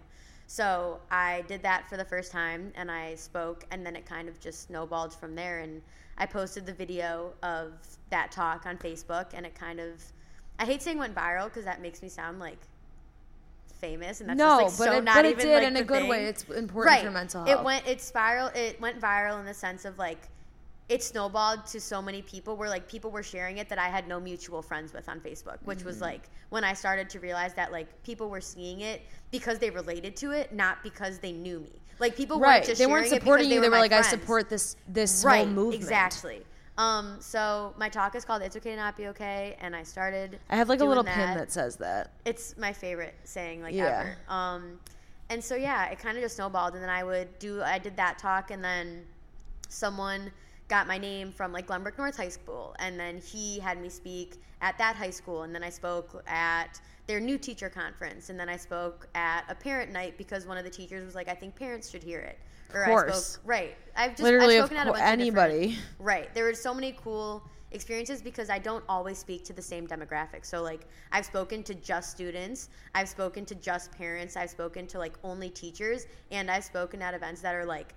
So 0.48 1.02
I 1.12 1.44
did 1.48 1.62
that 1.64 1.90
for 1.90 1.98
the 1.98 2.06
first 2.06 2.32
time 2.32 2.72
and 2.76 2.90
I 2.90 3.16
spoke, 3.16 3.66
and 3.72 3.86
then 3.86 3.96
it 3.98 4.06
kind 4.06 4.30
of 4.30 4.40
just 4.40 4.68
snowballed 4.68 5.14
from 5.14 5.36
there. 5.36 5.60
And 5.60 5.82
I 6.18 6.26
posted 6.26 6.66
the 6.66 6.74
video 6.74 7.34
of 7.44 7.74
that 8.10 8.32
talk 8.32 8.66
on 8.66 8.78
Facebook, 8.78 9.28
and 9.34 9.46
it 9.46 9.56
kind 9.56 9.80
of 9.80 10.02
I 10.60 10.66
hate 10.66 10.82
saying 10.82 10.98
went 10.98 11.14
viral 11.14 11.46
because 11.46 11.66
that 11.66 11.82
makes 11.82 12.02
me 12.02 12.10
sound 12.10 12.40
like 12.40 12.60
famous, 13.78 14.22
and 14.22 14.30
that's 14.30 14.38
no, 14.38 14.62
just 14.62 14.80
like 14.80 14.88
but 14.90 14.94
so 14.94 14.98
it, 15.00 15.04
not 15.04 15.16
but 15.16 15.26
it 15.26 15.32
even 15.32 15.46
did 15.46 15.54
like 15.56 15.68
in 15.68 15.74
the 15.74 15.80
a 15.82 15.84
good 15.84 16.02
thing. 16.02 16.10
way. 16.10 16.26
It's 16.26 16.44
important 16.44 16.96
right. 16.96 17.06
for 17.06 17.12
mental 17.12 17.46
health. 17.46 17.60
It 17.60 17.64
went 17.64 17.88
it 17.88 18.02
spiral. 18.02 18.48
It 18.56 18.80
went 18.82 19.00
viral 19.00 19.40
in 19.40 19.46
the 19.46 19.54
sense 19.54 19.86
of 19.86 19.98
like 19.98 20.20
it 20.90 21.04
snowballed 21.04 21.66
to 21.66 21.82
so 21.82 22.02
many 22.02 22.22
people 22.22 22.56
where 22.56 22.70
like 22.70 22.88
people 22.88 23.12
were 23.12 23.24
sharing 23.24 23.58
it 23.58 23.68
that 23.70 23.78
I 23.78 23.88
had 23.90 24.08
no 24.08 24.20
mutual 24.20 24.62
friends 24.62 24.94
with 24.94 25.10
on 25.10 25.20
Facebook, 25.20 25.58
which 25.66 25.80
Mm-hmm. 25.80 25.88
was 25.88 26.02
like 26.02 26.30
when 26.50 26.64
I 26.64 26.74
started 26.74 27.10
to 27.10 27.20
realize 27.20 27.54
that 27.56 27.72
like 27.72 27.88
people 28.04 28.30
were 28.30 28.42
seeing 28.42 28.82
it 28.82 29.02
because 29.32 29.60
they 29.60 29.70
related 29.70 30.16
to 30.18 30.32
it, 30.32 30.54
not 30.54 30.82
because 30.84 31.20
they 31.20 31.34
knew 31.34 31.60
me. 31.60 31.74
Like 32.00 32.16
people 32.16 32.40
right. 32.40 32.58
weren't 32.58 32.66
just 32.68 32.80
They 32.80 32.86
weren't 32.86 33.08
supporting 33.08 33.50
you. 33.52 33.60
They 33.60 33.68
were 33.70 33.76
my 33.76 33.82
like, 33.82 33.92
I 33.92 34.02
support 34.02 34.50
this 34.50 34.76
this 34.88 35.24
right, 35.26 35.40
whole 35.46 35.48
movement. 35.48 35.82
Exactly. 35.82 36.46
Um, 36.78 37.18
so 37.20 37.74
my 37.78 37.90
talk 37.90 38.16
is 38.16 38.24
called 38.24 38.42
"It's 38.44 38.56
Okay 38.56 38.72
to 38.72 38.76
Not 38.78 38.96
Be 38.96 39.08
Okay," 39.08 39.56
and 39.60 39.76
I 39.76 39.84
started. 39.84 40.40
I 40.50 40.56
have 40.56 40.70
like 40.70 40.80
a 40.80 40.86
little 40.86 41.04
that. 41.04 41.16
pin 41.16 41.38
that 41.38 41.52
says 41.52 41.76
that. 41.78 42.12
It's 42.26 42.56
my 42.58 42.72
favorite 42.72 43.16
saying 43.24 43.62
like 43.64 43.74
Yeah. 43.74 44.00
ever. 44.00 44.18
Um, 44.30 44.80
and 45.30 45.44
so 45.44 45.56
yeah, 45.56 45.88
it 45.88 46.00
kind 46.00 46.18
of 46.18 46.24
just 46.24 46.36
snowballed, 46.36 46.74
and 46.76 46.84
then 46.84 46.90
I 46.90 47.04
would 47.04 47.40
do. 47.40 47.62
I 47.64 47.80
did 47.80 47.98
that 47.98 48.20
talk, 48.20 48.52
and 48.52 48.64
then 48.64 49.06
someone 49.70 50.32
got 50.68 50.86
my 50.86 50.98
name 50.98 51.32
from 51.32 51.52
like 51.52 51.66
Glenbrook 51.68 51.98
North 51.98 52.18
High 52.18 52.30
School, 52.30 52.76
and 52.80 53.00
then 53.00 53.18
he 53.18 53.60
had 53.60 53.82
me 53.82 53.90
speak 53.90 54.36
at 54.62 54.78
that 54.78 54.96
high 54.96 55.10
school, 55.10 55.44
and 55.44 55.56
then 55.56 55.64
I 55.64 55.70
spoke 55.70 56.24
at 56.28 56.80
their 57.08 57.20
new 57.20 57.38
teacher 57.40 57.70
conference, 57.70 58.30
and 58.30 58.40
then 58.40 58.50
I 58.50 58.58
spoke 58.58 59.08
at 59.16 59.46
a 59.50 59.56
parent 59.56 59.92
night 59.92 60.18
because 60.18 60.46
one 60.46 60.58
of 60.58 60.64
the 60.64 60.70
teachers 60.70 61.04
was 61.06 61.16
like, 61.16 61.28
"I 61.28 61.34
think 61.34 61.56
parents 61.56 61.90
should 61.90 62.04
hear 62.04 62.20
it." 62.20 62.38
Or 62.74 62.84
I 62.84 62.88
course. 62.88 63.26
spoke 63.34 63.48
right. 63.48 63.76
I've 63.96 64.12
just 64.12 64.24
Literally, 64.24 64.58
I've 64.58 64.64
of 64.64 64.70
spoken 64.70 64.78
at 64.78 64.88
a 64.88 64.92
bunch 64.92 65.02
of 65.04 65.08
anybody. 65.08 65.78
Right. 66.00 66.34
There 66.34 66.44
were 66.44 66.54
so 66.54 66.74
many 66.74 66.96
cool 67.04 67.44
experiences 67.72 68.22
because 68.22 68.50
I 68.50 68.60
don't 68.60 68.84
always 68.88 69.18
speak 69.18 69.44
to 69.46 69.54
the 69.54 69.62
same 69.62 69.88
demographic. 69.88 70.46
So 70.46 70.62
like 70.62 70.82
I've 71.12 71.26
spoken 71.26 71.64
to 71.64 71.74
just 71.76 72.12
students, 72.12 72.70
I've 72.96 73.10
spoken 73.10 73.46
to 73.46 73.56
just 73.56 73.92
parents, 73.92 74.38
I've 74.38 74.50
spoken 74.50 74.88
to 74.88 75.00
like 75.00 75.14
only 75.24 75.50
teachers, 75.50 76.06
and 76.32 76.50
I've 76.50 76.64
spoken 76.64 77.02
at 77.02 77.14
events 77.14 77.42
that 77.42 77.56
are 77.56 77.66
like 77.66 77.94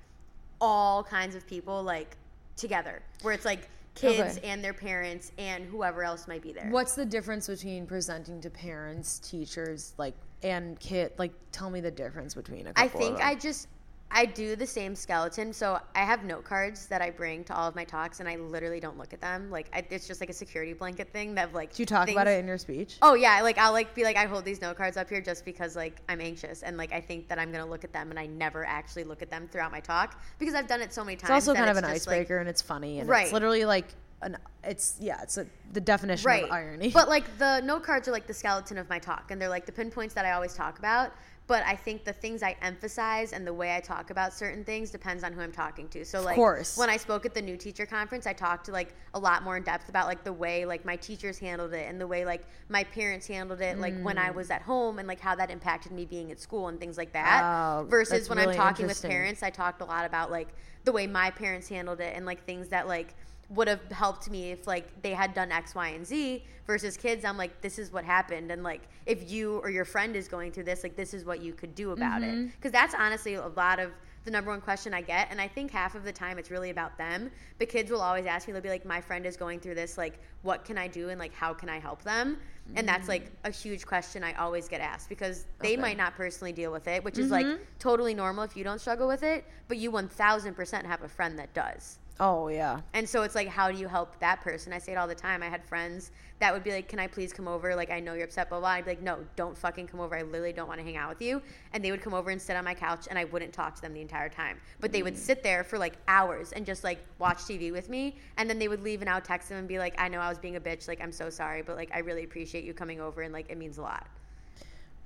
all 0.61 1.03
kinds 1.05 1.35
of 1.35 1.47
people 1.47 1.83
like 1.83 2.17
together, 2.57 3.03
where 3.23 3.33
it's 3.33 3.45
like 3.45 3.69
kids 3.95 4.39
Okay. 4.39 4.49
and 4.49 4.63
their 4.63 4.73
parents 4.75 5.33
and 5.39 5.65
whoever 5.65 6.03
else 6.05 6.29
might 6.29 6.43
be 6.43 6.53
there. 6.53 6.69
What's 6.71 6.95
the 6.95 7.05
difference 7.05 7.47
between 7.49 7.87
presenting 7.87 8.41
to 8.41 8.51
parents, 8.51 9.19
teachers, 9.19 9.95
like 9.99 10.15
and 10.43 10.79
kid? 10.81 11.13
Like, 11.19 11.33
tell 11.53 11.71
me 11.71 11.81
the 11.81 11.91
difference 11.91 12.35
between 12.35 12.67
a 12.67 12.73
couple 12.73 12.83
I 12.83 12.87
of 12.87 12.93
think. 12.93 13.25
I 13.25 13.35
just 13.35 13.69
I 14.13 14.27
do 14.27 14.57
the 14.57 14.67
same 14.67 14.95
skeleton. 14.97 15.53
So 15.53 15.79
I 15.95 16.01
have 16.01 16.25
note 16.25 16.45
cards 16.45 16.87
that 16.87 17.01
I 17.01 17.11
bring 17.11 17.45
to 17.45 17.55
all 17.55 17.69
of 17.69 17.77
my 17.77 17.85
talks, 17.85 18.21
and 18.21 18.29
I 18.29 18.37
literally 18.37 18.81
don't 18.81 18.99
look 18.99 19.13
at 19.13 19.21
them. 19.21 19.51
Like 19.51 19.69
I, 19.73 19.85
it's 19.91 20.07
just 20.07 20.21
like 20.21 20.31
a 20.31 20.35
security 20.35 20.73
blanket 20.73 21.13
thing 21.13 21.35
that 21.37 21.53
like. 21.55 21.75
Do 21.75 21.83
you 21.83 21.87
talk 21.87 22.11
about 22.11 22.27
it 22.27 22.41
in 22.41 22.47
your 22.47 22.59
speech? 22.59 22.97
Oh 23.03 23.15
yeah, 23.15 23.41
like 23.43 23.59
I'll 23.59 23.73
like 23.73 23.95
be 23.95 24.03
like 24.03 24.17
I 24.17 24.27
hold 24.27 24.45
these 24.45 24.61
note 24.61 24.77
cards 24.77 24.97
up 24.97 25.09
here 25.09 25.21
just 25.21 25.45
because 25.45 25.77
like 25.77 26.01
I'm 26.09 26.21
anxious 26.21 26.63
and 26.63 26.77
like 26.77 26.93
I 26.93 27.01
think 27.01 27.29
that 27.29 27.39
I'm 27.39 27.53
gonna 27.53 27.67
look 27.67 27.85
at 27.85 27.93
them 27.93 28.11
and 28.11 28.19
I 28.19 28.27
never 28.27 28.65
actually 28.65 29.05
look 29.05 29.23
at 29.23 29.31
them 29.31 29.49
throughout 29.51 29.71
my 29.71 29.81
talk 29.81 30.21
because 30.39 30.55
I've 30.55 30.67
done 30.67 30.81
it 30.81 30.93
so 30.93 31.05
many 31.05 31.17
times. 31.17 31.31
it's 31.31 31.49
also 31.49 31.55
kind 31.55 31.71
of 31.71 31.77
an 31.77 31.85
just, 31.85 32.07
like- 32.07 32.17
icebreaker, 32.17 32.39
and 32.39 32.49
it's 32.49 32.63
funny, 32.63 32.99
and 33.01 33.09
Right. 33.09 33.25
it's 33.25 33.33
literally 33.33 33.65
like 33.65 33.87
an. 34.23 34.37
It's 34.63 34.97
yeah, 35.01 35.23
it's 35.23 35.39
a, 35.39 35.47
the 35.73 35.81
definition 35.81 36.27
right. 36.27 36.45
of 36.45 36.51
irony. 36.51 36.91
But 36.91 37.09
like 37.09 37.39
the 37.39 37.61
note 37.61 37.83
cards 37.83 38.09
are 38.09 38.13
like 38.13 38.27
the 38.27 38.35
skeleton 38.35 38.77
of 38.77 38.89
my 38.91 38.99
talk, 38.99 39.31
and 39.31 39.41
they're 39.41 39.49
like 39.49 39.67
the 39.67 39.73
pinpoints 39.73 40.15
that 40.15 40.27
I 40.27 40.33
always 40.33 40.53
talk 40.55 40.79
about. 40.79 41.13
But 41.51 41.65
I 41.67 41.75
think 41.75 42.05
the 42.05 42.13
things 42.13 42.45
I 42.45 42.55
emphasize 42.63 43.33
and 43.33 43.45
the 43.45 43.53
way 43.53 43.75
I 43.75 43.81
talk 43.81 44.11
about 44.11 44.33
certain 44.33 44.63
things 44.63 44.93
depends 44.93 45.25
on 45.25 45.33
who 45.33 45.41
I'm 45.41 45.51
talking 45.51 45.89
to. 45.89 46.05
So 46.05 46.21
like 46.21 46.37
course. 46.37 46.79
when 46.79 46.89
I 46.89 46.97
spoke 46.97 47.27
at 47.27 47.35
the 47.35 47.43
new 47.43 47.57
teacher 47.57 47.87
conference, 47.87 48.25
I 48.25 48.33
talked 48.33 48.67
to 48.67 48.71
like 48.71 48.95
a 49.15 49.19
lot 49.19 49.43
more 49.43 49.57
in 49.57 49.65
depth 49.65 49.89
about 49.89 50.07
like 50.07 50.23
the 50.23 50.33
way 50.33 50.65
like 50.65 50.85
my 50.85 50.95
teachers 50.95 51.41
handled 51.41 51.73
it 51.73 51.89
and 51.91 52.01
the 52.01 52.07
way 52.07 52.25
like 52.25 52.43
my 52.69 52.85
parents 52.85 53.27
handled 53.27 53.61
it, 53.63 53.81
like 53.81 54.01
when 54.01 54.15
Mm. 54.15 54.29
I 54.29 54.31
was 54.31 54.49
at 54.53 54.63
home 54.63 55.01
and 55.01 55.09
like 55.09 55.19
how 55.19 55.35
that 55.35 55.51
impacted 55.51 55.91
me 55.91 56.05
being 56.05 56.31
at 56.31 56.39
school 56.39 56.69
and 56.69 56.79
things 56.79 56.97
like 56.97 57.13
that. 57.15 57.85
Versus 57.89 58.29
when 58.29 58.39
really 58.39 58.53
I'm 58.53 58.57
talking 58.57 58.87
with 58.87 59.03
parents, 59.03 59.43
I 59.43 59.51
talked 59.51 59.81
a 59.81 59.85
lot 59.85 60.05
about 60.05 60.31
like 60.31 60.51
the 60.85 60.93
way 60.93 61.09
my 61.09 61.33
parents 61.33 61.69
handled 61.69 61.99
it 61.99 62.15
and 62.15 62.25
like 62.25 62.45
things 62.45 62.69
that 62.69 62.87
like 62.87 63.17
would 63.51 63.69
have 63.69 63.81
helped 63.91 64.31
me 64.31 64.51
if 64.53 64.67
like 64.67 65.03
they 65.03 65.13
had 65.13 65.35
done 65.35 65.51
X, 65.53 65.75
Y, 65.75 65.89
and 65.89 66.07
Z 66.07 66.45
versus 66.67 66.97
kids. 66.97 67.25
I'm 67.25 67.37
like, 67.37 67.61
this 67.61 67.79
is 67.79 67.93
what 67.93 68.05
happened, 68.05 68.51
and 68.51 68.63
like 68.63 68.83
if 69.07 69.31
you 69.31 69.59
or 69.59 69.71
your 69.71 69.85
friend 69.85 70.15
is 70.17 70.29
going 70.29 70.53
through 70.53 70.65
this, 70.65 70.83
like 70.83 70.97
this 70.97 71.13
is 71.15 71.25
what 71.25 71.41
you 71.43 71.53
could 71.53 71.75
do 71.75 71.91
about 71.91 72.23
Mm-hmm. 72.23 72.47
it. 72.49 72.53
Because 72.57 72.73
that's 72.73 72.95
honestly 72.95 73.35
a 73.35 73.47
lot 73.49 73.79
of 73.81 73.91
the 74.25 74.31
number 74.31 74.51
one 74.51 74.61
question 74.61 74.93
I 74.93 75.01
get, 75.01 75.29
and 75.31 75.41
I 75.41 75.49
think 75.49 75.71
half 75.71 75.95
of 75.95 76.05
the 76.05 76.13
time 76.13 76.39
it's 76.39 76.51
really 76.51 76.69
about 76.71 76.97
them. 76.99 77.31
But 77.59 77.71
kids 77.71 77.91
will 77.91 78.03
always 78.03 78.27
ask 78.27 78.47
me, 78.47 78.53
they'll 78.53 78.61
be 78.63 78.69
like, 78.69 78.85
my 78.85 79.01
friend 79.01 79.25
is 79.25 79.35
going 79.37 79.61
through 79.61 79.77
this, 79.77 79.97
like 79.99 80.21
what 80.43 80.65
can 80.65 80.77
I 80.79 80.87
do, 80.89 81.09
and 81.09 81.19
like 81.19 81.35
how 81.35 81.53
can 81.55 81.69
I 81.69 81.79
help 81.81 82.03
them? 82.03 82.37
And 82.77 82.87
that's 82.87 83.09
like 83.09 83.33
a 83.43 83.51
huge 83.51 83.85
question 83.85 84.23
I 84.23 84.33
always 84.35 84.69
get 84.69 84.81
asked 84.81 85.09
because 85.09 85.47
they. 85.61 85.73
Okay. 85.73 85.77
might 85.81 85.97
not 85.97 86.15
personally 86.15 86.53
deal 86.53 86.71
with 86.71 86.87
it, 86.87 87.03
which 87.03 87.19
is 87.19 87.29
Mhm. 87.29 87.31
like 87.33 87.79
totally 87.81 88.15
normal 88.15 88.45
if 88.45 88.57
you 88.57 88.63
don't 88.63 88.79
struggle 88.79 89.09
with 89.09 89.25
it, 89.25 89.45
but 89.67 89.77
you 89.79 89.91
1000% 89.91 90.85
have 90.87 91.03
a 91.03 91.09
friend 91.09 91.37
that 91.39 91.53
does. 91.53 91.99
Oh 92.21 92.49
yeah, 92.49 92.81
And 92.95 93.09
so 93.09 93.23
it's 93.23 93.35
like, 93.35 93.49
how 93.49 93.73
do 93.73 93.79
you 93.79 93.89
help 93.89 94.19
that 94.21 94.43
person? 94.43 94.73
I 94.73 94.79
say 94.79 94.93
it 94.93 94.97
all 94.97 95.09
the 95.09 95.15
time. 95.15 95.43
I 95.43 95.49
had 95.49 95.65
friends 95.65 96.13
that 96.41 96.53
would 96.55 96.65
be 96.65 96.73
like, 96.73 96.89
Can 96.89 96.99
I 96.99 97.07
please 97.07 97.33
come 97.33 97.47
over? 97.47 97.75
Like, 97.77 97.91
I 97.91 98.01
know 98.01 98.15
you're 98.15 98.25
upset, 98.25 98.49
blah, 98.49 98.61
blah. 98.61 98.71
I'd 98.71 98.85
be 98.85 98.93
like, 98.93 99.03
No, 99.03 99.19
don't 99.37 99.57
fucking 99.57 99.87
come 99.87 100.01
over. 100.01 100.17
I 100.17 100.23
literally 100.23 100.53
don't 100.53 100.69
want 100.69 100.81
to 100.81 100.85
hang 100.85 100.97
out 100.97 101.09
with 101.09 101.23
you. 101.23 101.41
And 101.73 101.85
they 101.85 101.91
would 101.91 102.01
come 102.01 102.15
over 102.15 102.31
and 102.31 102.41
sit 102.41 102.57
on 102.57 102.65
my 102.65 102.75
couch, 102.75 103.07
and 103.09 103.19
I 103.19 103.25
wouldn't 103.25 103.53
talk 103.53 103.75
to 103.77 103.83
them 103.83 103.95
the 103.95 104.01
entire 104.01 104.29
time. 104.29 104.59
But 104.81 104.91
they 104.91 105.03
would 105.03 105.15
mm. 105.15 105.19
sit 105.19 105.43
there 105.43 105.63
for 105.63 105.79
like 105.79 105.97
hours 106.09 106.53
and 106.53 106.67
just 106.67 106.83
like 106.83 106.99
watch 107.19 107.39
TV 107.39 107.71
with 107.71 107.89
me. 107.89 108.17
And 108.39 108.49
then 108.49 108.59
they 108.59 108.69
would 108.69 108.83
leave, 108.83 109.03
and 109.03 109.11
I 109.11 109.15
would 109.15 109.25
text 109.25 109.49
them 109.49 109.59
and 109.59 109.69
be 109.69 109.79
like, 109.79 109.95
I 109.99 110.09
know 110.09 110.19
I 110.19 110.29
was 110.29 110.39
being 110.39 110.57
a 110.57 110.61
bitch. 110.61 110.89
Like, 110.89 111.01
I'm 111.01 111.13
so 111.13 111.31
sorry, 111.31 111.63
but 111.63 111.77
like, 111.77 111.91
I 111.95 111.99
really 112.01 112.25
appreciate 112.25 112.65
you 112.65 112.75
coming 112.75 113.01
over, 113.01 113.23
and 113.23 113.33
like, 113.33 113.51
it 113.51 113.59
means 113.59 113.79
a 113.79 113.83
lot. 113.83 114.07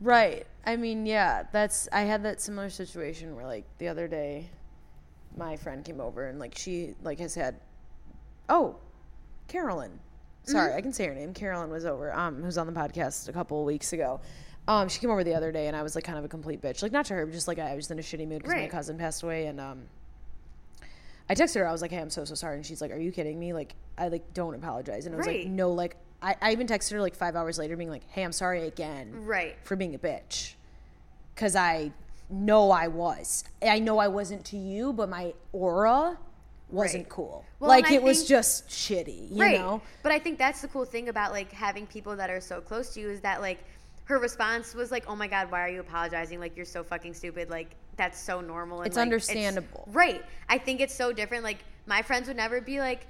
right. 0.00 0.46
I 0.66 0.76
mean, 0.76 1.04
yeah, 1.04 1.44
that's. 1.52 1.88
I 1.92 2.02
had 2.02 2.22
that 2.24 2.40
similar 2.40 2.70
situation 2.70 3.34
where 3.34 3.46
like 3.46 3.64
the 3.78 3.88
other 3.88 4.08
day, 4.08 4.48
my 5.37 5.57
friend 5.57 5.85
came 5.85 6.01
over 6.01 6.26
and 6.28 6.39
like 6.39 6.57
she 6.57 6.95
like 7.03 7.18
has 7.18 7.35
had, 7.35 7.57
oh, 8.49 8.76
Carolyn. 9.49 9.99
Sorry, 10.45 10.68
Mm-hmm. 10.70 10.78
I 10.78 10.80
can 10.82 10.93
say 10.93 11.07
her 11.07 11.14
name. 11.14 11.32
Carolyn 11.32 11.70
was 11.70 11.87
over, 11.87 12.12
um, 12.14 12.43
who's 12.43 12.59
on 12.59 12.66
the 12.66 12.72
podcast 12.72 13.28
a 13.28 13.32
couple 13.32 13.61
of 13.61 13.64
weeks 13.66 13.93
ago. 13.95 14.20
Um, 14.68 14.89
she 14.89 14.99
came 15.01 15.11
over 15.11 15.24
the 15.24 15.35
other 15.35 15.53
day, 15.53 15.68
and 15.68 15.76
I 15.76 15.82
was 15.82 15.95
like 15.95 16.05
kind 16.05 16.18
of 16.18 16.24
a 16.24 16.28
complete 16.28 16.61
bitch. 16.62 16.82
Like 16.82 16.93
not 16.93 17.07
to 17.07 17.14
her, 17.14 17.24
but 17.26 17.32
just 17.32 17.49
like 17.49 17.59
I 17.59 17.74
was 17.74 17.91
in 17.91 17.99
a 17.99 18.03
shitty 18.03 18.26
mood 18.28 18.43
because 18.43 18.55
my 18.55 18.66
cousin 18.68 18.97
passed 18.99 19.22
away, 19.22 19.47
and 19.47 19.61
um, 19.61 19.82
I 21.28 21.35
texted 21.35 21.57
her. 21.61 21.68
I 21.68 21.72
was 21.72 21.80
like, 21.82 21.91
"Hey, 21.91 21.99
I'm 21.99 22.11
so 22.11 22.24
so 22.24 22.35
sorry," 22.35 22.57
and 22.57 22.64
she's 22.66 22.80
like, 22.80 22.91
"Are 22.91 22.99
you 22.99 23.11
kidding 23.12 23.39
me? 23.39 23.53
Like, 23.53 23.74
I 23.99 24.09
like 24.09 24.32
don't 24.35 24.55
apologize." 24.55 25.07
And 25.07 25.14
I 25.14 25.18
was 25.18 25.26
Right. 25.26 25.45
like, 25.45 25.49
"No, 25.53 25.72
like." 25.72 25.97
I, 26.22 26.37
I 26.41 26.53
even 26.53 26.66
texted 26.66 26.93
her 26.93 27.03
like 27.03 27.14
five 27.14 27.37
hours 27.37 27.59
later, 27.59 27.76
being 27.76 27.91
like, 27.91 28.09
"Hey, 28.11 28.22
I'm 28.22 28.32
sorry 28.32 28.66
again 28.66 29.24
Right. 29.26 29.57
for 29.62 29.76
being 29.76 29.95
a 29.95 29.99
bitch, 29.99 30.55
because 31.35 31.55
I 31.55 31.93
know 32.30 32.70
I 32.70 32.88
was. 32.88 33.44
I 33.62 33.78
know 33.78 33.98
I 33.98 34.08
wasn't 34.08 34.44
to 34.46 34.56
you, 34.56 34.92
but 34.92 35.08
my 35.08 35.34
aura 35.52 36.18
wasn't 36.70 37.04
Right. 37.04 37.08
cool. 37.10 37.44
Well, 37.60 37.68
like 37.68 37.90
it 37.90 38.02
was 38.02 38.26
just 38.26 38.68
shitty, 38.68 39.30
you 39.30 39.40
right. 39.42 39.58
know." 39.58 39.80
But 40.02 40.12
I 40.12 40.18
think 40.18 40.38
that's 40.38 40.60
the 40.62 40.68
cool 40.68 40.84
thing 40.84 41.08
about 41.08 41.32
like 41.32 41.52
having 41.52 41.86
people 41.86 42.16
that 42.16 42.30
are 42.30 42.40
so 42.40 42.60
close 42.60 42.94
to 42.94 43.00
you 43.00 43.10
is 43.10 43.20
that 43.20 43.40
like 43.40 43.58
her 44.04 44.18
response 44.18 44.74
was 44.74 44.90
like, 44.90 45.04
"Oh 45.08 45.16
my 45.16 45.26
god, 45.28 45.50
why 45.50 45.60
are 45.62 45.68
you 45.68 45.80
apologizing? 45.80 46.40
Like 46.40 46.56
you're 46.56 46.66
so 46.66 46.82
fucking 46.82 47.14
stupid. 47.14 47.50
Like 47.50 47.70
that's 47.96 48.18
so 48.20 48.40
normal." 48.40 48.78
And, 48.80 48.86
It's 48.86 48.96
like, 48.96 49.02
understandable. 49.02 49.88
right. 49.92 50.22
I 50.48 50.58
think 50.58 50.80
it's 50.80 50.94
so 50.94 51.12
different. 51.12 51.44
Like 51.44 51.58
my 51.86 52.02
friends 52.02 52.28
would 52.28 52.36
never 52.36 52.60
be 52.60 52.80
like. 52.80 53.06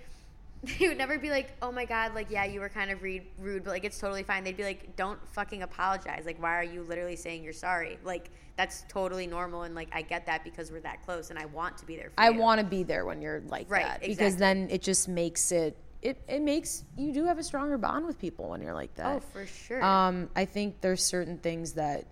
They 0.78 0.88
would 0.88 0.98
never 0.98 1.18
be 1.18 1.30
like, 1.30 1.52
"Oh 1.62 1.70
my 1.72 1.84
god, 1.84 2.14
like 2.14 2.30
yeah, 2.30 2.44
you 2.44 2.60
were 2.60 2.68
kind 2.68 2.90
of 2.90 3.02
rude, 3.02 3.22
rude, 3.38 3.64
but 3.64 3.70
like 3.70 3.84
it's 3.84 3.98
totally 3.98 4.22
fine." 4.22 4.44
They'd 4.44 4.56
be 4.56 4.64
like, 4.64 4.96
"Don't 4.96 5.18
fucking 5.32 5.62
apologize. 5.62 6.24
Like, 6.26 6.40
why 6.42 6.56
are 6.58 6.64
you 6.64 6.82
literally 6.82 7.16
saying 7.16 7.42
you're 7.44 7.52
sorry? 7.52 7.98
Like, 8.04 8.30
that's 8.56 8.84
totally 8.88 9.26
normal, 9.26 9.62
and 9.62 9.74
like 9.74 9.88
I 9.92 10.02
get 10.02 10.26
that 10.26 10.44
because 10.44 10.70
we're 10.72 10.80
that 10.80 11.02
close, 11.04 11.30
and 11.30 11.38
I 11.38 11.46
want 11.46 11.78
to 11.78 11.86
be 11.86 11.96
there 11.96 12.10
for 12.10 12.20
I 12.20 12.30
you." 12.30 12.38
want 12.38 12.60
to 12.60 12.66
be 12.66 12.82
there 12.82 13.04
when 13.04 13.20
you're 13.22 13.42
like 13.48 13.70
Right, 13.70 13.84
that 13.84 14.02
because 14.02 14.36
then 14.36 14.68
it 14.70 14.82
just 14.82 15.08
makes 15.08 15.52
it 15.52 15.76
it 16.02 16.20
it 16.28 16.42
makes 16.42 16.84
you 16.96 17.12
do 17.12 17.24
have 17.24 17.38
a 17.38 17.42
stronger 17.42 17.78
bond 17.78 18.06
with 18.06 18.18
people 18.18 18.50
when 18.50 18.60
you're 18.60 18.74
like 18.74 18.94
that. 18.96 19.16
Oh, 19.16 19.20
for 19.20 19.46
sure. 19.46 19.82
Um, 19.82 20.28
I 20.36 20.44
think 20.44 20.80
there's 20.80 21.02
certain 21.02 21.38
things 21.38 21.72
that 21.72 22.04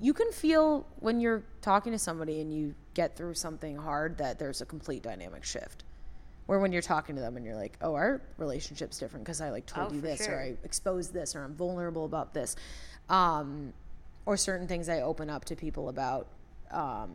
you 0.00 0.12
can 0.12 0.32
feel 0.32 0.86
when 0.98 1.20
you're 1.20 1.44
talking 1.60 1.92
to 1.92 1.98
somebody 1.98 2.40
and 2.40 2.52
you 2.52 2.74
get 2.94 3.16
through 3.16 3.34
something 3.34 3.76
hard 3.76 4.18
that 4.18 4.38
there's 4.38 4.60
a 4.60 4.66
complete 4.66 5.02
dynamic 5.02 5.44
shift. 5.44 5.84
Where 6.46 6.58
when 6.58 6.72
you're 6.72 6.82
talking 6.82 7.14
to 7.16 7.20
them 7.22 7.36
and 7.36 7.46
you're 7.46 7.54
like, 7.56 7.78
"Oh, 7.80 7.94
our 7.94 8.20
relationship's 8.36 8.98
different 8.98 9.24
because 9.24 9.40
I 9.40 9.50
like 9.50 9.66
told 9.66 9.92
Oh, 9.92 9.94
you 9.94 10.00
this 10.00 10.24
sure. 10.24 10.34
or 10.36 10.40
I 10.40 10.56
exposed 10.64 11.12
this 11.14 11.34
or 11.36 11.44
I'm 11.44 11.54
vulnerable 11.54 12.04
about 12.04 12.34
this," 12.34 12.56
um, 13.08 13.72
or 14.26 14.36
certain 14.36 14.66
things 14.68 14.88
I 14.88 15.00
open 15.02 15.30
up 15.30 15.44
to 15.46 15.56
people 15.56 15.88
about. 15.88 16.26
Um, 16.70 17.10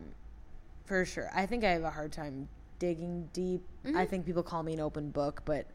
for 0.86 1.04
sure, 1.04 1.30
I 1.34 1.44
think 1.46 1.64
I 1.64 1.70
have 1.72 1.82
a 1.84 1.90
hard 1.90 2.12
time 2.12 2.48
digging 2.78 3.28
deep. 3.32 3.62
I 3.84 3.88
Mm-hmm. 3.88 4.04
think 4.04 4.26
people 4.26 4.42
call 4.42 4.62
me 4.62 4.72
an 4.72 4.80
open 4.80 5.10
book, 5.10 5.42
but 5.44 5.66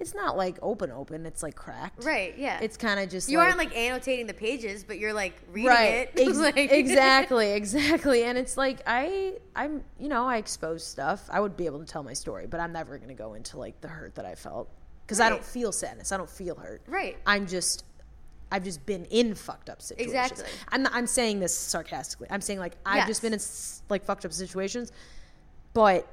it's 0.00 0.14
not 0.14 0.36
like 0.36 0.58
open 0.60 0.90
open. 0.90 1.24
It's 1.24 1.42
like 1.42 1.54
cracked. 1.54 2.04
right? 2.04 2.36
Yeah. 2.36 2.58
It's 2.60 2.76
kind 2.76 2.98
of 2.98 3.08
just 3.08 3.28
You 3.28 3.38
like, 3.38 3.46
aren't 3.46 3.58
like 3.58 3.76
annotating 3.76 4.26
the 4.26 4.34
pages, 4.34 4.82
but 4.84 4.98
you're 4.98 5.12
like 5.12 5.34
reading 5.52 5.68
right 5.70 6.10
it. 6.12 6.12
Ex- 6.16 6.36
Like- 6.36 6.56
exactly 6.56 7.52
exactly 7.60 8.24
and 8.24 8.36
it's 8.36 8.56
like 8.56 8.80
i 8.86 9.34
i'm 9.54 9.82
you 10.00 10.08
know 10.08 10.26
i 10.26 10.36
expose 10.38 10.84
stuff 10.84 11.28
i 11.30 11.38
would 11.40 11.56
be 11.56 11.66
able 11.66 11.78
to 11.78 11.84
tell 11.84 12.02
my 12.02 12.12
story 12.12 12.46
but 12.46 12.58
i'm 12.60 12.72
never 12.72 12.96
going 12.98 13.08
to 13.08 13.14
go 13.14 13.34
into 13.34 13.56
like 13.58 13.80
the 13.80 13.88
hurt 13.88 14.14
that 14.16 14.24
i 14.26 14.34
felt 14.34 14.68
because 15.06 15.20
I 15.20 15.28
don't 15.28 15.44
feel 15.44 15.70
sadness. 15.70 16.12
I 16.12 16.16
don't 16.16 16.30
feel 16.30 16.54
hurt. 16.54 16.80
Right. 16.86 17.18
I'm 17.26 17.46
just 17.46 17.84
I've 18.50 18.64
just 18.64 18.86
been 18.86 19.04
in 19.06 19.34
fucked 19.34 19.68
up 19.68 19.82
situations. 19.82 20.14
Exactly. 20.14 20.46
I'm 20.70 20.86
I'm 20.92 21.06
saying 21.06 21.40
this 21.40 21.54
sarcastically. 21.54 22.26
I'm 22.30 22.40
saying 22.40 22.58
like 22.58 22.76
I've 22.86 23.06
just 23.06 23.20
been 23.20 23.34
in 23.34 23.40
like 23.90 24.02
fucked 24.04 24.24
up 24.24 24.32
situations, 24.32 24.92
but 25.74 26.06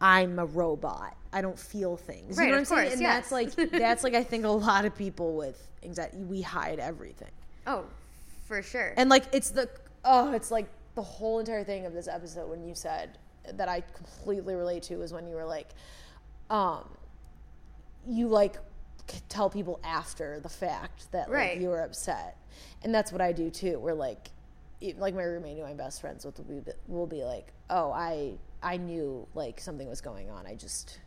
I'm 0.00 0.38
a 0.38 0.44
robot. 0.46 1.16
I 1.32 1.40
don't 1.42 1.58
feel 1.58 1.96
things. 1.96 2.36
Right, 2.36 2.44
you 2.46 2.50
know 2.52 2.58
what 2.58 2.58
I'm 2.58 2.62
of 2.62 2.68
saying? 2.68 2.80
course, 2.82 2.92
And 2.94 3.02
yes. 3.02 3.14
that's 3.30 3.32
like 3.32 3.70
that's 3.72 4.04
like 4.04 4.14
I 4.14 4.22
think 4.22 4.44
a 4.44 4.48
lot 4.48 4.84
of 4.84 4.94
people 4.96 5.36
with 5.36 5.66
anxiety 5.82 6.18
we 6.18 6.42
hide 6.42 6.78
everything. 6.78 7.30
Oh, 7.66 7.84
for 8.46 8.62
sure. 8.62 8.94
And 8.96 9.08
like 9.10 9.24
it's 9.32 9.50
the 9.50 9.68
oh, 10.04 10.32
it's 10.32 10.50
like 10.50 10.66
the 10.94 11.02
whole 11.02 11.38
entire 11.40 11.64
thing 11.64 11.84
of 11.86 11.92
this 11.92 12.08
episode 12.08 12.48
when 12.48 12.62
you 12.66 12.74
said 12.74 13.18
that 13.54 13.68
I 13.68 13.80
completely 13.94 14.54
relate 14.54 14.82
to 14.84 15.02
is 15.02 15.12
when 15.12 15.26
you 15.26 15.34
were 15.36 15.44
like, 15.44 15.68
um, 16.50 16.88
you 18.08 18.28
like 18.28 18.56
tell 19.28 19.48
people 19.50 19.78
after 19.84 20.40
the 20.40 20.48
fact 20.48 21.10
that 21.12 21.28
like 21.28 21.36
Right. 21.36 21.60
you 21.60 21.68
were 21.68 21.80
upset, 21.82 22.36
and 22.82 22.94
that's 22.94 23.12
what 23.12 23.20
I 23.20 23.32
do 23.32 23.50
too. 23.50 23.78
We're 23.78 23.94
like, 23.94 24.30
like 24.98 25.14
my 25.14 25.22
roommate 25.22 25.58
who 25.58 25.64
I'm 25.64 25.76
best 25.76 26.00
friends 26.00 26.24
with 26.24 26.38
will 26.38 26.60
be 26.60 26.72
will 26.88 27.06
be 27.06 27.24
like, 27.24 27.52
oh, 27.70 27.92
I 27.92 28.32
I 28.62 28.76
knew 28.76 29.26
like 29.34 29.60
something 29.60 29.88
was 29.88 30.00
going 30.00 30.30
on. 30.30 30.46
I 30.46 30.54
just 30.54 30.98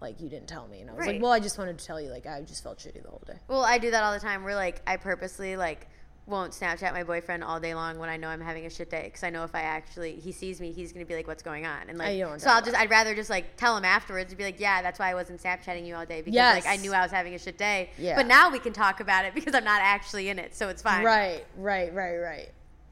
like 0.00 0.20
you 0.20 0.28
didn't 0.28 0.48
tell 0.48 0.68
me, 0.68 0.80
and 0.80 0.90
I 0.90 0.92
was 0.94 1.00
Right. 1.06 1.14
like, 1.14 1.22
well, 1.22 1.32
I 1.32 1.40
just 1.40 1.58
wanted 1.58 1.78
to 1.78 1.84
tell 1.86 2.00
you. 2.00 2.10
Like 2.10 2.26
I 2.26 2.40
just 2.42 2.62
felt 2.62 2.78
shitty 2.78 3.02
the 3.02 3.08
whole 3.08 3.22
day. 3.26 3.38
Well, 3.48 3.62
I 3.62 3.78
do 3.78 3.90
that 3.90 4.02
all 4.02 4.12
the 4.12 4.20
time. 4.20 4.44
We're 4.44 4.54
like, 4.54 4.82
I 4.86 4.96
purposely 4.96 5.56
like 5.56 5.88
won't 6.26 6.52
Snapchat 6.52 6.92
my 6.92 7.04
boyfriend 7.04 7.44
all 7.44 7.60
day 7.60 7.72
long 7.72 8.00
when 8.00 8.08
I 8.08 8.16
know 8.16 8.26
I'm 8.26 8.40
having 8.40 8.66
a 8.66 8.70
shit 8.70 8.90
day 8.90 9.02
because 9.04 9.22
I 9.22 9.30
know 9.30 9.44
if 9.44 9.54
I 9.54 9.60
actually 9.60 10.16
he 10.16 10.32
sees 10.32 10.60
me, 10.60 10.72
he's 10.72 10.92
gonna 10.92 11.06
be 11.06 11.14
like, 11.14 11.28
"What's 11.28 11.42
going 11.42 11.64
on?" 11.66 11.88
And 11.88 11.96
like, 11.98 12.18
so 12.40 12.50
I'll 12.50 12.60
just 12.62 12.76
I'd 12.76 12.90
rather 12.90 13.14
just 13.14 13.30
like 13.30 13.56
tell 13.56 13.76
him 13.76 13.84
afterwards 13.84 14.32
and 14.32 14.36
be 14.38 14.42
like, 14.44 14.58
"Yeah, 14.60 14.82
that's 14.82 14.98
why 14.98 15.10
I 15.10 15.14
wasn't 15.14 15.40
Snapchatting 15.40 15.86
you 15.86 15.94
all 15.94 16.04
day 16.04 16.20
because 16.22 16.34
Yes. 16.34 16.64
like 16.64 16.78
I 16.78 16.82
knew 16.82 16.92
I 16.92 17.00
was 17.02 17.12
having 17.12 17.34
a 17.34 17.38
shit 17.38 17.56
day." 17.56 17.90
Yeah. 17.96 18.16
But 18.16 18.26
now 18.26 18.50
we 18.50 18.58
can 18.58 18.72
talk 18.72 18.98
about 19.00 19.24
it 19.24 19.34
because 19.36 19.54
I'm 19.54 19.64
not 19.64 19.80
actually 19.82 20.28
in 20.28 20.38
it, 20.40 20.54
so 20.54 20.68
it's 20.68 20.82
fine. 20.82 21.04
Right, 21.04 21.44
right, 21.56 21.94
right, 21.94 22.16
right. 22.18 22.48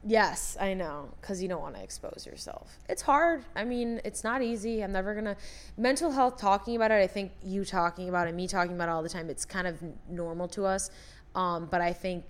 Yes, 0.07 0.57
I 0.61 0.75
know, 0.75 1.09
because 1.21 1.43
you 1.43 1.49
don't 1.49 1.63
want 1.63 1.77
to 1.77 1.83
expose 1.83 2.27
yourself. 2.27 2.79
It's 2.91 3.01
hard. 3.01 3.45
I 3.57 3.65
mean, 3.65 4.03
it's 4.05 4.23
not 4.23 4.43
easy. 4.43 4.83
I'm 4.85 4.93
never 4.93 5.15
gonna. 5.15 5.37
Mental 5.79 6.11
health, 6.11 6.37
talking 6.37 6.77
about 6.77 6.91
it, 6.91 7.03
I 7.03 7.07
think 7.07 7.33
you 7.43 7.65
talking 7.65 8.11
about 8.11 8.29
it, 8.29 8.35
me 8.35 8.47
talking 8.47 8.75
about 8.75 8.91
it 8.91 8.93
all 8.93 9.03
the 9.03 9.09
time, 9.09 9.31
it's 9.31 9.47
kind 9.47 9.67
of 9.67 9.83
normal 10.09 10.47
to 10.49 10.67
us. 10.67 10.91
Um, 11.35 11.67
but 11.71 11.81
I 11.81 11.93
think, 11.93 12.25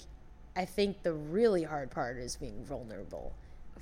I 0.54 0.64
think 0.64 1.02
the 1.02 1.12
really 1.12 1.64
hard 1.64 1.90
part 1.90 2.16
is 2.16 2.36
being 2.36 2.64
vulnerable. 2.64 3.34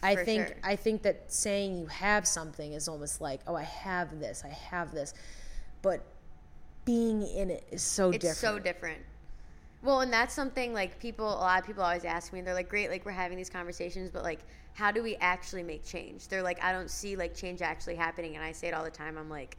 I 0.03 0.17
think, 0.17 0.49
sure. 0.49 0.57
I 0.65 0.75
think 0.75 1.03
that 1.03 1.31
saying 1.31 1.77
you 1.77 1.87
have 1.87 2.27
something 2.27 2.73
is 2.73 2.89
almost 2.89 3.21
like, 3.21 3.41
oh, 3.47 3.55
I 3.55 3.63
have 3.63 4.19
this, 4.19 4.43
I 4.45 4.49
have 4.49 4.93
this, 4.93 5.15
but 5.83 6.03
being 6.85 7.23
in 7.23 7.51
it 7.51 7.65
is 7.71 7.83
so 7.83 8.11
It's 8.11 8.25
different. 8.25 8.39
so 8.39 8.59
different. 8.59 9.03
Well, 9.83 10.01
and 10.01 10.13
that's 10.13 10.33
something 10.33 10.73
like 10.73 11.01
people, 11.01 11.27
a 11.27 11.35
lot 11.35 11.61
of 11.61 11.67
people 11.67 11.83
always 11.83 12.05
ask 12.05 12.33
me, 12.33 12.39
and 12.39 12.47
they're 12.47 12.55
like, 12.55 12.69
great, 12.69 12.89
like 12.89 13.05
we're 13.05 13.11
having 13.11 13.37
these 13.37 13.51
conversations, 13.51 14.11
but 14.11 14.23
like, 14.23 14.41
how 14.75 14.91
do 14.91 15.03
we 15.03 15.17
actually 15.17 15.65
make 15.65 15.85
change? 15.85 16.29
They're 16.29 16.43
like, 16.43 16.63
I 16.63 16.73
don't 16.73 16.91
see 16.91 17.17
like 17.17 17.35
change 17.35 17.63
actually 17.63 17.97
happening. 17.97 18.37
And 18.37 18.45
I 18.45 18.53
say 18.53 18.69
it 18.69 18.75
all 18.75 18.85
the 18.85 18.91
time. 18.91 19.19
I'm 19.19 19.29
like, 19.29 19.59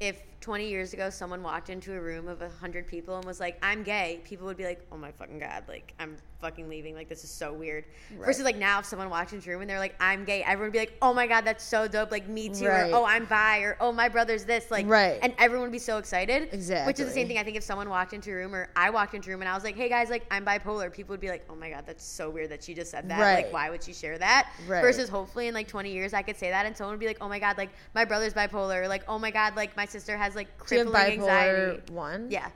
if 0.00 0.22
20 0.40 0.68
years 0.68 0.92
ago 0.92 1.10
someone 1.10 1.42
walked 1.42 1.70
into 1.70 1.94
a 1.94 2.00
room 2.00 2.28
of 2.28 2.40
100 2.40 2.86
people 2.86 3.16
and 3.16 3.24
was 3.24 3.40
like, 3.40 3.58
I'm 3.62 3.82
gay, 3.82 4.20
people 4.24 4.46
would 4.46 4.56
be 4.56 4.64
like, 4.64 4.84
oh 4.92 4.96
my 4.96 5.10
fucking 5.10 5.38
God, 5.38 5.64
like, 5.68 5.92
I'm 5.98 6.16
fucking 6.40 6.68
leaving. 6.68 6.94
Like, 6.94 7.08
this 7.08 7.24
is 7.24 7.30
so 7.30 7.52
weird. 7.52 7.84
Versus 8.20 8.44
like 8.44 8.56
now, 8.56 8.78
if 8.78 8.84
someone 8.84 9.08
walked 9.10 9.32
into 9.32 9.48
a 9.48 9.52
room 9.54 9.62
and 9.62 9.70
they're 9.70 9.78
like, 9.78 9.96
I'm 9.98 10.24
gay, 10.24 10.42
everyone 10.42 10.66
would 10.68 10.72
be 10.74 10.78
like, 10.78 10.96
oh 11.00 11.14
my 11.14 11.26
God, 11.26 11.44
that's 11.44 11.64
so 11.64 11.88
dope. 11.88 12.10
Like, 12.12 12.28
me 12.28 12.50
too. 12.50 12.66
Right. 12.66 12.92
Or, 12.92 12.96
oh, 12.96 13.04
I'm 13.06 13.24
bi. 13.24 13.60
Or, 13.60 13.76
oh, 13.80 13.90
my 13.90 14.08
brother's 14.08 14.44
this. 14.44 14.70
Like, 14.70 14.86
Right. 14.86 15.18
and 15.22 15.32
everyone 15.38 15.66
would 15.68 15.72
be 15.72 15.78
so 15.78 15.96
excited. 15.98 16.50
exactly 16.52 16.86
Which 16.90 17.00
is 17.00 17.06
the 17.06 17.12
same 17.12 17.26
thing. 17.26 17.38
I 17.38 17.42
think 17.42 17.56
if 17.56 17.64
someone 17.64 17.88
walked 17.88 18.12
into 18.12 18.30
a 18.30 18.34
room 18.34 18.54
or 18.54 18.68
I 18.76 18.90
walked 18.90 19.14
into 19.14 19.30
a 19.30 19.32
room 19.32 19.40
and 19.42 19.48
I 19.48 19.54
was 19.54 19.64
like, 19.64 19.76
"Hey 19.76 19.88
guys, 19.88 20.10
like 20.10 20.26
I'm 20.30 20.44
bipolar," 20.44 20.92
people 20.92 21.14
would 21.14 21.20
be 21.20 21.30
like, 21.30 21.44
"Oh 21.50 21.56
my 21.56 21.70
god, 21.70 21.84
that's 21.86 22.04
so 22.04 22.28
weird 22.30 22.50
that 22.50 22.62
she 22.62 22.74
just 22.74 22.90
said 22.90 23.08
that. 23.08 23.18
Right. 23.18 23.44
Like, 23.44 23.52
why 23.52 23.70
would 23.70 23.82
she 23.82 23.94
share 23.94 24.18
that?" 24.18 24.50
Right. 24.68 24.82
Versus 24.82 25.08
hopefully 25.08 25.48
in 25.48 25.54
like 25.54 25.66
20 25.68 25.90
years 25.90 26.12
I 26.14 26.22
could 26.22 26.36
say 26.36 26.50
that 26.50 26.66
and 26.66 26.76
someone 26.76 26.92
would 26.92 27.00
be 27.00 27.06
like, 27.06 27.18
"Oh 27.20 27.28
my 27.28 27.38
god, 27.38 27.56
like 27.56 27.70
my 27.94 28.04
brother's 28.04 28.34
bipolar," 28.34 28.82
or 28.82 28.88
like, 28.88 29.02
"Oh 29.08 29.18
my 29.18 29.30
god, 29.30 29.56
like 29.56 29.74
my 29.76 29.85
sister 29.86 30.16
has 30.16 30.34
like 30.34 30.48
Do 30.66 30.74
you 30.76 30.84
have 30.84 30.92
crippling 30.92 31.20
bipolar 31.20 31.70
anxiety." 31.72 31.92
one? 31.92 32.30
Yeah. 32.30 32.48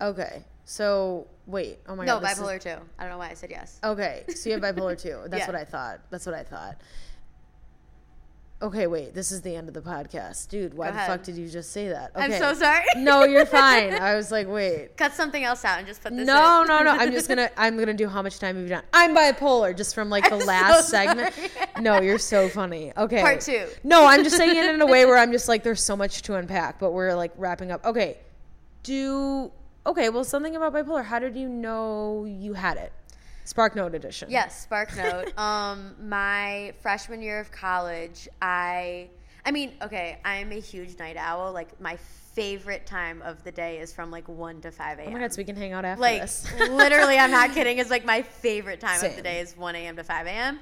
Okay. 0.00 0.44
So 0.64 1.26
wait. 1.46 1.78
Oh 1.88 1.94
my 1.96 2.04
No, 2.04 2.18
god. 2.20 2.32
is- 2.32 2.38
bipolar 2.38 2.60
too. 2.60 2.76
I 2.98 3.02
don't 3.04 3.12
know 3.12 3.18
why 3.18 3.30
I 3.30 3.34
said 3.34 3.50
yes. 3.50 3.78
Okay, 3.84 4.24
so 4.34 4.50
you 4.50 4.58
have 4.60 4.62
bipolar 4.76 5.00
two. 5.00 5.20
That's 5.28 5.40
Yeah. 5.42 5.46
what 5.46 5.54
I 5.56 5.64
thought. 5.64 6.00
That's 6.10 6.26
what 6.26 6.34
I 6.34 6.42
thought. 6.42 6.76
Okay, 8.62 8.86
wait. 8.86 9.14
This 9.14 9.32
is 9.32 9.42
the 9.42 9.54
end 9.54 9.68
of 9.68 9.74
the 9.74 9.82
podcast, 9.82 10.48
dude. 10.48 10.72
Why 10.72 10.90
the 10.90 10.98
fuck 11.00 11.22
did 11.22 11.36
you 11.36 11.46
just 11.46 11.72
say 11.72 11.88
that? 11.88 12.12
Okay. 12.16 12.24
I'm 12.24 12.32
so 12.32 12.54
sorry. 12.54 12.84
no, 12.96 13.24
you're 13.24 13.44
fine. 13.44 13.92
I 14.00 14.14
was 14.14 14.32
like, 14.32 14.48
wait. 14.48 14.96
Cut 14.96 15.12
something 15.12 15.44
else 15.44 15.62
out 15.62 15.78
and 15.78 15.86
just 15.86 16.02
put 16.02 16.16
this. 16.16 16.26
No, 16.26 16.62
in. 16.62 16.68
no, 16.68 16.82
no. 16.82 16.90
I'm 16.92 17.12
just 17.12 17.28
gonna. 17.28 17.50
I'm 17.58 17.76
gonna 17.78 17.92
do 17.92 18.08
how 18.08 18.22
much 18.22 18.38
time 18.38 18.56
have 18.56 18.62
you 18.62 18.70
done? 18.70 18.82
I'm 18.94 19.14
bipolar, 19.14 19.76
just 19.76 19.94
from 19.94 20.08
like 20.08 20.24
the 20.24 20.36
I'm 20.36 20.40
so 20.40 20.46
last 20.46 20.88
segment. 20.88 21.34
No, 21.80 22.00
you're 22.00 22.18
so 22.18 22.48
funny. 22.48 22.92
Okay. 22.96 23.20
Part 23.20 23.42
two. 23.42 23.66
No, 23.84 24.06
I'm 24.06 24.24
just 24.24 24.38
saying 24.38 24.56
it 24.56 24.74
in 24.74 24.80
a 24.80 24.86
way 24.86 25.04
where 25.04 25.18
I'm 25.18 25.32
just 25.32 25.48
like, 25.48 25.62
there's 25.62 25.82
so 25.82 25.94
much 25.94 26.22
to 26.22 26.36
unpack, 26.36 26.78
but 26.78 26.92
we're 26.92 27.14
like 27.14 27.32
wrapping 27.36 27.70
up. 27.70 27.84
Okay. 27.84 28.16
Do 28.84 29.52
okay. 29.84 30.08
Well, 30.08 30.24
something 30.24 30.56
about 30.56 30.72
bipolar. 30.72 31.04
How 31.04 31.18
did 31.18 31.36
you 31.36 31.50
know 31.50 32.24
you 32.26 32.54
had 32.54 32.78
it? 32.78 32.92
Spark 33.46 33.76
Note 33.76 33.94
edition. 33.94 34.30
Yes, 34.30 34.62
Spark 34.62 34.94
Note. 34.96 35.36
um, 35.38 35.94
my 36.02 36.74
freshman 36.82 37.22
year 37.22 37.40
of 37.40 37.50
college, 37.52 38.28
I, 38.42 39.08
I 39.44 39.52
mean, 39.52 39.72
okay, 39.80 40.18
I'm 40.24 40.52
a 40.52 40.60
huge 40.60 40.98
night 40.98 41.16
owl. 41.16 41.52
Like 41.52 41.80
my 41.80 41.96
favorite 42.34 42.84
time 42.84 43.22
of 43.22 43.42
the 43.44 43.52
day 43.52 43.78
is 43.78 43.92
from 43.92 44.10
like 44.10 44.28
one 44.28 44.60
to 44.60 44.70
five 44.70 44.98
a.m. 44.98 45.08
Oh 45.08 45.12
my 45.12 45.20
god, 45.20 45.32
so 45.32 45.38
we 45.38 45.44
can 45.44 45.56
hang 45.56 45.72
out 45.72 45.84
after 45.84 46.02
like 46.02 46.20
this. 46.20 46.46
literally, 46.70 47.18
I'm 47.18 47.30
not 47.30 47.50
kidding. 47.54 47.78
It's 47.78 47.90
like 47.90 48.04
my 48.04 48.22
favorite 48.22 48.80
time 48.80 49.02
of 49.04 49.16
the 49.16 49.22
day 49.22 49.40
is 49.40 49.56
one 49.56 49.74
a.m. 49.74 49.96
to 49.96 50.04
five 50.04 50.26
a.m. 50.26 50.58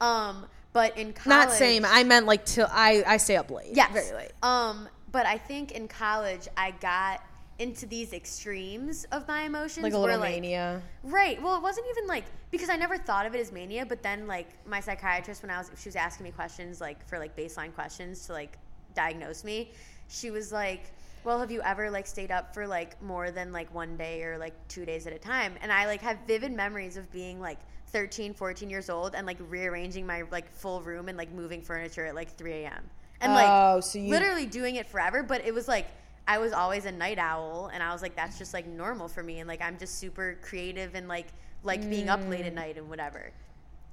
Um, 0.00 0.46
but 0.72 0.96
in 0.96 1.12
college, 1.12 1.48
Not 1.48 1.52
same. 1.52 1.84
I 1.84 2.04
meant 2.04 2.26
like 2.26 2.44
till 2.44 2.68
I 2.70 3.02
I 3.06 3.16
stay 3.16 3.36
up 3.36 3.50
late. 3.50 3.70
Yes. 3.72 3.92
Very 3.92 4.12
late. 4.16 4.32
Um, 4.42 4.88
but 5.10 5.26
I 5.26 5.38
think 5.38 5.72
in 5.72 5.88
college 5.88 6.48
I 6.56 6.70
got 6.72 7.20
into 7.58 7.86
these 7.86 8.12
extremes 8.12 9.04
of 9.10 9.26
my 9.26 9.42
emotions. 9.42 9.82
Like 9.82 9.92
a 9.92 9.98
where, 10.00 10.16
little 10.16 10.30
mania. 10.30 10.80
Right. 11.02 11.40
Well, 11.42 11.56
it 11.56 11.62
wasn't 11.62 11.86
even 11.90 12.06
like 12.06 12.24
because 12.50 12.70
I 12.70 12.76
never 12.76 12.96
thought 12.96 13.26
of 13.26 13.34
it 13.34 13.40
as 13.40 13.50
mania, 13.52 13.84
but 13.84 14.02
then 14.02 14.26
like 14.26 14.48
my 14.66 14.80
psychiatrist 14.80 15.42
when 15.42 15.50
I 15.50 15.58
was 15.58 15.70
she 15.80 15.88
was 15.88 15.96
asking 15.96 16.24
me 16.24 16.30
questions 16.30 16.80
like 16.80 17.06
for 17.08 17.18
like 17.18 17.36
baseline 17.36 17.74
questions 17.74 18.26
to 18.26 18.32
like 18.32 18.58
diagnose 18.94 19.42
me, 19.44 19.72
she 20.08 20.30
was 20.30 20.52
like, 20.52 20.92
"Well, 21.24 21.40
have 21.40 21.50
you 21.50 21.60
ever 21.62 21.90
like 21.90 22.06
stayed 22.06 22.30
up 22.30 22.54
for 22.54 22.66
like 22.66 23.00
more 23.02 23.30
than 23.32 23.52
like 23.52 23.72
one 23.74 23.96
day 23.96 24.22
or 24.22 24.38
like 24.38 24.54
two 24.68 24.84
days 24.84 25.06
at 25.06 25.12
a 25.12 25.18
time?" 25.18 25.54
And 25.60 25.72
I 25.72 25.86
like 25.86 26.00
have 26.02 26.18
vivid 26.26 26.52
memories 26.52 26.96
of 26.96 27.10
being 27.10 27.40
like 27.40 27.58
13, 27.88 28.34
14 28.34 28.70
years 28.70 28.88
old 28.88 29.14
and 29.14 29.26
like 29.26 29.38
rearranging 29.48 30.06
my 30.06 30.22
like 30.30 30.48
full 30.52 30.80
room 30.82 31.08
and 31.08 31.18
like 31.18 31.32
moving 31.32 31.62
furniture 31.62 32.06
at 32.06 32.14
like 32.14 32.36
3 32.36 32.52
a.m. 32.52 32.88
And 33.20 33.32
like 33.32 33.48
Oh, 33.48 33.80
so 33.80 33.98
you- 33.98 34.10
literally 34.10 34.46
doing 34.46 34.76
it 34.76 34.86
forever, 34.86 35.24
but 35.24 35.44
it 35.44 35.52
was 35.52 35.66
like 35.66 35.86
I 36.28 36.38
was 36.38 36.52
always 36.52 36.84
a 36.84 36.92
night 36.92 37.18
owl, 37.18 37.70
and 37.72 37.82
I 37.82 37.92
was 37.92 38.02
like, 38.02 38.14
that's 38.14 38.38
just 38.38 38.52
like 38.54 38.66
normal 38.66 39.08
for 39.08 39.22
me, 39.22 39.40
and 39.40 39.48
like 39.48 39.62
I'm 39.62 39.78
just 39.78 39.98
super 39.98 40.38
creative 40.42 40.94
and 40.94 41.08
like 41.08 41.28
like 41.64 41.88
being 41.88 42.08
up 42.08 42.20
late 42.28 42.46
at 42.46 42.54
night 42.54 42.76
and 42.78 42.88
whatever. 42.88 43.32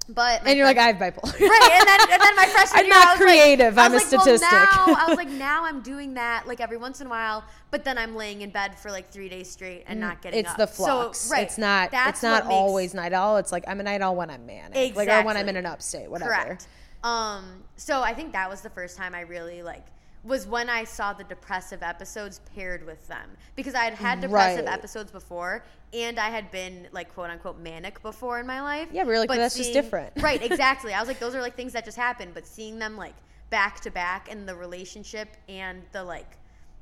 But 0.08 0.42
Mm. 0.42 0.46
And 0.50 0.56
you're 0.56 0.66
like, 0.66 0.78
I 0.78 0.86
have 0.92 0.96
bipolar. 0.96 1.32
right, 1.40 1.70
and 1.72 1.88
then 1.88 2.00
and 2.12 2.22
then 2.22 2.36
my 2.36 2.46
freshman 2.52 2.78
I'm 2.80 2.86
year, 2.86 2.94
not 2.94 3.06
I 3.08 3.10
was 3.14 3.20
creative, 3.20 3.74
Like, 3.74 3.82
I 3.82 3.86
I'm 3.86 3.92
a 3.92 3.96
like, 3.96 4.06
statistic. 4.06 4.52
Well, 4.52 4.86
now, 4.86 4.94
I 4.98 5.04
was 5.08 5.16
like, 5.16 5.28
now 5.48 5.64
I'm 5.64 5.80
doing 5.80 6.14
that 6.14 6.46
like 6.46 6.60
every 6.60 6.76
once 6.76 7.00
in 7.00 7.08
a 7.08 7.10
while, 7.10 7.42
but 7.72 7.82
then 7.82 7.98
I'm 7.98 8.14
laying 8.14 8.42
in 8.42 8.50
bed 8.50 8.78
for 8.78 8.92
like 8.92 9.10
three 9.10 9.28
days 9.28 9.50
straight 9.50 9.82
and 9.88 9.98
not 9.98 10.22
getting 10.22 10.36
Mm, 10.38 10.40
it's 10.42 10.50
up. 10.52 10.58
the 10.58 10.66
So, 10.68 10.84
flux. 10.84 11.28
right, 11.30 11.42
It's 11.42 11.58
not. 11.58 11.90
that's 11.90 12.18
it's 12.18 12.22
not 12.22 12.44
makes- 12.44 12.52
always 12.54 12.94
night 12.94 13.14
owl. 13.14 13.38
It's 13.38 13.50
like 13.50 13.64
I'm 13.66 13.80
a 13.80 13.82
night 13.82 14.00
owl 14.02 14.14
when 14.14 14.30
I'm 14.30 14.46
manic, 14.46 14.94
like 14.94 15.08
or 15.08 15.22
when 15.24 15.36
I'm 15.36 15.48
in 15.48 15.56
an 15.56 15.66
upstate, 15.66 16.08
whatever. 16.08 16.30
Correct. 16.30 16.68
Um, 17.02 17.64
so 17.76 18.00
I 18.02 18.14
think 18.14 18.32
that 18.32 18.48
was 18.48 18.60
the 18.60 18.70
first 18.70 18.96
time 18.96 19.12
I 19.14 19.22
really 19.22 19.62
like 19.64 19.86
was 20.26 20.46
when 20.46 20.68
I 20.68 20.84
saw 20.84 21.12
the 21.12 21.24
depressive 21.24 21.82
episodes 21.82 22.40
paired 22.54 22.84
with 22.84 23.06
them 23.06 23.30
because 23.54 23.74
I 23.74 23.84
had 23.84 23.94
had 23.94 24.20
depressive 24.20 24.66
Right. 24.66 24.74
episodes 24.74 25.12
before 25.12 25.64
and 25.92 26.18
I 26.18 26.30
had 26.30 26.50
been 26.50 26.88
like 26.92 27.12
quote 27.14 27.30
unquote 27.30 27.58
manic 27.58 28.02
before 28.02 28.40
in 28.40 28.46
my 28.46 28.60
life. 28.60 28.88
Yeah, 28.92 29.02
really, 29.02 29.20
like, 29.20 29.28
but 29.28 29.36
that's 29.36 29.56
just 29.56 29.72
different. 29.72 30.12
right, 30.20 30.42
exactly. 30.50 30.92
I 30.92 31.00
was 31.00 31.08
like, 31.08 31.20
those 31.20 31.34
are 31.34 31.40
like 31.40 31.54
things 31.54 31.72
that 31.74 31.84
just 31.84 31.96
happen, 31.96 32.30
but 32.34 32.46
seeing 32.46 32.78
them 32.78 32.96
like 32.96 33.14
back 33.50 33.80
to 33.80 33.90
back 33.90 34.30
and 34.30 34.48
the 34.48 34.54
relationship 34.54 35.28
and 35.48 35.82
the 35.92 36.02
like 36.02 36.36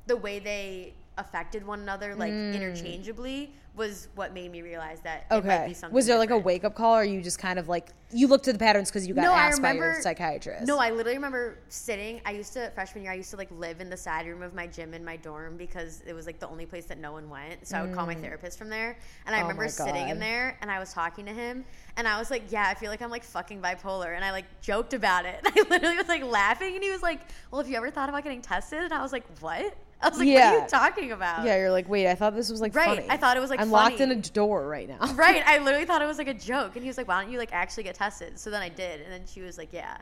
the 0.07 0.17
way 0.17 0.39
they 0.39 0.93
affected 1.17 1.65
one 1.65 1.79
another 1.79 2.13
like 2.15 2.33
interchangeably 2.51 3.53
was 3.75 4.07
what 4.15 4.33
made 4.33 4.51
me 4.51 4.61
realize 4.61 5.01
that 5.01 5.25
it 5.29 5.33
might 5.33 5.37
Okay. 5.37 5.67
be 5.67 5.73
something 5.73 5.93
Was 5.93 6.07
there 6.07 6.17
like 6.17 6.29
a 6.29 6.37
wake 6.37 6.63
up 6.63 6.75
call, 6.75 6.95
or 6.95 7.03
you 7.03 7.21
just 7.21 7.39
kind 7.39 7.59
of 7.59 7.67
like 7.67 7.89
you 8.11 8.27
looked 8.27 8.47
at 8.47 8.53
the 8.53 8.59
patterns 8.59 8.89
because 8.89 9.05
you 9.05 9.13
got 9.13 9.23
No, 9.23 9.33
asked 9.33 9.61
by 9.61 9.73
your 9.73 10.01
psychiatrist? 10.01 10.65
No, 10.65 10.77
I 10.79 10.91
literally 10.91 11.17
remember 11.17 11.57
sitting. 11.67 12.21
I 12.25 12.31
used 12.31 12.53
to 12.53 12.69
freshman 12.73 13.03
year. 13.03 13.11
I 13.11 13.15
used 13.15 13.31
to 13.31 13.37
like 13.37 13.49
live 13.51 13.81
in 13.81 13.89
the 13.89 13.97
side 13.97 14.27
room 14.27 14.41
of 14.41 14.53
my 14.53 14.65
gym 14.67 14.93
in 14.93 15.03
my 15.03 15.17
dorm 15.17 15.57
because 15.57 16.01
it 16.07 16.13
was 16.13 16.25
like 16.25 16.39
the 16.39 16.47
only 16.47 16.65
place 16.65 16.85
that 16.85 16.97
no 16.99 17.11
one 17.11 17.29
went. 17.29 17.67
So 17.67 17.77
I 17.77 17.81
would 17.81 17.91
call 17.91 18.05
my 18.05 18.15
therapist 18.15 18.57
from 18.57 18.69
there, 18.69 18.97
and 19.25 19.35
I 19.35 19.39
Mm. 19.39 19.43
Oh 19.43 19.47
remember 19.47 19.67
sitting 19.67 20.07
in 20.09 20.19
there 20.19 20.57
and 20.61 20.71
I 20.71 20.79
was 20.79 20.93
talking 20.93 21.25
to 21.25 21.33
him, 21.33 21.65
and 21.97 22.07
I 22.07 22.17
was 22.17 22.31
like, 22.31 22.43
"Yeah, 22.51 22.67
I 22.69 22.75
feel 22.75 22.89
like 22.91 23.01
I'm 23.01 23.11
like 23.11 23.23
fucking 23.25 23.61
bipolar," 23.61 24.15
and 24.15 24.23
I 24.23 24.31
like 24.31 24.45
joked 24.61 24.93
about 24.93 25.25
it. 25.25 25.41
I 25.45 25.65
literally 25.69 25.97
was 25.97 26.07
like 26.07 26.23
laughing, 26.23 26.75
and 26.75 26.83
he 26.83 26.91
was 26.91 27.01
like, 27.01 27.19
"Well, 27.51 27.59
have 27.61 27.69
you 27.69 27.75
ever 27.75 27.91
thought 27.91 28.07
about 28.07 28.23
getting 28.23 28.41
tested?" 28.41 28.79
And 28.83 28.93
I 28.93 29.01
was 29.01 29.11
like, 29.11 29.25
"What?" 29.41 29.75
I 30.05 30.09
was 30.09 30.19
like, 30.19 30.27
what 30.27 30.43
are 30.43 30.59
you 30.61 30.67
talking 30.67 31.11
about? 31.11 31.45
Yeah, 31.45 31.57
you're 31.57 31.71
like, 31.71 31.89
wait, 31.89 32.07
I 32.07 32.15
thought 32.15 32.35
this 32.35 32.49
was 32.49 32.61
like 32.61 32.75
Right, 32.75 32.97
funny. 32.97 33.07
I 33.09 33.17
thought 33.17 33.37
it 33.37 33.39
was, 33.39 33.49
like, 33.49 33.59
I'm 33.59 33.71
locked 33.71 33.99
in 33.99 34.11
a 34.11 34.15
door 34.15 34.67
right 34.67 34.87
now. 34.87 35.13
Right. 35.15 35.41
I 35.47 35.57
literally 35.59 35.85
thought 35.85 36.01
it 36.01 36.05
was 36.05 36.17
like 36.17 36.27
a 36.27 36.33
joke. 36.33 36.75
And 36.75 36.83
he 36.83 36.87
was 36.87 36.97
like, 36.97 37.07
why 37.07 37.21
don't 37.21 37.31
you 37.31 37.37
like 37.37 37.53
actually 37.53 37.83
get 37.83 37.95
tested? 37.95 38.37
So 38.37 38.49
then 38.51 38.61
I 38.61 38.69
did. 38.69 39.01
And 39.01 39.11
then 39.11 39.23
she 39.25 39.41
was 39.41 39.57
like, 39.57 39.73
yeah. 39.73 39.97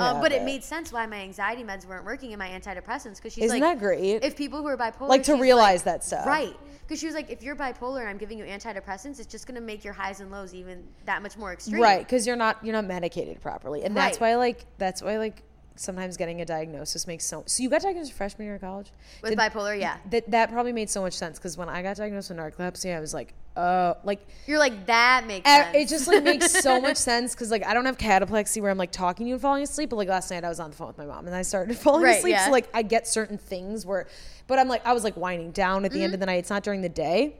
Um, 0.00 0.20
but 0.20 0.32
it 0.32 0.42
made 0.42 0.64
sense 0.64 0.92
why 0.92 1.06
my 1.06 1.18
anxiety 1.20 1.62
meds 1.62 1.86
weren't 1.86 2.04
working 2.04 2.32
and 2.32 2.40
my 2.40 2.48
antidepressants 2.48 3.16
because 3.16 3.32
she's 3.32 3.42
like, 3.50 3.58
Isn't 3.58 3.60
like, 3.60 3.78
that 3.78 3.78
great? 3.78 4.24
if 4.24 4.34
people 4.36 4.60
who 4.60 4.66
are 4.66 4.76
bipolar 4.76 5.06
like 5.08 5.22
to 5.24 5.34
realize 5.36 5.84
that 5.84 6.02
stuff. 6.02 6.26
right 6.26 6.56
because 6.82 6.98
she 6.98 7.06
was 7.06 7.14
like 7.14 7.30
if 7.30 7.40
you're 7.40 7.54
bipolar 7.54 8.00
and 8.00 8.08
i'm 8.08 8.18
giving 8.18 8.36
you 8.36 8.44
antidepressants 8.44 9.20
it's 9.20 9.26
just 9.26 9.46
going 9.46 9.54
to 9.54 9.60
make 9.60 9.84
your 9.84 9.92
highs 9.92 10.18
and 10.18 10.28
lows 10.32 10.52
even 10.54 10.82
that 11.04 11.22
much 11.22 11.36
more 11.36 11.52
extreme 11.52 11.80
Right, 11.80 12.00
because 12.00 12.26
you're 12.26 12.34
not 12.34 12.56
you're 12.64 12.72
not 12.72 12.84
medicated 12.86 13.40
properly, 13.40 13.84
and 13.84 13.96
that's 13.96 14.18
why 14.18 14.34
like 14.34 14.64
that's 14.76 15.02
why 15.02 15.18
like 15.18 15.44
sometimes 15.76 16.16
getting 16.16 16.40
a 16.40 16.44
diagnosis 16.44 17.06
makes 17.06 17.24
so. 17.24 17.44
So 17.46 17.62
you 17.62 17.70
got 17.70 17.82
diagnosed 17.82 18.12
freshman 18.12 18.46
year 18.46 18.56
of 18.56 18.60
college. 18.62 18.90
with 19.22 19.30
Did- 19.30 19.38
bipolar 19.38 19.78
yeah 19.78 19.98
That 20.10 20.30
that 20.30 20.50
probably 20.50 20.72
made 20.72 20.90
so 20.90 21.02
much 21.02 21.12
sense 21.14 21.38
because 21.38 21.56
when 21.56 21.68
I 21.68 21.82
got 21.82 21.96
diagnosed 21.96 22.30
with 22.30 22.38
narcolepsy, 22.38 22.96
I 22.96 23.00
was 23.00 23.12
like, 23.14 23.34
oh, 23.56 23.96
like 24.04 24.26
you're 24.46 24.58
like 24.58 24.86
that 24.86 25.24
makes 25.26 25.48
sense 25.48 25.76
it 25.76 25.88
just 25.88 26.06
like 26.08 26.22
makes 26.24 26.50
so 26.50 26.80
much 26.88 26.96
sense 26.96 27.34
because 27.34 27.50
like 27.50 27.64
I 27.64 27.74
don't 27.74 27.84
have 27.86 27.98
cataplexy 27.98 28.60
where 28.62 28.70
I'm 28.70 28.78
like 28.78 28.92
talking 28.92 29.26
to 29.26 29.28
you 29.28 29.34
and 29.34 29.42
falling 29.42 29.62
asleep, 29.62 29.90
but 29.90 29.96
like 29.96 30.08
last 30.08 30.30
night 30.30 30.44
I 30.44 30.48
was 30.48 30.60
on 30.60 30.70
the 30.70 30.76
phone 30.76 30.88
with 30.88 30.98
my 30.98 31.06
mom 31.06 31.26
and 31.26 31.34
I 31.36 31.42
started 31.42 31.76
falling 31.86 32.02
Right, 32.02 32.18
asleep. 32.18 32.32
yeah. 32.32 32.46
So 32.46 32.50
like 32.52 32.68
I 32.74 32.82
get 32.82 33.06
certain 33.06 33.38
things 33.38 33.84
where, 33.86 34.06
but 34.46 34.58
I'm 34.58 34.68
like 34.68 34.84
I 34.86 34.92
was 34.92 35.04
like 35.04 35.16
winding 35.16 35.50
down 35.52 35.84
at 35.84 35.90
the 35.92 35.98
Mm-hmm. 35.98 36.04
end 36.04 36.14
of 36.14 36.20
the 36.20 36.26
night. 36.26 36.36
It's 36.38 36.50
not 36.50 36.62
during 36.62 36.82
the 36.82 36.88
day, 36.88 37.36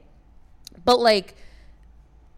but 0.85 0.99
like 0.99 1.35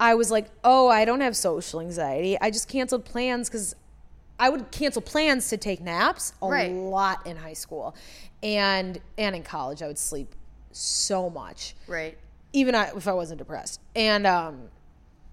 I 0.02 0.16
was 0.16 0.32
like, 0.32 0.46
oh, 0.64 0.88
I 0.88 1.04
don't 1.04 1.20
have 1.20 1.36
social 1.36 1.82
anxiety. 1.82 2.38
I 2.40 2.52
just 2.52 2.70
canceled 2.70 3.04
plans 3.04 3.50
because 3.50 3.76
I 4.40 4.50
would 4.50 4.72
cancel 4.72 5.02
plans 5.02 5.50
to 5.50 5.58
take 5.58 5.82
naps 5.82 6.34
a 6.42 6.48
Right. 6.48 6.72
lot 6.72 7.28
in 7.28 7.36
high 7.38 7.54
school, 7.54 7.94
and 8.42 9.00
and 9.18 9.36
in 9.36 9.44
college 9.44 9.82
I 9.82 9.88
would 9.88 9.98
sleep 9.98 10.34
so 10.72 11.30
much 11.30 11.76
right 11.88 12.18
even 12.54 12.74
I, 12.74 12.92
if 12.96 13.08
I 13.08 13.14
wasn't 13.14 13.38
depressed. 13.40 13.80
And 13.96 14.26
um, 14.26 14.70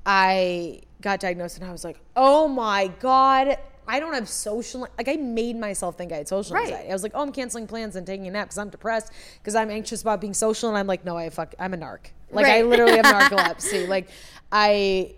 I 0.05 0.81
got 1.01 1.21
diagnosed, 1.21 1.59
and 1.59 1.67
I 1.69 1.73
was 1.73 1.85
like, 1.85 1.99
"Oh 2.15 2.47
my 2.49 2.89
god, 3.01 3.57
I 3.89 4.01
don't 4.01 4.15
have 4.15 4.29
social." 4.29 4.81
Like 4.99 5.09
I 5.09 5.17
made 5.17 5.57
myself 5.59 5.97
think 5.97 6.13
I 6.13 6.17
had 6.17 6.29
social 6.29 6.55
Right. 6.55 6.65
anxiety. 6.69 6.91
I 6.91 6.93
was 6.93 7.03
like, 7.03 7.13
"Oh, 7.15 7.23
I'm 7.23 7.33
canceling 7.33 7.67
plans 7.67 7.97
and 7.97 8.07
taking 8.07 8.27
a 8.27 8.31
nap 8.31 8.47
because 8.49 8.59
I'm 8.59 8.69
depressed 8.71 9.13
because 9.39 9.55
I'm 9.55 9.71
anxious 9.71 10.03
about 10.03 10.21
being 10.21 10.35
social." 10.35 10.69
And 10.69 10.77
I'm 10.79 10.87
like, 10.87 11.05
"No, 11.05 11.17
I 11.17 11.31
fuck, 11.31 11.55
I'm 11.59 11.75
a 11.75 11.77
narc. 11.79 12.11
Like 12.31 12.47
I 12.47 12.63
literally 12.63 12.97
have 12.97 13.05
narcolepsy. 13.31 13.87
like 13.89 14.09
I." 14.53 15.15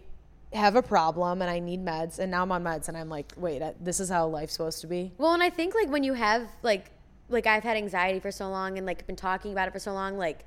have 0.53 0.77
a 0.77 0.83
problem 0.83 1.43
and 1.43 1.51
I 1.51 1.59
need 1.59 1.85
meds 1.85 2.19
and 2.19 2.31
now 2.31 2.43
I'm 2.43 2.53
on 2.53 2.65
meds 2.65 2.89
and 2.89 2.97
I'm 2.97 3.09
like, 3.09 3.33
wait, 3.37 3.63
this 3.81 4.01
is 4.01 4.09
how 4.09 4.27
life's 4.27 4.53
supposed 4.55 4.81
to 4.81 4.87
be. 4.87 5.13
well 5.19 5.35
and 5.35 5.43
i 5.43 5.51
think 5.51 5.75
like 5.75 5.89
when 5.89 6.03
you 6.03 6.15
have 6.15 6.49
like 6.63 6.91
like 7.29 7.47
i've 7.47 7.63
had 7.63 7.77
anxiety 7.77 8.21
for 8.21 8.31
so 8.31 8.49
long 8.49 8.79
and 8.79 8.87
like 8.87 9.07
been 9.07 9.17
talking 9.17 9.53
about 9.53 9.69
it 9.69 9.73
for 9.73 9.79
so 9.79 9.93
long 9.93 10.17
like 10.17 10.45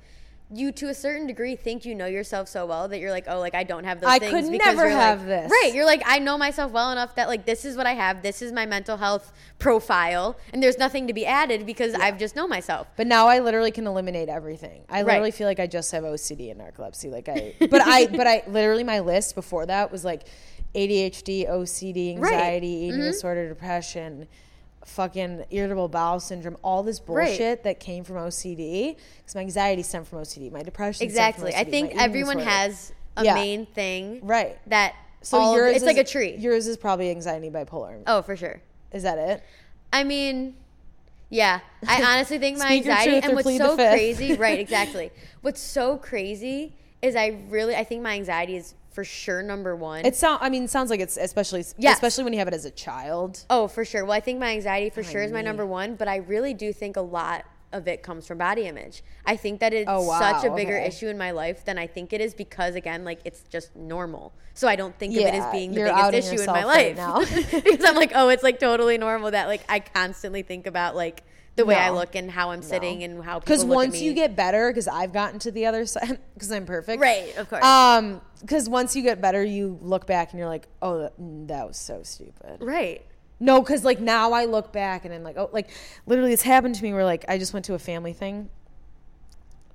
you 0.54 0.70
to 0.72 0.88
a 0.88 0.94
certain 0.94 1.26
degree 1.26 1.56
think 1.56 1.84
you 1.84 1.94
know 1.94 2.06
yourself 2.06 2.46
so 2.48 2.66
well 2.66 2.86
that 2.88 2.98
you're 2.98 3.10
like 3.10 3.24
oh 3.28 3.38
like 3.40 3.54
i 3.54 3.62
don't 3.64 3.84
have 3.84 4.00
those 4.00 4.10
I 4.10 4.18
things 4.18 4.32
could 4.32 4.50
because 4.52 4.66
never 4.76 4.88
you're, 4.88 4.96
like- 4.98 5.02
have 5.06 5.24
this. 5.26 5.50
right 5.50 5.72
you're 5.74 5.86
like 5.86 6.02
i 6.06 6.18
know 6.18 6.36
myself 6.36 6.72
well 6.72 6.92
enough 6.92 7.14
that 7.14 7.28
like 7.28 7.46
this 7.46 7.64
is 7.64 7.76
what 7.76 7.86
i 7.86 7.92
have 7.94 8.22
this 8.22 8.42
is 8.42 8.52
my 8.52 8.66
mental 8.66 8.96
health 8.98 9.32
profile 9.58 10.36
and 10.52 10.62
there's 10.62 10.78
nothing 10.78 11.06
to 11.06 11.12
be 11.14 11.24
added 11.24 11.64
because 11.64 11.94
i've 11.94 12.18
just 12.18 12.36
know 12.36 12.46
myself 12.46 12.86
But 12.96 13.06
now 13.06 13.28
I 13.28 13.38
literally 13.38 13.70
can 13.70 13.86
eliminate 13.86 14.28
everything. 14.28 14.82
I 14.88 14.98
Right. 14.98 15.06
literally 15.06 15.30
feel 15.30 15.46
like 15.46 15.60
I 15.60 15.66
just 15.66 15.90
have 15.92 16.04
OCD 16.04 16.50
and 16.50 16.60
narcolepsy. 16.60 17.10
Like 17.10 17.28
I, 17.28 17.54
but 17.70 17.80
I, 17.80 18.06
but 18.06 18.26
I 18.26 18.42
literally 18.46 18.84
my 18.84 19.00
list 19.00 19.34
before 19.34 19.64
that 19.66 19.90
was 19.90 20.04
like 20.04 20.22
ADHD, 20.74 21.48
OCD, 21.48 22.18
Right. 22.18 22.32
anxiety, 22.34 22.66
eating 22.68 23.00
Mhm. 23.00 23.12
disorder, 23.12 23.48
depression, 23.48 24.26
fucking 24.84 25.44
irritable 25.50 25.88
bowel 25.88 26.20
syndrome, 26.20 26.56
all 26.62 26.82
this 26.82 27.00
Right. 27.06 27.28
bullshit 27.28 27.62
that 27.64 27.80
came 27.80 28.04
from 28.04 28.16
OCD. 28.16 28.96
Because 29.18 29.34
my 29.34 29.40
anxiety 29.42 29.82
stemmed 29.82 30.08
from 30.08 30.18
OCD, 30.20 30.50
my 30.50 30.62
depression. 30.62 31.04
exactly 31.04 31.48
i 31.54 31.62
Stemmed 31.62 31.66
from 31.68 31.74
OCD, 31.74 31.88
think 31.90 32.02
everyone 32.02 32.36
disorder. 32.38 32.50
has 32.56 32.92
a 33.16 33.24
Yeah. 33.24 33.34
main 33.34 33.66
thing 33.66 34.20
right. 34.22 34.58
that 34.68 34.94
So 35.22 35.38
all 35.38 35.50
of- 35.52 35.56
yours 35.56 35.76
it's 35.76 35.84
like 35.84 35.98
a 35.98 36.04
tree 36.04 36.34
Yours 36.36 36.66
is 36.66 36.76
probably 36.76 37.10
anxiety 37.10 37.50
bipolar. 37.50 38.02
oh 38.06 38.22
for 38.22 38.36
sure 38.36 38.60
Is 38.92 39.02
that 39.04 39.18
it? 39.18 39.42
I 39.92 40.04
mean, 40.04 40.56
yeah. 41.30 41.60
I 41.86 42.02
honestly 42.14 42.38
think 42.38 42.58
my 42.58 42.72
anxiety 42.74 43.18
and 43.22 43.34
what's 43.34 43.56
so 43.56 43.76
crazy, 43.76 44.34
right, 44.34 44.58
exactly. 44.66 45.10
What's 45.42 45.60
so 45.60 45.96
crazy 45.96 46.74
is 47.00 47.14
I 47.16 47.38
really 47.48 47.74
I 47.76 47.84
think 47.84 48.02
my 48.02 48.14
anxiety 48.14 48.56
is 48.56 48.74
for 48.92 49.04
sure 49.04 49.42
number 49.42 49.74
1. 49.74 50.04
It 50.06 50.14
sound. 50.16 50.38
I 50.42 50.48
mean, 50.50 50.68
sounds 50.68 50.90
like 50.90 51.00
it's 51.00 51.16
especially, 51.16 51.64
Yes. 51.78 51.94
especially 51.96 52.24
when 52.24 52.32
you 52.32 52.38
have 52.38 52.48
it 52.48 52.54
as 52.54 52.64
a 52.64 52.70
child. 52.70 53.44
oh, 53.50 53.66
for 53.68 53.84
sure. 53.84 54.04
Well, 54.04 54.12
I 54.12 54.20
think 54.20 54.38
my 54.38 54.50
anxiety 54.52 54.90
for 54.90 55.00
oh, 55.00 55.04
My 55.04 55.10
sure 55.12 55.22
is 55.22 55.32
my 55.32 55.42
number 55.42 55.66
1, 55.66 55.96
but 55.96 56.08
I 56.08 56.16
really 56.16 56.54
do 56.54 56.72
think 56.72 56.96
a 56.96 57.00
lot 57.02 57.44
of 57.72 57.88
it 57.88 58.02
comes 58.02 58.26
from 58.26 58.36
body 58.36 58.66
image. 58.66 59.02
I 59.24 59.34
think 59.36 59.60
that 59.60 59.72
it's 59.72 59.88
Oh, 59.88 60.02
wow, 60.02 60.18
such 60.20 60.44
a 60.44 60.54
bigger 60.54 60.76
okay. 60.76 60.86
issue 60.88 61.08
in 61.08 61.16
my 61.16 61.30
life 61.30 61.64
than 61.64 61.78
I 61.78 61.86
think 61.86 62.12
it 62.12 62.20
is 62.20 62.34
because 62.34 62.74
again, 62.74 63.02
like 63.04 63.20
it's 63.24 63.42
just 63.44 63.74
normal. 63.74 64.34
So 64.52 64.68
I 64.68 64.76
don't 64.76 64.94
think 64.98 65.14
of 65.16 65.22
it 65.22 65.32
as 65.32 65.50
being 65.52 65.72
the 65.72 65.84
biggest 65.84 66.32
issue 66.32 66.40
in 66.42 66.46
my 66.46 66.60
yourself 66.60 66.74
right 66.76 66.96
life. 66.96 66.96
now. 66.98 67.60
because 67.62 67.84
I'm 67.86 67.96
like, 67.96 68.12
oh, 68.14 68.28
it's 68.28 68.42
like 68.42 68.58
totally 68.60 68.98
normal 68.98 69.30
that 69.30 69.48
like 69.48 69.62
I 69.70 69.80
constantly 69.80 70.42
think 70.42 70.66
about 70.66 70.94
like 70.94 71.22
the 71.56 71.64
way 71.66 71.74
I 71.74 71.90
look 71.90 72.14
and 72.14 72.30
how 72.30 72.50
I'm 72.50 72.62
sitting 72.62 73.02
and 73.04 73.22
how 73.22 73.38
people 73.38 73.40
Because 73.40 73.64
once 73.64 74.00
you 74.00 74.14
get 74.14 74.34
better, 74.34 74.70
because 74.70 74.88
I've 74.88 75.12
gotten 75.12 75.38
to 75.40 75.50
the 75.50 75.66
other 75.66 75.84
side, 75.86 76.18
because 76.34 76.50
I'm 76.50 76.66
perfect. 76.66 77.00
Right, 77.00 77.36
of 77.36 77.48
course. 77.48 77.64
Um, 77.64 78.20
because 78.40 78.68
once 78.68 78.96
you 78.96 79.02
get 79.02 79.20
better, 79.20 79.44
you 79.44 79.78
look 79.80 80.06
back 80.06 80.32
and 80.32 80.38
you're 80.38 80.48
like, 80.48 80.66
oh, 80.80 80.98
that, 80.98 81.12
that 81.48 81.68
was 81.68 81.76
so 81.78 82.02
stupid. 82.02 82.58
right. 82.60 83.04
No, 83.38 83.60
because 83.60 83.84
like 83.84 83.98
now 83.98 84.32
I 84.32 84.44
look 84.44 84.72
back 84.72 85.04
and 85.04 85.12
I'm 85.12 85.24
like, 85.24 85.36
oh, 85.36 85.50
like 85.52 85.68
literally 86.06 86.32
it's 86.32 86.42
happened 86.42 86.76
to 86.76 86.82
me 86.82 86.92
where 86.92 87.04
like 87.04 87.24
I 87.26 87.38
just 87.38 87.52
went 87.52 87.64
to 87.66 87.74
a 87.74 87.78
family 87.78 88.12
thing. 88.12 88.48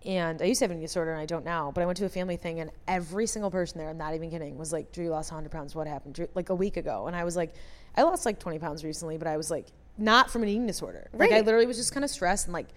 And 0.05 0.41
I 0.41 0.45
used 0.45 0.59
to 0.59 0.63
have 0.63 0.71
an 0.71 0.77
eating 0.77 0.85
disorder 0.85 1.11
and 1.11 1.19
I 1.19 1.25
don't 1.25 1.43
now, 1.43 1.73
but 1.75 1.81
I 1.81 1.85
went 1.85 1.97
to 1.97 2.05
a 2.05 2.09
family 2.09 2.37
thing 2.37 2.61
and 2.61 2.71
every 2.87 3.27
single 3.27 3.51
person 3.51 3.77
there, 3.77 3.89
I'm 3.89 3.97
not 3.97 4.15
even 4.15 4.29
kidding, 4.29 4.57
was 4.57 4.71
like, 4.71 4.93
Drew, 4.93 5.09
lost 5.09 5.33
100 5.33 5.51
pounds. 5.51 5.75
What 5.75 5.85
happened? 5.85 6.15
Drew, 6.15 6.29
like 6.33 6.47
a 6.47 6.55
week 6.55 6.77
ago. 6.77 7.07
And 7.07 7.15
I 7.15 7.25
was 7.25 7.35
like, 7.35 7.55
I 7.93 8.03
lost 8.03 8.25
like 8.25 8.39
20 8.39 8.57
pounds 8.57 8.85
recently, 8.85 9.17
but 9.17 9.27
I 9.27 9.35
was 9.35 9.51
like, 9.51 9.67
not 9.97 10.29
from 10.31 10.43
an 10.43 10.49
eating 10.49 10.67
disorder. 10.67 11.09
Like 11.13 11.31
I 11.31 11.41
literally 11.41 11.65
was 11.65 11.77
just 11.77 11.93
kind 11.93 12.03
of 12.03 12.09
stressed 12.09 12.45
and 12.47 12.53
like 12.53 12.67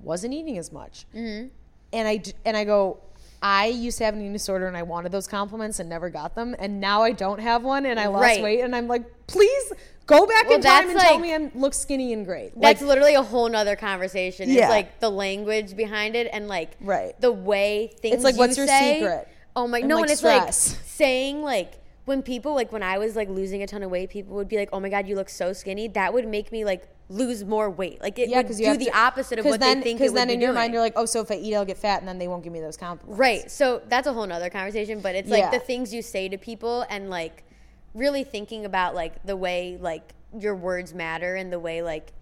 wasn't 0.00 0.34
eating 0.34 0.58
as 0.58 0.70
much. 0.72 1.06
Mm-hmm. 1.14 1.48
And 1.92 2.08
I 2.08 2.22
and 2.44 2.56
I 2.56 2.64
go, 2.64 3.00
I 3.42 3.66
used 3.66 3.98
to 3.98 4.04
have 4.04 4.14
an 4.14 4.20
eating 4.20 4.32
disorder 4.32 4.66
and 4.66 4.76
I 4.76 4.82
wanted 4.82 5.12
those 5.12 5.26
compliments 5.26 5.78
and 5.80 5.88
never 5.88 6.10
got 6.10 6.34
them, 6.34 6.54
and 6.58 6.80
now 6.80 7.02
I 7.02 7.12
don't 7.12 7.40
have 7.40 7.62
one 7.64 7.86
and 7.86 7.98
I 7.98 8.06
lost 8.08 8.22
Right. 8.22 8.42
weight 8.42 8.60
and 8.60 8.74
I'm 8.74 8.88
like, 8.88 9.04
please 9.26 9.72
go 10.06 10.26
back 10.26 10.46
Well, 10.46 10.56
in 10.56 10.62
time 10.62 10.86
that's 10.88 10.90
and 10.90 11.00
tell 11.00 11.18
me 11.18 11.34
I 11.34 11.50
look 11.54 11.74
skinny 11.74 12.12
and 12.12 12.24
great. 12.26 12.52
That's 12.60 12.80
Like, 12.80 12.88
literally 12.88 13.14
a 13.14 13.22
whole 13.22 13.48
nother 13.48 13.76
conversation. 13.76 14.48
Yeah. 14.50 14.62
It's 14.64 14.70
like 14.70 15.00
the 15.00 15.10
language 15.10 15.76
behind 15.76 16.16
it 16.16 16.28
and 16.32 16.48
like 16.48 16.72
Right. 16.80 17.18
the 17.20 17.30
way 17.32 17.92
things 18.00 18.16
It's 18.16 18.24
like, 18.24 18.36
what's 18.36 18.56
your 18.56 18.66
say- 18.66 19.00
secret? 19.00 19.28
Oh 19.56 19.66
my 19.66 19.78
And, 19.80 19.88
no, 19.88 19.96
like, 19.96 20.02
and 20.04 20.10
it's 20.12 20.20
stress. 20.20 20.70
like 20.72 20.80
saying 20.86 21.42
like 21.42 21.72
when 22.08 22.22
people 22.22 22.54
like 22.54 22.72
when 22.72 22.82
I 22.82 22.98
was 22.98 23.14
like 23.14 23.28
losing 23.28 23.62
a 23.62 23.66
ton 23.66 23.82
of 23.82 23.90
weight, 23.90 24.08
people 24.10 24.34
would 24.36 24.48
be 24.48 24.56
like, 24.56 24.70
"Oh 24.72 24.80
my 24.80 24.88
god, 24.88 25.06
you 25.06 25.14
look 25.14 25.28
so 25.28 25.52
skinny." 25.52 25.88
That 25.88 26.12
would 26.14 26.26
make 26.26 26.50
me 26.50 26.64
like 26.64 26.88
lose 27.10 27.44
more 27.44 27.70
weight. 27.70 28.00
Like 28.00 28.18
it 28.18 28.28
yeah, 28.30 28.38
would 28.38 28.48
do 28.48 28.76
the 28.76 28.86
to- 28.86 28.98
opposite 28.98 29.38
of 29.38 29.44
what 29.44 29.60
then, 29.60 29.78
they 29.80 29.84
think. 29.84 29.98
Because 30.00 30.14
then 30.14 30.28
be 30.28 30.34
in 30.34 30.40
your 30.40 30.48
doing. 30.48 30.54
mind 30.56 30.72
you're 30.72 30.82
like, 30.82 30.94
oh, 30.96 31.04
so 31.04 31.20
if 31.20 31.30
I 31.30 31.34
eat, 31.34 31.54
I'll 31.54 31.64
get 31.64 31.76
fat, 31.78 32.00
and 32.00 32.08
then 32.08 32.18
they 32.18 32.26
won't 32.26 32.42
give 32.42 32.52
me 32.52 32.60
those 32.60 32.76
compliments. 32.76 33.18
Right. 33.18 33.50
So 33.50 33.82
that's 33.88 34.06
a 34.06 34.12
whole 34.12 34.26
nother 34.26 34.50
conversation, 34.50 35.00
but 35.00 35.14
it's 35.14 35.28
like 35.30 35.40
Yeah. 35.44 35.50
the 35.50 35.60
things 35.60 35.92
you 35.94 36.02
say 36.02 36.28
to 36.28 36.38
people 36.38 36.84
and 36.90 37.10
like 37.10 37.44
really 37.94 38.24
thinking 38.24 38.64
about 38.64 38.94
like 38.94 39.22
the 39.24 39.36
way 39.36 39.78
like 39.80 40.14
your 40.38 40.54
words 40.54 40.92
matter 40.94 41.36
and 41.36 41.52
the 41.52 41.58
way 41.58 41.80
like 41.82 42.12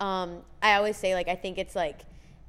um 0.00 0.42
I 0.62 0.74
always 0.74 0.96
say 0.96 1.14
like 1.14 1.28
I 1.28 1.36
think 1.36 1.58
it's 1.58 1.76
like 1.76 2.00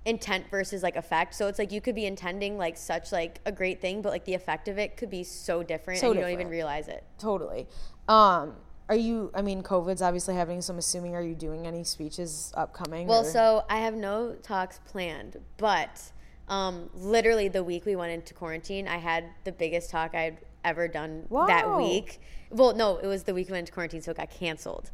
intent 0.08 0.50
versus 0.50 0.82
like 0.82 0.96
effect. 0.96 1.36
So 1.36 1.48
it's 1.48 1.60
like 1.60 1.72
you 1.72 1.82
could 1.82 1.94
be 1.94 2.06
intending 2.06 2.58
like 2.58 2.78
such 2.78 3.12
like 3.12 3.42
a 3.46 3.52
great 3.52 3.82
thing, 3.82 4.02
but 4.02 4.10
like 4.12 4.24
the 4.26 4.34
effect 4.34 4.70
of 4.70 4.80
it 4.80 4.96
could 4.96 5.10
be 5.10 5.24
so 5.24 5.62
different 5.62 6.00
So 6.00 6.08
and 6.08 6.16
you 6.16 6.22
don't 6.22 6.32
even 6.32 6.48
realize 6.48 6.88
it. 6.88 7.04
Totally. 7.20 7.68
Um, 8.08 8.56
are 8.90 8.96
you? 8.96 9.32
I 9.36 9.42
mean, 9.42 9.62
COVID's 9.64 10.02
obviously 10.02 10.34
happening, 10.34 10.62
so 10.62 10.72
I'm 10.72 10.80
assuming 10.80 11.14
are 11.14 11.22
you 11.22 11.36
doing 11.36 11.68
any 11.68 11.84
speeches 11.84 12.54
upcoming? 12.56 13.06
Well, 13.06 13.22
or- 13.26 13.30
so 13.30 13.66
I 13.70 13.80
have 13.80 13.96
no 13.96 14.34
talks 14.42 14.80
planned, 14.86 15.36
but 15.58 16.02
um, 16.48 16.90
literally 16.94 17.50
the 17.50 17.66
week 17.66 17.86
we 17.86 17.98
went 17.98 18.14
into 18.14 18.34
quarantine, 18.34 18.88
I 18.88 18.98
had 18.98 19.26
the 19.44 19.52
biggest 19.52 19.90
talk 19.90 20.16
I'd 20.16 20.38
ever 20.64 20.88
done 20.88 21.28
that 21.48 21.76
week. 21.76 22.22
Well, 22.50 22.74
no, 22.74 22.96
it 22.98 23.08
was 23.08 23.24
the 23.24 23.34
week 23.34 23.50
we 23.50 23.52
went 23.52 23.64
into 23.64 23.74
quarantine, 23.74 24.02
so 24.02 24.12
it 24.12 24.18
got 24.18 24.30
canceled. 24.30 24.90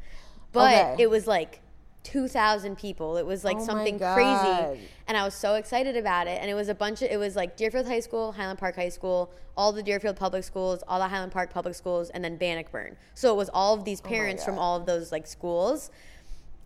But 0.52 0.73
Okay. 0.73 1.03
it 1.03 1.10
was 1.11 1.27
like 1.27 1.61
2,000 2.04 2.78
people. 2.78 3.18
It 3.18 3.26
was 3.26 3.44
like 3.44 3.58
Oh 3.58 3.66
something 3.66 3.98
crazy. 3.98 4.82
And 5.08 5.18
I 5.18 5.24
was 5.24 5.34
so 5.34 5.56
excited 5.56 5.98
about 5.98 6.28
it. 6.28 6.40
And 6.42 6.50
it 6.50 6.54
was 6.54 6.70
a 6.70 6.76
bunch 6.76 7.02
of, 7.02 7.10
it 7.10 7.18
was 7.18 7.36
like 7.36 7.58
Deerfield 7.58 7.88
High 7.88 8.00
School, 8.00 8.32
Highland 8.32 8.60
Park 8.60 8.76
High 8.76 8.90
School, 8.90 9.32
all 9.56 9.72
the 9.72 9.84
Deerfield 9.84 10.16
public 10.16 10.44
schools, 10.44 10.84
all 10.88 11.00
the 11.00 11.08
Highland 11.08 11.32
Park 11.32 11.54
public 11.54 11.76
schools, 11.76 12.10
and 12.10 12.24
then 12.24 12.38
Bannockburn. 12.38 12.96
So 13.14 13.34
it 13.34 13.38
was 13.38 13.50
all 13.54 13.74
of 13.74 13.86
these 13.86 14.02
parents 14.02 14.44
from 14.44 14.58
all 14.60 14.78
of 14.78 14.86
those 14.86 15.12
like 15.12 15.28
schools. 15.28 15.92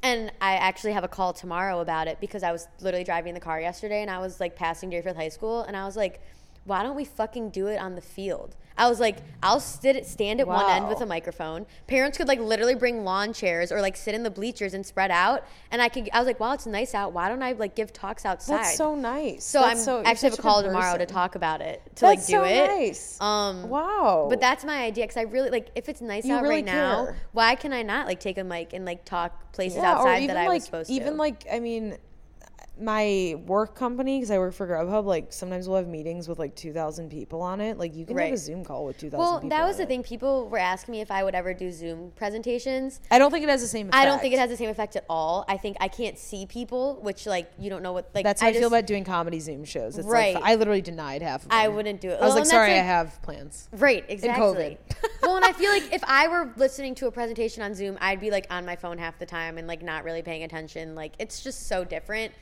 And 0.04 0.32
I 0.42 0.54
actually 0.54 0.94
have 0.94 1.04
a 1.04 1.08
call 1.08 1.34
tomorrow 1.34 1.80
about 1.80 2.08
it 2.08 2.20
because 2.22 2.44
I 2.44 2.52
was 2.52 2.68
literally 2.82 3.04
driving 3.04 3.34
the 3.34 3.40
car 3.40 3.60
yesterday 3.60 4.02
and 4.02 4.12
I 4.12 4.20
was 4.20 4.40
like 4.40 4.56
passing 4.56 4.90
Deerfield 4.90 5.16
High 5.16 5.30
School 5.30 5.64
and 5.64 5.76
I 5.76 5.86
was 5.86 5.96
like, 5.98 6.22
why 6.68 6.84
don't 6.84 6.95
we 6.95 7.06
fucking 7.06 7.49
do 7.49 7.68
it 7.68 7.77
on 7.77 7.95
the 7.95 8.02
field? 8.02 8.56
I 8.77 8.88
was 8.88 8.99
like, 8.99 9.18
I'll 9.41 9.60
sit, 9.60 10.06
stand 10.06 10.39
at 10.39 10.48
one 10.48 10.69
end 10.69 10.88
with 10.88 11.02
a 11.02 11.06
microphone. 11.06 11.65
Parents 11.88 12.15
could 12.18 12.27
like 12.27 12.39
literally 12.39 12.76
bring 12.76 13.03
lawn 13.03 13.34
chairs 13.34 13.72
or 13.72 13.81
like 13.81 13.98
sit 13.98 14.14
in 14.14 14.22
the 14.22 14.30
bleachers 14.30 14.76
and 14.76 14.85
spread 14.85 15.10
out. 15.10 15.45
And 15.72 15.81
I 15.81 15.89
could, 15.89 16.10
I 16.14 16.19
was 16.19 16.27
like, 16.27 16.39
wow, 16.39 16.53
it's 16.53 16.68
nice 16.68 16.94
out. 16.94 17.11
Why 17.11 17.27
don't 17.27 17.41
I 17.41 17.53
like 17.53 17.73
give 17.73 17.91
talks 17.91 18.23
outside? 18.23 18.57
That's 18.57 18.77
so 18.77 18.94
nice. 18.94 19.44
So 19.45 19.61
That's 19.61 19.80
I'm 19.80 19.84
so, 19.84 20.03
actually 20.03 20.30
have 20.30 20.39
a 20.39 20.41
call 20.44 20.61
tomorrow 20.61 20.98
to 20.98 21.07
talk 21.07 21.34
about 21.35 21.61
it 21.61 21.81
to 21.95 22.02
That's 22.02 22.02
like 22.03 22.19
do 22.19 22.34
so 22.34 22.44
it. 22.44 22.68
nice. 22.68 23.19
Um, 23.19 23.68
wow. 23.68 24.27
But 24.30 24.39
that's 24.41 24.64
my 24.64 24.84
idea 24.84 25.06
because 25.06 25.18
I 25.18 25.23
really 25.23 25.49
like 25.49 25.69
if 25.73 25.89
it's 25.89 26.02
nice 26.02 26.26
You 26.26 26.35
out 26.35 26.44
really 26.44 26.56
right 26.57 26.65
now. 26.65 27.06
care. 27.06 27.15
Why 27.31 27.56
can 27.56 27.73
I 27.73 27.81
not 27.81 28.06
like 28.06 28.19
take 28.19 28.38
a 28.38 28.44
mic 28.44 28.73
and 28.73 28.85
like 28.85 29.06
talk 29.06 29.53
places 29.53 29.77
Yeah, 29.80 29.94
outside 29.94 30.30
that 30.30 30.38
I 30.38 30.45
like 30.48 30.56
was 30.56 30.65
supposed 30.65 30.89
even 30.91 31.02
to? 31.02 31.07
Even 31.07 31.18
like 31.18 31.45
I 31.52 31.60
mean, 31.60 31.98
my 32.80 33.36
work 33.45 33.76
company 33.76 34.18
because 34.18 34.32
I 34.32 34.38
work 34.38 34.54
for 34.54 34.68
Grubhub. 34.68 35.06
Like 35.06 35.34
sometimes 35.34 35.68
we'll 35.68 35.78
have 35.78 35.88
meetings 35.88 36.28
with 36.28 36.40
like 36.40 36.56
two 36.56 36.74
thousand 36.74 37.10
people 37.10 37.41
on 37.41 37.62
it. 37.62 37.78
Like 37.78 37.95
you 37.95 38.06
can 38.06 38.18
have 38.18 38.34
a 38.34 38.38
Zoom 38.38 38.64
call 38.64 38.86
with 38.86 38.98
two 38.98 39.10
thousand. 39.10 39.20
well, 39.20 39.36
people 39.40 39.49
that 39.49 39.66
was 39.66 39.78
the 39.78 39.84
it. 39.84 39.88
thing. 39.90 40.04
People 40.04 40.49
were 40.49 40.58
asking 40.58 40.91
me 40.94 41.02
if 41.02 41.12
I 41.12 41.24
would 41.24 41.36
ever 41.36 41.54
do 41.54 41.72
Zoom 41.72 42.12
presentations. 42.16 42.99
I 43.12 43.20
don't 43.20 43.32
think 43.32 43.44
it 43.44 43.49
has 43.49 43.62
the 43.62 43.68
same. 43.68 43.88
Effect. 43.88 43.95
I 43.95 44.06
don't 44.06 44.20
think 44.20 44.34
it 44.34 44.40
has 44.40 44.49
the 44.49 44.58
same 44.58 44.70
effect 44.70 44.95
at 44.95 45.06
all. 45.10 45.45
I 45.48 45.58
think 45.58 45.78
I 45.80 45.88
can't 45.88 46.18
see 46.18 46.45
people, 46.45 46.99
which 47.02 47.26
like 47.26 47.52
you 47.60 47.70
don't 47.70 47.84
know 47.84 47.94
what 47.94 48.10
like. 48.14 48.24
That's 48.24 48.41
how 48.41 48.48
I, 48.48 48.52
feel 48.54 48.62
just- 48.62 48.74
about 48.74 48.86
doing 48.88 49.04
comedy 49.04 49.40
Zoom 49.40 49.66
shows. 49.66 49.98
It's 49.98 50.08
Right. 50.08 50.36
Like, 50.36 50.44
I 50.44 50.56
literally 50.56 50.82
denied 50.82 51.22
half. 51.22 51.45
of 51.45 51.52
I 51.52 51.68
wouldn't 51.68 52.02
do 52.02 52.10
it. 52.10 52.16
I 52.16 52.22
was 52.26 52.30
Well, 52.30 52.36
like, 52.38 52.45
sorry, 52.45 52.72
I 52.74 52.78
have 52.84 53.22
plans. 53.22 53.68
Right, 53.74 54.06
exactly. 54.08 54.44
COVID. 54.45 54.78
well, 55.22 55.36
and 55.36 55.45
I 55.45 55.52
feel 55.54 55.72
like 55.72 55.84
if 55.94 56.04
I 56.06 56.28
were 56.28 56.52
listening 56.58 56.95
to 56.95 57.08
a 57.08 57.12
presentation 57.12 57.64
on 57.64 57.74
Zoom, 57.74 57.98
I'd 58.02 58.20
be 58.20 58.32
like 58.32 58.48
on 58.49 58.66
my 58.66 58.76
phone 58.76 58.98
half 58.98 59.18
the 59.20 59.26
time 59.26 59.58
and 59.58 59.68
like 59.68 59.82
not 59.82 60.04
really 60.04 60.22
paying 60.22 60.44
attention. 60.44 60.95
Like 60.95 61.14
it's 61.20 61.44
just 61.44 61.68
so 61.68 61.84
different. 61.84 62.34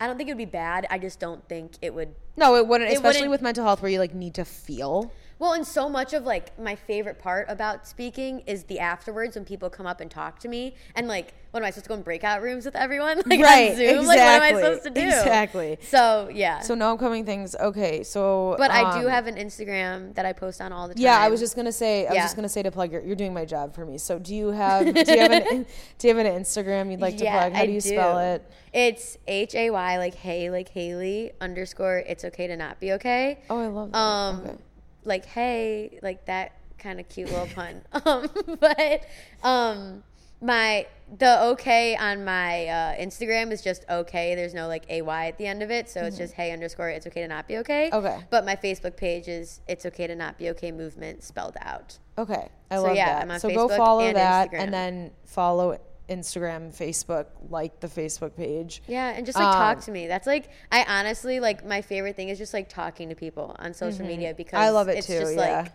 I 0.00 0.06
don't 0.06 0.16
think 0.16 0.28
it 0.28 0.32
would 0.34 0.38
be 0.38 0.44
bad. 0.44 0.86
I 0.90 0.98
just 0.98 1.18
don't 1.18 1.46
think 1.48 1.72
it 1.82 1.92
would. 1.92 2.14
No, 2.36 2.54
it 2.56 2.66
wouldn't. 2.68 2.90
It 2.90 2.94
Especially 2.94 3.22
wouldn't- 3.22 3.30
with 3.32 3.42
mental 3.42 3.64
health, 3.64 3.82
where 3.82 3.90
you 3.90 3.98
like 3.98 4.14
need 4.14 4.34
to 4.34 4.44
feel. 4.44 5.10
Well, 5.38 5.52
and 5.52 5.66
so 5.66 5.88
much 5.88 6.14
of 6.14 6.24
like 6.24 6.58
my 6.58 6.74
favorite 6.74 7.18
part 7.18 7.46
about 7.48 7.86
speaking 7.86 8.40
is 8.40 8.64
the 8.64 8.80
afterwards 8.80 9.36
when 9.36 9.44
people 9.44 9.70
come 9.70 9.86
up 9.86 10.00
and 10.00 10.10
talk 10.10 10.40
to 10.40 10.48
me 10.48 10.74
and 10.96 11.06
like, 11.06 11.34
what 11.50 11.60
am 11.60 11.66
I 11.66 11.70
supposed 11.70 11.84
to 11.84 11.88
go 11.88 11.94
in 11.94 12.02
breakout 12.02 12.42
rooms 12.42 12.64
with 12.64 12.76
everyone? 12.76 13.22
Like 13.28 13.40
Right, 13.40 13.70
on 13.70 13.76
Zoom? 13.76 14.06
Like 14.06 14.18
what 14.18 14.18
am 14.18 14.42
I 14.42 14.48
exactly, 14.48 14.62
supposed 14.62 14.82
to 14.84 14.90
do? 14.90 15.06
exactly. 15.06 15.78
So 15.82 16.30
yeah. 16.32 16.60
So 16.60 16.74
no 16.74 16.92
upcoming 16.92 17.24
things. 17.24 17.54
Okay, 17.54 18.02
so 18.02 18.56
but 18.58 18.70
I 18.70 18.98
do 18.98 19.06
um, 19.06 19.12
have 19.12 19.26
an 19.26 19.36
Instagram 19.36 20.14
that 20.14 20.24
I 20.26 20.32
post 20.32 20.60
on 20.60 20.72
all 20.72 20.88
the 20.88 20.94
time. 20.94 21.02
Yeah, 21.02 21.18
I 21.18 21.28
was 21.28 21.40
just 21.40 21.56
gonna 21.56 21.72
say. 21.72 22.06
I 22.06 22.12
was 22.12 22.22
just 22.22 22.36
gonna 22.36 22.48
say 22.48 22.62
to 22.62 22.70
plug 22.70 22.90
your. 22.90 23.02
You're 23.02 23.16
doing 23.16 23.34
my 23.34 23.44
job 23.44 23.74
for 23.74 23.84
me. 23.84 23.98
So 23.98 24.18
do 24.18 24.34
you 24.34 24.48
have? 24.48 24.92
do 24.94 25.12
you 25.12 25.18
have 25.18 25.32
an? 25.32 25.66
do 25.98 26.08
you 26.08 26.14
have 26.16 26.26
an 26.26 26.42
Instagram 26.42 26.90
you'd 26.90 27.00
like 27.00 27.16
to 27.18 27.24
plug? 27.24 27.52
How 27.52 27.64
do 27.64 27.72
you 27.72 27.80
spell 27.80 28.14
do. 28.14 28.20
it? 28.20 28.50
It's 28.72 29.16
H 29.26 29.54
A 29.54 29.70
Y 29.70 29.98
like 29.98 30.14
hey 30.14 30.50
like 30.50 30.68
Haley 30.68 31.32
underscore 31.40 31.98
it's 31.98 32.24
okay 32.24 32.46
to 32.46 32.56
not 32.56 32.80
be 32.80 32.92
okay. 32.92 33.40
Oh, 33.48 33.58
I 33.58 33.66
love 33.66 33.92
that. 33.92 33.98
Um, 33.98 34.40
okay. 34.40 34.56
Like 35.04 35.24
hey 35.26 35.98
like 36.02 36.26
that 36.26 36.52
kind 36.78 37.00
of 37.00 37.08
cute 37.08 37.30
little 37.30 37.48
pun. 37.54 37.82
Um, 38.04 38.28
but 38.60 39.02
um, 39.42 40.02
my 40.40 40.86
the 41.18 41.42
okay 41.42 41.96
on 41.96 42.24
my 42.24 42.66
uh, 42.66 42.94
Instagram 42.96 43.50
is 43.50 43.62
just 43.62 43.84
okay. 43.90 44.34
There's 44.34 44.54
no 44.54 44.68
like 44.68 44.84
a 44.88 45.02
y 45.02 45.26
at 45.26 45.38
the 45.38 45.46
end 45.46 45.62
of 45.62 45.70
it, 45.70 45.88
so 45.88 46.02
it's 46.02 46.16
just 46.16 46.34
hey 46.34 46.52
underscore 46.52 46.90
it's 46.90 47.06
okay 47.06 47.22
to 47.22 47.28
not 47.28 47.48
be 47.48 47.58
okay. 47.58 47.90
Mm-hmm. 47.92 48.06
Okay. 48.06 48.24
But 48.30 48.44
my 48.44 48.56
Facebook 48.56 48.96
page 48.96 49.26
is 49.28 49.60
it's 49.66 49.84
okay 49.86 50.06
to 50.06 50.14
not 50.14 50.38
be 50.38 50.50
okay 50.50 50.70
movement 50.70 51.22
spelled 51.24 51.56
out. 51.60 51.98
Okay, 52.16 52.48
I 52.70 52.76
So, 52.76 52.82
love 52.82 52.96
yeah, 52.96 53.24
that. 53.24 53.40
So 53.40 53.48
go 53.48 53.68
follow 53.68 54.00
and 54.00 54.16
that, 54.16 54.50
Instagram. 54.50 54.58
and 54.60 54.74
then 54.74 55.10
follow 55.24 55.72
Instagram, 56.08 56.74
Facebook, 56.74 57.26
like 57.50 57.80
the 57.80 57.86
Facebook 57.86 58.34
page. 58.36 58.82
Yeah, 58.86 59.10
and 59.10 59.26
just 59.26 59.36
like 59.38 59.52
talk 59.54 59.76
Um, 59.76 59.82
to 59.84 59.90
me. 59.90 60.06
That's 60.06 60.26
like 60.26 60.48
I 60.72 60.84
honestly 60.88 61.38
like 61.40 61.64
my 61.66 61.82
favorite 61.82 62.16
thing 62.16 62.28
is 62.30 62.38
just 62.38 62.54
like 62.54 62.68
talking 62.68 63.08
to 63.10 63.14
people 63.14 63.54
on 63.58 63.74
social 63.74 64.06
media 64.06 64.34
because 64.34 64.54
Mm-hmm. 64.58 64.66
I 64.66 64.70
love 64.70 64.88
it 64.88 64.98
it's 64.98 65.06
too, 65.06 65.20
Just 65.20 65.34
yeah. 65.36 65.60
like 65.62 65.72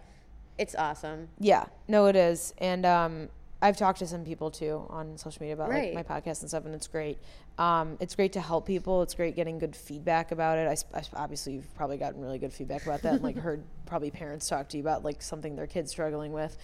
it's 0.57 0.76
awesome. 0.76 1.30
Yeah, 1.39 1.65
no, 1.88 2.05
it 2.07 2.15
is, 2.15 2.53
and 2.60 2.85
um, 2.85 3.30
I've 3.61 3.77
talked 3.77 3.99
to 3.99 4.07
some 4.07 4.23
people 4.26 4.51
too 4.51 4.85
on 4.89 5.18
social 5.18 5.41
media 5.41 5.53
about 5.55 5.69
Right. 5.69 5.93
like 5.95 6.07
my 6.07 6.15
podcast 6.19 6.41
and 6.41 6.49
stuff, 6.49 6.65
and 6.65 6.76
it's 6.76 6.88
great. 6.88 7.18
Um, 7.57 7.97
it's 7.99 8.15
great 8.15 8.34
to 8.34 8.41
help 8.41 8.65
people. 8.65 9.01
It's 9.03 9.14
great 9.14 9.35
getting 9.35 9.57
good 9.60 9.76
feedback 9.76 10.31
about 10.31 10.57
it. 10.57 10.68
I 10.93 11.01
obviously 11.15 11.53
you've 11.53 11.76
probably 11.76 11.97
gotten 11.97 12.22
really 12.22 12.39
good 12.39 12.51
feedback 12.53 12.85
about 12.85 13.01
that, 13.03 13.14
and 13.14 13.23
like 13.23 13.35
heard 13.47 13.64
probably 13.85 14.11
parents 14.11 14.47
talk 14.49 14.68
to 14.69 14.77
you 14.77 14.84
about 14.84 15.03
like 15.03 15.22
something 15.22 15.55
their 15.55 15.68
kids 15.68 15.91
struggling 15.91 16.34
with. 16.34 16.57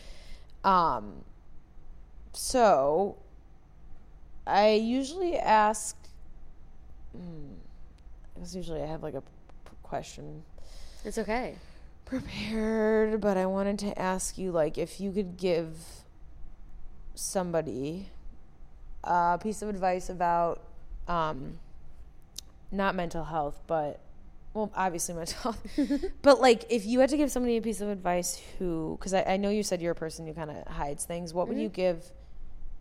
Um, 0.63 1.23
so 2.33 3.17
I 4.47 4.71
usually 4.73 5.37
ask. 5.37 5.95
Hmm, 7.15 7.53
because 8.33 8.55
usually 8.55 8.81
I 8.81 8.85
have 8.85 9.03
like 9.03 9.15
a 9.15 9.23
question 9.83 10.43
It's 11.03 11.17
okay. 11.17 11.55
prepared, 12.05 13.19
but 13.19 13.37
I 13.37 13.45
wanted 13.45 13.79
to 13.79 13.99
ask 13.99 14.37
you 14.37 14.51
like 14.51 14.77
if 14.77 15.01
you 15.01 15.11
could 15.11 15.37
give 15.37 15.75
somebody 17.15 18.09
a 19.03 19.39
piece 19.41 19.61
of 19.61 19.69
advice 19.69 20.09
about 20.09 20.61
um 21.07 21.59
not 22.71 22.95
mental 22.95 23.23
health, 23.25 23.59
but 23.67 23.99
well, 24.53 24.71
obviously 24.75 25.15
mental 25.21 25.41
health. 25.41 25.65
but 26.21 26.39
like 26.39 26.65
if 26.69 26.85
you 26.85 26.99
had 26.99 27.09
to 27.09 27.17
give 27.17 27.31
somebody 27.31 27.57
a 27.57 27.61
piece 27.61 27.81
of 27.81 27.89
advice 27.89 28.41
who 28.59 28.95
because 28.99 29.13
I, 29.13 29.23
I 29.23 29.37
know 29.37 29.49
you 29.49 29.63
said 29.63 29.81
you're 29.81 29.91
a 29.91 29.95
person 29.95 30.27
who 30.27 30.33
kind 30.33 30.51
of 30.51 30.67
hides 30.67 31.05
things, 31.05 31.33
what 31.33 31.47
would 31.47 31.57
you 31.57 31.69
give 31.69 32.05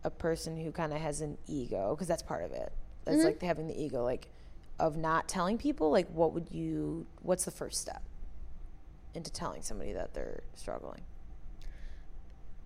a 0.05 0.11
person 0.11 0.57
who 0.57 0.73
kind 0.73 0.93
of 0.93 1.01
has 1.01 1.21
an 1.21 1.39
ego? 1.47 1.95
Because 1.95 2.09
that's 2.09 2.23
part 2.23 2.45
of 2.45 2.53
it. 2.53 2.73
That's 3.05 3.19
mm-hmm. 3.19 3.27
like 3.27 3.43
having 3.43 3.67
the 3.67 3.81
ego, 3.81 4.03
like 4.05 4.29
of 4.79 4.97
not 4.97 5.29
telling 5.29 5.59
people. 5.59 5.91
Like, 5.91 6.09
what 6.11 6.33
would 6.33 6.49
you? 6.51 7.07
What's 7.23 7.45
the 7.45 7.51
first 7.51 7.81
step? 7.81 8.03
into 9.15 9.31
telling 9.31 9.63
somebody 9.63 9.93
that 9.93 10.15
they're 10.15 10.43
struggling. 10.55 11.01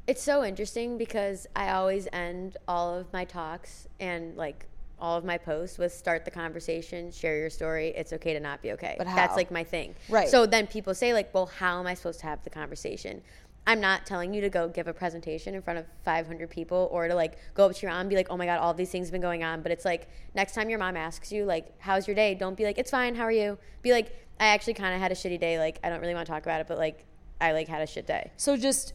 It's 0.07 0.23
so 0.23 0.45
interesting 0.45 0.99
because 0.99 1.47
I 1.55 1.71
always 1.71 2.09
end 2.13 2.57
all 2.67 2.95
of 2.95 3.13
my 3.13 3.25
talks 3.25 3.89
and 4.01 4.37
like 4.37 4.67
all 4.99 5.17
of 5.17 5.25
my 5.25 5.39
posts 5.39 5.79
with 5.79 5.93
start 5.93 6.25
the 6.25 6.31
conversation, 6.31 7.11
share 7.11 7.37
your 7.37 7.51
story. 7.51 7.89
It's 7.97 8.13
okay 8.13 8.33
to 8.35 8.41
not 8.41 8.63
be 8.63 8.73
okay. 8.73 8.95
But 8.99 9.07
That's 9.07 9.37
like 9.37 9.51
my 9.51 9.65
thing. 9.65 9.95
Right. 10.09 10.29
So 10.29 10.47
then 10.47 10.67
people 10.67 10.95
say 10.95 11.13
like, 11.13 11.33
"Well, 11.33 11.47
how 11.47 11.81
am 11.81 11.87
I 11.87 11.95
supposed 11.95 12.21
to 12.21 12.27
have 12.27 12.43
the 12.45 12.51
conversation?" 12.51 13.23
I'm 13.67 13.81
not 13.81 14.07
telling 14.07 14.35
you 14.35 14.41
to 14.41 14.49
go 14.49 14.69
give 14.69 14.89
a 14.89 14.93
presentation 14.93 15.55
in 15.55 15.63
front 15.63 15.79
of 15.79 15.87
500 16.05 16.51
people 16.51 16.89
or 16.91 17.07
to 17.07 17.15
like 17.15 17.39
go 17.55 17.67
up 17.67 17.75
to 17.75 17.83
your 17.83 17.93
mom 17.93 18.01
and 18.01 18.11
be 18.11 18.17
like, 18.17 18.29
"Oh 18.29 18.37
my 18.37 18.47
god, 18.47 18.59
all 18.59 18.75
these 18.75 18.91
things 18.91 19.07
have 19.07 19.13
been 19.13 19.21
going 19.21 19.45
on." 19.45 19.63
But 19.63 19.71
it's 19.71 19.85
like 19.85 20.09
next 20.35 20.55
time 20.55 20.69
your 20.69 20.79
mom 20.79 20.97
asks 20.97 21.31
you 21.31 21.45
like, 21.45 21.73
"How's 21.79 22.09
your 22.09 22.17
day?" 22.17 22.35
Don't 22.35 22.57
be 22.57 22.65
like, 22.65 22.79
"It's 22.79 22.91
fine. 22.91 23.15
How 23.15 23.25
are 23.25 23.33
you?" 23.33 23.59
Be 23.83 23.93
like, 23.93 24.09
"I 24.41 24.47
actually 24.47 24.75
kind 24.75 24.95
of 24.95 25.01
had 25.01 25.13
a 25.13 25.15
shitty 25.15 25.39
day. 25.39 25.59
Like, 25.59 25.79
I 25.85 25.91
don't 25.91 26.01
really 26.01 26.15
want 26.15 26.27
to 26.27 26.33
talk 26.33 26.43
about 26.43 26.61
it, 26.61 26.67
but 26.67 26.79
like 26.79 27.05
I 27.41 27.53
like 27.53 27.69
had 27.69 27.83
a 27.83 27.87
shit 27.87 28.07
day." 28.07 28.33
So 28.37 28.57
just 28.57 28.95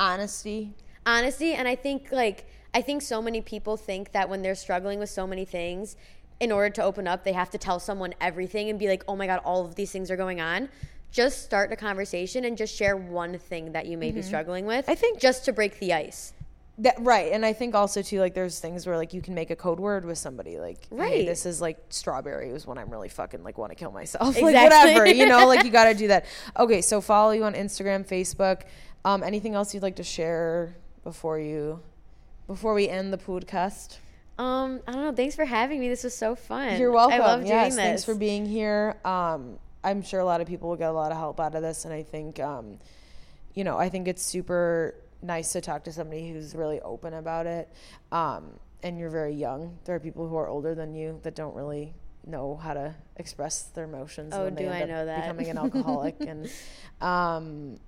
honesty. 0.00 0.74
honesty 1.04 1.52
and 1.52 1.68
i 1.68 1.74
think 1.74 2.10
like 2.10 2.46
i 2.72 2.80
think 2.80 3.02
so 3.02 3.20
many 3.20 3.40
people 3.40 3.76
think 3.76 4.12
that 4.12 4.28
when 4.30 4.40
they're 4.40 4.54
struggling 4.54 4.98
with 4.98 5.10
so 5.10 5.26
many 5.26 5.44
things 5.44 5.96
in 6.38 6.50
order 6.50 6.70
to 6.70 6.82
open 6.82 7.06
up 7.06 7.22
they 7.24 7.32
have 7.32 7.50
to 7.50 7.58
tell 7.58 7.78
someone 7.78 8.14
everything 8.20 8.70
and 8.70 8.78
be 8.78 8.88
like 8.88 9.04
oh 9.08 9.16
my 9.16 9.26
god 9.26 9.40
all 9.44 9.64
of 9.64 9.74
these 9.74 9.92
things 9.92 10.10
are 10.10 10.16
going 10.16 10.40
on 10.40 10.68
just 11.10 11.42
start 11.44 11.72
a 11.72 11.76
conversation 11.76 12.44
and 12.44 12.56
just 12.56 12.74
share 12.74 12.96
one 12.96 13.38
thing 13.38 13.72
that 13.72 13.86
you 13.86 13.98
may 13.98 14.10
be 14.12 14.22
struggling 14.22 14.64
with 14.66 14.88
I 14.88 14.94
think- 14.94 15.20
just 15.20 15.44
to 15.46 15.52
break 15.52 15.78
the 15.80 15.92
ice 15.92 16.32
That 16.78 16.96
right, 17.00 17.32
and 17.32 17.44
I 17.44 17.52
think 17.52 17.74
also 17.74 18.00
too 18.00 18.20
like 18.20 18.32
there's 18.34 18.58
things 18.58 18.86
where 18.86 18.96
like 18.96 19.12
you 19.12 19.20
can 19.20 19.34
make 19.34 19.50
a 19.50 19.56
code 19.56 19.78
word 19.80 20.04
with 20.04 20.16
somebody 20.18 20.58
like 20.58 20.86
hey, 20.96 21.26
this 21.26 21.44
is 21.44 21.60
like 21.60 21.78
strawberry 21.90 22.52
was 22.52 22.66
when 22.66 22.78
I'm 22.78 22.88
really 22.90 23.08
fucking 23.10 23.42
like 23.42 23.58
want 23.58 23.70
to 23.72 23.76
kill 23.76 23.92
myself 23.92 24.34
like 24.40 24.54
whatever 24.54 25.04
you 25.06 25.26
know 25.26 25.46
like 25.46 25.64
you 25.64 25.70
got 25.80 25.84
to 25.92 25.94
do 25.94 26.08
that. 26.08 26.24
Okay, 26.58 26.80
so 26.80 27.00
follow 27.02 27.32
you 27.32 27.44
on 27.44 27.54
Instagram, 27.54 28.06
Facebook. 28.06 28.62
Um, 29.04 29.22
anything 29.22 29.54
else 29.54 29.74
you'd 29.74 29.82
like 29.82 29.96
to 29.96 30.02
share 30.04 30.74
before 31.04 31.38
you 31.38 31.80
before 32.46 32.72
we 32.74 32.88
end 32.88 33.12
the 33.12 33.18
podcast? 33.18 33.98
um 34.38 34.80
i 34.88 34.92
don't 34.92 35.04
know 35.04 35.12
thanks 35.12 35.36
for 35.36 35.44
having 35.44 35.80
me 35.80 35.88
this 35.90 36.02
was 36.02 36.16
so 36.16 36.34
fun 36.34 36.78
You're 36.80 36.92
welcome. 36.92 37.20
i 37.20 37.26
love 37.26 37.40
doing 37.44 37.64
this 37.64 37.74
thanks 37.76 38.04
for 38.06 38.14
being 38.14 38.46
here. 38.46 38.96
Um, 39.04 39.58
I'm 39.82 40.02
sure 40.02 40.20
a 40.20 40.24
lot 40.24 40.40
of 40.40 40.46
people 40.46 40.68
will 40.68 40.76
get 40.76 40.90
a 40.90 40.92
lot 40.92 41.10
of 41.10 41.18
help 41.18 41.40
out 41.40 41.54
of 41.54 41.62
this, 41.62 41.84
and 41.84 41.94
I 41.94 42.02
think, 42.02 42.38
um, 42.40 42.78
you 43.54 43.64
know, 43.64 43.78
I 43.78 43.88
think 43.88 44.08
it's 44.08 44.22
super 44.22 44.94
nice 45.22 45.52
to 45.52 45.60
talk 45.60 45.84
to 45.84 45.92
somebody 45.92 46.30
who's 46.30 46.54
really 46.54 46.80
open 46.80 47.14
about 47.14 47.46
it. 47.46 47.68
Um, 48.12 48.58
and 48.82 48.98
you're 48.98 49.10
very 49.10 49.34
young. 49.34 49.78
There 49.84 49.94
are 49.94 50.00
people 50.00 50.28
who 50.28 50.36
are 50.36 50.48
older 50.48 50.74
than 50.74 50.94
you 50.94 51.20
that 51.22 51.34
don't 51.34 51.54
really 51.54 51.94
know 52.26 52.56
how 52.56 52.74
to 52.74 52.94
express 53.16 53.62
their 53.62 53.84
emotions. 53.84 54.32
Oh, 54.34 54.46
and 54.46 54.56
do 54.56 54.68
I 54.68 54.84
know 54.84 55.04
that? 55.04 55.22
Becoming 55.22 55.50
an 55.50 55.58
alcoholic 55.64 56.16
and. 56.20 56.50
Um, 57.00 57.78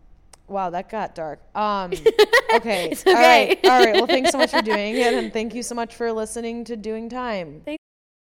Wow, 0.49 0.71
that 0.71 0.91
got 0.91 1.15
dark. 1.15 1.41
Um, 1.57 1.93
okay. 2.55 2.91
It's 2.91 3.07
All 3.07 3.15
right. 3.15 3.53
okay. 3.59 3.69
All 3.69 3.85
right. 3.85 3.95
Well, 3.95 4.07
thanks 4.07 4.31
so 4.31 4.39
much 4.39 4.51
for 4.51 4.61
doing 4.63 4.97
it. 4.97 5.15
And 5.15 5.33
thank 5.33 5.55
you 5.55 5.63
so 5.63 5.75
much 5.75 5.95
for 5.95 6.13
listening 6.13 6.65
to 6.65 6.77
Doing 6.77 7.09
Time. 7.09 7.63